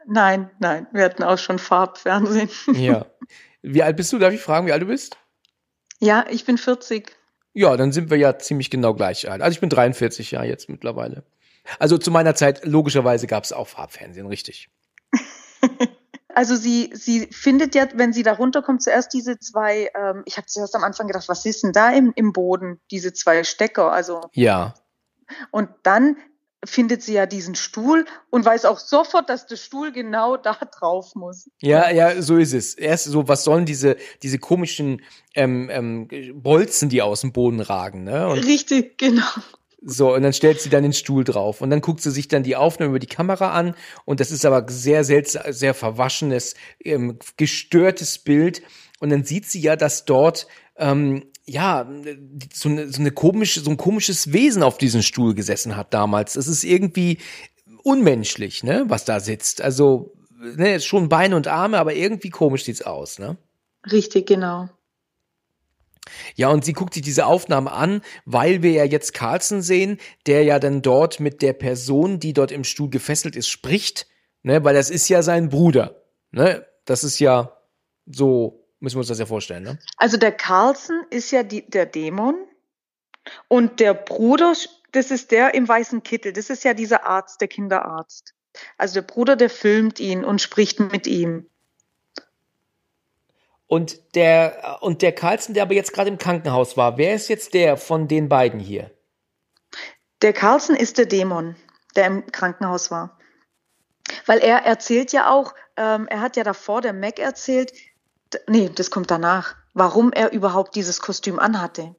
Nein, 0.06 0.50
nein, 0.58 0.86
wir 0.92 1.04
hatten 1.04 1.22
auch 1.22 1.38
schon 1.38 1.58
Farbfernsehen. 1.58 2.50
Ja. 2.72 3.06
Wie 3.62 3.82
alt 3.82 3.96
bist 3.96 4.12
du? 4.12 4.18
Darf 4.18 4.34
ich 4.34 4.42
fragen, 4.42 4.66
wie 4.66 4.72
alt 4.72 4.82
du 4.82 4.86
bist? 4.86 5.16
Ja, 5.98 6.26
ich 6.28 6.44
bin 6.44 6.58
40. 6.58 7.16
Ja, 7.54 7.78
dann 7.78 7.92
sind 7.92 8.10
wir 8.10 8.18
ja 8.18 8.38
ziemlich 8.38 8.68
genau 8.68 8.92
gleich 8.92 9.30
alt. 9.30 9.40
Also 9.40 9.54
ich 9.54 9.60
bin 9.60 9.70
43 9.70 10.32
Jahre 10.32 10.46
jetzt 10.46 10.68
mittlerweile. 10.68 11.24
Also 11.78 11.96
zu 11.96 12.10
meiner 12.10 12.34
Zeit, 12.34 12.66
logischerweise 12.66 13.26
gab 13.26 13.44
es 13.44 13.54
auch 13.54 13.68
Farbfernsehen, 13.68 14.26
richtig. 14.26 14.68
Also 16.36 16.56
sie, 16.56 16.90
sie 16.94 17.28
findet 17.30 17.76
ja, 17.76 17.86
wenn 17.94 18.12
sie 18.12 18.24
da 18.24 18.32
runterkommt, 18.32 18.82
zuerst 18.82 19.12
diese 19.14 19.38
zwei, 19.38 19.88
ähm, 19.94 20.24
ich 20.26 20.36
habe 20.36 20.48
zuerst 20.48 20.74
am 20.74 20.82
Anfang 20.82 21.06
gedacht, 21.06 21.28
was 21.28 21.46
ist 21.46 21.62
denn 21.62 21.72
da 21.72 21.90
im, 21.90 22.12
im 22.16 22.32
Boden, 22.32 22.80
diese 22.90 23.12
zwei 23.12 23.44
Stecker, 23.44 23.92
also. 23.92 24.20
Ja. 24.32 24.74
Und 25.50 25.68
dann 25.82 26.16
findet 26.64 27.02
sie 27.02 27.14
ja 27.14 27.26
diesen 27.26 27.54
Stuhl 27.54 28.06
und 28.30 28.44
weiß 28.44 28.64
auch 28.64 28.78
sofort, 28.78 29.28
dass 29.28 29.46
der 29.46 29.56
Stuhl 29.56 29.92
genau 29.92 30.36
da 30.36 30.54
drauf 30.78 31.14
muss. 31.14 31.50
Ja, 31.60 31.90
ja, 31.90 32.20
so 32.22 32.36
ist 32.36 32.54
es. 32.54 32.74
Erst 32.74 33.04
so, 33.04 33.28
was 33.28 33.44
sollen 33.44 33.66
diese, 33.66 33.96
diese 34.22 34.38
komischen 34.38 35.02
ähm, 35.34 35.68
ähm, 35.70 36.08
Bolzen, 36.34 36.88
die 36.88 37.02
aus 37.02 37.20
dem 37.20 37.32
Boden 37.32 37.60
ragen, 37.60 38.04
ne? 38.04 38.28
Und 38.28 38.38
Richtig, 38.38 38.98
genau. 38.98 39.26
So, 39.86 40.14
und 40.14 40.22
dann 40.22 40.32
stellt 40.32 40.62
sie 40.62 40.70
dann 40.70 40.82
den 40.82 40.94
Stuhl 40.94 41.24
drauf. 41.24 41.60
Und 41.60 41.68
dann 41.68 41.82
guckt 41.82 42.00
sie 42.00 42.10
sich 42.10 42.26
dann 42.26 42.42
die 42.42 42.56
Aufnahme 42.56 42.90
über 42.90 42.98
die 42.98 43.06
Kamera 43.06 43.52
an. 43.52 43.74
Und 44.06 44.18
das 44.20 44.30
ist 44.30 44.46
aber 44.46 44.64
sehr 44.68 45.04
seltsam, 45.04 45.52
sehr 45.52 45.74
verwaschenes, 45.74 46.54
ähm, 46.82 47.18
gestörtes 47.36 48.18
Bild. 48.18 48.62
Und 49.00 49.10
dann 49.10 49.24
sieht 49.24 49.44
sie 49.44 49.60
ja, 49.60 49.76
dass 49.76 50.06
dort 50.06 50.46
ähm, 50.76 51.24
ja, 51.46 51.86
so 52.52 52.68
eine, 52.68 52.90
so 52.90 53.00
eine 53.00 53.10
komische, 53.10 53.60
so 53.60 53.70
ein 53.70 53.76
komisches 53.76 54.32
Wesen 54.32 54.62
auf 54.62 54.78
diesem 54.78 55.02
Stuhl 55.02 55.34
gesessen 55.34 55.76
hat 55.76 55.92
damals. 55.92 56.36
Es 56.36 56.48
ist 56.48 56.64
irgendwie 56.64 57.18
unmenschlich, 57.82 58.64
ne, 58.64 58.84
was 58.88 59.04
da 59.04 59.20
sitzt. 59.20 59.60
Also, 59.60 60.14
ne, 60.40 60.80
schon 60.80 61.08
Beine 61.08 61.36
und 61.36 61.46
Arme, 61.46 61.78
aber 61.78 61.94
irgendwie 61.94 62.30
komisch 62.30 62.64
sieht's 62.64 62.82
aus, 62.82 63.18
ne? 63.18 63.36
Richtig, 63.90 64.26
genau. 64.26 64.70
Ja, 66.34 66.48
und 66.48 66.64
sie 66.64 66.72
guckt 66.72 66.94
sich 66.94 67.02
diese 67.02 67.26
Aufnahme 67.26 67.72
an, 67.72 68.02
weil 68.24 68.62
wir 68.62 68.72
ja 68.72 68.84
jetzt 68.84 69.14
Carlson 69.14 69.62
sehen, 69.62 69.98
der 70.26 70.44
ja 70.44 70.58
dann 70.58 70.82
dort 70.82 71.20
mit 71.20 71.40
der 71.42 71.54
Person, 71.54 72.20
die 72.20 72.32
dort 72.32 72.52
im 72.52 72.64
Stuhl 72.64 72.90
gefesselt 72.90 73.36
ist, 73.36 73.48
spricht, 73.48 74.06
ne, 74.42 74.64
weil 74.64 74.74
das 74.74 74.90
ist 74.90 75.08
ja 75.08 75.22
sein 75.22 75.48
Bruder, 75.50 76.02
ne? 76.30 76.66
Das 76.86 77.04
ist 77.04 77.18
ja 77.18 77.56
so, 78.06 78.63
müssen 78.84 78.96
wir 78.96 79.00
uns 79.00 79.08
das 79.08 79.18
ja 79.18 79.26
vorstellen, 79.26 79.64
ne? 79.64 79.78
Also 79.96 80.16
der 80.16 80.32
Carlson 80.32 81.04
ist 81.10 81.30
ja 81.32 81.42
die, 81.42 81.68
der 81.68 81.86
Dämon 81.86 82.36
und 83.48 83.80
der 83.80 83.94
Bruder, 83.94 84.54
das 84.92 85.10
ist 85.10 85.32
der 85.32 85.54
im 85.54 85.66
weißen 85.66 86.02
Kittel, 86.02 86.32
das 86.32 86.50
ist 86.50 86.62
ja 86.62 86.74
dieser 86.74 87.04
Arzt, 87.04 87.40
der 87.40 87.48
Kinderarzt. 87.48 88.34
Also 88.78 88.94
der 88.94 89.02
Bruder, 89.02 89.34
der 89.34 89.50
filmt 89.50 89.98
ihn 89.98 90.24
und 90.24 90.40
spricht 90.40 90.78
mit 90.78 91.06
ihm. 91.06 91.48
Und 93.66 94.14
der, 94.14 94.78
und 94.82 95.02
der 95.02 95.12
Carlson, 95.12 95.54
der 95.54 95.64
aber 95.64 95.74
jetzt 95.74 95.92
gerade 95.92 96.10
im 96.10 96.18
Krankenhaus 96.18 96.76
war, 96.76 96.96
wer 96.96 97.14
ist 97.14 97.28
jetzt 97.28 97.54
der 97.54 97.76
von 97.76 98.06
den 98.06 98.28
beiden 98.28 98.60
hier? 98.60 98.90
Der 100.22 100.32
Carlson 100.32 100.76
ist 100.76 100.98
der 100.98 101.06
Dämon, 101.06 101.56
der 101.96 102.06
im 102.06 102.26
Krankenhaus 102.26 102.90
war. 102.90 103.18
Weil 104.26 104.38
er 104.38 104.58
erzählt 104.58 105.12
ja 105.12 105.30
auch, 105.30 105.54
ähm, 105.76 106.06
er 106.08 106.20
hat 106.20 106.36
ja 106.36 106.44
davor 106.44 106.82
der 106.82 106.92
Mac 106.92 107.18
erzählt, 107.18 107.72
nee, 108.48 108.70
das 108.74 108.90
kommt 108.90 109.10
danach, 109.10 109.54
warum 109.74 110.12
er 110.12 110.32
überhaupt 110.32 110.74
dieses 110.74 111.00
Kostüm 111.00 111.38
anhatte. 111.38 111.94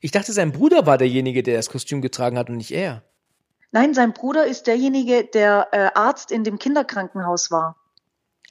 Ich 0.00 0.10
dachte, 0.10 0.32
sein 0.32 0.52
Bruder 0.52 0.86
war 0.86 0.98
derjenige, 0.98 1.42
der 1.42 1.56
das 1.56 1.70
Kostüm 1.70 2.02
getragen 2.02 2.38
hat 2.38 2.50
und 2.50 2.56
nicht 2.56 2.72
er. 2.72 3.02
Nein, 3.70 3.94
sein 3.94 4.12
Bruder 4.12 4.46
ist 4.46 4.66
derjenige, 4.66 5.24
der 5.24 5.68
äh, 5.72 5.90
Arzt 5.94 6.30
in 6.30 6.42
dem 6.42 6.58
Kinderkrankenhaus 6.58 7.50
war. 7.50 7.76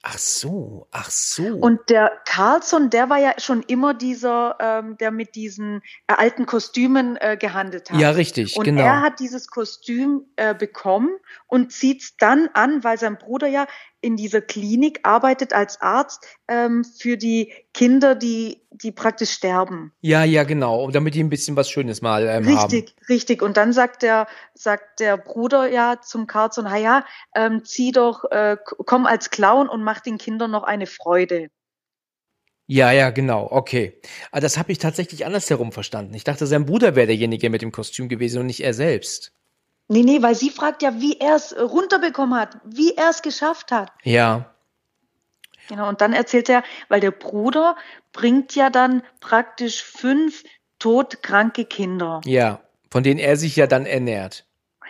Ach 0.02 0.16
so, 0.16 0.86
ach 0.92 1.10
so. 1.10 1.42
Und 1.42 1.90
der 1.90 2.12
Carlson, 2.24 2.88
der 2.88 3.10
war 3.10 3.18
ja 3.18 3.32
schon 3.38 3.62
immer 3.64 3.94
dieser, 3.94 4.56
ähm, 4.60 4.96
der 4.96 5.10
mit 5.10 5.34
diesen 5.34 5.82
äh, 6.06 6.14
alten 6.14 6.46
Kostümen 6.46 7.16
äh, 7.16 7.36
gehandelt 7.36 7.90
hat. 7.90 7.98
ja, 7.98 8.10
richtig, 8.10 8.56
Und 8.56 8.64
genau. 8.64 8.82
er 8.82 9.00
hat 9.00 9.18
dieses 9.18 9.48
Kostüm 9.48 10.24
äh, 10.36 10.54
bekommen 10.54 11.10
und 11.48 11.72
zieht 11.72 12.02
es 12.02 12.16
dann 12.16 12.48
an, 12.54 12.84
weil 12.84 12.96
sein 12.96 13.18
Bruder 13.18 13.48
ja 13.48 13.66
in 14.00 14.16
dieser 14.16 14.40
Klinik 14.40 15.00
arbeitet 15.02 15.52
als 15.52 15.80
Arzt 15.80 16.26
ähm, 16.46 16.84
für 16.84 17.16
die 17.16 17.52
Kinder, 17.74 18.14
die, 18.14 18.62
die 18.70 18.92
praktisch 18.92 19.30
sterben. 19.30 19.92
ja, 20.00 20.24
ja, 20.24 20.44
genau. 20.44 20.84
Und 20.84 20.94
damit 20.94 21.14
die 21.14 21.22
ein 21.22 21.30
bisschen 21.30 21.56
was 21.56 21.68
Schönes 21.68 22.00
mal 22.00 22.22
ähm, 22.22 22.46
haben. 22.46 22.70
Richtig, 22.70 22.94
richtig. 23.08 23.42
Und 23.42 23.56
dann 23.56 23.72
sagt 23.72 24.02
der, 24.02 24.28
sagt 24.54 25.00
der 25.00 25.16
Bruder 25.16 25.68
ja 25.68 26.00
zum 26.00 26.26
Carlson, 26.26 26.64
na 26.64 26.76
ja, 26.76 27.04
ähm, 27.34 27.64
zieh 27.64 27.92
doch, 27.92 28.24
äh, 28.30 28.56
komm 28.64 29.06
als 29.06 29.30
Clown 29.30 29.68
und 29.68 29.82
mach 29.82 30.00
den 30.00 30.18
Kindern 30.18 30.50
noch 30.50 30.62
eine 30.62 30.86
Freude. 30.86 31.48
Ja, 32.70 32.92
ja, 32.92 33.08
genau. 33.10 33.48
Okay. 33.50 33.98
Aber 34.30 34.42
das 34.42 34.58
habe 34.58 34.70
ich 34.72 34.78
tatsächlich 34.78 35.24
andersherum 35.24 35.72
verstanden. 35.72 36.12
Ich 36.12 36.24
dachte, 36.24 36.46
sein 36.46 36.66
Bruder 36.66 36.94
wäre 36.94 37.06
derjenige 37.06 37.48
mit 37.48 37.62
dem 37.62 37.72
Kostüm 37.72 38.10
gewesen 38.10 38.40
und 38.40 38.46
nicht 38.46 38.62
er 38.62 38.74
selbst. 38.74 39.32
Nee, 39.88 40.02
nee, 40.02 40.22
weil 40.22 40.34
sie 40.34 40.50
fragt 40.50 40.82
ja, 40.82 41.00
wie 41.00 41.18
er 41.18 41.36
es 41.36 41.56
runterbekommen 41.58 42.38
hat, 42.38 42.58
wie 42.64 42.94
er 42.94 43.10
es 43.10 43.22
geschafft 43.22 43.72
hat. 43.72 43.90
Ja, 44.02 44.54
Genau, 45.68 45.88
und 45.88 46.00
dann 46.00 46.14
erzählt 46.14 46.48
er, 46.48 46.64
weil 46.88 47.00
der 47.00 47.10
Bruder 47.10 47.76
bringt 48.12 48.54
ja 48.54 48.70
dann 48.70 49.02
praktisch 49.20 49.82
fünf 49.82 50.42
todkranke 50.78 51.64
Kinder. 51.64 52.20
ja. 52.24 52.60
Von 52.90 53.02
denen 53.02 53.20
er 53.20 53.36
sich 53.36 53.54
ja 53.54 53.66
dann 53.66 53.84
ernährt. 53.84 54.46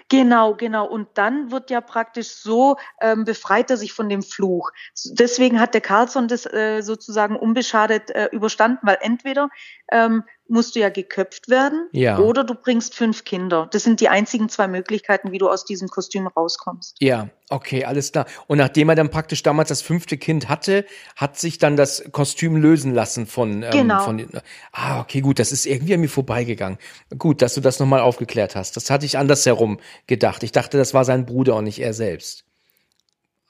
Genau, 0.09 0.55
genau. 0.55 0.87
Und 0.87 1.09
dann 1.15 1.51
wird 1.51 1.69
ja 1.69 1.81
praktisch 1.81 2.29
so, 2.29 2.77
ähm, 3.01 3.25
befreit 3.25 3.73
er 3.73 3.77
sich 3.77 3.93
von 3.93 4.09
dem 4.09 4.23
Fluch. 4.23 4.71
Deswegen 5.05 5.59
hat 5.59 5.75
der 5.75 5.81
Carlson 5.81 6.29
das 6.29 6.47
äh, 6.47 6.81
sozusagen 6.83 7.35
unbeschadet 7.35 8.11
äh, 8.11 8.29
überstanden, 8.31 8.87
weil 8.87 8.99
entweder 9.01 9.49
ähm, 9.91 10.23
musst 10.49 10.75
du 10.75 10.81
ja 10.81 10.89
geköpft 10.89 11.49
werden 11.49 11.89
Ja. 11.93 12.19
oder 12.19 12.43
du 12.45 12.55
bringst 12.55 12.95
fünf 12.95 13.25
Kinder. 13.25 13.69
Das 13.71 13.83
sind 13.85 14.01
die 14.01 14.09
einzigen 14.09 14.49
zwei 14.49 14.67
Möglichkeiten, 14.69 15.31
wie 15.33 15.39
du 15.39 15.49
aus 15.49 15.65
diesem 15.65 15.89
Kostüm 15.89 16.27
rauskommst. 16.27 16.97
Ja, 17.01 17.29
okay, 17.51 17.85
alles 17.85 18.13
klar. 18.13 18.27
Und 18.47 18.59
nachdem 18.59 18.89
er 18.89 18.95
dann 18.95 19.11
praktisch 19.11 19.43
damals 19.43 19.69
das 19.69 19.83
fünfte 19.83 20.17
Kind 20.17 20.49
hatte, 20.49 20.85
hat 21.17 21.39
sich 21.39 21.59
dann 21.59 21.77
das 21.77 22.03
Kostüm 22.13 22.57
lösen 22.57 22.95
lassen 22.95 23.27
von, 23.27 23.63
ähm, 23.63 23.71
Genau. 23.71 24.01
von 24.01 24.27
Ah, 24.73 25.01
okay, 25.01 25.21
gut, 25.21 25.39
das 25.39 25.53
ist 25.53 25.67
irgendwie 25.67 25.95
an 25.95 26.01
mir 26.01 26.09
vorbeigegangen. 26.09 26.79
Gut, 27.19 27.43
dass 27.43 27.55
du 27.55 27.61
das 27.61 27.79
nochmal 27.79 28.01
aufgeklärt 28.01 28.57
hast. 28.57 28.77
Das 28.77 28.91
hatte 28.91 29.07
ich 29.07 29.19
andersherum 29.19 29.79
gedacht. 30.07 30.43
Ich 30.43 30.53
dachte, 30.53 30.79
das 30.79 30.95
war 30.95 31.05
sein 31.05 31.27
Bruder 31.27 31.57
und 31.57 31.65
nicht 31.65 31.81
er 31.81 31.93
selbst. 31.95 32.45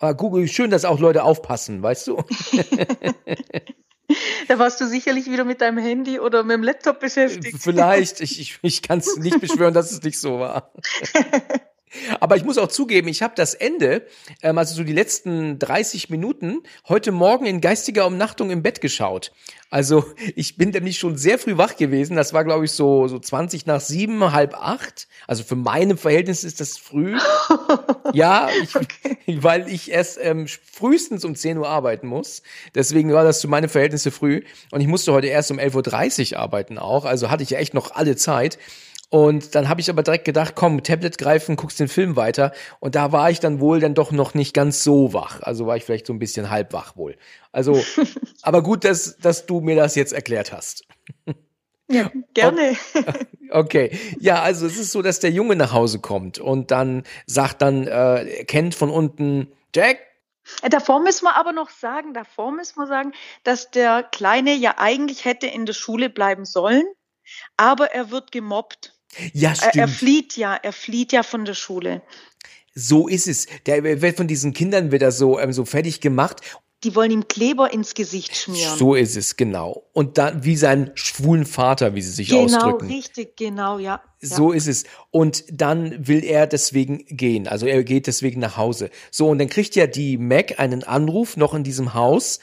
Ah, 0.01 0.13
gut, 0.13 0.49
schön, 0.49 0.71
dass 0.71 0.85
auch 0.85 1.01
Leute 1.01 1.25
aufpassen, 1.25 1.83
weißt 1.83 2.07
du? 2.09 2.23
Da 4.49 4.59
warst 4.59 4.81
du 4.81 4.87
sicherlich 4.87 5.27
wieder 5.27 5.45
mit 5.45 5.61
deinem 5.61 5.79
Handy 5.79 6.19
oder 6.19 6.43
mit 6.43 6.55
dem 6.55 6.63
Laptop 6.63 7.01
beschäftigt. 7.01 7.59
Vielleicht, 7.61 8.21
ich, 8.21 8.41
ich, 8.41 8.59
ich 8.63 8.83
kann 8.83 9.01
es 9.01 9.17
nicht 9.17 9.41
beschwören, 9.41 9.75
dass 9.75 9.91
es 9.91 10.03
nicht 10.03 10.19
so 10.19 10.39
war. 10.39 10.73
Aber 12.21 12.37
ich 12.37 12.45
muss 12.45 12.59
auch 12.59 12.69
zugeben, 12.69 13.09
ich 13.09 13.23
habe 13.23 13.35
das 13.37 13.55
Ende, 13.55 14.07
ähm, 14.43 14.59
also 14.59 14.75
so 14.75 14.85
die 14.85 14.93
letzten 14.93 15.59
30 15.59 16.11
Minuten, 16.11 16.63
heute 16.89 17.13
Morgen 17.13 17.47
in 17.47 17.61
geistiger 17.61 18.07
Umnachtung 18.07 18.51
im 18.51 18.63
Bett 18.63 18.81
geschaut. 18.81 19.33
Also 19.71 20.07
ich 20.35 20.57
bin 20.57 20.71
nämlich 20.71 20.99
schon 20.99 21.19
sehr 21.19 21.39
früh 21.39 21.59
wach 21.59 21.77
gewesen. 21.77 22.17
Das 22.17 22.33
war, 22.33 22.43
glaube 22.45 22.65
ich, 22.65 22.73
so, 22.73 23.07
so 23.07 23.19
20 23.19 23.67
nach 23.67 23.81
sieben, 23.81 24.33
halb 24.33 24.55
acht. 24.55 25.09
Also 25.27 25.45
für 25.45 25.57
meine 25.57 25.99
Verhältnisse 25.99 26.47
ist 26.47 26.61
das 26.61 26.79
früh. 26.79 27.17
Ja, 28.15 28.49
ich, 29.27 29.43
weil 29.45 29.69
ich 29.69 29.91
erst 29.91 30.19
ähm, 30.23 30.47
frühestens 30.49 31.27
um 31.27 31.35
10 31.35 31.59
Uhr 31.59 31.69
arbeiten 31.69 32.07
muss. 32.07 32.43
Deswegen 32.75 33.13
war 33.13 33.23
das 33.23 33.41
zu 33.41 33.49
meinen 33.49 33.69
Verhältnisse 33.69 34.11
früh. 34.11 34.45
Und 34.71 34.81
ich 34.81 34.87
musste 34.87 35.13
heute 35.13 35.27
erst 35.27 35.51
um 35.51 35.59
11.30 35.59 36.33
Uhr 36.33 36.39
arbeiten 36.39 36.79
auch. 36.79 37.05
Also 37.05 37.31
hatte 37.31 37.43
ich 37.43 37.51
ja 37.51 37.59
echt 37.59 37.75
noch 37.75 37.91
alle 37.95 38.17
Zeit. 38.17 38.59
Und 39.11 39.55
dann 39.55 39.69
habe 39.69 39.81
ich 39.81 39.89
aber 39.89 40.03
direkt 40.03 40.27
gedacht, 40.27 40.55
komm, 40.55 40.83
Tablet 40.83 41.17
greifen, 41.17 41.57
guckst 41.57 41.81
den 41.81 41.89
Film 41.89 42.17
weiter. 42.17 42.53
Und 42.79 42.95
da 42.95 43.11
war 43.11 43.31
ich 43.31 43.41
dann 43.41 43.59
wohl 43.59 43.81
dann 43.81 43.95
doch 43.95 44.13
noch 44.13 44.35
nicht 44.35 44.53
ganz 44.53 44.85
so 44.85 45.15
wach. 45.15 45.41
Also 45.43 45.67
war 45.67 45.77
ich 45.77 45.85
vielleicht 45.85 46.07
so 46.07 46.13
ein 46.13 46.19
bisschen 46.19 46.51
halb 46.51 46.73
wach 46.75 46.97
wohl. 46.97 47.17
Also, 47.51 47.83
aber 48.43 48.63
gut, 48.63 48.85
dass, 48.85 49.17
dass 49.17 49.47
du 49.47 49.61
mir 49.61 49.77
das 49.77 49.95
jetzt 49.95 50.13
erklärt 50.13 50.53
hast. 50.53 50.85
Ja, 51.91 52.11
gerne. 52.35 52.77
Okay, 53.51 53.99
ja, 54.21 54.43
also 54.43 54.67
es 54.67 54.77
ist 54.77 54.93
so, 54.93 55.01
dass 55.01 55.21
der 55.21 55.31
Junge 55.31 55.57
nach 55.57 55.73
Hause 55.73 56.01
kommt 56.01 56.39
und 56.39 56.71
dann 56.71 57.05
sagt 57.25 57.63
dann, 57.63 57.87
äh, 57.87 58.45
kennt 58.45 58.75
von 58.75 58.91
unten 58.91 59.51
Jack. 59.75 60.01
Äh, 60.61 60.69
Davor 60.69 61.01
müssen 61.01 61.25
wir 61.25 61.35
aber 61.35 61.53
noch 61.53 61.71
sagen, 61.71 62.13
davor 62.13 62.53
müssen 62.53 62.79
wir 62.79 62.87
sagen, 62.87 63.13
dass 63.45 63.71
der 63.71 64.03
Kleine 64.03 64.55
ja 64.55 64.75
eigentlich 64.77 65.25
hätte 65.25 65.47
in 65.47 65.65
der 65.65 65.73
Schule 65.73 66.11
bleiben 66.11 66.45
sollen, 66.45 66.85
aber 67.57 67.93
er 67.93 68.11
wird 68.11 68.33
gemobbt. 68.33 68.98
Ja, 69.33 69.51
Er, 69.51 69.55
stimmt. 69.57 69.77
er 69.77 69.89
flieht 69.89 70.37
ja, 70.37 70.55
er 70.55 70.73
flieht 70.73 71.13
ja 71.13 71.23
von 71.23 71.45
der 71.45 71.55
Schule. 71.55 72.03
so 72.75 73.09
ist 73.09 73.27
es. 73.27 73.47
Der 73.67 73.83
wird 74.03 74.17
von 74.17 74.29
diesen 74.29 74.53
Kindern 74.53 74.93
wieder 74.93 75.11
so, 75.11 75.39
ähm, 75.41 75.53
so 75.53 75.65
fertig 75.65 76.01
gemacht. 76.01 76.41
Die 76.85 76.95
wollen 76.95 77.11
ihm 77.11 77.27
Kleber 77.27 77.73
ins 77.73 77.95
Gesicht 77.95 78.37
schmieren. 78.37 78.79
So 78.79 78.95
ist 78.95 79.17
es, 79.17 79.35
genau. 79.35 79.83
Und 79.93 80.17
dann 80.17 80.45
wie 80.45 80.55
sein 80.57 80.93
schwulen 80.95 81.45
Vater, 81.45 81.97
wie 81.97 82.03
sie 82.03 82.13
sich 82.13 82.29
genau, 82.29 82.45
ausdrücken. 82.45 82.87
richtig, 82.87 83.37
genau, 83.37 83.81
ja. 83.81 84.01
So 84.21 84.53
ist 84.53 84.69
es. 84.69 84.85
Und 85.11 85.43
dann 85.51 86.07
will 86.07 86.23
er 86.25 86.47
deswegen 86.47 87.05
gehen. 87.09 87.49
Also 87.49 87.67
er 87.67 87.83
geht 87.83 88.07
deswegen 88.07 88.39
nach 88.39 88.57
Hause. 88.57 88.91
So, 89.11 89.29
und 89.29 89.41
dann 89.41 89.49
kriegt 89.49 89.75
ja 89.75 89.89
die 89.89 90.19
Mac 90.19 90.61
einen 90.61 90.85
Anruf 90.85 91.37
noch 91.37 91.53
in 91.53 91.65
diesem 91.65 91.95
Haus. 91.95 92.39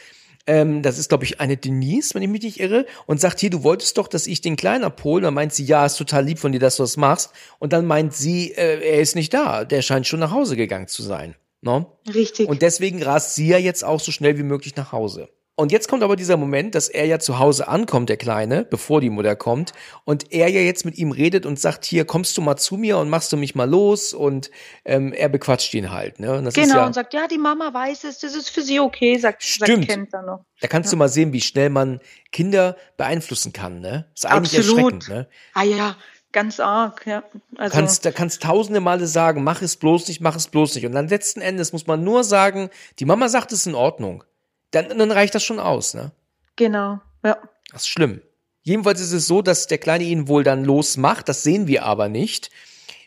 Ähm, 0.47 0.81
das 0.81 0.97
ist, 0.97 1.09
glaube 1.09 1.23
ich, 1.23 1.39
eine 1.39 1.57
Denise, 1.57 2.13
wenn 2.13 2.22
ich 2.22 2.30
mich 2.30 2.43
nicht 2.43 2.59
irre, 2.59 2.85
und 3.07 3.19
sagt, 3.19 3.39
hier, 3.39 3.49
du 3.49 3.63
wolltest 3.63 3.97
doch, 3.97 4.07
dass 4.07 4.27
ich 4.27 4.41
den 4.41 4.55
Kleinen 4.55 4.84
abhole. 4.84 5.23
Dann 5.23 5.34
meint 5.34 5.53
sie, 5.53 5.65
ja, 5.65 5.85
ist 5.85 5.97
total 5.97 6.26
lieb 6.26 6.39
von 6.39 6.51
dir, 6.51 6.59
dass 6.59 6.77
du 6.77 6.84
das 6.84 6.97
machst. 6.97 7.31
Und 7.59 7.73
dann 7.73 7.85
meint 7.85 8.13
sie, 8.13 8.51
äh, 8.51 8.80
er 8.81 9.01
ist 9.01 9.15
nicht 9.15 9.34
da. 9.34 9.65
Der 9.65 9.81
scheint 9.81 10.07
schon 10.07 10.19
nach 10.19 10.31
Hause 10.31 10.55
gegangen 10.55 10.88
zu 10.88 11.01
sein. 11.01 11.35
No? 11.61 11.97
Ja, 12.05 12.13
richtig. 12.13 12.47
Und 12.47 12.61
deswegen 12.61 13.01
rast 13.01 13.35
sie 13.35 13.47
ja 13.47 13.57
jetzt 13.57 13.84
auch 13.84 13.99
so 13.99 14.11
schnell 14.11 14.38
wie 14.38 14.43
möglich 14.43 14.76
nach 14.76 14.91
Hause. 14.91 15.30
Und 15.57 15.72
jetzt 15.72 15.88
kommt 15.88 16.03
aber 16.03 16.18
dieser 16.18 16.36
Moment, 16.36 16.76
dass 16.76 16.90
er 16.90 17.06
ja 17.06 17.18
zu 17.18 17.40
Hause 17.40 17.69
ankommt, 17.69 18.10
der 18.10 18.18
Kleine, 18.18 18.65
bevor 18.65 18.99
die 18.99 19.10
Mutter 19.10 19.38
kommt, 19.38 19.72
und 20.03 20.34
er 20.34 20.49
ja 20.49 20.60
jetzt 20.60 20.84
mit 20.84 20.98
ihm 20.98 21.11
redet 21.11 21.45
und 21.45 21.57
sagt, 21.57 21.86
hier 21.86 22.03
kommst 22.03 22.38
du 22.38 22.41
mal 22.41 22.57
zu 22.57 22.76
mir 22.76 22.98
und 22.98 23.10
machst 23.10 23.32
du 23.32 23.38
mich 23.38 23.56
mal 23.56 23.69
los 23.69 24.14
und 24.14 24.52
ähm, 24.84 25.14
er 25.14 25.30
bequatscht 25.30 25.73
ihn 25.73 25.91
halt. 25.91 26.19
Ne? 26.19 26.34
Und 26.38 26.53
genau, 26.53 26.76
ja, 26.76 26.86
und 26.86 26.94
sagt, 26.94 27.14
ja, 27.14 27.27
die 27.27 27.38
Mama 27.38 27.73
weiß 27.73 28.03
es, 28.03 28.19
das 28.19 28.36
ist 28.36 28.49
für 28.49 28.61
sie 28.61 28.82
okay, 28.82 29.18
sagt, 29.18 29.44
Stimmt. 29.44 29.69
sagt 29.69 29.88
Kent 29.88 30.14
dann 30.14 30.26
noch. 30.26 30.45
da 30.60 30.68
kannst 30.68 30.91
du 30.91 30.98
mal 30.98 31.07
sehen, 31.07 31.32
wie 31.32 31.41
schnell 31.41 31.69
man 31.69 32.02
Kinder 32.34 32.76
beeinflussen 32.98 33.53
kann. 33.53 33.80
Ne? 33.80 34.07
ist 34.14 34.26
eigentlich 34.26 34.60
Absolut. 34.60 34.94
erschreckend. 34.94 35.10
Ne? 35.10 35.27
Ah 35.53 35.64
ja, 35.64 35.95
ganz 36.34 36.60
arg, 36.60 37.07
ja. 37.07 37.23
Also, 37.56 37.73
kannst, 37.73 38.03
da 38.03 38.11
kannst 38.11 38.44
tausende 38.44 38.82
Male 38.82 39.07
sagen, 39.07 39.41
mach 39.45 39.61
es 39.61 39.77
bloß 39.77 40.10
nicht, 40.10 40.19
mach 40.19 40.36
es 40.36 40.49
bloß 40.49 40.76
nicht. 40.76 40.86
Und 40.86 40.91
dann 40.91 41.07
letzten 41.07 41.40
Endes 41.40 41.72
muss 41.72 41.88
man 41.88 42.03
nur 42.03 42.26
sagen, 42.26 42.69
die 42.99 43.06
Mama 43.06 43.30
sagt, 43.30 43.53
es 43.53 43.60
ist 43.60 43.68
in 43.68 43.76
Ordnung. 43.76 44.26
Dann, 44.71 44.97
dann 44.97 45.11
reicht 45.11 45.35
das 45.35 45.43
schon 45.43 45.59
aus. 45.59 45.93
Ne? 45.93 46.11
genau, 46.55 46.99
ja. 47.23 47.37
Das 47.71 47.83
ist 47.83 47.89
schlimm. 47.89 48.21
Jedenfalls 48.61 48.99
ist 48.99 49.11
es 49.11 49.27
so, 49.27 49.41
dass 49.41 49.67
der 49.67 49.77
Kleine 49.77 50.05
ihn 50.05 50.27
wohl 50.27 50.43
dann 50.43 50.63
losmacht. 50.63 51.29
Das 51.29 51.43
sehen 51.43 51.67
wir 51.67 51.83
aber 51.83 52.09
nicht. 52.09 52.49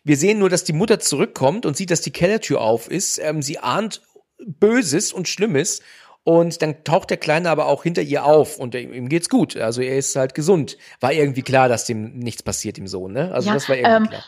Wir 0.04 0.16
sehen 0.16 0.38
nur, 0.38 0.50
dass 0.50 0.64
die 0.64 0.72
Mutter 0.72 1.00
zurückkommt 1.00 1.66
und 1.66 1.76
sieht, 1.76 1.90
dass 1.90 2.00
die 2.00 2.12
Kellertür 2.12 2.60
auf 2.60 2.90
ist. 2.90 3.18
Ähm, 3.18 3.42
sie 3.42 3.58
ahnt 3.58 4.02
Böses 4.38 5.12
und 5.12 5.28
Schlimmes. 5.28 5.80
Und 6.22 6.62
dann 6.62 6.84
taucht 6.84 7.10
der 7.10 7.16
Kleine 7.16 7.50
aber 7.50 7.66
auch 7.66 7.82
hinter 7.82 8.02
ihr 8.02 8.24
auf 8.24 8.58
und 8.58 8.74
ihm 8.74 9.08
geht's 9.08 9.28
gut. 9.30 9.56
Also 9.56 9.80
er 9.80 9.96
ist 9.96 10.14
halt 10.14 10.34
gesund. 10.34 10.76
War 11.00 11.12
irgendwie 11.12 11.42
klar, 11.42 11.68
dass 11.68 11.86
dem 11.86 12.18
nichts 12.18 12.42
passiert, 12.42 12.76
dem 12.76 12.86
Sohn, 12.86 13.12
ne? 13.12 13.32
Also 13.32 13.48
Ja, 13.48 13.54
das 13.54 13.68
war 13.68 13.76
irgendwie 13.76 13.96
ähm, 13.96 14.08
klar. 14.08 14.24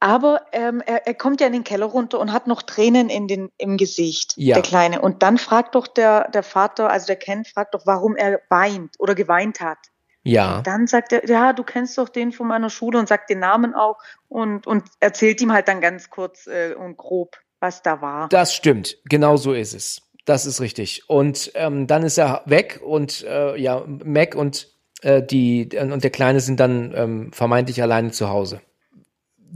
Aber 0.00 0.42
ähm, 0.52 0.82
er, 0.84 1.06
er 1.06 1.14
kommt 1.14 1.40
ja 1.40 1.46
in 1.46 1.52
den 1.54 1.64
Keller 1.64 1.86
runter 1.86 2.20
und 2.20 2.32
hat 2.32 2.46
noch 2.46 2.62
Tränen 2.62 3.08
in 3.08 3.26
den, 3.26 3.50
im 3.56 3.76
Gesicht, 3.76 4.34
Ja. 4.36 4.54
der 4.54 4.62
Kleine. 4.62 5.00
Und 5.00 5.22
dann 5.22 5.38
fragt 5.38 5.74
doch 5.74 5.86
der, 5.86 6.28
der 6.30 6.42
Vater, 6.42 6.90
also 6.90 7.06
der 7.06 7.16
Ken, 7.16 7.44
fragt 7.44 7.74
doch, 7.74 7.86
warum 7.86 8.16
er 8.16 8.40
weint 8.50 8.96
oder 8.98 9.14
geweint 9.14 9.60
hat. 9.60 9.78
Ja. 10.24 10.62
Dann 10.62 10.86
sagt 10.86 11.12
er, 11.12 11.26
ja, 11.28 11.52
du 11.52 11.62
kennst 11.62 11.96
doch 11.98 12.08
den 12.08 12.32
von 12.32 12.48
meiner 12.48 12.70
Schule 12.70 12.98
und 12.98 13.08
sagt 13.08 13.30
den 13.30 13.38
Namen 13.40 13.74
auch 13.74 13.98
und, 14.28 14.66
und 14.66 14.84
erzählt 15.00 15.40
ihm 15.40 15.52
halt 15.52 15.68
dann 15.68 15.80
ganz 15.80 16.10
kurz 16.10 16.46
äh, 16.46 16.74
und 16.74 16.96
grob, 16.96 17.36
was 17.60 17.82
da 17.82 18.00
war. 18.00 18.28
Das 18.30 18.54
stimmt, 18.54 18.98
genau 19.04 19.36
so 19.36 19.52
ist 19.52 19.74
es. 19.74 20.02
Das 20.24 20.46
ist 20.46 20.62
richtig. 20.62 21.08
Und 21.08 21.52
ähm, 21.54 21.86
dann 21.86 22.02
ist 22.02 22.16
er 22.16 22.42
weg 22.46 22.80
und 22.82 23.22
äh, 23.24 23.56
ja, 23.56 23.84
Mac 23.86 24.34
und 24.34 24.68
äh, 25.02 25.22
die 25.22 25.68
und 25.78 26.02
der 26.02 26.10
Kleine 26.10 26.40
sind 26.40 26.58
dann 26.58 26.94
ähm, 26.96 27.32
vermeintlich 27.32 27.82
alleine 27.82 28.10
zu 28.10 28.30
Hause. 28.30 28.62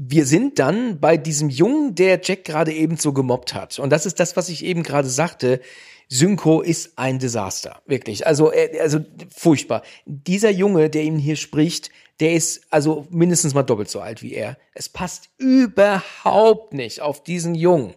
Wir 0.00 0.26
sind 0.26 0.60
dann 0.60 1.00
bei 1.00 1.16
diesem 1.16 1.48
Jungen, 1.50 1.96
der 1.96 2.20
Jack 2.22 2.44
gerade 2.44 2.72
eben 2.72 2.98
so 2.98 3.12
gemobbt 3.12 3.54
hat. 3.54 3.80
Und 3.80 3.90
das 3.90 4.06
ist 4.06 4.20
das, 4.20 4.36
was 4.36 4.48
ich 4.48 4.64
eben 4.64 4.84
gerade 4.84 5.08
sagte. 5.08 5.60
Synchro 6.08 6.60
ist 6.60 6.92
ein 6.96 7.18
Desaster, 7.18 7.82
wirklich. 7.84 8.24
Also, 8.24 8.52
äh, 8.52 8.78
also 8.80 9.00
furchtbar. 9.34 9.82
Dieser 10.06 10.50
Junge, 10.50 10.88
der 10.88 11.02
ihn 11.02 11.18
hier 11.18 11.34
spricht, 11.34 11.90
der 12.20 12.34
ist 12.34 12.62
also 12.70 13.08
mindestens 13.10 13.54
mal 13.54 13.64
doppelt 13.64 13.90
so 13.90 13.98
alt 14.00 14.22
wie 14.22 14.34
er. 14.34 14.56
Es 14.72 14.88
passt 14.88 15.30
überhaupt 15.36 16.74
nicht 16.74 17.00
auf 17.00 17.24
diesen 17.24 17.56
Jungen. 17.56 17.94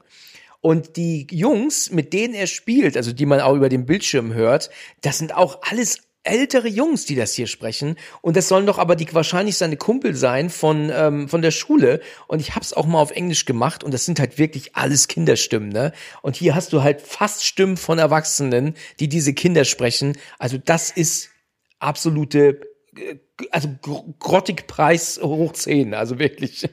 Und 0.60 0.98
die 0.98 1.28
Jungs, 1.30 1.92
mit 1.92 2.14
denen 2.14 2.34
er 2.34 2.48
spielt, 2.48 2.98
also 2.98 3.12
die 3.12 3.28
man 3.28 3.42
auch 3.42 3.54
über 3.54 3.70
den 3.70 3.86
Bildschirm 3.86 4.34
hört, 4.34 4.72
das 5.02 5.20
sind 5.20 5.36
auch 5.36 5.60
alles 5.70 6.00
ältere 6.24 6.68
Jungs, 6.68 7.06
die 7.06 7.16
das 7.16 7.34
hier 7.34 7.48
sprechen. 7.48 7.96
Und 8.22 8.36
das 8.38 8.48
sollen 8.48 8.66
doch 8.66 8.78
aber 8.78 8.96
die 8.96 9.12
wahrscheinlich 9.14 9.58
seine 9.58 9.78
Kumpel 9.78 10.16
sein 10.16 10.50
von, 10.50 10.92
ähm, 10.94 11.28
von 11.28 11.42
der 11.42 11.52
Schule. 11.52 12.00
Und 12.28 12.40
ich 12.40 12.56
hab's 12.56 12.74
auch 12.74 12.86
mal 12.86 13.00
auf 13.00 13.12
Englisch 13.12 13.46
gemacht 13.46 13.84
und 13.84 13.94
das 13.94 14.06
sind 14.06 14.20
halt 14.20 14.38
wirklich 14.38 14.76
alles 14.76 15.08
Kinderstimmen, 15.08 15.70
ne? 15.70 15.92
Und 16.22 16.36
hier 16.36 16.54
hast 16.56 16.74
du 16.74 16.84
halt 16.84 17.02
fast 17.02 17.44
Stimmen 17.44 17.78
von 17.78 17.98
Erwachsenen, 17.98 18.76
die 19.00 19.10
diese 19.10 19.34
Kinder 19.34 19.66
sprechen. 19.66 20.18
Also 20.38 20.58
das 20.58 20.92
ist 20.92 21.30
absolute, 21.80 22.62
äh, 22.96 23.16
also 23.50 23.70
gr- 23.82 24.04
Grottigpreis 24.20 25.20
hoch 25.22 25.54
10, 25.54 25.94
also 25.94 26.20
wirklich. 26.20 26.70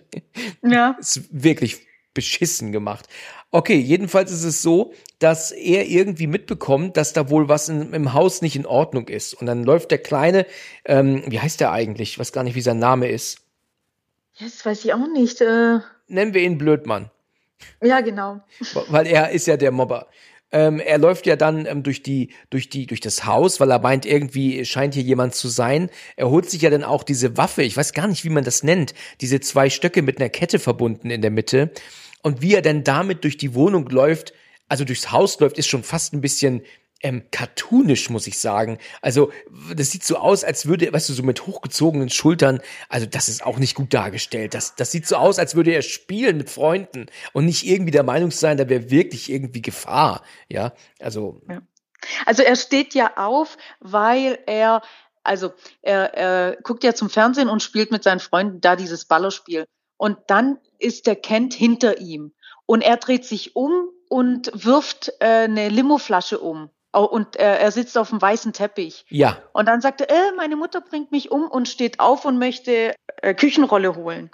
Ja. 0.62 0.96
ist 1.00 1.22
wirklich 1.30 1.87
beschissen 2.18 2.72
gemacht. 2.72 3.06
Okay, 3.52 3.76
jedenfalls 3.76 4.32
ist 4.32 4.42
es 4.42 4.60
so, 4.60 4.92
dass 5.20 5.52
er 5.52 5.86
irgendwie 5.86 6.26
mitbekommt, 6.26 6.96
dass 6.96 7.12
da 7.12 7.30
wohl 7.30 7.48
was 7.48 7.68
in, 7.68 7.92
im 7.94 8.12
Haus 8.12 8.42
nicht 8.42 8.56
in 8.56 8.66
Ordnung 8.66 9.06
ist. 9.06 9.34
Und 9.34 9.46
dann 9.46 9.62
läuft 9.62 9.92
der 9.92 9.98
Kleine, 9.98 10.44
ähm, 10.84 11.22
wie 11.28 11.38
heißt 11.38 11.60
der 11.60 11.70
eigentlich? 11.70 12.10
Ich 12.10 12.18
weiß 12.18 12.32
gar 12.32 12.42
nicht, 12.42 12.56
wie 12.56 12.60
sein 12.60 12.80
Name 12.80 13.08
ist. 13.08 13.38
Das 14.40 14.66
weiß 14.66 14.84
ich 14.84 14.92
auch 14.92 15.06
nicht. 15.14 15.40
Äh, 15.40 15.78
Nennen 16.08 16.34
wir 16.34 16.42
ihn 16.42 16.58
Blödmann, 16.58 17.10
ja, 17.82 18.00
genau. 18.00 18.40
weil 18.88 19.06
er 19.06 19.30
ist 19.30 19.46
ja 19.46 19.56
der 19.56 19.70
Mobber. 19.70 20.08
Ähm, 20.50 20.80
er 20.80 20.98
läuft 20.98 21.26
ja 21.26 21.36
dann 21.36 21.66
ähm, 21.66 21.82
durch 21.82 22.02
die, 22.02 22.30
durch 22.48 22.70
die, 22.70 22.86
durch 22.86 23.00
das 23.00 23.26
Haus, 23.26 23.60
weil 23.60 23.70
er 23.70 23.80
meint, 23.80 24.06
irgendwie 24.06 24.64
scheint 24.64 24.94
hier 24.94 25.02
jemand 25.02 25.34
zu 25.34 25.48
sein. 25.48 25.90
Er 26.16 26.30
holt 26.30 26.48
sich 26.48 26.62
ja 26.62 26.70
dann 26.70 26.84
auch 26.84 27.02
diese 27.02 27.36
Waffe, 27.36 27.62
ich 27.62 27.76
weiß 27.76 27.92
gar 27.92 28.08
nicht, 28.08 28.24
wie 28.24 28.30
man 28.30 28.44
das 28.44 28.62
nennt, 28.62 28.94
diese 29.20 29.40
zwei 29.40 29.68
Stöcke 29.68 30.00
mit 30.00 30.18
einer 30.18 30.30
Kette 30.30 30.58
verbunden 30.58 31.10
in 31.10 31.20
der 31.20 31.30
Mitte. 31.30 31.70
Und 32.22 32.42
wie 32.42 32.54
er 32.54 32.62
dann 32.62 32.84
damit 32.84 33.24
durch 33.24 33.36
die 33.36 33.54
Wohnung 33.54 33.88
läuft, 33.88 34.32
also 34.68 34.84
durchs 34.84 35.12
Haus 35.12 35.38
läuft, 35.40 35.58
ist 35.58 35.68
schon 35.68 35.82
fast 35.82 36.12
ein 36.12 36.20
bisschen 36.20 36.62
ähm, 37.00 37.24
cartoonisch, 37.30 38.10
muss 38.10 38.26
ich 38.26 38.38
sagen. 38.38 38.78
Also, 39.02 39.30
das 39.74 39.90
sieht 39.90 40.04
so 40.04 40.16
aus, 40.16 40.44
als 40.44 40.66
würde, 40.66 40.92
weißt 40.92 41.08
du, 41.08 41.12
so 41.12 41.22
mit 41.22 41.46
hochgezogenen 41.46 42.10
Schultern, 42.10 42.60
also 42.88 43.06
das 43.06 43.28
ist 43.28 43.44
auch 43.44 43.58
nicht 43.58 43.74
gut 43.74 43.94
dargestellt. 43.94 44.54
Das, 44.54 44.74
das 44.74 44.90
sieht 44.90 45.06
so 45.06 45.16
aus, 45.16 45.38
als 45.38 45.54
würde 45.54 45.72
er 45.72 45.82
spielen 45.82 46.36
mit 46.36 46.50
Freunden 46.50 47.06
und 47.32 47.44
nicht 47.44 47.64
irgendwie 47.64 47.92
der 47.92 48.02
Meinung 48.02 48.30
sein, 48.30 48.56
da 48.56 48.68
wäre 48.68 48.90
wirklich 48.90 49.30
irgendwie 49.30 49.62
Gefahr. 49.62 50.22
Ja, 50.48 50.72
also, 50.98 51.40
Also 52.26 52.42
er 52.42 52.56
steht 52.56 52.94
ja 52.94 53.16
auf, 53.16 53.56
weil 53.80 54.38
er, 54.46 54.82
also 55.22 55.52
er, 55.82 56.14
er 56.14 56.56
guckt 56.62 56.84
ja 56.84 56.94
zum 56.94 57.10
Fernsehen 57.10 57.48
und 57.48 57.62
spielt 57.62 57.90
mit 57.90 58.02
seinen 58.02 58.20
Freunden 58.20 58.60
da 58.60 58.76
dieses 58.76 59.04
Ballerspiel. 59.04 59.66
Und 59.98 60.18
dann 60.28 60.58
ist 60.78 61.06
der 61.06 61.16
Kent 61.16 61.52
hinter 61.52 61.98
ihm. 61.98 62.32
Und 62.64 62.80
er 62.82 62.96
dreht 62.96 63.26
sich 63.26 63.54
um 63.54 63.90
und 64.08 64.50
wirft 64.54 65.12
äh, 65.20 65.44
eine 65.44 65.68
Limoflasche 65.68 66.38
um. 66.38 66.70
Und 66.92 67.36
äh, 67.36 67.58
er 67.58 67.70
sitzt 67.70 67.98
auf 67.98 68.08
dem 68.08 68.20
weißen 68.20 68.54
Teppich. 68.54 69.04
ja, 69.10 69.36
Und 69.52 69.66
dann 69.66 69.82
sagt 69.82 70.00
er, 70.00 70.08
äh, 70.08 70.32
meine 70.36 70.56
Mutter 70.56 70.80
bringt 70.80 71.12
mich 71.12 71.30
um 71.30 71.46
und 71.48 71.68
steht 71.68 72.00
auf 72.00 72.24
und 72.24 72.38
möchte 72.38 72.94
äh, 73.20 73.34
Küchenrolle 73.34 73.94
holen. 73.94 74.30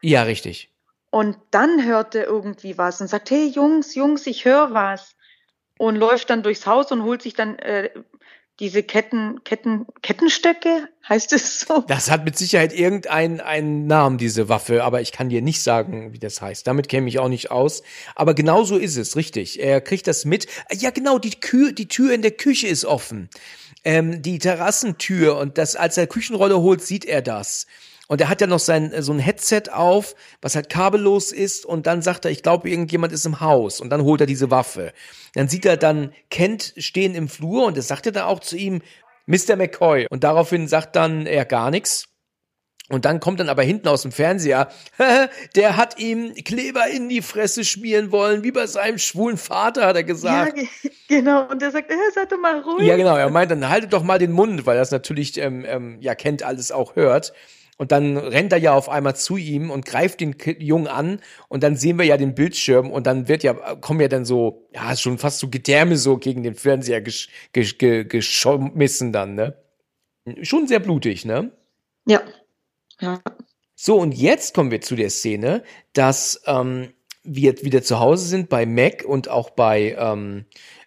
ja, 0.00 0.24
richtig. 0.24 0.70
Und 1.10 1.36
dann 1.50 1.84
hört 1.84 2.14
er 2.14 2.24
irgendwie 2.24 2.78
was 2.78 3.00
und 3.02 3.06
sagt, 3.06 3.30
hey 3.30 3.46
Jungs, 3.46 3.94
Jungs, 3.94 4.26
ich 4.26 4.46
höre 4.46 4.72
was. 4.72 5.14
Und 5.78 5.96
läuft 5.96 6.30
dann 6.30 6.42
durchs 6.42 6.66
Haus 6.66 6.90
und 6.90 7.02
holt 7.02 7.20
sich 7.22 7.34
dann 7.34 7.58
äh, 7.58 7.90
diese 8.60 8.82
Ketten, 8.82 9.42
Ketten, 9.44 9.86
Kettenstöcke, 10.02 10.88
heißt 11.08 11.32
es 11.32 11.60
so? 11.60 11.80
Das 11.88 12.10
hat 12.10 12.24
mit 12.24 12.36
Sicherheit 12.36 12.72
irgendeinen 12.72 13.40
einen 13.40 13.86
Namen, 13.86 14.18
diese 14.18 14.48
Waffe, 14.48 14.84
aber 14.84 15.00
ich 15.00 15.10
kann 15.12 15.30
dir 15.30 15.42
nicht 15.42 15.62
sagen, 15.62 16.12
wie 16.12 16.18
das 16.18 16.40
heißt. 16.40 16.66
Damit 16.66 16.88
käme 16.88 17.08
ich 17.08 17.18
auch 17.18 17.28
nicht 17.28 17.50
aus. 17.50 17.82
Aber 18.14 18.34
genau 18.34 18.64
so 18.64 18.76
ist 18.76 18.96
es, 18.96 19.16
richtig. 19.16 19.60
Er 19.60 19.80
kriegt 19.80 20.06
das 20.06 20.24
mit. 20.24 20.46
Ja, 20.72 20.90
genau, 20.90 21.18
die, 21.18 21.30
Kü 21.30 21.72
die 21.72 21.88
Tür 21.88 22.12
in 22.12 22.22
der 22.22 22.32
Küche 22.32 22.68
ist 22.68 22.84
offen. 22.84 23.30
Ähm, 23.84 24.22
die 24.22 24.38
Terrassentür 24.38 25.38
und 25.38 25.58
das, 25.58 25.74
als 25.74 25.96
er 25.96 26.06
Küchenrolle 26.06 26.60
holt, 26.60 26.82
sieht 26.82 27.04
er 27.04 27.22
das. 27.22 27.66
Und 28.12 28.20
er 28.20 28.28
hat 28.28 28.42
ja 28.42 28.46
noch 28.46 28.58
sein, 28.58 28.92
so 28.98 29.10
ein 29.10 29.18
Headset 29.18 29.70
auf, 29.72 30.14
was 30.42 30.54
halt 30.54 30.68
kabellos 30.68 31.32
ist. 31.32 31.64
Und 31.64 31.86
dann 31.86 32.02
sagt 32.02 32.26
er, 32.26 32.30
ich 32.30 32.42
glaube, 32.42 32.68
irgendjemand 32.68 33.10
ist 33.10 33.24
im 33.24 33.40
Haus. 33.40 33.80
Und 33.80 33.88
dann 33.88 34.02
holt 34.02 34.20
er 34.20 34.26
diese 34.26 34.50
Waffe. 34.50 34.92
Dann 35.34 35.48
sieht 35.48 35.64
er 35.64 35.78
dann 35.78 36.12
Kent 36.30 36.74
stehen 36.76 37.14
im 37.14 37.26
Flur 37.30 37.64
und 37.64 37.78
das 37.78 37.88
sagt 37.88 38.04
er 38.04 38.12
dann 38.12 38.24
auch 38.24 38.40
zu 38.40 38.58
ihm, 38.58 38.82
Mr. 39.24 39.56
McCoy. 39.56 40.08
Und 40.10 40.24
daraufhin 40.24 40.68
sagt 40.68 40.94
dann 40.94 41.24
er 41.24 41.46
gar 41.46 41.70
nichts. 41.70 42.04
Und 42.90 43.06
dann 43.06 43.18
kommt 43.18 43.40
dann 43.40 43.48
aber 43.48 43.62
hinten 43.62 43.88
aus 43.88 44.02
dem 44.02 44.12
Fernseher, 44.12 44.68
der 45.56 45.78
hat 45.78 45.98
ihm 45.98 46.34
Kleber 46.34 46.88
in 46.88 47.08
die 47.08 47.22
Fresse 47.22 47.64
schmieren 47.64 48.12
wollen, 48.12 48.42
wie 48.42 48.52
bei 48.52 48.66
seinem 48.66 48.98
schwulen 48.98 49.38
Vater, 49.38 49.86
hat 49.86 49.96
er 49.96 50.02
Ja, 50.02 50.06
gesagt. 50.06 50.54
ge- 50.56 50.68
genau. 51.08 51.48
Und 51.48 51.62
er 51.62 51.70
sagt, 51.70 51.90
äh, 51.90 51.94
seid 52.14 52.30
doch 52.30 52.38
mal 52.38 52.60
ruhig. 52.60 52.86
Ja, 52.86 52.98
genau. 52.98 53.16
Er 53.16 53.30
meint 53.30 53.50
dann, 53.50 53.70
haltet 53.70 53.94
doch 53.94 54.02
mal 54.02 54.18
den 54.18 54.32
Mund, 54.32 54.66
weil 54.66 54.76
das 54.76 54.90
natürlich, 54.90 55.38
ähm, 55.38 55.64
ähm, 55.66 55.96
ja, 56.00 56.14
kennt 56.14 56.42
alles 56.42 56.70
auch 56.72 56.94
hört. 56.94 57.32
Und 57.82 57.90
dann 57.90 58.16
rennt 58.16 58.52
er 58.52 58.60
ja 58.60 58.74
auf 58.74 58.88
einmal 58.88 59.16
zu 59.16 59.36
ihm 59.36 59.68
und 59.68 59.84
greift 59.84 60.20
den 60.20 60.36
Jungen 60.60 60.86
an. 60.86 61.18
Und 61.48 61.64
dann 61.64 61.74
sehen 61.74 61.98
wir 61.98 62.04
ja 62.04 62.16
den 62.16 62.32
Bildschirm 62.32 62.92
und 62.92 63.08
dann 63.08 63.26
wird 63.26 63.42
ja, 63.42 63.54
kommen 63.54 63.98
ja 63.98 64.06
dann 64.06 64.24
so, 64.24 64.68
ja, 64.72 64.96
schon 64.96 65.18
fast 65.18 65.40
so 65.40 65.48
Gedärme 65.48 65.96
so 65.96 66.16
gegen 66.16 66.44
den 66.44 66.54
Fernseher 66.54 67.00
gesch 67.00 67.28
gesch 67.52 67.78
ge 67.78 68.04
geschmissen 68.04 69.12
dann, 69.12 69.34
ne? 69.34 69.56
Schon 70.42 70.68
sehr 70.68 70.78
blutig, 70.78 71.24
ne? 71.24 71.50
Ja. 72.06 72.22
ja. 73.00 73.20
So, 73.74 73.98
und 73.98 74.12
jetzt 74.12 74.54
kommen 74.54 74.70
wir 74.70 74.80
zu 74.80 74.94
der 74.94 75.10
Szene, 75.10 75.64
dass 75.92 76.40
ähm, 76.46 76.92
wir 77.24 77.64
wieder 77.64 77.82
zu 77.82 77.98
Hause 77.98 78.26
sind 78.26 78.48
bei 78.48 78.64
Mac 78.64 79.04
und 79.04 79.28
auch 79.28 79.50
bei 79.50 79.96
ähm, 79.98 80.44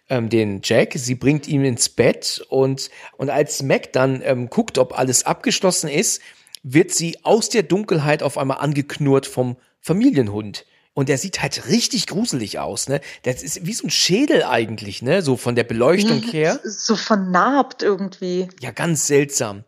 ähm, 0.08 0.30
den 0.30 0.60
Jack. 0.64 0.94
Sie 0.94 1.14
bringt 1.14 1.46
ihn 1.46 1.62
ins 1.62 1.90
Bett 1.90 2.42
und, 2.48 2.90
und 3.18 3.28
als 3.28 3.62
Mac 3.62 3.92
dann 3.92 4.22
ähm, 4.24 4.48
guckt, 4.48 4.78
ob 4.78 4.98
alles 4.98 5.26
abgeschlossen 5.26 5.90
ist, 5.90 6.22
wird 6.68 6.90
sie 6.90 7.18
aus 7.22 7.48
der 7.48 7.62
Dunkelheit 7.62 8.24
auf 8.24 8.36
einmal 8.36 8.58
angeknurrt 8.58 9.26
vom 9.26 9.56
Familienhund. 9.80 10.66
Und 10.94 11.08
der 11.08 11.16
sieht 11.16 11.40
halt 11.40 11.68
richtig 11.68 12.06
gruselig 12.06 12.58
aus, 12.58 12.88
ne? 12.88 13.00
Das 13.22 13.42
ist 13.42 13.66
wie 13.66 13.74
so 13.74 13.86
ein 13.86 13.90
Schädel 13.90 14.42
eigentlich, 14.42 15.00
ne? 15.00 15.22
So 15.22 15.36
von 15.36 15.54
der 15.54 15.62
Beleuchtung 15.62 16.22
her. 16.22 16.58
So 16.64 16.96
vernarbt 16.96 17.82
irgendwie. 17.82 18.48
Ja, 18.60 18.72
ganz 18.72 19.06
seltsam. 19.06 19.62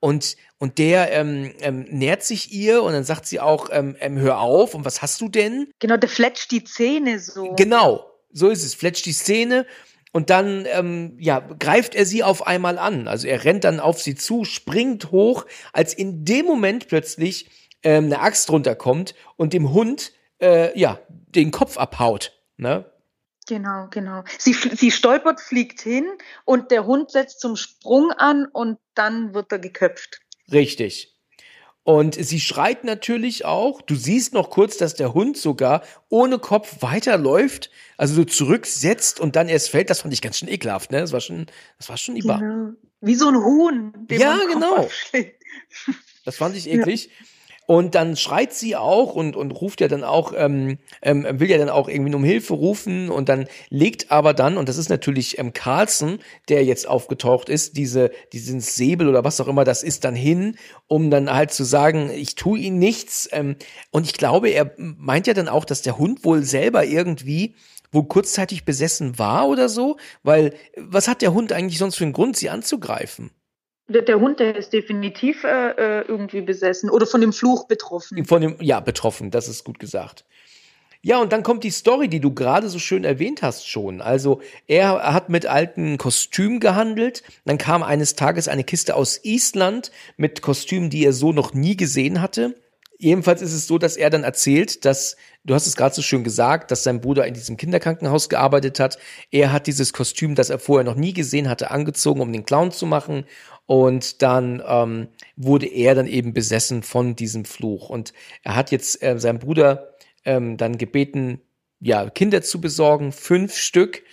Und, 0.00 0.36
und 0.58 0.78
der 0.78 1.12
ähm, 1.12 1.54
ähm, 1.60 1.86
nähert 1.88 2.24
sich 2.24 2.52
ihr 2.52 2.82
und 2.82 2.92
dann 2.92 3.04
sagt 3.04 3.26
sie 3.26 3.40
auch, 3.40 3.70
ähm, 3.72 3.96
ähm, 4.00 4.18
hör 4.18 4.40
auf, 4.40 4.74
und 4.74 4.84
was 4.84 5.00
hast 5.00 5.20
du 5.20 5.28
denn? 5.28 5.70
Genau, 5.78 5.96
der 5.96 6.08
fletscht 6.08 6.50
die 6.50 6.64
Zähne 6.64 7.20
so. 7.20 7.54
Genau, 7.54 8.04
so 8.32 8.48
ist 8.48 8.64
es. 8.64 8.74
Fletscht 8.74 9.06
die 9.06 9.12
Szene 9.12 9.64
und 10.12 10.30
dann 10.30 10.66
ähm, 10.70 11.16
ja, 11.18 11.40
greift 11.40 11.94
er 11.94 12.06
sie 12.06 12.22
auf 12.22 12.46
einmal 12.46 12.78
an. 12.78 13.08
Also 13.08 13.26
er 13.26 13.44
rennt 13.44 13.64
dann 13.64 13.80
auf 13.80 14.00
sie 14.00 14.14
zu, 14.14 14.44
springt 14.44 15.10
hoch, 15.10 15.46
als 15.72 15.94
in 15.94 16.24
dem 16.24 16.46
Moment 16.46 16.88
plötzlich 16.88 17.50
ähm, 17.82 18.06
eine 18.06 18.20
Axt 18.20 18.50
runterkommt 18.50 19.14
und 19.36 19.52
dem 19.52 19.72
Hund 19.72 20.12
äh, 20.40 20.78
ja 20.78 20.98
den 21.08 21.50
Kopf 21.50 21.76
abhaut. 21.76 22.32
Ne? 22.56 22.90
Genau, 23.46 23.86
genau. 23.90 24.24
Sie, 24.38 24.52
sie 24.52 24.90
stolpert, 24.90 25.40
fliegt 25.40 25.80
hin 25.80 26.06
und 26.44 26.70
der 26.70 26.86
Hund 26.86 27.10
setzt 27.10 27.40
zum 27.40 27.56
Sprung 27.56 28.12
an 28.12 28.46
und 28.46 28.78
dann 28.94 29.34
wird 29.34 29.52
er 29.52 29.58
geköpft. 29.58 30.20
Richtig. 30.52 31.17
Und 31.88 32.16
sie 32.16 32.38
schreit 32.38 32.84
natürlich 32.84 33.46
auch. 33.46 33.80
Du 33.80 33.94
siehst 33.94 34.34
noch 34.34 34.50
kurz, 34.50 34.76
dass 34.76 34.92
der 34.92 35.14
Hund 35.14 35.38
sogar 35.38 35.82
ohne 36.10 36.38
Kopf 36.38 36.82
weiterläuft, 36.82 37.70
also 37.96 38.14
so 38.14 38.24
zurücksetzt 38.26 39.20
und 39.20 39.36
dann 39.36 39.48
erst 39.48 39.70
fällt. 39.70 39.88
Das 39.88 40.02
fand 40.02 40.12
ich 40.12 40.20
ganz 40.20 40.36
schön 40.36 40.50
ekelhaft, 40.50 40.92
ne? 40.92 41.00
Das 41.00 41.12
war 41.12 41.22
schon, 41.22 41.46
das 41.78 41.88
war 41.88 41.96
schon 41.96 42.14
die 42.14 42.20
genau. 42.20 42.74
Wie 43.00 43.14
so 43.14 43.28
ein 43.28 43.36
Huhn. 43.36 44.06
ja, 44.10 44.38
genau. 44.52 44.86
Das 46.26 46.36
fand 46.36 46.56
ich 46.56 46.68
eklig. 46.70 47.06
Ja. 47.06 47.26
Und 47.70 47.94
dann 47.94 48.16
schreit 48.16 48.54
sie 48.54 48.76
auch 48.76 49.14
und, 49.14 49.36
und 49.36 49.50
ruft 49.50 49.82
ja 49.82 49.88
dann 49.88 50.02
auch, 50.02 50.32
ähm, 50.34 50.78
ähm, 51.02 51.26
will 51.38 51.50
ja 51.50 51.58
dann 51.58 51.68
auch 51.68 51.86
irgendwie 51.86 52.14
um 52.14 52.24
Hilfe 52.24 52.54
rufen 52.54 53.10
und 53.10 53.28
dann 53.28 53.46
legt 53.68 54.10
aber 54.10 54.32
dann, 54.32 54.56
und 54.56 54.70
das 54.70 54.78
ist 54.78 54.88
natürlich 54.88 55.38
ähm, 55.38 55.52
Carlson, 55.52 56.18
der 56.48 56.64
jetzt 56.64 56.88
aufgetaucht 56.88 57.50
ist, 57.50 57.76
diese, 57.76 58.10
diesen 58.32 58.60
Säbel 58.60 59.06
oder 59.06 59.22
was 59.22 59.38
auch 59.38 59.48
immer, 59.48 59.64
das 59.64 59.82
ist 59.82 60.06
dann 60.06 60.14
hin, 60.14 60.56
um 60.86 61.10
dann 61.10 61.30
halt 61.30 61.52
zu 61.52 61.62
sagen, 61.62 62.08
ich 62.08 62.36
tue 62.36 62.58
ihm 62.58 62.78
nichts. 62.78 63.28
Ähm, 63.32 63.56
und 63.90 64.06
ich 64.06 64.14
glaube, 64.14 64.48
er 64.48 64.72
meint 64.78 65.26
ja 65.26 65.34
dann 65.34 65.48
auch, 65.48 65.66
dass 65.66 65.82
der 65.82 65.98
Hund 65.98 66.24
wohl 66.24 66.44
selber 66.44 66.86
irgendwie 66.86 67.54
wohl 67.92 68.08
kurzzeitig 68.08 68.64
besessen 68.64 69.18
war 69.18 69.46
oder 69.46 69.68
so, 69.68 69.98
weil 70.22 70.54
was 70.78 71.06
hat 71.06 71.20
der 71.20 71.34
Hund 71.34 71.52
eigentlich 71.52 71.76
sonst 71.76 71.96
für 71.96 72.04
einen 72.04 72.14
Grund, 72.14 72.34
sie 72.34 72.48
anzugreifen? 72.48 73.30
Der, 73.88 74.02
der, 74.02 74.20
Hund, 74.20 74.38
der 74.38 74.54
ist 74.54 74.72
definitiv 74.72 75.44
äh, 75.44 75.70
äh, 75.70 76.04
irgendwie 76.06 76.42
besessen 76.42 76.90
oder 76.90 77.06
von 77.06 77.20
dem 77.20 77.32
Fluch 77.32 77.66
betroffen. 77.66 78.24
Von 78.24 78.42
dem, 78.42 78.56
ja, 78.60 78.80
betroffen, 78.80 79.30
das 79.30 79.48
ist 79.48 79.64
gut 79.64 79.78
gesagt. 79.78 80.24
Ja, 81.00 81.20
und 81.20 81.32
dann 81.32 81.44
kommt 81.44 81.62
die 81.62 81.70
Story, 81.70 82.08
die 82.08 82.20
du 82.20 82.34
gerade 82.34 82.68
so 82.68 82.78
schön 82.78 83.04
erwähnt 83.04 83.42
hast 83.42 83.68
schon. 83.68 84.00
Also 84.00 84.40
er 84.66 85.14
hat 85.14 85.28
mit 85.28 85.46
alten 85.46 85.96
Kostümen 85.96 86.58
gehandelt. 86.58 87.22
Dann 87.44 87.56
kam 87.56 87.84
eines 87.84 88.16
Tages 88.16 88.48
eine 88.48 88.64
Kiste 88.64 88.96
aus 88.96 89.20
Island 89.22 89.92
mit 90.16 90.42
Kostümen, 90.42 90.90
die 90.90 91.04
er 91.04 91.12
so 91.12 91.32
noch 91.32 91.54
nie 91.54 91.76
gesehen 91.76 92.20
hatte. 92.20 92.56
Jedenfalls 93.00 93.42
ist 93.42 93.52
es 93.52 93.68
so, 93.68 93.78
dass 93.78 93.96
er 93.96 94.10
dann 94.10 94.24
erzählt, 94.24 94.84
dass, 94.84 95.16
du 95.44 95.54
hast 95.54 95.68
es 95.68 95.76
gerade 95.76 95.94
so 95.94 96.02
schön 96.02 96.24
gesagt, 96.24 96.72
dass 96.72 96.82
sein 96.82 97.00
Bruder 97.00 97.28
in 97.28 97.34
diesem 97.34 97.56
Kinderkrankenhaus 97.56 98.28
gearbeitet 98.28 98.80
hat. 98.80 98.98
Er 99.30 99.52
hat 99.52 99.68
dieses 99.68 99.92
Kostüm, 99.92 100.34
das 100.34 100.50
er 100.50 100.58
vorher 100.58 100.84
noch 100.84 100.96
nie 100.96 101.12
gesehen 101.12 101.48
hatte, 101.48 101.70
angezogen, 101.70 102.20
um 102.20 102.32
den 102.32 102.44
Clown 102.44 102.72
zu 102.72 102.86
machen. 102.86 103.24
Und 103.68 104.22
dann 104.22 104.62
ähm, 104.66 105.08
wurde 105.36 105.66
er 105.66 105.94
dann 105.94 106.06
eben 106.06 106.32
besessen 106.32 106.82
von 106.82 107.16
diesem 107.16 107.44
Fluch. 107.44 107.90
Und 107.90 108.14
er 108.42 108.56
hat 108.56 108.70
jetzt 108.70 109.02
äh, 109.02 109.18
seinen 109.20 109.40
Bruder 109.40 109.92
ähm, 110.24 110.56
dann 110.56 110.78
gebeten, 110.78 111.42
ja, 111.78 112.08
Kinder 112.08 112.40
zu 112.40 112.62
besorgen, 112.62 113.12
fünf 113.12 113.54
Stück, 113.54 114.04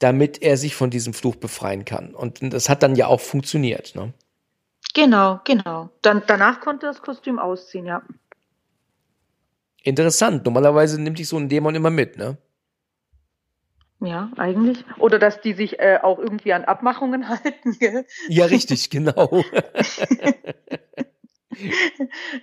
damit 0.00 0.42
er 0.42 0.56
sich 0.56 0.74
von 0.74 0.90
diesem 0.90 1.14
Fluch 1.14 1.36
befreien 1.36 1.84
kann. 1.84 2.12
Und 2.12 2.52
das 2.52 2.68
hat 2.68 2.82
dann 2.82 2.96
ja 2.96 3.06
auch 3.06 3.20
funktioniert, 3.20 3.94
ne? 3.94 4.12
Genau, 4.94 5.38
genau. 5.44 5.90
Dann, 6.02 6.24
danach 6.26 6.60
konnte 6.60 6.86
das 6.86 7.00
Kostüm 7.00 7.38
ausziehen, 7.38 7.86
ja. 7.86 8.02
Interessant. 9.84 10.44
Normalerweise 10.44 11.00
nimmt 11.00 11.20
dich 11.20 11.28
so 11.28 11.36
ein 11.36 11.48
Dämon 11.48 11.76
immer 11.76 11.90
mit, 11.90 12.18
ne? 12.18 12.36
Ja, 14.04 14.30
eigentlich. 14.36 14.84
Oder 14.98 15.18
dass 15.18 15.40
die 15.40 15.54
sich 15.54 15.80
äh, 15.80 15.98
auch 16.02 16.18
irgendwie 16.18 16.52
an 16.52 16.64
Abmachungen 16.64 17.28
halten. 17.28 17.78
Gell? 17.78 18.04
Ja, 18.28 18.46
richtig, 18.46 18.90
genau. 18.90 19.42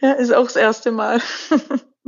ja, 0.02 0.12
ist 0.14 0.34
auch 0.34 0.46
das 0.46 0.56
erste 0.56 0.92
Mal. 0.92 1.22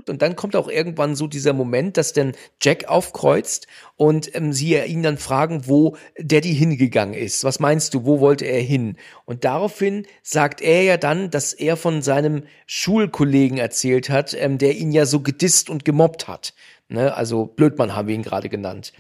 Und 0.09 0.21
dann 0.21 0.35
kommt 0.35 0.55
auch 0.55 0.67
irgendwann 0.67 1.15
so 1.15 1.27
dieser 1.27 1.53
Moment, 1.53 1.95
dass 1.95 2.13
dann 2.13 2.33
Jack 2.61 2.89
aufkreuzt 2.89 3.67
und 3.95 4.35
ähm, 4.35 4.51
sie 4.51 4.75
ihn 4.75 5.03
dann 5.03 5.17
fragen, 5.17 5.67
wo 5.67 5.95
Daddy 6.17 6.53
hingegangen 6.53 7.13
ist. 7.13 7.45
Was 7.45 7.61
meinst 7.61 7.93
du, 7.93 8.03
wo 8.03 8.19
wollte 8.19 8.43
er 8.43 8.59
hin? 8.59 8.97
Und 9.23 9.45
daraufhin 9.45 10.05
sagt 10.21 10.59
er 10.61 10.83
ja 10.83 10.97
dann, 10.97 11.29
dass 11.29 11.53
er 11.53 11.77
von 11.77 12.01
seinem 12.01 12.43
Schulkollegen 12.65 13.59
erzählt 13.59 14.09
hat, 14.09 14.33
ähm, 14.33 14.57
der 14.57 14.75
ihn 14.75 14.91
ja 14.91 15.05
so 15.05 15.21
gedisst 15.21 15.69
und 15.69 15.85
gemobbt 15.85 16.27
hat. 16.27 16.53
Ne? 16.89 17.15
Also 17.15 17.45
Blödmann 17.45 17.95
haben 17.95 18.07
wir 18.07 18.15
ihn 18.15 18.23
gerade 18.23 18.49
genannt. 18.49 18.93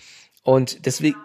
Und 0.43 0.85
deswegen, 0.85 1.17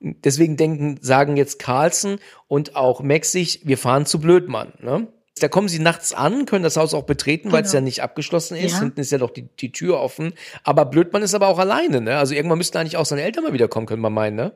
deswegen 0.00 0.56
denken, 0.56 0.98
sagen 1.00 1.36
jetzt 1.36 1.58
Carlson 1.58 2.18
und 2.46 2.76
auch 2.76 3.02
Max 3.02 3.32
sich, 3.32 3.60
wir 3.64 3.78
fahren 3.78 4.06
zu 4.06 4.20
Blödmann. 4.20 4.74
Ne? 4.80 5.08
Da 5.40 5.48
kommen 5.48 5.68
sie 5.68 5.78
nachts 5.78 6.12
an, 6.12 6.46
können 6.46 6.62
das 6.62 6.76
Haus 6.76 6.92
auch 6.92 7.04
betreten, 7.04 7.44
genau. 7.44 7.54
weil 7.54 7.64
es 7.64 7.72
ja 7.72 7.80
nicht 7.80 8.02
abgeschlossen 8.02 8.56
ist. 8.56 8.72
Ja. 8.72 8.80
Hinten 8.80 9.00
ist 9.00 9.10
ja 9.10 9.18
doch 9.18 9.30
die, 9.30 9.48
die 9.48 9.72
Tür 9.72 9.98
offen. 10.00 10.34
Aber 10.64 10.84
Blödmann 10.84 11.22
ist 11.22 11.34
aber 11.34 11.48
auch 11.48 11.58
alleine, 11.58 12.00
ne? 12.00 12.18
Also 12.18 12.34
irgendwann 12.34 12.58
müssten 12.58 12.78
eigentlich 12.78 12.96
auch 12.96 13.06
seine 13.06 13.22
Eltern 13.22 13.44
mal 13.44 13.52
wiederkommen, 13.52 13.86
können 13.86 14.02
wir 14.02 14.10
meinen, 14.10 14.36
ne? 14.36 14.52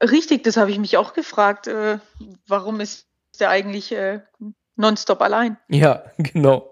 Richtig, 0.00 0.44
das 0.44 0.56
habe 0.56 0.70
ich 0.70 0.78
mich 0.78 0.96
auch 0.96 1.12
gefragt. 1.12 1.66
Äh, 1.66 1.98
warum 2.46 2.80
ist 2.80 3.06
der 3.40 3.50
eigentlich 3.50 3.92
äh, 3.92 4.20
nonstop 4.76 5.22
allein? 5.22 5.58
Ja, 5.68 6.04
genau 6.18 6.71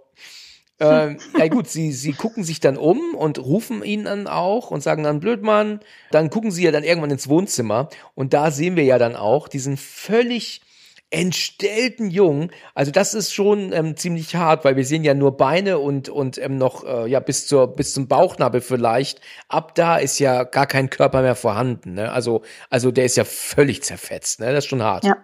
ähm, 0.81 1.19
ja 1.39 1.49
gut, 1.49 1.69
sie, 1.69 1.93
sie 1.93 2.13
gucken 2.13 2.45
sich 2.45 2.61
dann 2.61 2.77
um 2.77 3.15
und 3.15 3.39
rufen 3.39 3.85
ihn 3.85 4.05
dann 4.05 4.27
auch 4.27 4.71
und 4.71 4.83
sagen 4.83 5.03
dann 5.03 5.21
Blödmann. 5.21 5.81
Dann 6.11 6.31
gucken 6.31 6.51
sie 6.51 6.65
ja 6.65 6.73
dann 6.73 6.85
irgendwann 6.85 7.11
ins 7.11 7.29
Wohnzimmer 7.29 7.89
und 8.15 8.33
da 8.33 8.51
sehen 8.51 8.77
wir 8.77 8.85
ja 8.85 8.99
dann 8.99 9.17
auch 9.17 9.49
diesen 9.49 9.77
völlig 9.77 10.63
entstellten 11.11 12.09
Jungen. 12.11 12.53
Also 12.75 12.93
das 12.93 13.15
ist 13.15 13.35
schon 13.35 13.73
ähm, 13.73 13.97
ziemlich 13.97 14.37
hart, 14.37 14.65
weil 14.65 14.77
wir 14.77 14.85
sehen 14.85 15.03
ja 15.03 15.13
nur 15.13 15.37
Beine 15.37 15.79
und 15.79 16.09
und 16.09 16.39
ähm, 16.39 16.57
noch 16.57 16.85
äh, 16.85 17.09
ja 17.09 17.19
bis 17.19 17.47
zur 17.49 17.75
bis 17.75 17.93
zum 17.93 18.07
Bauchnabel 18.07 18.61
vielleicht. 18.61 19.21
Ab 19.49 19.75
da 19.75 19.97
ist 19.97 20.21
ja 20.21 20.45
gar 20.45 20.67
kein 20.67 20.89
Körper 20.89 21.23
mehr 21.23 21.35
vorhanden. 21.35 21.95
Ne? 21.95 22.13
Also 22.13 22.43
also 22.71 22.93
der 22.93 23.07
ist 23.07 23.17
ja 23.17 23.25
völlig 23.25 23.83
zerfetzt. 23.83 24.39
Ne? 24.39 24.47
Das 24.47 24.65
ist 24.65 24.71
schon 24.71 24.83
hart. 24.83 25.05
Ja. 25.05 25.17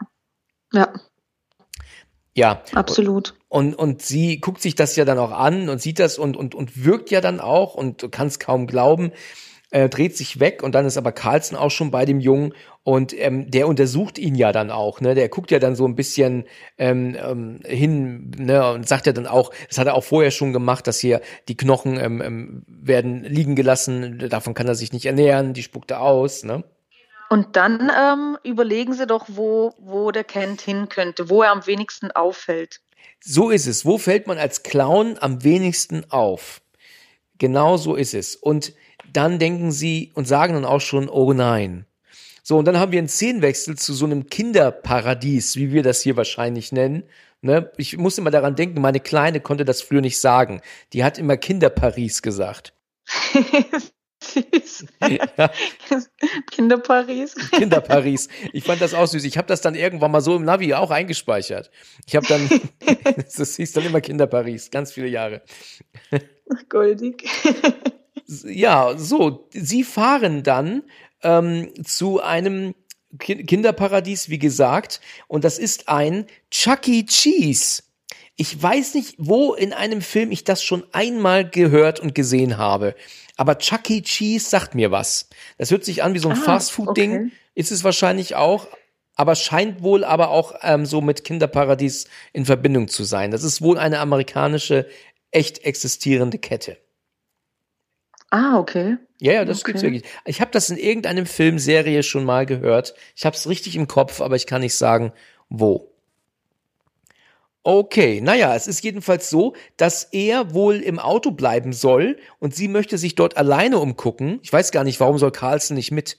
Ja. 0.72 0.92
Ja. 2.34 2.62
Absolut. 2.74 3.35
Und, 3.48 3.74
und 3.74 4.02
sie 4.02 4.40
guckt 4.40 4.60
sich 4.60 4.74
das 4.74 4.96
ja 4.96 5.04
dann 5.04 5.18
auch 5.18 5.30
an 5.30 5.68
und 5.68 5.80
sieht 5.80 5.98
das 5.98 6.18
und, 6.18 6.36
und, 6.36 6.54
und 6.54 6.84
wirkt 6.84 7.10
ja 7.10 7.20
dann 7.20 7.40
auch 7.40 7.74
und 7.74 8.10
kann 8.10 8.26
es 8.26 8.40
kaum 8.40 8.66
glauben, 8.66 9.12
äh, 9.70 9.88
dreht 9.88 10.16
sich 10.16 10.40
weg 10.40 10.62
und 10.62 10.74
dann 10.74 10.86
ist 10.86 10.96
aber 10.96 11.12
Carlson 11.12 11.58
auch 11.58 11.70
schon 11.70 11.90
bei 11.90 12.04
dem 12.04 12.20
Jungen 12.20 12.54
und 12.82 13.12
ähm, 13.18 13.50
der 13.50 13.66
untersucht 13.66 14.18
ihn 14.18 14.36
ja 14.36 14.52
dann 14.52 14.70
auch, 14.70 15.00
ne? 15.00 15.14
Der 15.14 15.28
guckt 15.28 15.50
ja 15.50 15.58
dann 15.58 15.74
so 15.74 15.86
ein 15.86 15.96
bisschen 15.96 16.44
ähm, 16.78 17.16
ähm, 17.18 17.60
hin, 17.64 18.30
ne? 18.38 18.72
Und 18.72 18.88
sagt 18.88 19.06
ja 19.06 19.12
dann 19.12 19.26
auch, 19.26 19.52
das 19.68 19.78
hat 19.78 19.88
er 19.88 19.94
auch 19.94 20.04
vorher 20.04 20.30
schon 20.30 20.52
gemacht, 20.52 20.86
dass 20.86 21.00
hier 21.00 21.20
die 21.48 21.56
Knochen 21.56 21.98
ähm, 21.98 22.22
ähm, 22.22 22.62
werden 22.68 23.24
liegen 23.24 23.56
gelassen, 23.56 24.28
davon 24.28 24.54
kann 24.54 24.68
er 24.68 24.76
sich 24.76 24.92
nicht 24.92 25.06
ernähren, 25.06 25.52
die 25.52 25.64
spuckt 25.64 25.90
er 25.90 26.00
aus, 26.00 26.44
ne? 26.44 26.62
Und 27.28 27.56
dann 27.56 27.90
ähm, 27.90 28.38
überlegen 28.44 28.92
sie 28.92 29.06
doch, 29.06 29.26
wo, 29.28 29.74
wo 29.78 30.12
der 30.12 30.22
Kent 30.22 30.60
hin 30.60 30.88
könnte, 30.88 31.28
wo 31.28 31.42
er 31.42 31.50
am 31.50 31.66
wenigsten 31.66 32.12
auffällt. 32.12 32.80
So 33.20 33.50
ist 33.50 33.66
es. 33.66 33.84
Wo 33.84 33.98
fällt 33.98 34.26
man 34.26 34.38
als 34.38 34.62
Clown 34.62 35.16
am 35.20 35.42
wenigsten 35.42 36.04
auf? 36.10 36.62
Genau 37.38 37.76
so 37.76 37.94
ist 37.94 38.14
es. 38.14 38.36
Und 38.36 38.72
dann 39.12 39.38
denken 39.38 39.72
sie 39.72 40.12
und 40.14 40.26
sagen 40.26 40.54
dann 40.54 40.64
auch 40.64 40.80
schon, 40.80 41.08
oh 41.08 41.32
nein. 41.32 41.86
So, 42.42 42.58
und 42.58 42.64
dann 42.66 42.78
haben 42.78 42.92
wir 42.92 42.98
einen 43.00 43.08
Szenenwechsel 43.08 43.76
zu 43.76 43.92
so 43.92 44.04
einem 44.04 44.26
Kinderparadies, 44.28 45.56
wie 45.56 45.72
wir 45.72 45.82
das 45.82 46.02
hier 46.02 46.16
wahrscheinlich 46.16 46.70
nennen. 46.70 47.02
Ne? 47.40 47.70
Ich 47.76 47.96
muss 47.96 48.18
immer 48.18 48.30
daran 48.30 48.54
denken, 48.54 48.80
meine 48.80 49.00
Kleine 49.00 49.40
konnte 49.40 49.64
das 49.64 49.82
früher 49.82 50.00
nicht 50.00 50.20
sagen. 50.20 50.60
Die 50.92 51.02
hat 51.02 51.18
immer 51.18 51.36
Kinderparis 51.36 52.22
gesagt. 52.22 52.72
süß. 54.26 54.86
Ja. 55.08 55.50
Kinder 56.50 56.78
Paris. 56.78 57.34
Kinder 57.52 57.80
Paris. 57.80 58.28
Ich 58.52 58.64
fand 58.64 58.80
das 58.80 58.94
auch 58.94 59.06
süß. 59.06 59.24
Ich 59.24 59.38
habe 59.38 59.48
das 59.48 59.60
dann 59.60 59.74
irgendwann 59.74 60.10
mal 60.10 60.20
so 60.20 60.36
im 60.36 60.44
Navi 60.44 60.74
auch 60.74 60.90
eingespeichert. 60.90 61.70
Ich 62.06 62.16
habe 62.16 62.26
dann, 62.26 62.48
das 63.36 63.56
hieß 63.56 63.72
dann 63.72 63.84
immer 63.84 64.00
Kinder 64.00 64.26
Paris, 64.26 64.70
ganz 64.70 64.92
viele 64.92 65.08
Jahre. 65.08 65.42
Goldig. 66.68 67.28
Ja, 68.28 68.98
so, 68.98 69.48
sie 69.52 69.84
fahren 69.84 70.42
dann 70.42 70.82
ähm, 71.22 71.70
zu 71.84 72.20
einem 72.20 72.74
Kinderparadies, 73.20 74.30
wie 74.30 74.40
gesagt, 74.40 75.00
und 75.28 75.44
das 75.44 75.58
ist 75.58 75.88
ein 75.88 76.26
Chuck 76.50 76.88
E. 76.88 77.04
Cheese. 77.04 77.84
Ich 78.36 78.60
weiß 78.60 78.94
nicht, 78.94 79.14
wo 79.16 79.54
in 79.54 79.72
einem 79.72 80.02
Film 80.02 80.30
ich 80.30 80.44
das 80.44 80.62
schon 80.62 80.84
einmal 80.92 81.48
gehört 81.48 82.00
und 82.00 82.14
gesehen 82.14 82.58
habe. 82.58 82.94
Aber 83.36 83.58
Chuck 83.58 83.88
E. 83.90 84.00
Cheese 84.00 84.48
sagt 84.48 84.74
mir 84.74 84.90
was. 84.90 85.28
Das 85.58 85.70
hört 85.70 85.84
sich 85.84 86.02
an 86.02 86.14
wie 86.14 86.18
so 86.18 86.28
ein 86.28 86.38
ah, 86.38 86.42
Fastfood-Ding. 86.42 87.14
Okay. 87.14 87.30
Ist 87.54 87.70
es 87.70 87.84
wahrscheinlich 87.84 88.34
auch. 88.34 88.66
Aber 89.14 89.34
scheint 89.34 89.82
wohl 89.82 90.04
aber 90.04 90.30
auch 90.30 90.54
ähm, 90.62 90.84
so 90.84 91.00
mit 91.00 91.24
Kinderparadies 91.24 92.06
in 92.32 92.44
Verbindung 92.44 92.88
zu 92.88 93.04
sein. 93.04 93.30
Das 93.30 93.44
ist 93.44 93.62
wohl 93.62 93.78
eine 93.78 93.98
amerikanische, 94.00 94.86
echt 95.30 95.64
existierende 95.64 96.38
Kette. 96.38 96.78
Ah, 98.30 98.58
okay. 98.58 98.96
Ja, 99.20 99.32
ja, 99.32 99.44
das 99.44 99.60
okay. 99.60 99.72
gibt's 99.72 99.82
wirklich. 99.82 100.04
Ich 100.26 100.40
habe 100.40 100.50
das 100.50 100.68
in 100.68 100.76
irgendeinem 100.76 101.26
Film, 101.26 101.58
Serie 101.58 102.02
schon 102.02 102.24
mal 102.24 102.44
gehört. 102.44 102.94
Ich 103.14 103.24
habe 103.24 103.36
es 103.36 103.48
richtig 103.48 103.76
im 103.76 103.88
Kopf, 103.88 104.20
aber 104.20 104.36
ich 104.36 104.46
kann 104.46 104.60
nicht 104.60 104.74
sagen, 104.74 105.12
wo. 105.48 105.95
Okay, 107.66 108.20
naja, 108.20 108.54
es 108.54 108.68
ist 108.68 108.84
jedenfalls 108.84 109.28
so, 109.28 109.56
dass 109.76 110.04
er 110.04 110.54
wohl 110.54 110.76
im 110.76 111.00
Auto 111.00 111.32
bleiben 111.32 111.72
soll 111.72 112.16
und 112.38 112.54
sie 112.54 112.68
möchte 112.68 112.96
sich 112.96 113.16
dort 113.16 113.36
alleine 113.36 113.78
umgucken. 113.80 114.38
Ich 114.44 114.52
weiß 114.52 114.70
gar 114.70 114.84
nicht, 114.84 115.00
warum 115.00 115.18
soll 115.18 115.32
Carlson 115.32 115.74
nicht 115.74 115.90
mit? 115.90 116.16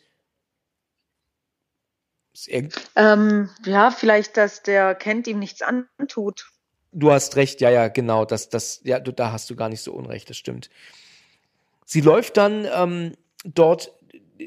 Ähm, 2.97 3.49
ja, 3.63 3.91
vielleicht, 3.91 4.35
dass 4.35 4.61
der 4.61 4.93
Kent 4.93 5.25
ihm 5.27 5.39
nichts 5.39 5.61
antut. 5.61 6.51
du 6.91 7.13
hast 7.13 7.37
recht, 7.37 7.61
ja, 7.61 7.69
ja, 7.69 7.87
genau, 7.87 8.25
das, 8.25 8.49
das, 8.49 8.81
ja, 8.83 8.99
du, 8.99 9.13
da 9.13 9.31
hast 9.31 9.49
du 9.49 9.55
gar 9.55 9.69
nicht 9.69 9.81
so 9.81 9.93
unrecht, 9.93 10.29
das 10.29 10.35
stimmt. 10.35 10.69
Sie 11.85 12.01
läuft 12.01 12.35
dann 12.35 12.67
ähm, 12.75 13.13
dort 13.45 13.96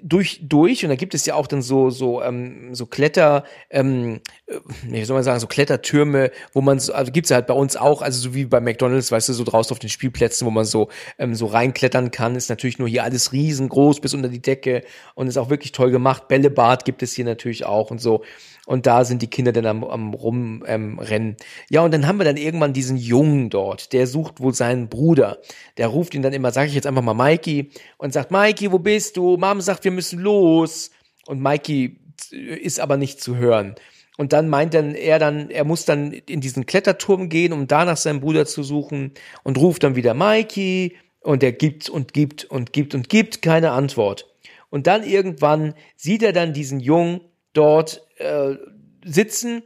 durch, 0.03 0.41
durch 0.43 0.85
und 0.85 0.91
da 0.91 0.97
gibt 0.97 1.15
es 1.15 1.27
ja 1.27 1.35
auch 1.35 1.47
dann 1.47 1.62
so, 1.62 1.91
so, 1.91 2.23
ähm, 2.23 2.75
so 2.75 2.87
Kletter, 2.87 3.45
ähm, 3.71 4.21
äh, 4.47 4.57
wie 4.83 5.05
soll 5.05 5.15
man 5.15 5.25
sagen, 5.25 5.41
so 5.41 5.47
Klettertürme, 5.47 6.31
wo 6.53 6.61
man 6.61 6.79
so, 6.79 6.93
also 6.93 7.12
gibt's 7.12 7.31
ja 7.31 7.37
halt 7.37 7.47
bei 7.47 7.55
uns 7.55 7.77
auch, 7.77 8.03
also 8.03 8.21
so 8.21 8.35
wie 8.35 8.45
bei 8.45 8.61
McDonalds, 8.61 9.11
weißt 9.11 9.29
du, 9.29 9.33
so 9.33 9.45
draußen 9.45 9.73
auf 9.73 9.79
den 9.79 9.91
Spielplätzen, 9.91 10.47
wo 10.47 10.51
man 10.51 10.65
so, 10.65 10.89
ähm, 11.19 11.35
so 11.35 11.47
reinklettern 11.47 12.11
kann, 12.11 12.37
ist 12.37 12.51
natürlich 12.51 12.79
nur 12.79 12.89
hier 12.89 13.05
alles 13.05 13.33
riesengroß 13.33 14.01
bis 14.01 14.15
unter 14.15 14.29
die 14.29 14.43
Decke 14.43 14.83
und 15.15 15.27
ist 15.27 15.39
auch 15.39 15.51
wirklich 15.51 15.73
toll 15.73 15.91
gemacht. 15.91 16.29
Bällebad 16.29 16.85
gibt 16.85 17.03
es 17.03 17.12
hier 17.12 17.25
natürlich 17.25 17.65
auch 17.67 17.91
und 17.91 18.01
so. 18.01 18.23
Und 18.71 18.87
da 18.87 19.05
sind 19.05 19.21
die 19.21 19.27
Kinder 19.27 19.51
dann 19.51 19.67
am, 19.67 19.83
am 19.83 20.15
rumrennen. 20.15 21.29
Ähm, 21.29 21.37
ja, 21.71 21.81
und 21.81 21.93
dann 21.93 22.07
haben 22.07 22.19
wir 22.19 22.25
dann 22.25 22.37
irgendwann 22.37 22.73
diesen 22.73 22.97
Jungen 22.97 23.51
dort, 23.51 23.93
der 23.93 24.07
sucht 24.07 24.39
wohl 24.39 24.55
seinen 24.55 24.89
Bruder. 24.89 25.39
Der 25.77 25.89
ruft 25.89 26.15
ihn 26.15 26.23
dann 26.23 26.33
immer, 26.33 26.53
sage 26.53 26.69
ich 26.69 26.75
jetzt 26.75 26.87
einfach 26.87 27.03
mal 27.03 27.15
Mikey, 27.15 27.71
und 27.99 28.12
sagt, 28.12 28.31
Mikey, 28.31 28.71
wo 28.71 28.79
bist 28.79 29.17
du? 29.17 29.37
Mom 29.37 29.61
sagt, 29.61 29.80
wir 29.85 29.90
müssen 29.90 30.19
los. 30.19 30.90
Und 31.27 31.40
Mikey 31.40 31.98
ist 32.31 32.81
aber 32.81 32.97
nicht 32.97 33.20
zu 33.20 33.36
hören. 33.36 33.74
Und 34.16 34.32
dann 34.32 34.48
meint 34.48 34.74
dann 34.74 34.94
er 34.94 35.19
dann, 35.19 35.48
er 35.48 35.65
muss 35.65 35.85
dann 35.86 36.12
in 36.12 36.40
diesen 36.40 36.66
Kletterturm 36.66 37.28
gehen, 37.28 37.52
um 37.52 37.66
da 37.66 37.85
nach 37.85 37.97
seinem 37.97 38.20
Bruder 38.20 38.44
zu 38.44 38.62
suchen 38.62 39.12
und 39.44 39.57
ruft 39.59 39.82
dann 39.82 39.97
wieder 39.97 40.12
Mikey 40.12 40.97
und 41.20 41.43
er 41.43 41.52
gibt 41.52 41.89
und 41.89 42.12
gibt 42.12 42.44
und 42.44 42.73
gibt 42.73 42.94
und 42.94 43.09
gibt 43.09 43.40
keine 43.40 43.70
Antwort. 43.70 44.27
Und 44.69 44.86
dann 44.86 45.05
irgendwann 45.05 45.74
sieht 45.97 46.23
er 46.23 46.32
dann 46.32 46.52
diesen 46.52 46.81
Jungen 46.81 47.23
dort 47.55 48.07
äh, 48.19 48.57
sitzen 49.05 49.62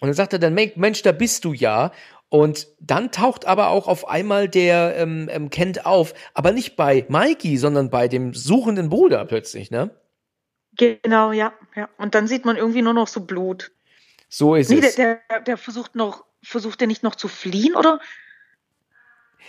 und 0.00 0.08
dann 0.08 0.14
sagt 0.14 0.32
er 0.32 0.38
dann, 0.38 0.54
Mensch, 0.54 1.02
da 1.02 1.12
bist 1.12 1.44
du 1.44 1.52
ja. 1.52 1.92
Und 2.30 2.68
dann 2.78 3.10
taucht 3.10 3.44
aber 3.44 3.68
auch 3.68 3.88
auf 3.88 4.08
einmal 4.08 4.48
der 4.48 4.96
ähm, 4.96 5.28
ähm, 5.30 5.50
Kent 5.50 5.84
auf, 5.84 6.14
aber 6.32 6.52
nicht 6.52 6.76
bei 6.76 7.04
Mikey, 7.08 7.56
sondern 7.56 7.90
bei 7.90 8.06
dem 8.06 8.34
suchenden 8.34 8.88
Bruder 8.88 9.24
plötzlich, 9.24 9.72
ne? 9.72 9.90
Genau, 10.76 11.32
ja, 11.32 11.52
ja. 11.74 11.88
Und 11.98 12.14
dann 12.14 12.28
sieht 12.28 12.44
man 12.44 12.56
irgendwie 12.56 12.82
nur 12.82 12.94
noch 12.94 13.08
so 13.08 13.20
Blut. 13.20 13.72
So 14.28 14.54
ist 14.54 14.70
nee, 14.70 14.78
es. 14.78 14.94
Der, 14.94 15.20
der, 15.28 15.40
der 15.40 15.56
versucht 15.56 15.96
noch, 15.96 16.24
versucht 16.40 16.80
er 16.80 16.86
nicht 16.86 17.02
noch 17.02 17.16
zu 17.16 17.26
fliehen, 17.26 17.74
oder? 17.74 18.00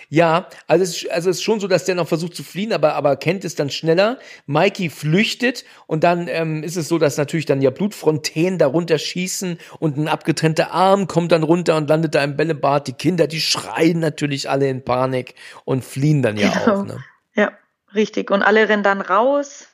Ja, 0.09 0.49
also 0.67 0.83
es, 0.83 1.09
also 1.09 1.29
es 1.29 1.37
ist 1.37 1.43
schon 1.43 1.59
so, 1.59 1.67
dass 1.67 1.85
der 1.85 1.95
noch 1.95 2.07
versucht 2.07 2.35
zu 2.35 2.43
fliehen, 2.43 2.73
aber, 2.73 2.95
aber 2.95 3.15
kennt 3.15 3.45
es 3.45 3.55
dann 3.55 3.69
schneller. 3.69 4.19
Mikey 4.45 4.89
flüchtet 4.89 5.63
und 5.87 6.03
dann 6.03 6.27
ähm, 6.27 6.63
ist 6.63 6.75
es 6.75 6.87
so, 6.87 6.97
dass 6.97 7.17
natürlich 7.17 7.45
dann 7.45 7.61
ja 7.61 7.69
Blutfrontänen 7.69 8.59
darunter 8.59 8.97
schießen 8.97 9.57
und 9.79 9.97
ein 9.97 10.07
abgetrennter 10.07 10.71
Arm 10.71 11.07
kommt 11.07 11.31
dann 11.31 11.43
runter 11.43 11.77
und 11.77 11.89
landet 11.89 12.15
da 12.15 12.23
im 12.23 12.35
Bällebad. 12.35 12.87
Die 12.87 12.93
Kinder, 12.93 13.27
die 13.27 13.41
schreien 13.41 13.99
natürlich 13.99 14.49
alle 14.49 14.69
in 14.69 14.83
Panik 14.83 15.35
und 15.65 15.85
fliehen 15.85 16.21
dann 16.21 16.37
ja 16.37 16.49
genau. 16.49 16.79
auch. 16.79 16.85
Ne? 16.85 17.03
Ja, 17.35 17.51
richtig. 17.95 18.31
Und 18.31 18.43
alle 18.43 18.67
rennen 18.67 18.83
dann 18.83 19.01
raus 19.01 19.67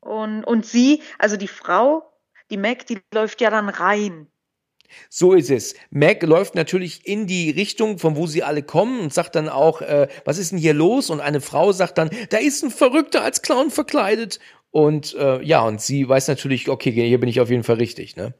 und, 0.00 0.44
und 0.44 0.66
sie, 0.66 1.02
also 1.18 1.36
die 1.36 1.48
Frau, 1.48 2.12
die 2.50 2.56
Mac, 2.56 2.86
die 2.86 3.00
läuft 3.12 3.40
ja 3.40 3.50
dann 3.50 3.68
rein 3.68 4.28
so 5.08 5.32
ist 5.32 5.50
es. 5.50 5.74
Mac 5.90 6.22
läuft 6.22 6.54
natürlich 6.54 7.06
in 7.06 7.26
die 7.26 7.50
Richtung, 7.50 7.98
von 7.98 8.16
wo 8.16 8.26
sie 8.26 8.42
alle 8.42 8.62
kommen 8.62 9.00
und 9.00 9.12
sagt 9.12 9.34
dann 9.34 9.48
auch, 9.48 9.80
äh, 9.80 10.08
was 10.24 10.38
ist 10.38 10.52
denn 10.52 10.58
hier 10.58 10.74
los? 10.74 11.10
Und 11.10 11.20
eine 11.20 11.40
Frau 11.40 11.72
sagt 11.72 11.98
dann, 11.98 12.10
da 12.30 12.38
ist 12.38 12.62
ein 12.62 12.70
Verrückter 12.70 13.22
als 13.22 13.42
Clown 13.42 13.70
verkleidet. 13.70 14.40
Und 14.70 15.14
äh, 15.14 15.42
ja, 15.42 15.62
und 15.62 15.80
sie 15.80 16.08
weiß 16.08 16.28
natürlich, 16.28 16.68
okay, 16.68 16.90
hier 16.90 17.20
bin 17.20 17.28
ich 17.28 17.40
auf 17.40 17.50
jeden 17.50 17.62
Fall 17.62 17.76
richtig, 17.76 18.16
ne? 18.16 18.34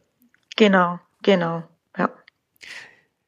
Genau, 0.56 0.98
genau, 1.22 1.62
ja. 1.96 2.10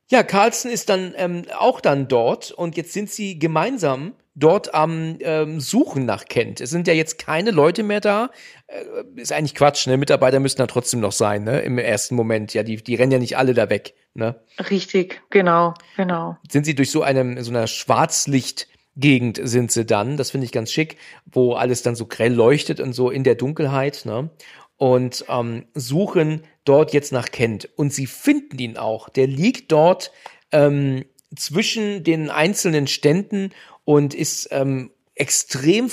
Ja, 0.08 0.22
Carlson 0.22 0.70
ist 0.70 0.88
dann 0.88 1.14
ähm, 1.16 1.42
auch 1.58 1.80
dann 1.80 2.08
dort 2.08 2.52
und 2.52 2.76
jetzt 2.76 2.92
sind 2.92 3.10
sie 3.10 3.38
gemeinsam 3.38 4.14
dort 4.36 4.74
am 4.74 5.16
ähm, 5.20 5.60
Suchen 5.60 6.04
nach 6.04 6.26
Kent. 6.26 6.60
Es 6.60 6.70
sind 6.70 6.86
ja 6.86 6.94
jetzt 6.94 7.18
keine 7.18 7.50
Leute 7.50 7.82
mehr 7.82 8.00
da. 8.00 8.30
Äh, 8.66 9.20
ist 9.20 9.32
eigentlich 9.32 9.54
Quatsch, 9.54 9.86
ne? 9.86 9.96
Mitarbeiter 9.96 10.38
müssen 10.38 10.58
da 10.58 10.66
trotzdem 10.66 11.00
noch 11.00 11.12
sein, 11.12 11.42
ne? 11.42 11.60
Im 11.60 11.78
ersten 11.78 12.14
Moment. 12.14 12.54
Ja, 12.54 12.62
die, 12.62 12.76
die 12.76 12.94
rennen 12.94 13.12
ja 13.12 13.18
nicht 13.18 13.36
alle 13.36 13.54
da 13.54 13.70
weg, 13.70 13.94
ne? 14.14 14.36
Richtig, 14.70 15.22
genau, 15.30 15.74
genau. 15.96 16.36
Sind 16.48 16.66
sie 16.66 16.74
durch 16.74 16.90
so 16.90 17.02
einem, 17.02 17.42
so 17.42 17.50
einer 17.50 17.66
Schwarzlicht 17.66 18.68
Gegend 18.98 19.38
sind 19.42 19.70
sie 19.70 19.84
dann, 19.84 20.16
das 20.16 20.30
finde 20.30 20.46
ich 20.46 20.52
ganz 20.52 20.72
schick, 20.72 20.96
wo 21.26 21.52
alles 21.52 21.82
dann 21.82 21.94
so 21.94 22.06
grell 22.06 22.32
leuchtet 22.32 22.80
und 22.80 22.94
so 22.94 23.10
in 23.10 23.24
der 23.24 23.34
Dunkelheit, 23.34 24.06
ne? 24.06 24.30
Und 24.78 25.24
ähm, 25.28 25.66
suchen 25.74 26.42
dort 26.64 26.92
jetzt 26.92 27.12
nach 27.12 27.30
Kent. 27.30 27.68
Und 27.76 27.92
sie 27.92 28.06
finden 28.06 28.58
ihn 28.58 28.76
auch. 28.76 29.08
Der 29.08 29.26
liegt 29.26 29.72
dort 29.72 30.12
ähm, 30.52 31.04
zwischen 31.34 32.04
den 32.04 32.30
einzelnen 32.30 32.86
Ständen 32.86 33.50
und 33.86 34.12
ist 34.12 34.48
ähm, 34.50 34.90
extrem 35.14 35.90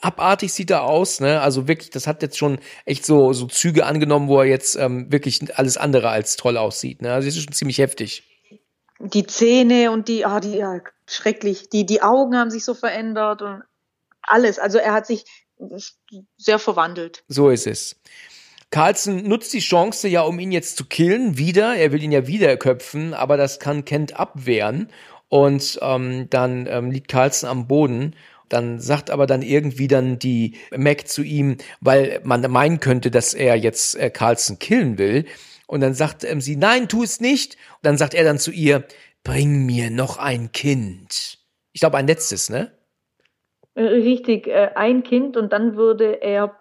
abartig 0.00 0.52
sieht 0.52 0.70
er 0.70 0.84
aus, 0.84 1.20
ne? 1.20 1.42
Also 1.42 1.68
wirklich, 1.68 1.90
das 1.90 2.06
hat 2.06 2.22
jetzt 2.22 2.38
schon 2.38 2.58
echt 2.86 3.04
so 3.04 3.32
so 3.32 3.46
Züge 3.46 3.84
angenommen, 3.84 4.28
wo 4.28 4.38
er 4.38 4.46
jetzt 4.46 4.76
ähm, 4.76 5.12
wirklich 5.12 5.40
alles 5.58 5.76
andere 5.76 6.08
als 6.08 6.36
toll 6.36 6.56
aussieht, 6.56 7.02
ne? 7.02 7.12
Also 7.12 7.26
das 7.26 7.36
ist 7.36 7.44
schon 7.44 7.52
ziemlich 7.52 7.78
heftig. 7.78 8.22
Die 9.00 9.26
Zähne 9.26 9.90
und 9.90 10.06
die, 10.08 10.24
ah, 10.24 10.38
die, 10.38 10.56
ja, 10.56 10.80
schrecklich. 11.06 11.68
Die, 11.68 11.84
die 11.84 12.02
Augen 12.02 12.36
haben 12.36 12.50
sich 12.50 12.64
so 12.64 12.74
verändert 12.74 13.42
und 13.42 13.62
alles. 14.22 14.60
Also 14.60 14.78
er 14.78 14.92
hat 14.92 15.06
sich 15.06 15.24
sehr 16.36 16.60
verwandelt. 16.60 17.24
So 17.26 17.50
ist 17.50 17.66
es. 17.66 17.96
Carlson 18.70 19.28
nutzt 19.28 19.52
die 19.52 19.60
Chance 19.60 20.08
ja, 20.08 20.22
um 20.22 20.38
ihn 20.38 20.50
jetzt 20.50 20.78
zu 20.78 20.86
killen, 20.86 21.36
wieder. 21.36 21.76
Er 21.76 21.92
will 21.92 22.02
ihn 22.02 22.12
ja 22.12 22.26
wieder 22.26 22.56
köpfen, 22.56 23.12
aber 23.12 23.36
das 23.36 23.58
kann 23.58 23.84
Kent 23.84 24.18
abwehren. 24.18 24.88
Und 25.32 25.78
ähm, 25.80 26.28
dann 26.28 26.66
ähm, 26.68 26.90
liegt 26.90 27.08
Carlson 27.08 27.48
am 27.48 27.66
Boden. 27.66 28.14
Dann 28.50 28.80
sagt 28.80 29.08
aber 29.08 29.26
dann 29.26 29.40
irgendwie 29.40 29.88
dann 29.88 30.18
die 30.18 30.58
Mac 30.76 31.08
zu 31.08 31.22
ihm, 31.22 31.56
weil 31.80 32.20
man 32.22 32.42
meinen 32.50 32.80
könnte, 32.80 33.10
dass 33.10 33.32
er 33.32 33.56
jetzt 33.56 33.94
äh, 33.94 34.10
Carlson 34.10 34.58
killen 34.58 34.98
will. 34.98 35.24
Und 35.66 35.80
dann 35.80 35.94
sagt 35.94 36.22
ähm, 36.24 36.42
sie, 36.42 36.56
nein, 36.56 36.86
tu 36.86 37.02
es 37.02 37.18
nicht. 37.18 37.54
Und 37.76 37.86
dann 37.86 37.96
sagt 37.96 38.12
er 38.12 38.24
dann 38.24 38.38
zu 38.38 38.50
ihr, 38.50 38.84
bring 39.24 39.64
mir 39.64 39.90
noch 39.90 40.18
ein 40.18 40.52
Kind. 40.52 41.38
Ich 41.72 41.80
glaube, 41.80 41.96
ein 41.96 42.06
letztes, 42.06 42.50
ne? 42.50 42.70
Äh, 43.74 43.84
richtig, 43.84 44.48
äh, 44.48 44.72
ein 44.74 45.02
Kind 45.02 45.38
und 45.38 45.50
dann 45.50 45.76
würde 45.76 46.20
er 46.20 46.54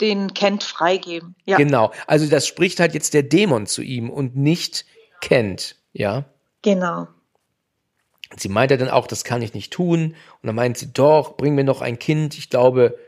den 0.00 0.34
Kent 0.34 0.62
freigeben. 0.62 1.34
Ja. 1.46 1.56
Genau. 1.56 1.90
Also 2.06 2.30
das 2.30 2.46
spricht 2.46 2.78
halt 2.78 2.94
jetzt 2.94 3.12
der 3.12 3.24
Dämon 3.24 3.66
zu 3.66 3.82
ihm 3.82 4.08
und 4.08 4.36
nicht 4.36 4.86
Kent, 5.20 5.74
ja? 5.92 6.26
Genau. 6.62 7.08
Sie 8.36 8.48
meinte 8.48 8.78
dann 8.78 8.88
auch, 8.88 9.06
das 9.06 9.24
kann 9.24 9.42
ich 9.42 9.54
nicht 9.54 9.72
tun. 9.72 10.14
Und 10.42 10.46
dann 10.46 10.54
meint 10.54 10.78
sie, 10.78 10.92
doch, 10.92 11.36
bring 11.36 11.54
mir 11.54 11.64
noch 11.64 11.80
ein 11.80 11.98
Kind. 11.98 12.38
Ich 12.38 12.50
glaube, 12.50 12.98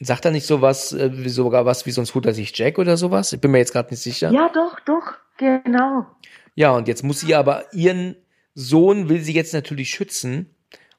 sagt 0.00 0.24
er 0.24 0.30
nicht 0.30 0.46
sowas, 0.46 0.92
äh, 0.92 1.10
sogar 1.28 1.64
was 1.64 1.86
wie 1.86 1.90
sonst 1.90 2.14
holt 2.14 2.26
er 2.26 2.34
sich 2.34 2.56
Jack 2.56 2.78
oder 2.78 2.96
sowas? 2.96 3.32
Ich 3.32 3.40
bin 3.40 3.50
mir 3.50 3.58
jetzt 3.58 3.72
gerade 3.72 3.90
nicht 3.90 4.02
sicher. 4.02 4.30
Ja, 4.30 4.48
doch, 4.48 4.78
doch, 4.80 5.14
genau. 5.36 6.06
Ja, 6.54 6.72
und 6.72 6.88
jetzt 6.88 7.02
muss 7.02 7.20
sie 7.20 7.34
aber 7.34 7.72
ihren 7.72 8.16
Sohn 8.54 9.08
will 9.08 9.20
sie 9.20 9.32
jetzt 9.32 9.54
natürlich 9.54 9.90
schützen. 9.90 10.54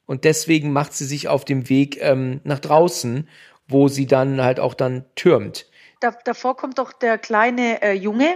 Und 0.05 0.25
deswegen 0.25 0.73
macht 0.73 0.93
sie 0.93 1.05
sich 1.05 1.27
auf 1.27 1.45
dem 1.45 1.69
Weg 1.69 1.97
ähm, 2.01 2.41
nach 2.43 2.59
draußen, 2.59 3.29
wo 3.67 3.87
sie 3.87 4.07
dann 4.07 4.41
halt 4.41 4.59
auch 4.59 4.73
dann 4.73 5.05
türmt. 5.15 5.67
Da, 5.99 6.11
davor 6.25 6.57
kommt 6.57 6.79
doch 6.79 6.91
der 6.91 7.17
kleine 7.17 7.81
äh, 7.81 7.93
Junge, 7.93 8.35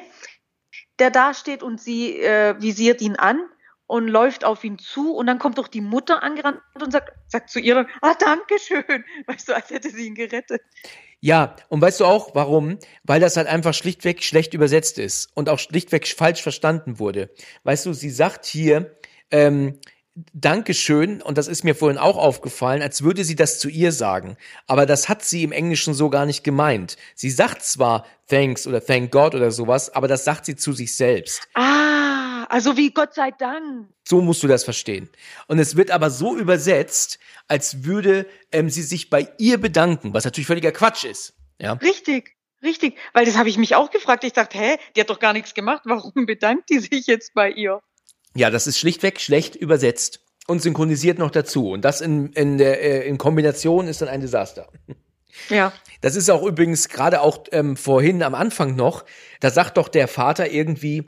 der 1.00 1.12
da 1.12 1.34
steht 1.34 1.64
und 1.64 1.82
sie 1.82 2.18
äh, 2.20 2.56
visiert 2.62 3.02
ihn 3.02 3.18
an 3.18 3.42
und 3.88 4.08
läuft 4.08 4.44
auf 4.44 4.64
ihn 4.64 4.78
zu 4.78 5.16
und 5.16 5.28
dann 5.28 5.40
kommt 5.40 5.58
doch 5.58 5.68
die 5.68 5.82
Mutter 5.82 6.22
angerannt 6.22 6.60
und 6.80 6.92
sagt, 6.92 7.14
sagt 7.28 7.50
zu 7.50 7.60
ihr 7.60 7.76
dann, 7.76 7.88
ah, 8.02 8.14
danke 8.20 8.60
schön, 8.60 9.04
weißt 9.28 9.50
du, 9.50 9.56
als 9.56 9.70
hätte 9.70 9.90
sie 9.90 10.08
ihn 10.08 10.16
gerettet. 10.16 10.62
Ja, 11.20 11.56
und 11.70 11.82
weißt 11.82 12.02
du 12.02 12.06
auch, 12.06 12.36
warum? 12.36 12.78
Weil 13.04 13.20
das 13.20 13.38
halt 13.38 13.48
einfach 13.48 13.74
schlichtweg 13.74 14.24
schlecht 14.24 14.54
übersetzt 14.54 15.00
ist 15.00 15.30
und 15.34 15.50
auch 15.50 15.58
schlichtweg 15.58 16.08
falsch 16.08 16.44
verstanden 16.44 17.00
wurde. 17.00 17.32
Weißt 17.64 17.88
du, 17.88 17.94
sie 17.94 18.12
sagt 18.12 18.46
hier, 18.46 18.96
ähm, 19.32 19.80
Dankeschön, 20.34 21.22
und 21.22 21.38
das 21.38 21.48
ist 21.48 21.64
mir 21.64 21.76
vorhin 21.76 22.00
auch 22.00 22.18
aufgefallen, 22.18 22.82
als 22.82 23.04
würde 23.04 23.24
sie 23.24 23.36
das 23.36 23.60
zu 23.60 23.70
ihr 23.70 23.92
sagen. 23.92 24.36
Aber 24.66 24.88
das 24.88 25.10
hat 25.10 25.24
sie 25.24 25.44
im 25.44 25.52
Englischen 25.52 25.94
so 25.94 26.10
gar 26.10 26.26
nicht 26.26 26.44
gemeint. 26.44 26.98
Sie 27.14 27.30
sagt 27.30 27.62
zwar 27.62 28.04
Thanks 28.28 28.66
oder 28.66 28.84
Thank 28.84 29.12
God 29.12 29.36
oder 29.36 29.52
sowas, 29.52 29.94
aber 29.94 30.08
das 30.08 30.24
sagt 30.24 30.46
sie 30.46 30.56
zu 30.56 30.74
sich 30.74 30.96
selbst. 30.96 31.48
Ah, 31.54 32.17
also 32.50 32.78
wie 32.78 32.92
Gott 32.92 33.14
sei 33.14 33.32
Dank. 33.32 33.90
So 34.08 34.22
musst 34.22 34.44
du 34.44 34.48
das 34.48 34.64
verstehen. 34.64 35.10
Und 35.48 35.60
es 35.60 35.76
wird 35.76 35.92
aber 35.92 36.10
so 36.10 36.36
übersetzt, 36.36 37.20
als 37.48 37.84
würde 37.84 38.28
ähm, 38.52 38.70
sie 38.70 38.84
sich 38.84 39.10
bei 39.10 39.30
ihr 39.38 39.60
bedanken, 39.60 40.14
was 40.14 40.26
natürlich 40.26 40.48
völliger 40.48 40.72
Quatsch 40.72 41.06
ist. 41.06 41.34
Ja? 41.60 41.74
Richtig. 41.74 42.38
Richtig, 42.64 42.98
weil 43.14 43.26
das 43.26 43.38
habe 43.38 43.50
ich 43.50 43.58
mich 43.58 43.76
auch 43.76 43.92
gefragt. 43.92 44.24
Ich 44.24 44.34
dachte, 44.34 44.58
hä, 44.58 44.78
die 44.96 45.02
hat 45.02 45.12
doch 45.12 45.20
gar 45.20 45.34
nichts 45.34 45.54
gemacht. 45.54 45.84
Warum 45.86 46.26
bedankt 46.26 46.70
die 46.72 46.80
sich 46.80 47.06
jetzt 47.06 47.36
bei 47.36 47.52
ihr? 47.52 47.82
Ja, 48.36 48.50
das 48.50 48.66
ist 48.66 48.80
schlichtweg 48.80 49.22
schlecht 49.22 49.56
übersetzt 49.56 50.22
und 50.48 50.62
synchronisiert 50.62 51.20
noch 51.20 51.30
dazu. 51.30 51.70
Und 51.70 51.86
das 51.86 52.02
in, 52.02 52.34
in, 52.34 52.58
der, 52.58 52.82
äh, 52.82 53.08
in 53.08 53.20
Kombination 53.20 53.88
ist 53.88 54.02
dann 54.02 54.10
ein 54.10 54.22
Desaster. 54.22 54.70
Ja. 55.50 55.72
Das 56.02 56.16
ist 56.16 56.32
auch 56.32 56.44
übrigens 56.44 56.90
gerade 56.90 57.22
auch 57.22 57.44
ähm, 57.52 57.78
vorhin 57.78 58.24
am 58.24 58.34
Anfang 58.34 58.76
noch, 58.76 59.06
da 59.40 59.52
sagt 59.52 59.78
doch 59.78 59.88
der 59.88 60.08
Vater 60.08 60.50
irgendwie, 60.50 61.08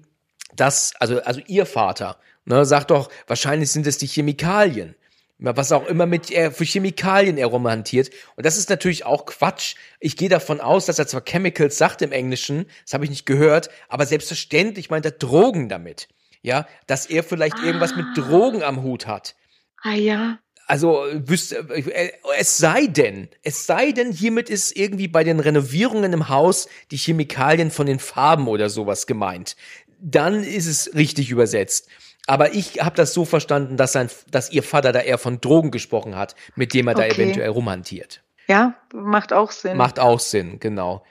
dass, 0.55 0.93
also, 0.99 1.21
also 1.21 1.41
ihr 1.47 1.65
Vater, 1.65 2.17
ne, 2.45 2.65
sagt 2.65 2.91
doch, 2.91 3.09
wahrscheinlich 3.27 3.71
sind 3.71 3.87
es 3.87 3.97
die 3.97 4.07
Chemikalien. 4.07 4.95
Was 5.41 5.71
auch 5.71 5.87
immer 5.87 6.05
mit 6.05 6.31
er 6.31 6.51
für 6.51 6.65
Chemikalien 6.65 7.37
er 7.37 7.47
romantiert. 7.47 8.09
Und 8.35 8.45
das 8.45 8.57
ist 8.57 8.69
natürlich 8.69 9.05
auch 9.05 9.25
Quatsch. 9.25 9.75
Ich 10.01 10.17
gehe 10.17 10.27
davon 10.27 10.59
aus, 10.59 10.85
dass 10.85 10.99
er 10.99 11.07
zwar 11.07 11.23
Chemicals 11.23 11.77
sagt 11.77 12.01
im 12.01 12.11
Englischen, 12.11 12.65
das 12.83 12.93
habe 12.93 13.05
ich 13.05 13.09
nicht 13.09 13.25
gehört, 13.25 13.69
aber 13.87 14.05
selbstverständlich 14.05 14.89
meint 14.89 15.05
er 15.05 15.11
Drogen 15.11 15.69
damit. 15.69 16.09
Ja, 16.41 16.67
dass 16.87 17.05
er 17.05 17.23
vielleicht 17.23 17.57
ah. 17.59 17.63
irgendwas 17.63 17.95
mit 17.95 18.05
Drogen 18.15 18.63
am 18.63 18.83
Hut 18.83 19.07
hat. 19.07 19.35
Ah 19.81 19.93
ja. 19.93 20.39
Also 20.67 21.03
wüsste, 21.13 21.67
äh, 21.69 22.11
es 22.37 22.57
sei 22.57 22.87
denn, 22.87 23.29
es 23.41 23.65
sei 23.65 23.91
denn, 23.91 24.11
hiermit 24.11 24.49
ist 24.49 24.75
irgendwie 24.75 25.07
bei 25.07 25.23
den 25.23 25.39
Renovierungen 25.39 26.13
im 26.13 26.29
Haus 26.29 26.67
die 26.91 26.97
Chemikalien 26.97 27.71
von 27.71 27.87
den 27.87 27.99
Farben 27.99 28.47
oder 28.47 28.69
sowas 28.69 29.07
gemeint. 29.07 29.55
Dann 30.01 30.43
ist 30.43 30.67
es 30.67 30.95
richtig 30.95 31.29
übersetzt. 31.29 31.87
Aber 32.27 32.53
ich 32.53 32.81
habe 32.83 32.95
das 32.95 33.13
so 33.13 33.25
verstanden, 33.25 33.75
dass, 33.75 33.93
sein, 33.93 34.09
dass 34.29 34.51
ihr 34.51 34.61
Vater 34.61 34.91
da 34.91 34.99
eher 34.99 35.17
von 35.17 35.41
Drogen 35.41 35.71
gesprochen 35.71 36.15
hat, 36.15 36.35
mit 36.55 36.73
dem 36.73 36.87
er 36.87 36.95
okay. 36.95 37.09
da 37.09 37.15
eventuell 37.15 37.49
romantiert. 37.49 38.21
Ja, 38.47 38.75
macht 38.93 39.33
auch 39.33 39.51
Sinn. 39.51 39.77
Macht 39.77 39.99
auch 39.99 40.19
Sinn, 40.19 40.59
genau. 40.59 41.03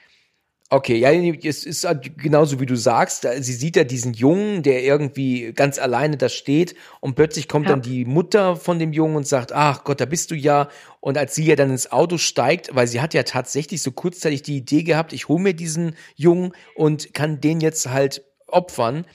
Okay, 0.71 0.97
ja, 0.97 1.11
es 1.11 1.63
ist 1.63 1.83
halt 1.83 2.19
genauso 2.19 2.59
wie 2.59 2.67
du 2.67 2.75
sagst. 2.75 3.27
Sie 3.39 3.53
sieht 3.53 3.75
ja 3.75 3.83
diesen 3.83 4.13
Jungen, 4.13 4.61
der 4.61 4.83
irgendwie 4.83 5.51
ganz 5.53 5.79
alleine 5.79 6.15
da 6.15 6.29
steht 6.29 6.75
und 6.99 7.15
plötzlich 7.15 7.47
kommt 7.47 7.65
ja. 7.65 7.71
dann 7.71 7.81
die 7.81 8.05
Mutter 8.05 8.55
von 8.55 8.77
dem 8.77 8.93
Jungen 8.93 9.15
und 9.15 9.27
sagt, 9.27 9.51
ach 9.51 9.83
Gott, 9.83 9.99
da 9.99 10.05
bist 10.05 10.29
du 10.29 10.35
ja. 10.35 10.69
Und 10.99 11.17
als 11.17 11.33
sie 11.33 11.45
ja 11.45 11.55
dann 11.55 11.71
ins 11.71 11.91
Auto 11.91 12.19
steigt, 12.19 12.75
weil 12.75 12.85
sie 12.85 13.01
hat 13.01 13.15
ja 13.15 13.23
tatsächlich 13.23 13.81
so 13.81 13.91
kurzzeitig 13.91 14.43
die 14.43 14.57
Idee 14.57 14.83
gehabt, 14.83 15.11
ich 15.11 15.27
hole 15.27 15.41
mir 15.41 15.53
diesen 15.55 15.95
Jungen 16.15 16.53
und 16.75 17.15
kann 17.15 17.41
den 17.41 17.61
jetzt 17.61 17.89
halt 17.89 18.23
opfern 18.53 19.05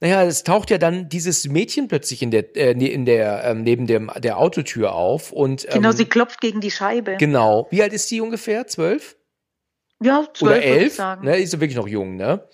naja, 0.00 0.22
es 0.24 0.44
taucht 0.44 0.70
ja 0.70 0.78
dann 0.78 1.08
dieses 1.08 1.48
Mädchen 1.48 1.88
plötzlich 1.88 2.22
in 2.22 2.30
der, 2.30 2.56
äh, 2.56 2.74
ne, 2.74 2.88
in 2.88 3.04
der, 3.04 3.42
ähm, 3.44 3.62
neben 3.62 3.86
dem, 3.86 4.10
der 4.18 4.38
Autotür 4.38 4.92
auf 4.94 5.32
und. 5.32 5.64
Ähm, 5.64 5.74
genau, 5.74 5.92
sie 5.92 6.04
klopft 6.04 6.40
gegen 6.40 6.60
die 6.60 6.70
Scheibe. 6.70 7.16
Genau. 7.18 7.66
Wie 7.70 7.82
alt 7.82 7.92
ist 7.92 8.08
die 8.10 8.20
ungefähr? 8.20 8.66
Zwölf? 8.68 9.16
Ja, 10.00 10.24
zwölf. 10.32 10.52
Oder 10.52 10.62
elf? 10.62 10.98
Ne, 11.22 11.38
ist 11.38 11.50
sie 11.50 11.60
wirklich 11.60 11.76
noch 11.76 11.88
jung, 11.88 12.14
ne? 12.14 12.46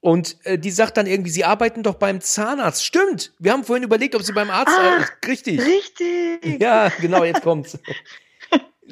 Und 0.00 0.38
äh, 0.44 0.58
die 0.58 0.70
sagt 0.70 0.96
dann 0.96 1.06
irgendwie, 1.06 1.30
sie 1.30 1.44
arbeiten 1.44 1.82
doch 1.82 1.94
beim 1.94 2.20
Zahnarzt. 2.20 2.84
Stimmt. 2.84 3.34
Wir 3.38 3.52
haben 3.52 3.62
vorhin 3.64 3.84
überlegt, 3.84 4.16
ob 4.16 4.22
sie 4.22 4.32
beim 4.32 4.50
Arzt. 4.50 4.74
Ah, 4.76 5.04
richtig. 5.28 5.60
Richtig. 5.60 6.60
Ja, 6.60 6.88
genau, 7.00 7.22
jetzt 7.22 7.42
kommt's. 7.42 7.78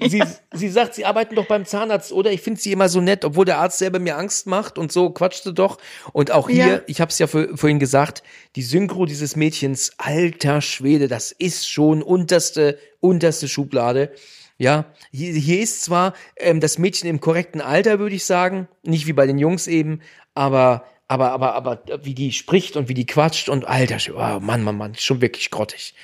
sie, 0.09 0.23
sie 0.53 0.69
sagt, 0.69 0.95
sie 0.95 1.05
arbeiten 1.05 1.35
doch 1.35 1.47
beim 1.47 1.65
Zahnarzt, 1.65 2.13
oder? 2.13 2.33
Ich 2.33 2.41
finde 2.41 2.61
sie 2.61 2.73
immer 2.73 2.89
so 2.89 3.01
nett, 3.01 3.25
obwohl 3.25 3.45
der 3.45 3.59
Arzt 3.59 3.79
selber 3.79 3.99
mir 3.99 4.17
Angst 4.17 4.47
macht 4.47 4.79
und 4.79 4.93
so 4.93 5.11
quatschte 5.11 5.53
doch. 5.53 5.79
Und 6.13 6.31
auch 6.31 6.49
hier, 6.49 6.67
ja. 6.67 6.81
ich 6.87 7.01
habe 7.01 7.11
es 7.11 7.19
ja 7.19 7.27
für, 7.27 7.57
vorhin 7.57 7.79
gesagt, 7.79 8.23
die 8.57 8.63
Synchro 8.63 9.07
dieses 9.07 9.37
Mädchens, 9.37 9.93
alter 9.99 10.61
Schwede, 10.61 11.09
das 11.09 11.33
ist 11.33 11.69
schon 11.69 12.03
unterste, 12.03 12.79
unterste 13.01 13.49
Schublade. 13.49 14.13
Ja, 14.59 14.87
hier, 15.11 15.33
hier 15.33 15.61
ist 15.61 15.85
zwar 15.85 16.15
ähm, 16.37 16.61
das 16.61 16.77
Mädchen 16.77 17.09
im 17.09 17.21
korrekten 17.21 17.63
Alter, 17.63 17.99
würde 17.99 18.15
ich 18.15 18.27
sagen, 18.27 18.69
nicht 18.83 19.07
wie 19.07 19.15
bei 19.15 19.27
den 19.27 19.39
Jungs 19.39 19.67
eben, 19.67 20.01
aber 20.35 20.85
aber 21.09 21.33
aber 21.33 21.55
aber 21.55 21.83
wie 22.05 22.15
die 22.15 22.31
spricht 22.31 22.77
und 22.77 22.89
wie 22.89 22.95
die 22.95 23.07
quatscht 23.07 23.49
und 23.49 23.67
alter, 23.67 23.97
oh 24.15 24.39
Mann, 24.41 24.63
Mann, 24.63 24.77
Mann, 24.77 24.95
schon 24.95 25.23
wirklich 25.23 25.51
grottig. 25.51 25.95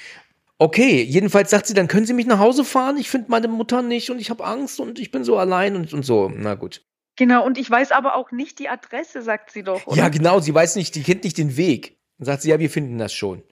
Okay, 0.59 1.03
jedenfalls 1.03 1.51
sagt 1.51 1.67
sie, 1.67 1.75
dann 1.75 1.89
können 1.89 2.07
Sie 2.07 2.15
mich 2.15 2.27
nach 2.27 2.39
Hause 2.39 2.65
fahren. 2.65 2.97
Ich 2.97 3.11
finde 3.11 3.31
meine 3.31 3.49
Mutter 3.49 3.83
nicht 3.83 4.11
und 4.11 4.19
ich 4.19 4.31
habe 4.31 4.45
Angst 4.45 4.81
und 4.81 4.99
ich 4.99 5.11
bin 5.11 5.23
so 5.23 5.37
allein 5.37 5.77
und, 5.77 5.93
und 5.93 6.03
so. 6.03 6.33
Na 6.35 6.55
gut. 6.55 6.83
Genau, 7.17 7.45
und 7.45 7.59
ich 7.59 7.71
weiß 7.71 7.93
aber 7.93 8.15
auch 8.15 8.31
nicht 8.31 8.59
die 8.59 8.69
Adresse, 8.69 9.23
sagt 9.23 9.51
sie 9.51 9.63
doch. 9.63 9.87
Oder? 9.87 9.97
Ja, 9.97 10.09
genau, 10.09 10.41
sie 10.41 10.55
weiß 10.55 10.77
nicht, 10.77 10.95
die 10.95 11.03
kennt 11.03 11.25
nicht 11.25 11.39
den 11.39 11.57
Weg. 11.57 11.99
Dann 12.19 12.27
sagt 12.27 12.43
sie, 12.43 12.51
ja, 12.51 12.59
wir 12.59 12.71
finden 12.71 12.99
das 12.99 13.13
schon. 13.13 13.43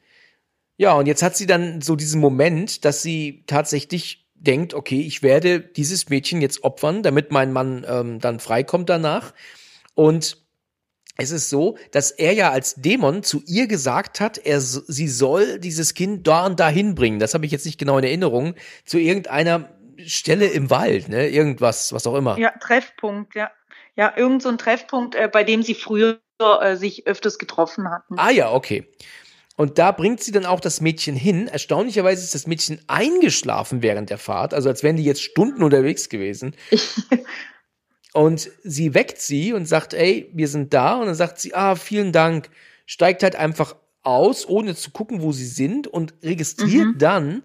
Ja, 0.77 0.95
und 0.95 1.07
jetzt 1.07 1.23
hat 1.23 1.37
sie 1.37 1.47
dann 1.47 1.81
so 1.81 1.95
diesen 1.95 2.21
Moment, 2.21 2.85
dass 2.85 3.03
sie 3.03 3.45
tatsächlich 3.47 4.29
denkt, 4.35 4.75
okay, 4.75 5.01
ich 5.01 5.23
werde 5.23 5.61
dieses 5.61 6.09
Mädchen 6.09 6.41
jetzt 6.41 6.65
opfern, 6.65 7.03
damit 7.03 7.31
mein 7.31 7.53
Mann 7.53 7.87
ähm, 7.89 8.19
dann 8.19 8.41
freikommt 8.41 8.89
danach. 8.91 9.33
Und 9.95 10.44
es 11.17 11.31
ist 11.31 11.49
so, 11.49 11.77
dass 11.93 12.11
er 12.11 12.33
ja 12.33 12.51
als 12.51 12.75
Dämon 12.75 13.23
zu 13.23 13.43
ihr 13.47 13.67
gesagt 13.69 14.21
hat, 14.21 14.39
er, 14.39 14.61
sie 14.61 15.09
soll 15.09 15.61
dieses 15.61 15.95
Kind 15.95 16.27
da 16.27 16.47
und 16.47 16.59
dahin 16.59 16.95
bringen. 16.95 17.21
Das 17.21 17.35
habe 17.35 17.47
ich 17.47 17.53
jetzt 17.53 17.67
nicht 17.67 17.79
genau 17.79 17.99
in 17.99 18.05
Erinnerung. 18.05 18.55
Zu 18.85 18.99
irgendeiner 18.99 19.71
Stelle 20.05 20.47
im 20.47 20.71
Wald, 20.71 21.09
ne? 21.09 21.29
Irgendwas, 21.29 21.93
was 21.93 22.07
auch 22.07 22.17
immer. 22.17 22.37
Ja, 22.39 22.53
Treffpunkt, 22.61 23.37
ja. 23.37 23.51
Ja, 23.97 24.13
irgend 24.17 24.43
so 24.43 24.49
ein 24.49 24.59
Treffpunkt, 24.59 25.15
äh, 25.15 25.29
bei 25.33 25.45
dem 25.45 25.63
sie 25.63 25.75
früher 25.75 26.19
äh, 26.41 26.75
sich 26.75 27.07
öfters 27.07 27.39
getroffen 27.39 27.89
hatten. 27.89 28.19
Ah 28.19 28.31
ja, 28.31 28.51
okay. 28.51 28.89
Und 29.57 29.79
da 29.79 29.93
bringt 29.93 30.21
sie 30.21 30.33
dann 30.33 30.47
auch 30.47 30.59
das 30.59 30.81
Mädchen 30.81 31.15
hin. 31.15 31.47
Erstaunlicherweise 31.47 32.25
ist 32.25 32.35
das 32.35 32.49
Mädchen 32.49 32.81
eingeschlafen 32.89 33.83
während 33.83 34.11
der 34.11 34.19
Fahrt, 34.19 34.53
also 34.53 34.69
als 34.69 34.83
wären 34.83 34.97
die 34.97 35.05
jetzt 35.05 35.23
Stunden 35.23 35.63
unterwegs 35.63 36.09
gewesen. 36.09 36.57
Und 38.15 38.49
sie 38.63 38.95
weckt 38.95 39.21
sie 39.21 39.53
und 39.53 39.67
sagt, 39.67 39.93
ey, 39.93 40.31
wir 40.33 40.47
sind 40.47 40.73
da. 40.73 40.95
Und 40.95 41.07
dann 41.07 41.17
sagt 41.17 41.41
sie, 41.41 41.53
ah, 41.53 41.75
vielen 41.75 42.13
Dank. 42.13 42.49
Steigt 42.87 43.25
halt 43.25 43.35
einfach 43.35 43.75
aus, 44.05 44.49
ohne 44.49 44.77
zu 44.77 44.93
gucken, 44.93 45.21
wo 45.21 45.33
sie 45.33 45.47
sind 45.47 45.89
und 45.89 46.15
registriert 46.23 46.87
mhm. 46.87 46.99
dann, 46.99 47.43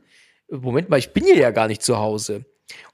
Moment 0.47 0.89
mal, 0.89 0.99
ich 0.99 1.11
bin 1.11 1.23
hier 1.23 1.37
ja 1.37 1.49
gar 1.49 1.67
nicht 1.67 1.81
zu 1.81 1.97
Hause. 1.97 2.45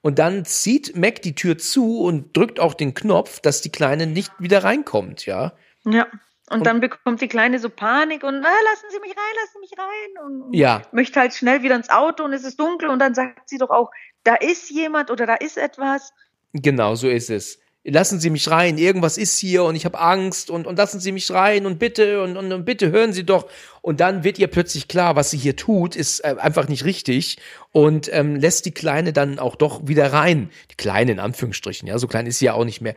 Und 0.02 0.20
dann 0.20 0.46
zieht 0.46 0.96
Mac 0.96 1.22
die 1.22 1.36
Tür 1.36 1.58
zu 1.58 2.00
und 2.00 2.36
drückt 2.38 2.62
auch 2.62 2.76
den 2.76 2.94
Knopf, 2.94 3.42
dass 3.42 3.60
die 3.62 3.72
Kleine 3.72 4.08
nicht 4.08 4.32
wieder 4.40 4.64
reinkommt, 4.64 5.26
ja. 5.26 5.52
Ja. 5.84 6.08
Und, 6.50 6.60
und 6.60 6.66
dann 6.66 6.80
bekommt 6.80 7.20
die 7.20 7.28
Kleine 7.28 7.60
so 7.60 7.70
Panik 7.70 8.24
und 8.24 8.36
ah, 8.36 8.62
lassen 8.70 8.86
Sie 8.90 9.00
mich 9.02 9.12
rein, 9.12 9.36
lassen 9.36 9.52
Sie 9.54 9.60
mich 9.60 9.78
rein 9.78 10.26
und, 10.26 10.54
ja. 10.54 10.82
möchte 10.94 11.20
halt 11.20 11.34
schnell 11.34 11.62
wieder 11.62 11.76
ins 11.76 11.90
Auto 11.90 12.24
und 12.24 12.32
es 12.32 12.46
ist 12.46 12.58
dunkel 12.58 12.88
und 12.90 13.00
dann 13.00 13.16
sagt 13.16 13.50
sie 13.50 13.58
doch 13.58 13.72
auch, 13.72 13.92
da 14.24 14.36
ist 14.36 14.70
jemand 14.70 15.12
oder 15.12 15.26
da 15.26 15.36
ist 15.36 15.58
etwas. 15.58 16.14
Genau, 16.54 16.96
so 16.96 17.10
ist 17.10 17.30
es 17.30 17.60
lassen 17.86 18.20
Sie 18.20 18.30
mich 18.30 18.50
rein, 18.50 18.78
irgendwas 18.78 19.18
ist 19.18 19.38
hier 19.38 19.64
und 19.64 19.76
ich 19.76 19.86
habe 19.86 20.00
Angst 20.00 20.50
und, 20.50 20.66
und 20.66 20.78
lassen 20.78 21.00
Sie 21.00 21.12
mich 21.12 21.32
rein 21.32 21.66
und 21.66 21.78
bitte 21.78 22.24
und, 22.24 22.36
und, 22.36 22.52
und 22.52 22.66
bitte 22.66 22.92
hören 22.92 23.14
Sie 23.14 23.24
doch. 23.24 23.48
Und 23.82 24.00
dann 24.00 24.24
wird 24.24 24.40
ihr 24.40 24.48
plötzlich 24.48 24.88
klar, 24.88 25.16
was 25.16 25.30
sie 25.30 25.38
hier 25.38 25.56
tut, 25.56 25.96
ist 25.96 26.22
äh, 26.22 26.36
einfach 26.40 26.68
nicht 26.68 26.86
richtig 26.86 27.38
und 27.72 28.12
ähm, 28.12 28.36
lässt 28.36 28.66
die 28.66 28.74
Kleine 28.74 29.14
dann 29.14 29.38
auch 29.38 29.56
doch 29.56 29.88
wieder 29.88 30.12
rein. 30.12 30.50
Die 30.72 30.76
Kleine 30.76 31.12
in 31.12 31.20
Anführungsstrichen, 31.20 31.88
ja, 31.88 32.00
so 32.00 32.08
klein 32.08 32.26
ist 32.26 32.40
sie 32.40 32.46
ja 32.46 32.54
auch 32.54 32.66
nicht 32.66 32.82
mehr. 32.82 32.96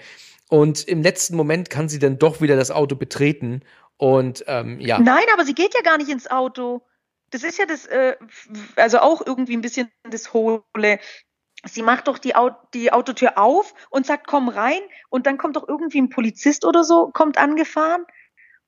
Und 0.48 0.88
im 0.88 1.02
letzten 1.02 1.36
Moment 1.36 1.68
kann 1.68 1.90
sie 1.90 1.98
dann 1.98 2.18
doch 2.18 2.40
wieder 2.40 2.56
das 2.56 2.70
Auto 2.70 2.96
betreten 2.96 3.60
und 3.98 4.44
ähm, 4.46 4.80
ja. 4.80 4.98
Nein, 4.98 5.24
aber 5.34 5.44
sie 5.44 5.54
geht 5.54 5.74
ja 5.74 5.82
gar 5.82 5.98
nicht 5.98 6.08
ins 6.08 6.30
Auto. 6.30 6.80
Das 7.30 7.42
ist 7.42 7.58
ja 7.58 7.66
das, 7.66 7.84
äh, 7.84 8.16
also 8.76 9.00
auch 9.00 9.26
irgendwie 9.26 9.54
ein 9.54 9.60
bisschen 9.60 9.90
das 10.08 10.32
Hohle 10.32 10.98
sie 11.64 11.82
macht 11.82 12.08
doch 12.08 12.18
die, 12.18 12.34
die 12.74 12.92
Autotür 12.92 13.38
auf 13.38 13.74
und 13.90 14.06
sagt, 14.06 14.26
komm 14.26 14.48
rein. 14.48 14.80
Und 15.08 15.26
dann 15.26 15.38
kommt 15.38 15.56
doch 15.56 15.66
irgendwie 15.66 16.00
ein 16.00 16.10
Polizist 16.10 16.64
oder 16.64 16.84
so, 16.84 17.10
kommt 17.12 17.38
angefahren 17.38 18.04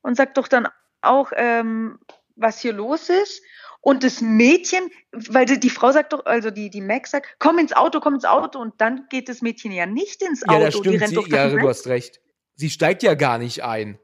und 0.02 0.16
sagt 0.16 0.36
doch 0.38 0.48
dann 0.48 0.68
auch, 1.00 1.32
ähm, 1.36 1.98
was 2.36 2.60
hier 2.60 2.72
los 2.72 3.08
ist. 3.08 3.42
Und 3.82 4.04
das 4.04 4.20
Mädchen, 4.20 4.90
weil 5.12 5.46
die, 5.46 5.58
die, 5.58 5.70
Frau 5.70 5.90
sagt 5.90 6.12
doch, 6.12 6.26
also 6.26 6.50
die, 6.50 6.68
die 6.68 6.82
Max 6.82 7.12
sagt, 7.12 7.36
komm 7.38 7.58
ins 7.58 7.72
Auto, 7.72 8.00
komm 8.00 8.14
ins 8.14 8.26
Auto. 8.26 8.58
Und 8.58 8.78
dann 8.78 9.06
geht 9.08 9.28
das 9.28 9.40
Mädchen 9.40 9.72
ja 9.72 9.86
nicht 9.86 10.22
ins 10.22 10.42
Auto. 10.42 10.58
Ja, 10.58 10.66
das 10.66 10.74
stimmt. 10.74 10.94
Die 10.94 10.98
rennt 10.98 11.08
sie, 11.10 11.14
doch 11.14 11.28
ja, 11.28 11.48
du 11.48 11.68
hast 11.68 11.86
recht. 11.86 12.20
Sie 12.56 12.68
steigt 12.68 13.02
ja 13.02 13.14
gar 13.14 13.38
nicht 13.38 13.64
ein. 13.64 13.98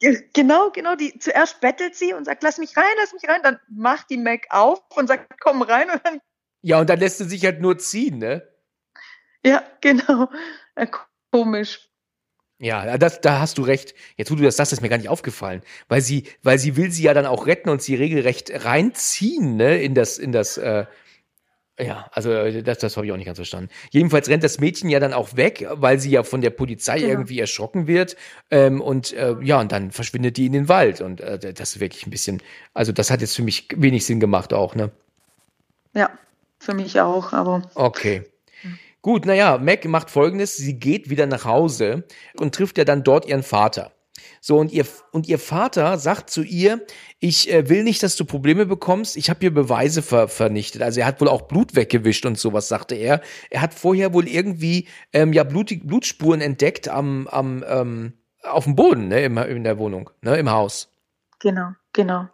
Genau, 0.00 0.70
genau. 0.70 0.96
Die, 0.96 1.18
zuerst 1.18 1.60
bettelt 1.60 1.94
sie 1.94 2.12
und 2.12 2.24
sagt, 2.24 2.42
lass 2.42 2.58
mich 2.58 2.76
rein, 2.76 2.84
lass 2.98 3.12
mich 3.12 3.28
rein. 3.28 3.40
Dann 3.42 3.60
macht 3.68 4.10
die 4.10 4.18
Mac 4.18 4.46
auf 4.50 4.82
und 4.96 5.06
sagt, 5.06 5.40
komm 5.40 5.62
rein. 5.62 5.88
Und 5.88 6.00
dann 6.04 6.20
ja, 6.66 6.80
und 6.80 6.90
dann 6.90 6.98
lässt 6.98 7.18
sie 7.18 7.28
sich 7.28 7.44
halt 7.44 7.60
nur 7.60 7.78
ziehen, 7.78 8.18
ne? 8.18 8.42
Ja, 9.44 9.62
genau. 9.80 10.28
Komisch. 11.30 11.88
Ja, 12.58 12.98
das, 12.98 13.20
da 13.20 13.38
hast 13.38 13.58
du 13.58 13.62
recht. 13.62 13.94
Jetzt, 14.16 14.32
wo 14.32 14.34
du 14.34 14.42
das 14.42 14.56
sagst, 14.56 14.72
ist 14.72 14.80
mir 14.80 14.88
gar 14.88 14.96
nicht 14.98 15.08
aufgefallen. 15.08 15.62
Weil 15.86 16.00
sie, 16.00 16.24
weil 16.42 16.58
sie 16.58 16.76
will 16.76 16.90
sie 16.90 17.04
ja 17.04 17.14
dann 17.14 17.24
auch 17.24 17.46
retten 17.46 17.68
und 17.68 17.82
sie 17.82 17.94
regelrecht 17.94 18.64
reinziehen, 18.64 19.54
ne, 19.54 19.80
in 19.80 19.94
das, 19.94 20.18
in 20.18 20.32
das, 20.32 20.56
äh, 20.56 20.86
ja, 21.78 22.10
also 22.10 22.30
das, 22.62 22.78
das 22.78 22.96
habe 22.96 23.06
ich 23.06 23.12
auch 23.12 23.16
nicht 23.16 23.26
ganz 23.26 23.38
verstanden. 23.38 23.70
Jedenfalls 23.92 24.28
rennt 24.28 24.42
das 24.42 24.58
Mädchen 24.58 24.90
ja 24.90 24.98
dann 24.98 25.12
auch 25.12 25.36
weg, 25.36 25.68
weil 25.70 26.00
sie 26.00 26.10
ja 26.10 26.24
von 26.24 26.40
der 26.40 26.50
Polizei 26.50 26.98
genau. 26.98 27.10
irgendwie 27.10 27.38
erschrocken 27.38 27.86
wird. 27.86 28.16
Ähm, 28.50 28.80
und 28.80 29.12
äh, 29.12 29.36
ja, 29.40 29.60
und 29.60 29.70
dann 29.70 29.92
verschwindet 29.92 30.36
die 30.36 30.46
in 30.46 30.52
den 30.52 30.68
Wald. 30.68 31.00
Und 31.00 31.20
äh, 31.20 31.38
das 31.38 31.76
ist 31.76 31.80
wirklich 31.80 32.08
ein 32.08 32.10
bisschen, 32.10 32.42
also 32.74 32.90
das 32.90 33.12
hat 33.12 33.20
jetzt 33.20 33.36
für 33.36 33.42
mich 33.42 33.68
wenig 33.76 34.04
Sinn 34.04 34.18
gemacht 34.18 34.52
auch, 34.52 34.74
ne? 34.74 34.90
Ja, 35.94 36.10
für 36.66 36.74
mich 36.74 37.00
auch, 37.00 37.32
aber. 37.32 37.62
Okay. 37.74 38.24
Gut, 39.00 39.24
naja, 39.24 39.56
Mac 39.58 39.84
macht 39.86 40.10
folgendes: 40.10 40.56
Sie 40.56 40.78
geht 40.78 41.08
wieder 41.08 41.26
nach 41.26 41.44
Hause 41.44 42.04
und 42.38 42.54
trifft 42.54 42.76
ja 42.76 42.84
dann 42.84 43.04
dort 43.04 43.26
ihren 43.26 43.44
Vater. 43.44 43.92
So, 44.40 44.58
und 44.58 44.72
ihr, 44.72 44.86
und 45.12 45.28
ihr 45.28 45.38
Vater 45.38 45.98
sagt 45.98 46.30
zu 46.30 46.42
ihr, 46.42 46.84
ich 47.18 47.52
äh, 47.52 47.68
will 47.68 47.84
nicht, 47.84 48.02
dass 48.02 48.16
du 48.16 48.24
Probleme 48.24 48.66
bekommst, 48.66 49.16
ich 49.16 49.28
habe 49.30 49.40
hier 49.40 49.52
Beweise 49.52 50.02
ver 50.02 50.28
vernichtet. 50.28 50.82
Also 50.82 51.00
er 51.00 51.06
hat 51.06 51.20
wohl 51.20 51.28
auch 51.28 51.42
Blut 51.42 51.74
weggewischt 51.74 52.26
und 52.26 52.38
sowas, 52.38 52.68
sagte 52.68 52.94
er. 52.94 53.22
Er 53.50 53.60
hat 53.60 53.74
vorher 53.74 54.12
wohl 54.12 54.28
irgendwie 54.28 54.88
ähm, 55.12 55.32
ja 55.32 55.44
Blut 55.44 55.72
Blutspuren 55.84 56.40
entdeckt 56.40 56.88
am, 56.88 57.26
am, 57.28 57.64
ähm, 57.68 58.12
auf 58.42 58.64
dem 58.64 58.76
Boden, 58.76 59.08
ne, 59.08 59.24
im, 59.24 59.38
in 59.38 59.64
der 59.64 59.78
Wohnung, 59.78 60.10
ne, 60.22 60.36
im 60.36 60.50
Haus. 60.50 60.92
Genau, 61.40 61.70
genau. 61.92 62.28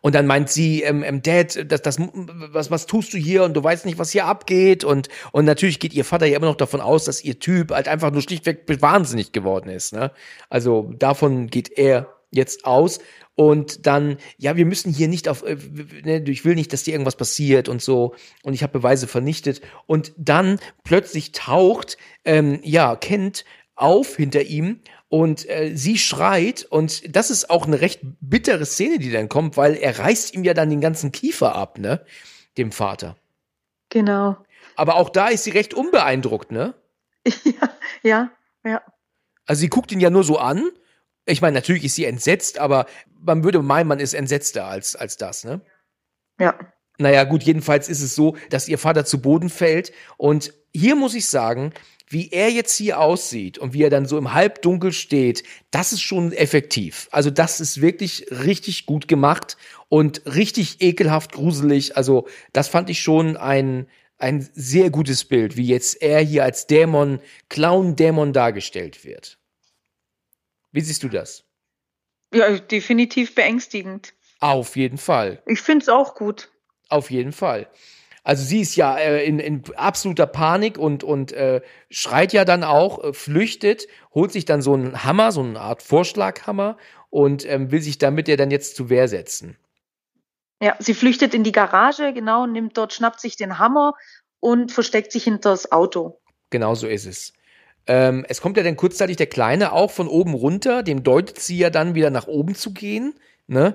Und 0.00 0.14
dann 0.14 0.26
meint 0.26 0.48
sie, 0.48 0.82
ähm, 0.82 1.02
ähm, 1.02 1.22
Dad, 1.22 1.70
das, 1.70 1.82
das, 1.82 1.98
was, 1.98 2.70
was 2.70 2.86
tust 2.86 3.12
du 3.12 3.18
hier 3.18 3.44
und 3.44 3.54
du 3.54 3.62
weißt 3.62 3.86
nicht, 3.86 3.98
was 3.98 4.10
hier 4.10 4.26
abgeht 4.26 4.84
und 4.84 5.08
und 5.32 5.44
natürlich 5.44 5.80
geht 5.80 5.94
ihr 5.94 6.04
Vater 6.04 6.26
ja 6.26 6.36
immer 6.36 6.46
noch 6.46 6.56
davon 6.56 6.80
aus, 6.80 7.04
dass 7.04 7.24
ihr 7.24 7.38
Typ 7.38 7.70
halt 7.70 7.88
einfach 7.88 8.10
nur 8.10 8.22
schlichtweg 8.22 8.64
wahnsinnig 8.80 9.32
geworden 9.32 9.70
ist. 9.70 9.92
Ne? 9.92 10.10
Also 10.48 10.92
davon 10.98 11.48
geht 11.48 11.76
er 11.76 12.14
jetzt 12.30 12.64
aus 12.64 12.98
und 13.34 13.86
dann, 13.86 14.16
ja, 14.38 14.56
wir 14.56 14.66
müssen 14.66 14.92
hier 14.92 15.08
nicht 15.08 15.28
auf, 15.28 15.42
äh, 15.42 15.56
ne, 16.04 16.22
ich 16.26 16.44
will 16.44 16.54
nicht, 16.54 16.72
dass 16.72 16.82
dir 16.82 16.92
irgendwas 16.92 17.16
passiert 17.16 17.68
und 17.68 17.80
so 17.80 18.14
und 18.42 18.54
ich 18.54 18.62
habe 18.62 18.72
Beweise 18.72 19.06
vernichtet 19.06 19.60
und 19.86 20.12
dann 20.16 20.58
plötzlich 20.84 21.32
taucht, 21.32 21.96
ähm, 22.24 22.60
ja, 22.62 22.96
Kent 22.96 23.44
auf 23.74 24.16
hinter 24.16 24.42
ihm 24.42 24.80
und 25.12 25.46
äh, 25.50 25.76
sie 25.76 25.98
schreit 25.98 26.64
und 26.64 27.14
das 27.14 27.30
ist 27.30 27.50
auch 27.50 27.66
eine 27.66 27.82
recht 27.82 28.00
bittere 28.22 28.64
Szene, 28.64 28.98
die 28.98 29.10
dann 29.10 29.28
kommt, 29.28 29.58
weil 29.58 29.74
er 29.74 29.98
reißt 29.98 30.32
ihm 30.32 30.42
ja 30.42 30.54
dann 30.54 30.70
den 30.70 30.80
ganzen 30.80 31.12
Kiefer 31.12 31.54
ab, 31.54 31.76
ne? 31.76 32.02
Dem 32.56 32.72
Vater. 32.72 33.18
Genau. 33.90 34.38
Aber 34.74 34.94
auch 34.94 35.10
da 35.10 35.28
ist 35.28 35.44
sie 35.44 35.50
recht 35.50 35.74
unbeeindruckt, 35.74 36.50
ne? 36.50 36.72
Ja, 37.44 37.52
ja, 38.02 38.30
ja. 38.64 38.80
Also 39.44 39.60
sie 39.60 39.68
guckt 39.68 39.92
ihn 39.92 40.00
ja 40.00 40.08
nur 40.08 40.24
so 40.24 40.38
an. 40.38 40.70
Ich 41.26 41.42
meine, 41.42 41.56
natürlich 41.56 41.84
ist 41.84 41.96
sie 41.96 42.06
entsetzt, 42.06 42.58
aber 42.58 42.86
man 43.20 43.44
würde 43.44 43.60
meinen, 43.60 43.88
man 43.88 44.00
ist 44.00 44.14
entsetzter 44.14 44.64
als, 44.64 44.96
als 44.96 45.18
das, 45.18 45.44
ne? 45.44 45.60
Ja. 46.40 46.58
Naja, 46.96 47.24
gut, 47.24 47.42
jedenfalls 47.42 47.90
ist 47.90 48.00
es 48.00 48.14
so, 48.14 48.38
dass 48.48 48.66
ihr 48.66 48.78
Vater 48.78 49.04
zu 49.04 49.20
Boden 49.20 49.50
fällt. 49.50 49.92
Und 50.16 50.54
hier 50.74 50.96
muss 50.96 51.14
ich 51.14 51.26
sagen, 51.26 51.72
wie 52.08 52.30
er 52.30 52.50
jetzt 52.50 52.76
hier 52.76 53.00
aussieht 53.00 53.56
und 53.58 53.72
wie 53.72 53.82
er 53.82 53.90
dann 53.90 54.06
so 54.06 54.18
im 54.18 54.34
Halbdunkel 54.34 54.92
steht, 54.92 55.44
das 55.70 55.92
ist 55.92 56.02
schon 56.02 56.32
effektiv. 56.32 57.08
Also 57.10 57.30
das 57.30 57.60
ist 57.60 57.80
wirklich 57.80 58.26
richtig 58.30 58.84
gut 58.84 59.08
gemacht 59.08 59.56
und 59.88 60.22
richtig 60.26 60.82
ekelhaft 60.82 61.32
gruselig. 61.32 61.96
Also 61.96 62.28
das 62.52 62.68
fand 62.68 62.90
ich 62.90 63.00
schon 63.00 63.38
ein, 63.38 63.88
ein 64.18 64.46
sehr 64.52 64.90
gutes 64.90 65.24
Bild, 65.24 65.56
wie 65.56 65.66
jetzt 65.66 66.02
er 66.02 66.20
hier 66.20 66.44
als 66.44 66.66
Dämon, 66.66 67.20
Clown-Dämon 67.48 68.34
dargestellt 68.34 69.04
wird. 69.04 69.38
Wie 70.70 70.80
siehst 70.82 71.02
du 71.02 71.08
das? 71.08 71.44
Ja, 72.34 72.58
definitiv 72.58 73.34
beängstigend. 73.34 74.14
Auf 74.38 74.76
jeden 74.76 74.98
Fall. 74.98 75.42
Ich 75.46 75.60
finde 75.60 75.82
es 75.82 75.88
auch 75.88 76.14
gut. 76.14 76.50
Auf 76.88 77.10
jeden 77.10 77.32
Fall. 77.32 77.68
Also 78.24 78.44
sie 78.44 78.60
ist 78.60 78.76
ja 78.76 78.96
äh, 78.96 79.24
in, 79.24 79.38
in 79.40 79.62
absoluter 79.74 80.26
Panik 80.26 80.78
und, 80.78 81.02
und 81.02 81.32
äh, 81.32 81.60
schreit 81.90 82.32
ja 82.32 82.44
dann 82.44 82.62
auch, 82.62 83.02
äh, 83.02 83.12
flüchtet, 83.12 83.88
holt 84.14 84.30
sich 84.30 84.44
dann 84.44 84.62
so 84.62 84.74
einen 84.74 85.04
Hammer, 85.04 85.32
so 85.32 85.42
eine 85.42 85.60
Art 85.60 85.82
Vorschlaghammer 85.82 86.76
und 87.10 87.48
ähm, 87.48 87.72
will 87.72 87.82
sich 87.82 87.98
damit 87.98 88.28
ja 88.28 88.36
dann 88.36 88.50
jetzt 88.50 88.76
zu 88.76 88.88
Wehr 88.88 89.08
setzen. 89.08 89.56
Ja, 90.62 90.76
sie 90.78 90.94
flüchtet 90.94 91.34
in 91.34 91.42
die 91.42 91.50
Garage, 91.50 92.12
genau, 92.12 92.46
nimmt 92.46 92.78
dort, 92.78 92.92
schnappt 92.92 93.20
sich 93.20 93.36
den 93.36 93.58
Hammer 93.58 93.94
und 94.38 94.70
versteckt 94.70 95.10
sich 95.10 95.24
hinter 95.24 95.50
das 95.50 95.72
Auto. 95.72 96.20
Genau 96.50 96.76
so 96.76 96.86
ist 96.86 97.06
es. 97.06 97.32
Ähm, 97.88 98.24
es 98.28 98.40
kommt 98.40 98.56
ja 98.56 98.62
dann 98.62 98.76
kurzzeitig 98.76 99.16
der 99.16 99.26
Kleine 99.26 99.72
auch 99.72 99.90
von 99.90 100.06
oben 100.06 100.34
runter, 100.34 100.84
dem 100.84 101.02
deutet 101.02 101.40
sie 101.40 101.58
ja 101.58 101.70
dann 101.70 101.96
wieder 101.96 102.10
nach 102.10 102.28
oben 102.28 102.54
zu 102.54 102.72
gehen. 102.72 103.14
Ne? 103.48 103.74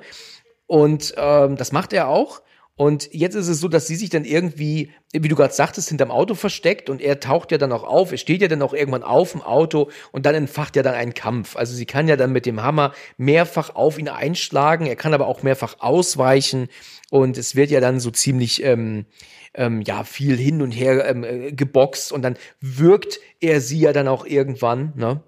Und 0.65 1.13
ähm, 1.17 1.57
das 1.57 1.73
macht 1.73 1.91
er 1.91 2.07
auch. 2.07 2.41
Und 2.77 3.11
jetzt 3.11 3.33
ist 3.33 3.47
es 3.47 3.59
so, 3.59 3.67
dass 3.67 3.87
sie 3.87 3.95
sich 3.95 4.11
dann 4.11 4.23
irgendwie, 4.23 4.91
wie 5.11 5.27
du 5.27 5.35
gerade 5.35 5.53
sagtest, 5.53 5.89
hinterm 5.89 6.11
Auto 6.11 6.35
versteckt 6.35 6.91
und 6.91 7.01
er 7.01 7.19
taucht 7.19 7.51
ja 7.51 7.57
dann 7.57 7.71
auch 7.71 7.83
auf. 7.83 8.11
Er 8.11 8.19
steht 8.19 8.39
ja 8.43 8.47
dann 8.47 8.61
auch 8.61 8.73
irgendwann 8.73 9.01
auf 9.01 9.31
dem 9.31 9.41
Auto 9.41 9.89
und 10.11 10.27
dann 10.27 10.35
entfacht 10.35 10.75
ja 10.75 10.83
dann 10.83 10.93
ein 10.93 11.15
Kampf. 11.15 11.55
Also 11.55 11.73
sie 11.73 11.87
kann 11.87 12.07
ja 12.07 12.15
dann 12.15 12.31
mit 12.31 12.45
dem 12.45 12.61
Hammer 12.61 12.93
mehrfach 13.17 13.73
auf 13.73 13.97
ihn 13.97 14.09
einschlagen. 14.09 14.85
Er 14.85 14.95
kann 14.95 15.15
aber 15.15 15.25
auch 15.25 15.41
mehrfach 15.41 15.77
ausweichen 15.79 16.69
und 17.09 17.39
es 17.39 17.55
wird 17.55 17.71
ja 17.71 17.79
dann 17.79 17.99
so 17.99 18.11
ziemlich, 18.11 18.63
ähm, 18.63 19.07
ähm, 19.55 19.81
ja, 19.81 20.03
viel 20.03 20.37
hin 20.37 20.61
und 20.61 20.69
her 20.69 21.03
ähm, 21.09 21.23
äh, 21.23 21.51
geboxt 21.53 22.11
und 22.11 22.21
dann 22.21 22.37
wirkt 22.61 23.19
er 23.39 23.59
sie 23.59 23.79
ja 23.79 23.91
dann 23.91 24.07
auch 24.07 24.23
irgendwann, 24.23 24.93
ne? 24.95 25.23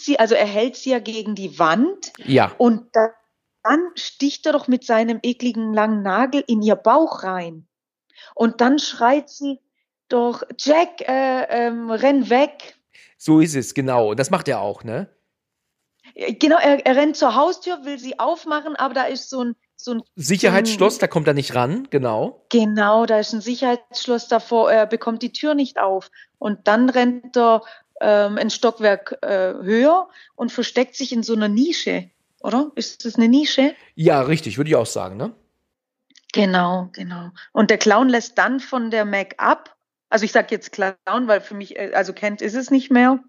Sie, 0.00 0.18
also 0.18 0.34
er 0.34 0.46
hält 0.46 0.74
sie 0.74 0.90
ja 0.90 0.98
gegen 0.98 1.36
die 1.36 1.56
Wand. 1.60 2.12
Ja. 2.18 2.52
Und 2.58 2.88
da 2.94 3.10
dann 3.64 3.90
sticht 3.94 4.46
er 4.46 4.52
doch 4.52 4.68
mit 4.68 4.84
seinem 4.84 5.18
ekligen 5.22 5.72
langen 5.72 6.02
Nagel 6.02 6.44
in 6.46 6.62
ihr 6.62 6.76
Bauch 6.76 7.22
rein. 7.22 7.66
Und 8.34 8.60
dann 8.60 8.78
schreit 8.78 9.30
sie 9.30 9.60
doch, 10.08 10.42
Jack, 10.58 11.00
äh, 11.00 11.46
ähm, 11.48 11.90
renn 11.90 12.28
weg. 12.28 12.76
So 13.16 13.40
ist 13.40 13.56
es, 13.56 13.74
genau. 13.74 14.10
Und 14.10 14.20
das 14.20 14.30
macht 14.30 14.48
er 14.48 14.60
auch, 14.60 14.84
ne? 14.84 15.08
Genau, 16.14 16.58
er, 16.58 16.84
er 16.86 16.96
rennt 16.96 17.16
zur 17.16 17.34
Haustür, 17.34 17.84
will 17.84 17.98
sie 17.98 18.18
aufmachen, 18.18 18.76
aber 18.76 18.94
da 18.94 19.04
ist 19.04 19.30
so 19.30 19.42
ein, 19.42 19.56
so 19.76 19.94
ein 19.94 20.02
Sicherheitsschloss, 20.14 20.98
da 20.98 21.08
kommt 21.08 21.26
er 21.26 21.34
nicht 21.34 21.54
ran, 21.54 21.88
genau. 21.90 22.46
Genau, 22.50 23.06
da 23.06 23.18
ist 23.18 23.32
ein 23.32 23.40
Sicherheitsschloss 23.40 24.28
davor, 24.28 24.70
er 24.70 24.86
bekommt 24.86 25.22
die 25.22 25.32
Tür 25.32 25.54
nicht 25.54 25.80
auf. 25.80 26.10
Und 26.38 26.68
dann 26.68 26.90
rennt 26.90 27.36
er 27.36 27.62
ähm, 28.00 28.36
ein 28.36 28.50
Stockwerk 28.50 29.18
äh, 29.22 29.54
höher 29.54 30.08
und 30.36 30.52
versteckt 30.52 30.94
sich 30.94 31.12
in 31.12 31.22
so 31.22 31.34
einer 31.34 31.48
Nische 31.48 32.10
oder? 32.44 32.70
Ist 32.74 33.04
das 33.04 33.16
eine 33.16 33.28
Nische? 33.28 33.74
Ja, 33.94 34.20
richtig, 34.20 34.58
würde 34.58 34.68
ich 34.68 34.76
auch 34.76 34.86
sagen, 34.86 35.16
ne? 35.16 35.34
Genau, 36.32 36.90
genau. 36.92 37.30
Und 37.52 37.70
der 37.70 37.78
Clown 37.78 38.08
lässt 38.08 38.36
dann 38.36 38.60
von 38.60 38.90
der 38.90 39.04
Mac 39.04 39.34
ab. 39.38 39.76
Also 40.10 40.24
ich 40.24 40.32
sage 40.32 40.48
jetzt 40.50 40.72
Clown, 40.72 40.94
weil 41.06 41.40
für 41.40 41.54
mich, 41.54 41.76
äh, 41.76 41.92
also 41.94 42.12
kennt 42.12 42.42
ist 42.42 42.54
es 42.54 42.70
nicht 42.70 42.90
mehr. 42.90 43.20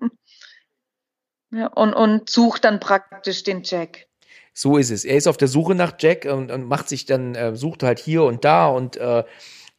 Ja, 1.51 1.67
und, 1.67 1.93
und 1.93 2.29
sucht 2.29 2.65
dann 2.65 2.79
praktisch 2.79 3.43
den 3.43 3.63
Jack. 3.63 4.07
So 4.53 4.77
ist 4.77 4.89
es. 4.89 5.05
Er 5.05 5.15
ist 5.15 5.27
auf 5.27 5.37
der 5.37 5.47
Suche 5.47 5.75
nach 5.75 5.93
Jack 5.99 6.25
und, 6.25 6.51
und 6.51 6.65
macht 6.65 6.89
sich 6.89 7.05
dann, 7.05 7.35
äh, 7.35 7.55
sucht 7.55 7.83
halt 7.83 7.99
hier 7.99 8.23
und 8.23 8.43
da 8.43 8.67
und 8.67 8.97
äh, 8.97 9.19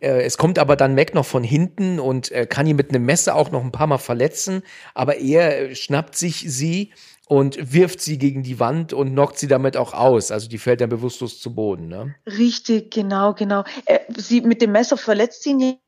äh 0.00 0.22
es 0.22 0.38
kommt 0.38 0.58
aber 0.58 0.76
dann 0.76 0.94
Mac 0.94 1.12
noch 1.12 1.26
von 1.26 1.42
hinten 1.42 1.98
und 1.98 2.30
äh, 2.30 2.46
kann 2.46 2.66
ihn 2.66 2.76
mit 2.76 2.90
einem 2.90 3.04
Messer 3.04 3.34
auch 3.34 3.50
noch 3.50 3.64
ein 3.64 3.72
paar 3.72 3.86
Mal 3.86 3.98
verletzen, 3.98 4.62
aber 4.94 5.16
er 5.16 5.74
schnappt 5.74 6.16
sich 6.16 6.44
sie 6.46 6.92
und 7.28 7.73
wirft 7.73 8.01
sie 8.01 8.19
gegen 8.19 8.44
die 8.44 8.61
Wand 8.61 8.93
und 8.93 9.11
knockt 9.11 9.39
sie 9.39 9.48
damit 9.48 9.77
auch 9.77 9.93
aus. 9.93 10.31
Also 10.31 10.48
die 10.48 10.59
fällt 10.59 10.81
dann 10.81 10.89
bewusstlos 10.89 11.40
zu 11.40 11.55
Boden. 11.55 11.89
Ne? 11.89 12.15
Richtig, 12.27 12.93
genau, 12.93 13.35
genau. 13.35 13.65
Äh, 13.85 14.01
sie 14.16 14.40
mit 14.40 14.62
dem 14.62 14.73
Messer 14.73 14.97
verletzt 14.97 15.43
sie 15.43 15.78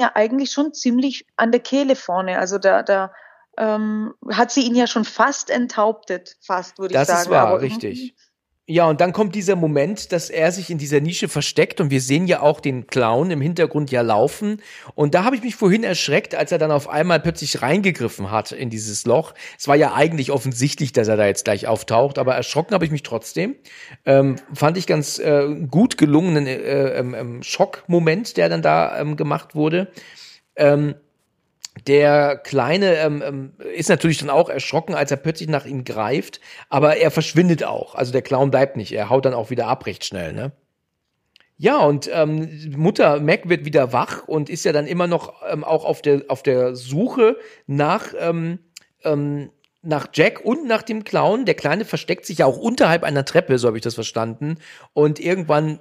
ja 0.00 0.10
eigentlich 0.14 0.50
schon 0.50 0.74
ziemlich 0.74 1.24
an 1.36 1.52
der 1.52 1.60
Kehle 1.60 1.94
vorne. 1.94 2.38
Also 2.38 2.58
da, 2.58 2.82
da 2.82 3.12
ähm, 3.56 4.14
hat 4.30 4.50
sie 4.50 4.62
ihn 4.62 4.74
ja 4.74 4.88
schon 4.88 5.04
fast 5.04 5.50
enthauptet, 5.50 6.36
fast 6.40 6.78
würde 6.78 6.94
ich 6.94 6.98
sagen. 6.98 7.08
Das 7.08 7.22
ist 7.22 7.30
wahr, 7.30 7.46
Aber, 7.46 7.60
richtig. 7.60 8.14
Ja, 8.70 8.84
und 8.84 9.00
dann 9.00 9.14
kommt 9.14 9.34
dieser 9.34 9.56
Moment, 9.56 10.12
dass 10.12 10.28
er 10.28 10.52
sich 10.52 10.68
in 10.68 10.76
dieser 10.76 11.00
Nische 11.00 11.28
versteckt 11.28 11.80
und 11.80 11.90
wir 11.90 12.02
sehen 12.02 12.26
ja 12.26 12.42
auch 12.42 12.60
den 12.60 12.86
Clown 12.86 13.30
im 13.30 13.40
Hintergrund 13.40 13.90
ja 13.90 14.02
laufen. 14.02 14.60
Und 14.94 15.14
da 15.14 15.24
habe 15.24 15.36
ich 15.36 15.42
mich 15.42 15.56
vorhin 15.56 15.84
erschreckt, 15.84 16.34
als 16.34 16.52
er 16.52 16.58
dann 16.58 16.70
auf 16.70 16.86
einmal 16.86 17.18
plötzlich 17.18 17.62
reingegriffen 17.62 18.30
hat 18.30 18.52
in 18.52 18.68
dieses 18.68 19.06
Loch. 19.06 19.32
Es 19.58 19.68
war 19.68 19.76
ja 19.76 19.94
eigentlich 19.94 20.30
offensichtlich, 20.30 20.92
dass 20.92 21.08
er 21.08 21.16
da 21.16 21.24
jetzt 21.24 21.46
gleich 21.46 21.66
auftaucht, 21.66 22.18
aber 22.18 22.34
erschrocken 22.34 22.74
habe 22.74 22.84
ich 22.84 22.90
mich 22.90 23.02
trotzdem. 23.02 23.56
Ähm, 24.04 24.36
fand 24.52 24.76
ich 24.76 24.86
ganz 24.86 25.18
äh, 25.18 25.48
gut 25.70 25.96
gelungenen 25.96 26.46
äh, 26.46 26.98
ähm, 26.98 27.14
ähm, 27.14 27.42
Schockmoment, 27.42 28.36
der 28.36 28.50
dann 28.50 28.60
da 28.60 29.00
ähm, 29.00 29.16
gemacht 29.16 29.54
wurde. 29.54 29.90
Ähm, 30.56 30.94
der 31.86 32.36
Kleine 32.36 32.96
ähm, 32.96 33.22
ähm, 33.24 33.52
ist 33.74 33.88
natürlich 33.88 34.18
dann 34.18 34.30
auch 34.30 34.48
erschrocken, 34.48 34.94
als 34.94 35.10
er 35.10 35.16
plötzlich 35.16 35.48
nach 35.48 35.66
ihm 35.66 35.84
greift, 35.84 36.40
aber 36.68 36.96
er 36.96 37.10
verschwindet 37.10 37.64
auch. 37.64 37.94
Also 37.94 38.12
der 38.12 38.22
Clown 38.22 38.50
bleibt 38.50 38.76
nicht, 38.76 38.92
er 38.92 39.10
haut 39.10 39.24
dann 39.24 39.34
auch 39.34 39.50
wieder 39.50 39.66
ab 39.66 39.86
recht 39.86 40.04
schnell, 40.04 40.32
ne? 40.32 40.52
Ja, 41.60 41.78
und 41.78 42.08
ähm, 42.12 42.72
Mutter 42.76 43.18
Mac 43.18 43.48
wird 43.48 43.64
wieder 43.64 43.92
wach 43.92 44.28
und 44.28 44.48
ist 44.48 44.64
ja 44.64 44.72
dann 44.72 44.86
immer 44.86 45.08
noch 45.08 45.42
ähm, 45.50 45.64
auch 45.64 45.84
auf 45.84 46.02
der, 46.02 46.22
auf 46.28 46.44
der 46.44 46.76
Suche 46.76 47.36
nach, 47.66 48.14
ähm, 48.16 48.60
ähm, 49.02 49.50
nach 49.82 50.06
Jack 50.14 50.44
und 50.44 50.68
nach 50.68 50.82
dem 50.82 51.02
Clown. 51.02 51.46
Der 51.46 51.56
Kleine 51.56 51.84
versteckt 51.84 52.26
sich 52.26 52.38
ja 52.38 52.46
auch 52.46 52.58
unterhalb 52.58 53.02
einer 53.02 53.24
Treppe, 53.24 53.58
so 53.58 53.66
habe 53.66 53.76
ich 53.76 53.82
das 53.82 53.96
verstanden. 53.96 54.58
Und 54.92 55.18
irgendwann 55.18 55.80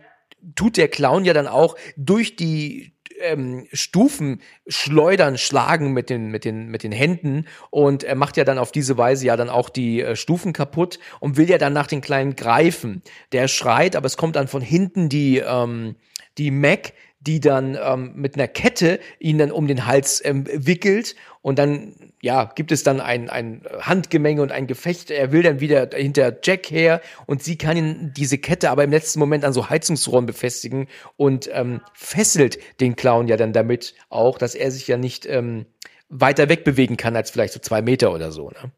tut 0.56 0.78
der 0.78 0.88
Clown 0.88 1.26
ja 1.26 1.34
dann 1.34 1.48
auch 1.48 1.76
durch 1.96 2.36
die 2.36 2.97
ähm, 3.22 3.68
Stufen 3.74 4.42
schleudern, 4.68 5.38
schlagen 5.38 5.94
mit 5.94 6.10
den, 6.10 6.30
mit 6.30 6.46
den, 6.46 6.68
mit 6.70 6.84
den 6.84 6.92
Händen 6.92 7.46
und 7.70 8.04
er 8.04 8.16
macht 8.16 8.38
ja 8.38 8.44
dann 8.44 8.58
auf 8.58 8.72
diese 8.72 8.98
Weise 8.98 9.26
ja 9.26 9.38
dann 9.38 9.50
auch 9.50 9.70
die 9.70 10.02
äh, 10.02 10.16
Stufen 10.16 10.54
kaputt 10.54 11.00
und 11.20 11.38
will 11.38 11.50
ja 11.50 11.58
dann 11.58 11.74
nach 11.74 11.88
den 11.88 12.02
Kleinen 12.02 12.36
greifen. 12.36 13.02
Der 13.32 13.48
schreit, 13.48 13.96
aber 13.96 14.06
es 14.06 14.18
kommt 14.18 14.36
dann 14.36 14.48
von 14.48 14.62
hinten 14.62 15.10
die, 15.10 15.38
ähm, 15.40 15.96
die 16.38 16.52
Mac, 16.52 16.94
die 17.20 17.40
dann 17.40 17.78
ähm, 17.82 18.14
mit 18.16 18.36
einer 18.36 18.48
Kette 18.48 19.00
ihn 19.20 19.38
dann 19.38 19.52
um 19.52 19.68
den 19.68 19.86
Hals 19.86 20.24
ähm, 20.24 20.46
wickelt 20.48 21.16
und 21.42 21.58
dann 21.60 22.14
ja 22.22 22.46
gibt 22.56 22.72
es 22.72 22.84
dann 22.84 23.02
ein, 23.02 23.30
ein 23.30 23.64
Handgemenge 23.80 24.42
und 24.42 24.52
ein 24.52 24.68
Gefecht. 24.68 25.12
Er 25.12 25.32
will 25.32 25.44
dann 25.44 25.60
wieder 25.60 25.90
hinter 25.94 26.38
Jack 26.44 26.70
her 26.70 27.02
und 27.26 27.44
sie 27.44 27.58
kann 27.58 27.78
ihn 27.78 28.14
diese 28.16 28.38
Kette 28.38 28.70
aber 28.70 28.84
im 28.84 28.92
letzten 28.92 29.20
Moment 29.20 29.44
an 29.46 29.54
so 29.54 29.70
Heizungsrohren 29.70 30.26
befestigen 30.26 30.88
und 31.16 31.50
ähm, 31.52 31.82
fesselt 31.94 32.60
den 32.80 32.96
Clown 32.96 33.28
ja 33.28 33.38
dann 33.38 33.54
damit 33.54 33.96
auch, 34.10 34.38
dass 34.38 34.56
er 34.56 34.72
sich 34.72 34.88
ja 34.88 34.98
nicht 34.98 35.26
ähm, 35.26 35.66
weiter 36.10 36.50
wegbewegen 36.50 36.98
kann 36.98 37.16
als 37.16 37.32
vielleicht 37.32 37.54
so 37.54 37.60
zwei 37.60 37.82
Meter 37.82 38.14
oder 38.14 38.32
so. 38.32 38.50
Ne? 38.50 38.72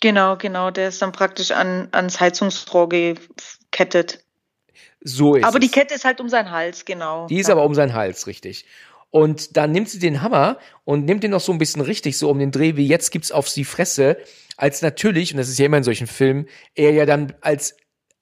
Genau, 0.00 0.36
genau. 0.36 0.70
Der 0.70 0.88
ist 0.88 1.00
dann 1.02 1.12
praktisch 1.12 1.50
an, 1.50 1.88
ans 1.92 2.20
Heizungsrohr 2.20 2.88
gekettet. 2.88 4.25
So 5.08 5.36
ist 5.36 5.44
aber 5.44 5.60
die 5.60 5.66
es. 5.66 5.72
Kette 5.72 5.94
ist 5.94 6.04
halt 6.04 6.20
um 6.20 6.28
seinen 6.28 6.50
Hals, 6.50 6.84
genau. 6.84 7.28
Die 7.28 7.38
ist 7.38 7.46
ja. 7.46 7.54
aber 7.54 7.64
um 7.64 7.74
seinen 7.74 7.94
Hals, 7.94 8.26
richtig. 8.26 8.66
Und 9.10 9.56
dann 9.56 9.70
nimmt 9.70 9.88
sie 9.88 10.00
den 10.00 10.20
Hammer 10.20 10.58
und 10.84 11.04
nimmt 11.04 11.22
den 11.22 11.30
noch 11.30 11.40
so 11.40 11.52
ein 11.52 11.58
bisschen 11.58 11.80
richtig, 11.80 12.18
so 12.18 12.28
um 12.28 12.40
den 12.40 12.50
Dreh, 12.50 12.76
wie 12.76 12.88
jetzt 12.88 13.12
gibt's 13.12 13.30
auf 13.30 13.48
sie 13.48 13.64
Fresse, 13.64 14.16
als 14.56 14.82
natürlich, 14.82 15.32
und 15.32 15.38
das 15.38 15.48
ist 15.48 15.58
ja 15.58 15.66
immer 15.66 15.76
in 15.76 15.84
solchen 15.84 16.08
Filmen, 16.08 16.46
er 16.74 16.90
ja 16.90 17.06
dann 17.06 17.34
als 17.40 17.76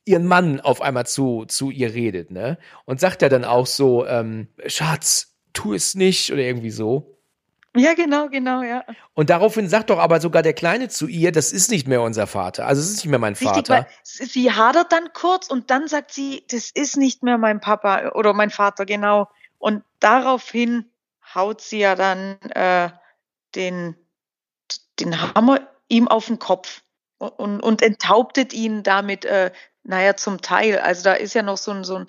ihren 0.05 0.27
Mann 0.27 0.61
auf 0.61 0.83
einmal 0.83 1.07
zu, 1.07 1.47
zu 1.47 1.71
ihr 1.71 1.95
redet, 1.95 2.31
ne? 2.31 2.59
Und 2.85 3.01
sagt 3.01 3.23
ja 3.23 3.31
dann 3.31 3.47
auch 3.47 3.67
so, 3.67 4.07
ähm, 4.07 4.49
Schatz, 4.67 5.39
tu 5.55 5.73
es 5.73 5.95
nicht, 5.95 6.31
oder 6.33 6.43
irgendwie 6.43 6.71
so. 6.71 7.14
Ja, 7.77 7.95
genau, 7.95 8.29
genau, 8.29 8.63
ja. 8.63 8.85
Und 9.15 9.31
daraufhin 9.31 9.69
sagt 9.69 9.91
doch 9.91 9.99
aber 9.99 10.21
sogar 10.21 10.43
der 10.43 10.53
Kleine 10.53 10.89
zu 10.89 11.09
ihr, 11.09 11.33
das 11.33 11.51
ist 11.53 11.71
nicht 11.71 11.89
mehr 11.89 12.03
unser 12.03 12.29
Vater. 12.29 12.67
Also 12.67 12.81
es 12.81 12.91
ist 12.91 12.97
nicht 12.99 13.11
mehr 13.11 13.19
mein 13.19 13.33
Richtig, 13.33 13.67
Vater. 13.67 13.89
sie 14.05 14.53
hadert 14.53 14.93
dann 14.93 15.13
kurz 15.13 15.49
und 15.49 15.71
dann 15.71 15.89
sagt 15.89 16.13
sie, 16.13 16.45
das 16.49 16.71
ist 16.71 16.97
nicht 16.97 17.25
mehr 17.25 17.37
mein 17.37 17.61
Papa 17.61 18.13
oder 18.15 18.33
mein 18.33 18.51
Vater, 18.51 18.87
genau. 18.87 19.29
Und 19.59 19.83
daraufhin 19.99 20.89
haut 21.35 21.61
sie 21.61 21.81
ja 21.81 21.97
dann 21.97 22.41
äh, 22.51 22.91
den, 23.57 23.97
den 25.01 25.35
Hammer 25.35 25.61
ihm 25.89 26.07
auf 26.07 26.27
den 26.27 26.39
Kopf 26.39 26.83
und, 27.19 27.31
und, 27.31 27.61
und 27.61 27.83
enthauptet 27.83 28.53
ihn 28.53 28.85
damit, 28.85 29.25
äh, 29.25 29.51
naja, 29.83 30.15
zum 30.17 30.41
Teil. 30.41 30.79
Also 30.79 31.03
da 31.03 31.15
ist 31.15 31.35
ja 31.35 31.43
noch 31.43 31.59
so 31.59 31.73
ein, 31.73 31.83
so 31.83 31.97
ein 31.97 32.07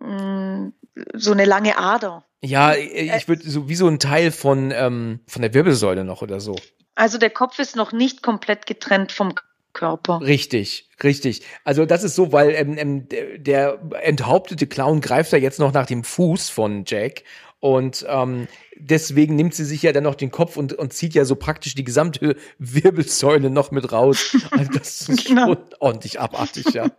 mh, 0.00 0.72
so 1.14 1.32
eine 1.32 1.44
lange 1.44 1.78
Ader. 1.78 2.24
Ja, 2.40 2.74
ich 2.74 3.26
würde 3.28 3.48
so 3.48 3.68
wie 3.68 3.74
so 3.74 3.88
ein 3.88 3.98
Teil 3.98 4.30
von, 4.30 4.70
ähm, 4.70 5.20
von 5.26 5.42
der 5.42 5.54
Wirbelsäule 5.54 6.04
noch 6.04 6.22
oder 6.22 6.40
so. 6.40 6.56
Also 6.94 7.18
der 7.18 7.30
Kopf 7.30 7.58
ist 7.58 7.76
noch 7.76 7.92
nicht 7.92 8.22
komplett 8.22 8.66
getrennt 8.66 9.12
vom 9.12 9.34
Körper. 9.72 10.20
Richtig, 10.20 10.88
richtig. 11.02 11.42
Also 11.64 11.84
das 11.84 12.04
ist 12.04 12.14
so, 12.16 12.32
weil 12.32 12.50
ähm, 12.50 12.76
ähm, 12.78 13.08
der, 13.42 13.78
enthauptete 14.02 14.66
Clown 14.66 15.00
greift 15.00 15.32
da 15.32 15.36
jetzt 15.36 15.60
noch 15.60 15.72
nach 15.72 15.86
dem 15.86 16.04
Fuß 16.04 16.48
von 16.48 16.84
Jack 16.86 17.22
und 17.60 18.06
ähm, 18.08 18.48
deswegen 18.76 19.36
nimmt 19.36 19.54
sie 19.54 19.64
sich 19.64 19.82
ja 19.82 19.92
dann 19.92 20.04
noch 20.04 20.14
den 20.14 20.30
Kopf 20.30 20.56
und, 20.56 20.72
und 20.72 20.92
zieht 20.92 21.14
ja 21.14 21.24
so 21.24 21.36
praktisch 21.36 21.74
die 21.74 21.84
gesamte 21.84 22.36
Wirbelsäule 22.58 23.50
noch 23.50 23.70
mit 23.70 23.92
raus. 23.92 24.36
Also 24.50 24.70
das 24.72 25.08
ist 25.08 25.24
Genau. 25.26 25.54
schon 25.54 25.58
ordentlich 25.80 26.20
abartig, 26.20 26.66
ja. 26.72 26.90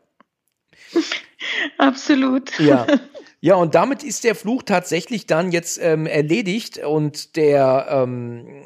Absolut. 1.78 2.58
Ja. 2.60 2.88
Ja, 3.41 3.56
und 3.56 3.76
damit 3.76 4.03
ist 4.03 4.26
der 4.26 4.36
Fluch 4.36 4.64
tatsächlich 4.64 5.26
dann 5.26 5.52
jetzt 5.52 5.80
ähm, 5.82 6.06
erledigt 6.06 6.80
und 6.80 7.36
der 7.38 7.88
ähm, 7.90 8.64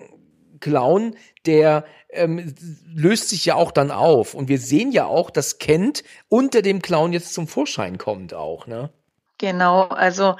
Clown, 0.60 1.16
der 1.45 1.86
ähm, 2.10 2.56
löst 2.94 3.30
sich 3.30 3.45
ja 3.45 3.56
auch 3.56 3.72
dann 3.72 3.91
auf. 3.91 4.34
Und 4.34 4.48
wir 4.48 4.60
sehen 4.60 4.91
ja 4.91 5.06
auch, 5.06 5.30
dass 5.30 5.60
Kent 5.60 6.04
unter 6.30 6.62
dem 6.62 6.82
Clown 6.82 7.14
jetzt 7.14 7.34
zum 7.34 7.48
Vorschein 7.48 7.98
kommt 7.98 8.34
auch, 8.34 8.66
ne? 8.66 8.90
Genau, 9.38 9.88
also 9.88 10.36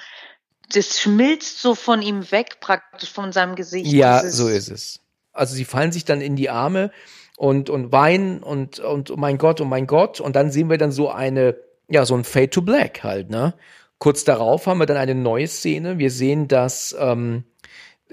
das 0.74 1.00
schmilzt 1.00 1.60
so 1.60 1.76
von 1.76 2.02
ihm 2.02 2.32
weg, 2.32 2.60
praktisch 2.60 3.12
von 3.12 3.32
seinem 3.32 3.56
Gesicht. 3.56 3.92
Ja, 3.92 4.22
Das 4.22 4.36
so 4.36 4.48
ist 4.48 4.70
es. 4.70 5.00
Also 5.34 5.56
sie 5.56 5.66
fallen 5.66 5.92
sich 5.92 6.06
dann 6.06 6.22
in 6.22 6.36
die 6.36 6.50
Arme 6.50 6.92
und, 7.38 7.70
und 7.70 7.92
weinen 7.92 8.42
und, 8.42 8.80
und 8.80 9.12
oh 9.12 9.18
mein 9.18 9.38
Gott, 9.38 9.60
oh 9.62 9.66
mein 9.66 9.88
Gott. 9.88 10.20
Und 10.20 10.36
dann 10.36 10.52
sehen 10.52 10.70
wir 10.70 10.78
dann 10.78 10.92
so 10.92 11.10
eine, 11.10 11.58
ja, 11.90 12.06
so 12.06 12.16
ein 12.16 12.24
Fade 12.24 12.50
to 12.50 12.62
Black 12.62 13.04
halt, 13.04 13.30
ne? 13.30 13.54
Kurz 14.00 14.24
darauf 14.24 14.68
haben 14.68 14.80
wir 14.80 14.86
dann 14.86 14.98
eine 14.98 15.16
neue 15.16 15.48
Szene. 15.48 15.98
Wir 15.98 16.12
sehen, 16.12 16.48
dass 16.48 16.96
ähm, 17.00 17.46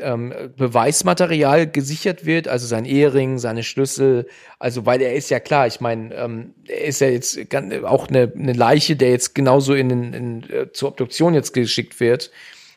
ähm, 0.01 0.33
Beweismaterial 0.57 1.71
gesichert 1.71 2.25
wird, 2.25 2.49
also 2.49 2.67
sein 2.67 2.85
Ehering, 2.85 3.39
seine 3.39 3.63
Schlüssel, 3.63 4.27
also 4.59 4.87
weil 4.87 5.03
er 5.03 5.15
ist 5.15 5.31
ja 5.31 5.41
klar, 5.41 5.67
ich 5.67 5.81
meine, 5.81 6.15
ähm, 6.15 6.55
er 6.67 6.85
ist 6.85 7.01
ja 7.01 7.09
jetzt 7.09 7.39
auch 7.85 8.09
eine, 8.09 8.33
eine 8.35 8.53
Leiche, 8.53 8.97
der 8.97 9.11
jetzt 9.11 9.35
genauso 9.35 9.75
in, 9.75 9.91
in, 9.91 10.13
in, 10.13 10.51
äh, 10.51 10.73
zur 10.73 10.91
Obduktion 10.91 11.35
jetzt 11.35 11.53
geschickt 11.53 12.01
wird. 12.01 12.31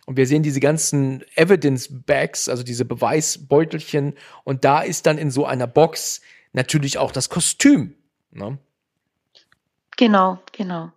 Und 0.06 0.18
wir 0.18 0.28
sehen 0.28 0.44
diese 0.44 0.60
ganzen 0.60 1.24
Evidence 1.36 1.88
Bags, 1.90 2.50
also 2.50 2.64
diese 2.64 2.84
Beweisbeutelchen, 2.84 4.16
und 4.44 4.66
da 4.66 4.82
ist 4.82 5.06
dann 5.06 5.18
in 5.18 5.32
so 5.32 5.46
einer 5.46 5.68
Box 5.68 6.22
natürlich 6.52 6.98
auch 6.98 7.12
das 7.12 7.30
Kostüm. 7.30 7.96
Ne? 8.32 8.58
Genau, 9.96 10.40
genau. 10.52 10.92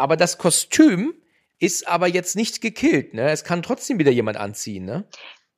Aber 0.00 0.16
das 0.16 0.38
Kostüm 0.38 1.12
ist 1.58 1.86
aber 1.86 2.06
jetzt 2.08 2.34
nicht 2.34 2.62
gekillt, 2.62 3.12
ne? 3.12 3.30
Es 3.30 3.44
kann 3.44 3.62
trotzdem 3.62 3.98
wieder 3.98 4.10
jemand 4.10 4.38
anziehen, 4.38 4.86
ne? 4.86 5.04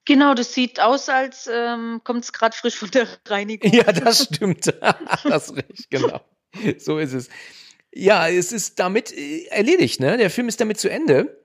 Genau, 0.04 0.34
das 0.34 0.52
sieht 0.52 0.80
aus, 0.80 1.08
als 1.08 1.48
ähm, 1.50 2.00
kommt 2.02 2.24
es 2.24 2.32
gerade 2.32 2.56
frisch 2.56 2.74
von 2.74 2.90
der 2.90 3.06
Reinigung. 3.28 3.72
Ja, 3.72 3.84
das 3.92 4.24
stimmt. 4.24 4.66
das 5.22 5.54
richtig, 5.54 5.88
genau. 5.90 6.20
So 6.76 6.98
ist 6.98 7.12
es. 7.12 7.28
Ja, 7.92 8.26
es 8.26 8.50
ist 8.50 8.80
damit 8.80 9.16
äh, 9.16 9.44
erledigt, 9.44 10.00
ne? 10.00 10.16
Der 10.16 10.28
Film 10.28 10.48
ist 10.48 10.60
damit 10.60 10.80
zu 10.80 10.90
Ende. 10.90 11.40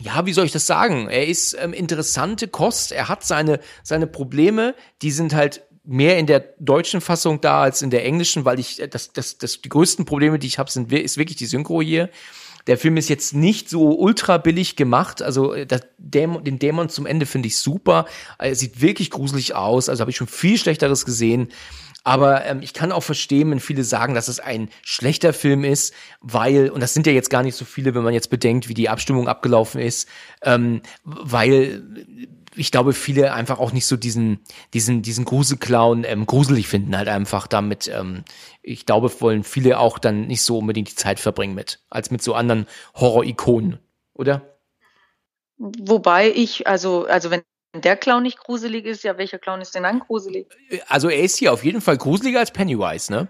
Ja, 0.00 0.26
wie 0.26 0.34
soll 0.34 0.44
ich 0.44 0.52
das 0.52 0.66
sagen? 0.66 1.08
Er 1.08 1.26
ist 1.26 1.56
ähm, 1.58 1.72
interessante 1.72 2.48
Kost. 2.48 2.92
Er 2.92 3.08
hat 3.08 3.24
seine, 3.24 3.60
seine 3.82 4.06
Probleme, 4.06 4.74
die 5.00 5.10
sind 5.10 5.34
halt 5.34 5.62
mehr 5.84 6.18
in 6.18 6.26
der 6.26 6.40
deutschen 6.58 7.00
Fassung 7.00 7.40
da 7.40 7.62
als 7.62 7.82
in 7.82 7.90
der 7.90 8.04
englischen, 8.04 8.44
weil 8.44 8.60
ich 8.60 8.80
äh, 8.80 8.88
das, 8.88 9.14
das, 9.14 9.38
das 9.38 9.62
die 9.62 9.70
größten 9.70 10.04
Probleme, 10.04 10.38
die 10.38 10.46
ich 10.46 10.58
habe, 10.58 10.70
sind 10.70 10.92
ist 10.92 11.16
wirklich 11.16 11.36
die 11.36 11.46
Synchro 11.46 11.80
hier. 11.80 12.10
Der 12.66 12.78
Film 12.78 12.96
ist 12.96 13.08
jetzt 13.08 13.34
nicht 13.34 13.68
so 13.68 13.98
ultra 13.98 14.38
billig 14.38 14.76
gemacht. 14.76 15.22
Also 15.22 15.52
äh, 15.54 15.66
Dämon, 15.98 16.44
den 16.44 16.58
Dämon 16.58 16.88
zum 16.88 17.06
Ende 17.06 17.26
finde 17.26 17.48
ich 17.48 17.58
super. 17.58 18.06
Er 18.38 18.54
sieht 18.54 18.80
wirklich 18.80 19.10
gruselig 19.10 19.54
aus. 19.54 19.88
Also 19.88 20.00
habe 20.00 20.10
ich 20.10 20.16
schon 20.16 20.26
viel 20.26 20.58
Schlechteres 20.58 21.04
gesehen. 21.04 21.48
Aber 22.04 22.44
ähm, 22.44 22.62
ich 22.62 22.72
kann 22.72 22.92
auch 22.92 23.02
verstehen, 23.02 23.50
wenn 23.50 23.60
viele 23.60 23.84
sagen, 23.84 24.14
dass 24.14 24.28
es 24.28 24.40
ein 24.40 24.68
schlechter 24.82 25.32
Film 25.32 25.64
ist, 25.64 25.94
weil, 26.20 26.70
und 26.70 26.80
das 26.80 26.94
sind 26.94 27.06
ja 27.06 27.12
jetzt 27.12 27.30
gar 27.30 27.42
nicht 27.42 27.54
so 27.56 27.64
viele, 27.64 27.94
wenn 27.94 28.02
man 28.02 28.14
jetzt 28.14 28.30
bedenkt, 28.30 28.68
wie 28.68 28.74
die 28.74 28.88
Abstimmung 28.88 29.28
abgelaufen 29.28 29.80
ist, 29.80 30.08
ähm, 30.42 30.82
weil 31.04 31.82
ich 32.54 32.70
glaube, 32.70 32.92
viele 32.92 33.32
einfach 33.32 33.58
auch 33.58 33.72
nicht 33.72 33.86
so 33.86 33.96
diesen, 33.96 34.40
diesen, 34.74 35.02
diesen 35.02 35.24
Gruselclown 35.24 36.04
ähm, 36.04 36.26
gruselig 36.26 36.68
finden, 36.68 36.96
halt 36.96 37.08
einfach 37.08 37.46
damit. 37.46 37.88
Ähm, 37.88 38.24
ich 38.62 38.86
glaube, 38.86 39.10
wollen 39.20 39.44
viele 39.44 39.78
auch 39.78 39.98
dann 39.98 40.26
nicht 40.26 40.42
so 40.42 40.58
unbedingt 40.58 40.90
die 40.90 40.94
Zeit 40.94 41.20
verbringen 41.20 41.54
mit, 41.54 41.80
als 41.90 42.10
mit 42.10 42.22
so 42.22 42.34
anderen 42.34 42.66
Horror-Ikonen, 42.94 43.78
oder? 44.14 44.42
Wobei 45.58 46.30
ich, 46.30 46.66
also, 46.66 47.06
also 47.06 47.30
wenn 47.30 47.42
der 47.74 47.96
Clown 47.96 48.22
nicht 48.22 48.38
gruselig 48.38 48.84
ist, 48.84 49.04
ja, 49.04 49.16
welcher 49.16 49.38
Clown 49.38 49.60
ist 49.60 49.74
denn 49.74 49.84
dann 49.84 50.00
gruselig? 50.00 50.46
Also 50.88 51.08
er 51.08 51.22
ist 51.22 51.38
hier 51.38 51.52
auf 51.52 51.64
jeden 51.64 51.80
Fall 51.80 51.96
gruseliger 51.96 52.40
als 52.40 52.50
Pennywise, 52.50 53.12
ne? 53.12 53.28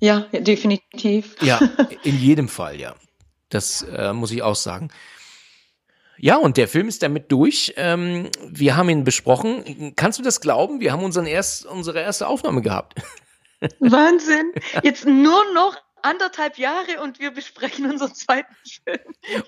Ja, 0.00 0.20
definitiv. 0.32 1.36
Ja, 1.42 1.58
in 2.04 2.18
jedem 2.18 2.48
Fall, 2.48 2.78
ja. 2.78 2.94
Das 3.48 3.82
äh, 3.82 4.12
muss 4.12 4.30
ich 4.30 4.42
auch 4.42 4.54
sagen. 4.54 4.90
Ja, 6.18 6.36
und 6.36 6.56
der 6.56 6.68
Film 6.68 6.88
ist 6.88 7.02
damit 7.02 7.30
durch. 7.30 7.74
Ähm, 7.76 8.28
wir 8.48 8.76
haben 8.76 8.88
ihn 8.88 9.04
besprochen. 9.04 9.92
Kannst 9.96 10.18
du 10.18 10.22
das 10.22 10.40
glauben? 10.40 10.80
Wir 10.80 10.92
haben 10.92 11.04
unseren 11.04 11.26
erst, 11.26 11.66
unsere 11.66 12.00
erste 12.00 12.26
Aufnahme 12.26 12.62
gehabt. 12.62 12.94
Wahnsinn. 13.80 14.52
Jetzt 14.82 15.06
nur 15.06 15.42
noch 15.54 15.76
anderthalb 16.02 16.58
Jahre 16.58 17.02
und 17.02 17.18
wir 17.18 17.30
besprechen 17.30 17.90
unseren 17.90 18.14
zweiten 18.14 18.54
Film. 18.84 18.98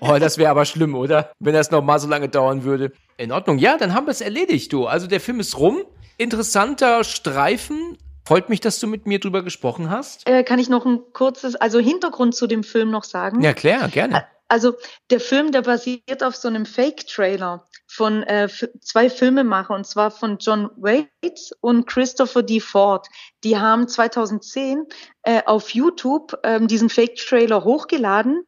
Oh, 0.01 0.17
das 0.19 0.39
wäre 0.39 0.51
aber 0.51 0.65
schlimm, 0.65 0.95
oder? 0.95 1.33
Wenn 1.39 1.55
das 1.55 1.71
noch 1.71 1.83
mal 1.83 1.99
so 1.99 2.09
lange 2.09 2.29
dauern 2.29 2.65
würde. 2.65 2.93
In 3.17 3.33
Ordnung. 3.33 3.59
Ja, 3.59 3.77
dann 3.77 3.95
haben 3.95 4.07
wir 4.07 4.13
es 4.13 4.21
erledigt, 4.21 4.73
du. 4.73 4.87
Also 4.87 5.07
der 5.07 5.21
Film 5.21 5.41
ist 5.41 5.59
rum. 5.59 5.83
Interessanter 6.17 7.05
Streifen. 7.05 7.99
Freut 8.27 8.49
mich, 8.49 8.61
dass 8.61 8.79
du 8.79 8.87
mit 8.87 9.07
mir 9.07 9.19
drüber 9.19 9.43
gesprochen 9.43 9.91
hast. 9.91 10.29
Äh, 10.29 10.45
kann 10.45 10.59
ich 10.59 10.69
noch 10.69 10.87
ein 10.87 11.01
kurzes, 11.13 11.57
also 11.57 11.79
Hintergrund 11.79 12.35
zu 12.35 12.47
dem 12.47 12.63
Film 12.63 12.91
noch 12.91 13.05
sagen? 13.05 13.43
Ja, 13.43 13.53
klar, 13.53 13.89
gerne. 13.89 14.27
Also 14.51 14.75
der 15.11 15.21
Film, 15.21 15.53
der 15.53 15.63
basiert 15.63 16.25
auf 16.25 16.35
so 16.35 16.49
einem 16.49 16.67
Fake-Trailer 16.67 17.65
von 17.87 18.25
äh, 18.25 18.49
zwei 18.81 19.09
Filmemacher 19.09 19.73
und 19.75 19.87
zwar 19.87 20.11
von 20.11 20.39
John 20.39 20.71
Waits 20.77 21.53
und 21.61 21.87
Christopher 21.87 22.43
D. 22.43 22.59
Ford. 22.59 23.07
Die 23.45 23.59
haben 23.59 23.87
2010 23.87 24.87
äh, 25.23 25.43
auf 25.47 25.71
YouTube 25.71 26.37
ähm, 26.43 26.67
diesen 26.67 26.91
Fake-Trailer 26.91 27.63
hochgeladen 27.63 28.45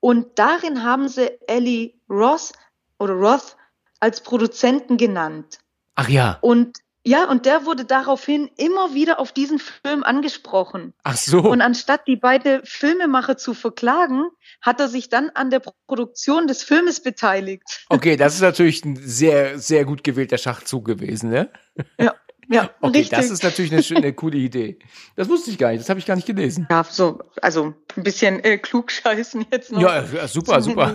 und 0.00 0.40
darin 0.40 0.82
haben 0.82 1.08
sie 1.08 1.30
Ellie 1.46 1.94
Ross 2.10 2.52
oder 2.98 3.14
Roth 3.14 3.56
als 4.00 4.22
Produzenten 4.22 4.96
genannt. 4.96 5.60
Ach 5.94 6.08
ja. 6.08 6.38
Und 6.40 6.78
ja, 7.06 7.28
und 7.28 7.44
der 7.44 7.66
wurde 7.66 7.84
daraufhin 7.84 8.50
immer 8.56 8.94
wieder 8.94 9.20
auf 9.20 9.32
diesen 9.32 9.58
Film 9.58 10.02
angesprochen. 10.02 10.94
Ach 11.02 11.16
so. 11.16 11.40
Und 11.40 11.60
anstatt 11.60 12.06
die 12.06 12.16
beiden 12.16 12.62
Filmemacher 12.64 13.36
zu 13.36 13.52
verklagen, 13.52 14.24
hat 14.62 14.80
er 14.80 14.88
sich 14.88 15.10
dann 15.10 15.30
an 15.34 15.50
der 15.50 15.60
Produktion 15.86 16.46
des 16.46 16.62
Filmes 16.62 17.02
beteiligt. 17.02 17.84
Okay, 17.90 18.16
das 18.16 18.36
ist 18.36 18.40
natürlich 18.40 18.84
ein 18.84 18.96
sehr, 18.96 19.58
sehr 19.58 19.84
gut 19.84 20.02
gewählter 20.02 20.38
Schachzug 20.38 20.86
gewesen, 20.86 21.28
ne? 21.28 21.50
Ja, 21.98 22.14
ja, 22.48 22.70
Okay, 22.80 22.98
richtig. 22.98 23.18
das 23.18 23.30
ist 23.30 23.42
natürlich 23.42 23.72
eine, 23.72 23.82
schöne, 23.82 24.00
eine 24.00 24.12
coole 24.14 24.38
Idee. 24.38 24.78
Das 25.16 25.28
wusste 25.28 25.50
ich 25.50 25.58
gar 25.58 25.70
nicht, 25.70 25.80
das 25.80 25.90
habe 25.90 26.00
ich 26.00 26.06
gar 26.06 26.16
nicht 26.16 26.26
gelesen. 26.26 26.66
ja, 26.70 26.84
so, 26.88 27.18
also 27.42 27.74
ein 27.96 28.02
bisschen 28.02 28.42
äh, 28.44 28.58
klugscheißen 28.58 29.46
jetzt 29.50 29.72
noch. 29.72 29.82
Ja, 29.82 30.04
ja, 30.04 30.26
super, 30.26 30.60
super. 30.62 30.94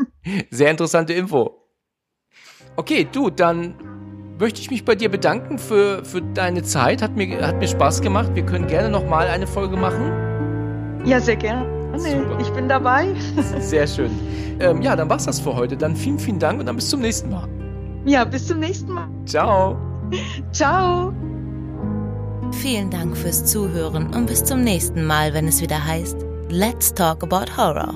Sehr 0.50 0.70
interessante 0.70 1.12
Info. 1.12 1.58
Okay, 2.76 3.06
du, 3.10 3.28
dann 3.28 4.01
möchte 4.42 4.60
ich 4.60 4.70
mich 4.70 4.84
bei 4.84 4.96
dir 4.96 5.08
bedanken 5.08 5.56
für, 5.56 6.04
für 6.04 6.20
deine 6.20 6.64
Zeit. 6.64 7.00
Hat 7.00 7.16
mir, 7.16 7.46
hat 7.46 7.58
mir 7.58 7.68
Spaß 7.68 8.02
gemacht. 8.02 8.32
Wir 8.34 8.44
können 8.44 8.66
gerne 8.66 8.90
nochmal 8.90 9.28
eine 9.28 9.46
Folge 9.46 9.76
machen. 9.76 10.10
Ja, 11.04 11.20
sehr 11.20 11.36
gerne. 11.36 11.64
Super. 11.96 12.38
Ich 12.40 12.50
bin 12.50 12.68
dabei. 12.68 13.14
Sehr 13.60 13.86
schön. 13.86 14.10
Ähm, 14.60 14.80
ja, 14.80 14.96
dann 14.96 15.10
war's 15.10 15.26
das 15.26 15.38
für 15.40 15.54
heute. 15.54 15.76
Dann 15.76 15.94
vielen, 15.94 16.18
vielen 16.18 16.38
Dank 16.38 16.58
und 16.58 16.66
dann 16.66 16.76
bis 16.76 16.88
zum 16.88 17.00
nächsten 17.00 17.30
Mal. 17.30 17.46
Ja, 18.04 18.24
bis 18.24 18.46
zum 18.46 18.60
nächsten 18.60 18.92
Mal. 18.92 19.08
Ciao. 19.26 19.76
Ciao. 20.52 21.12
Vielen 22.52 22.90
Dank 22.90 23.16
fürs 23.16 23.44
Zuhören 23.44 24.14
und 24.14 24.26
bis 24.26 24.42
zum 24.42 24.62
nächsten 24.62 25.04
Mal, 25.04 25.34
wenn 25.34 25.46
es 25.46 25.60
wieder 25.60 25.84
heißt 25.84 26.16
Let's 26.48 26.94
Talk 26.94 27.22
About 27.22 27.56
Horror. 27.56 27.94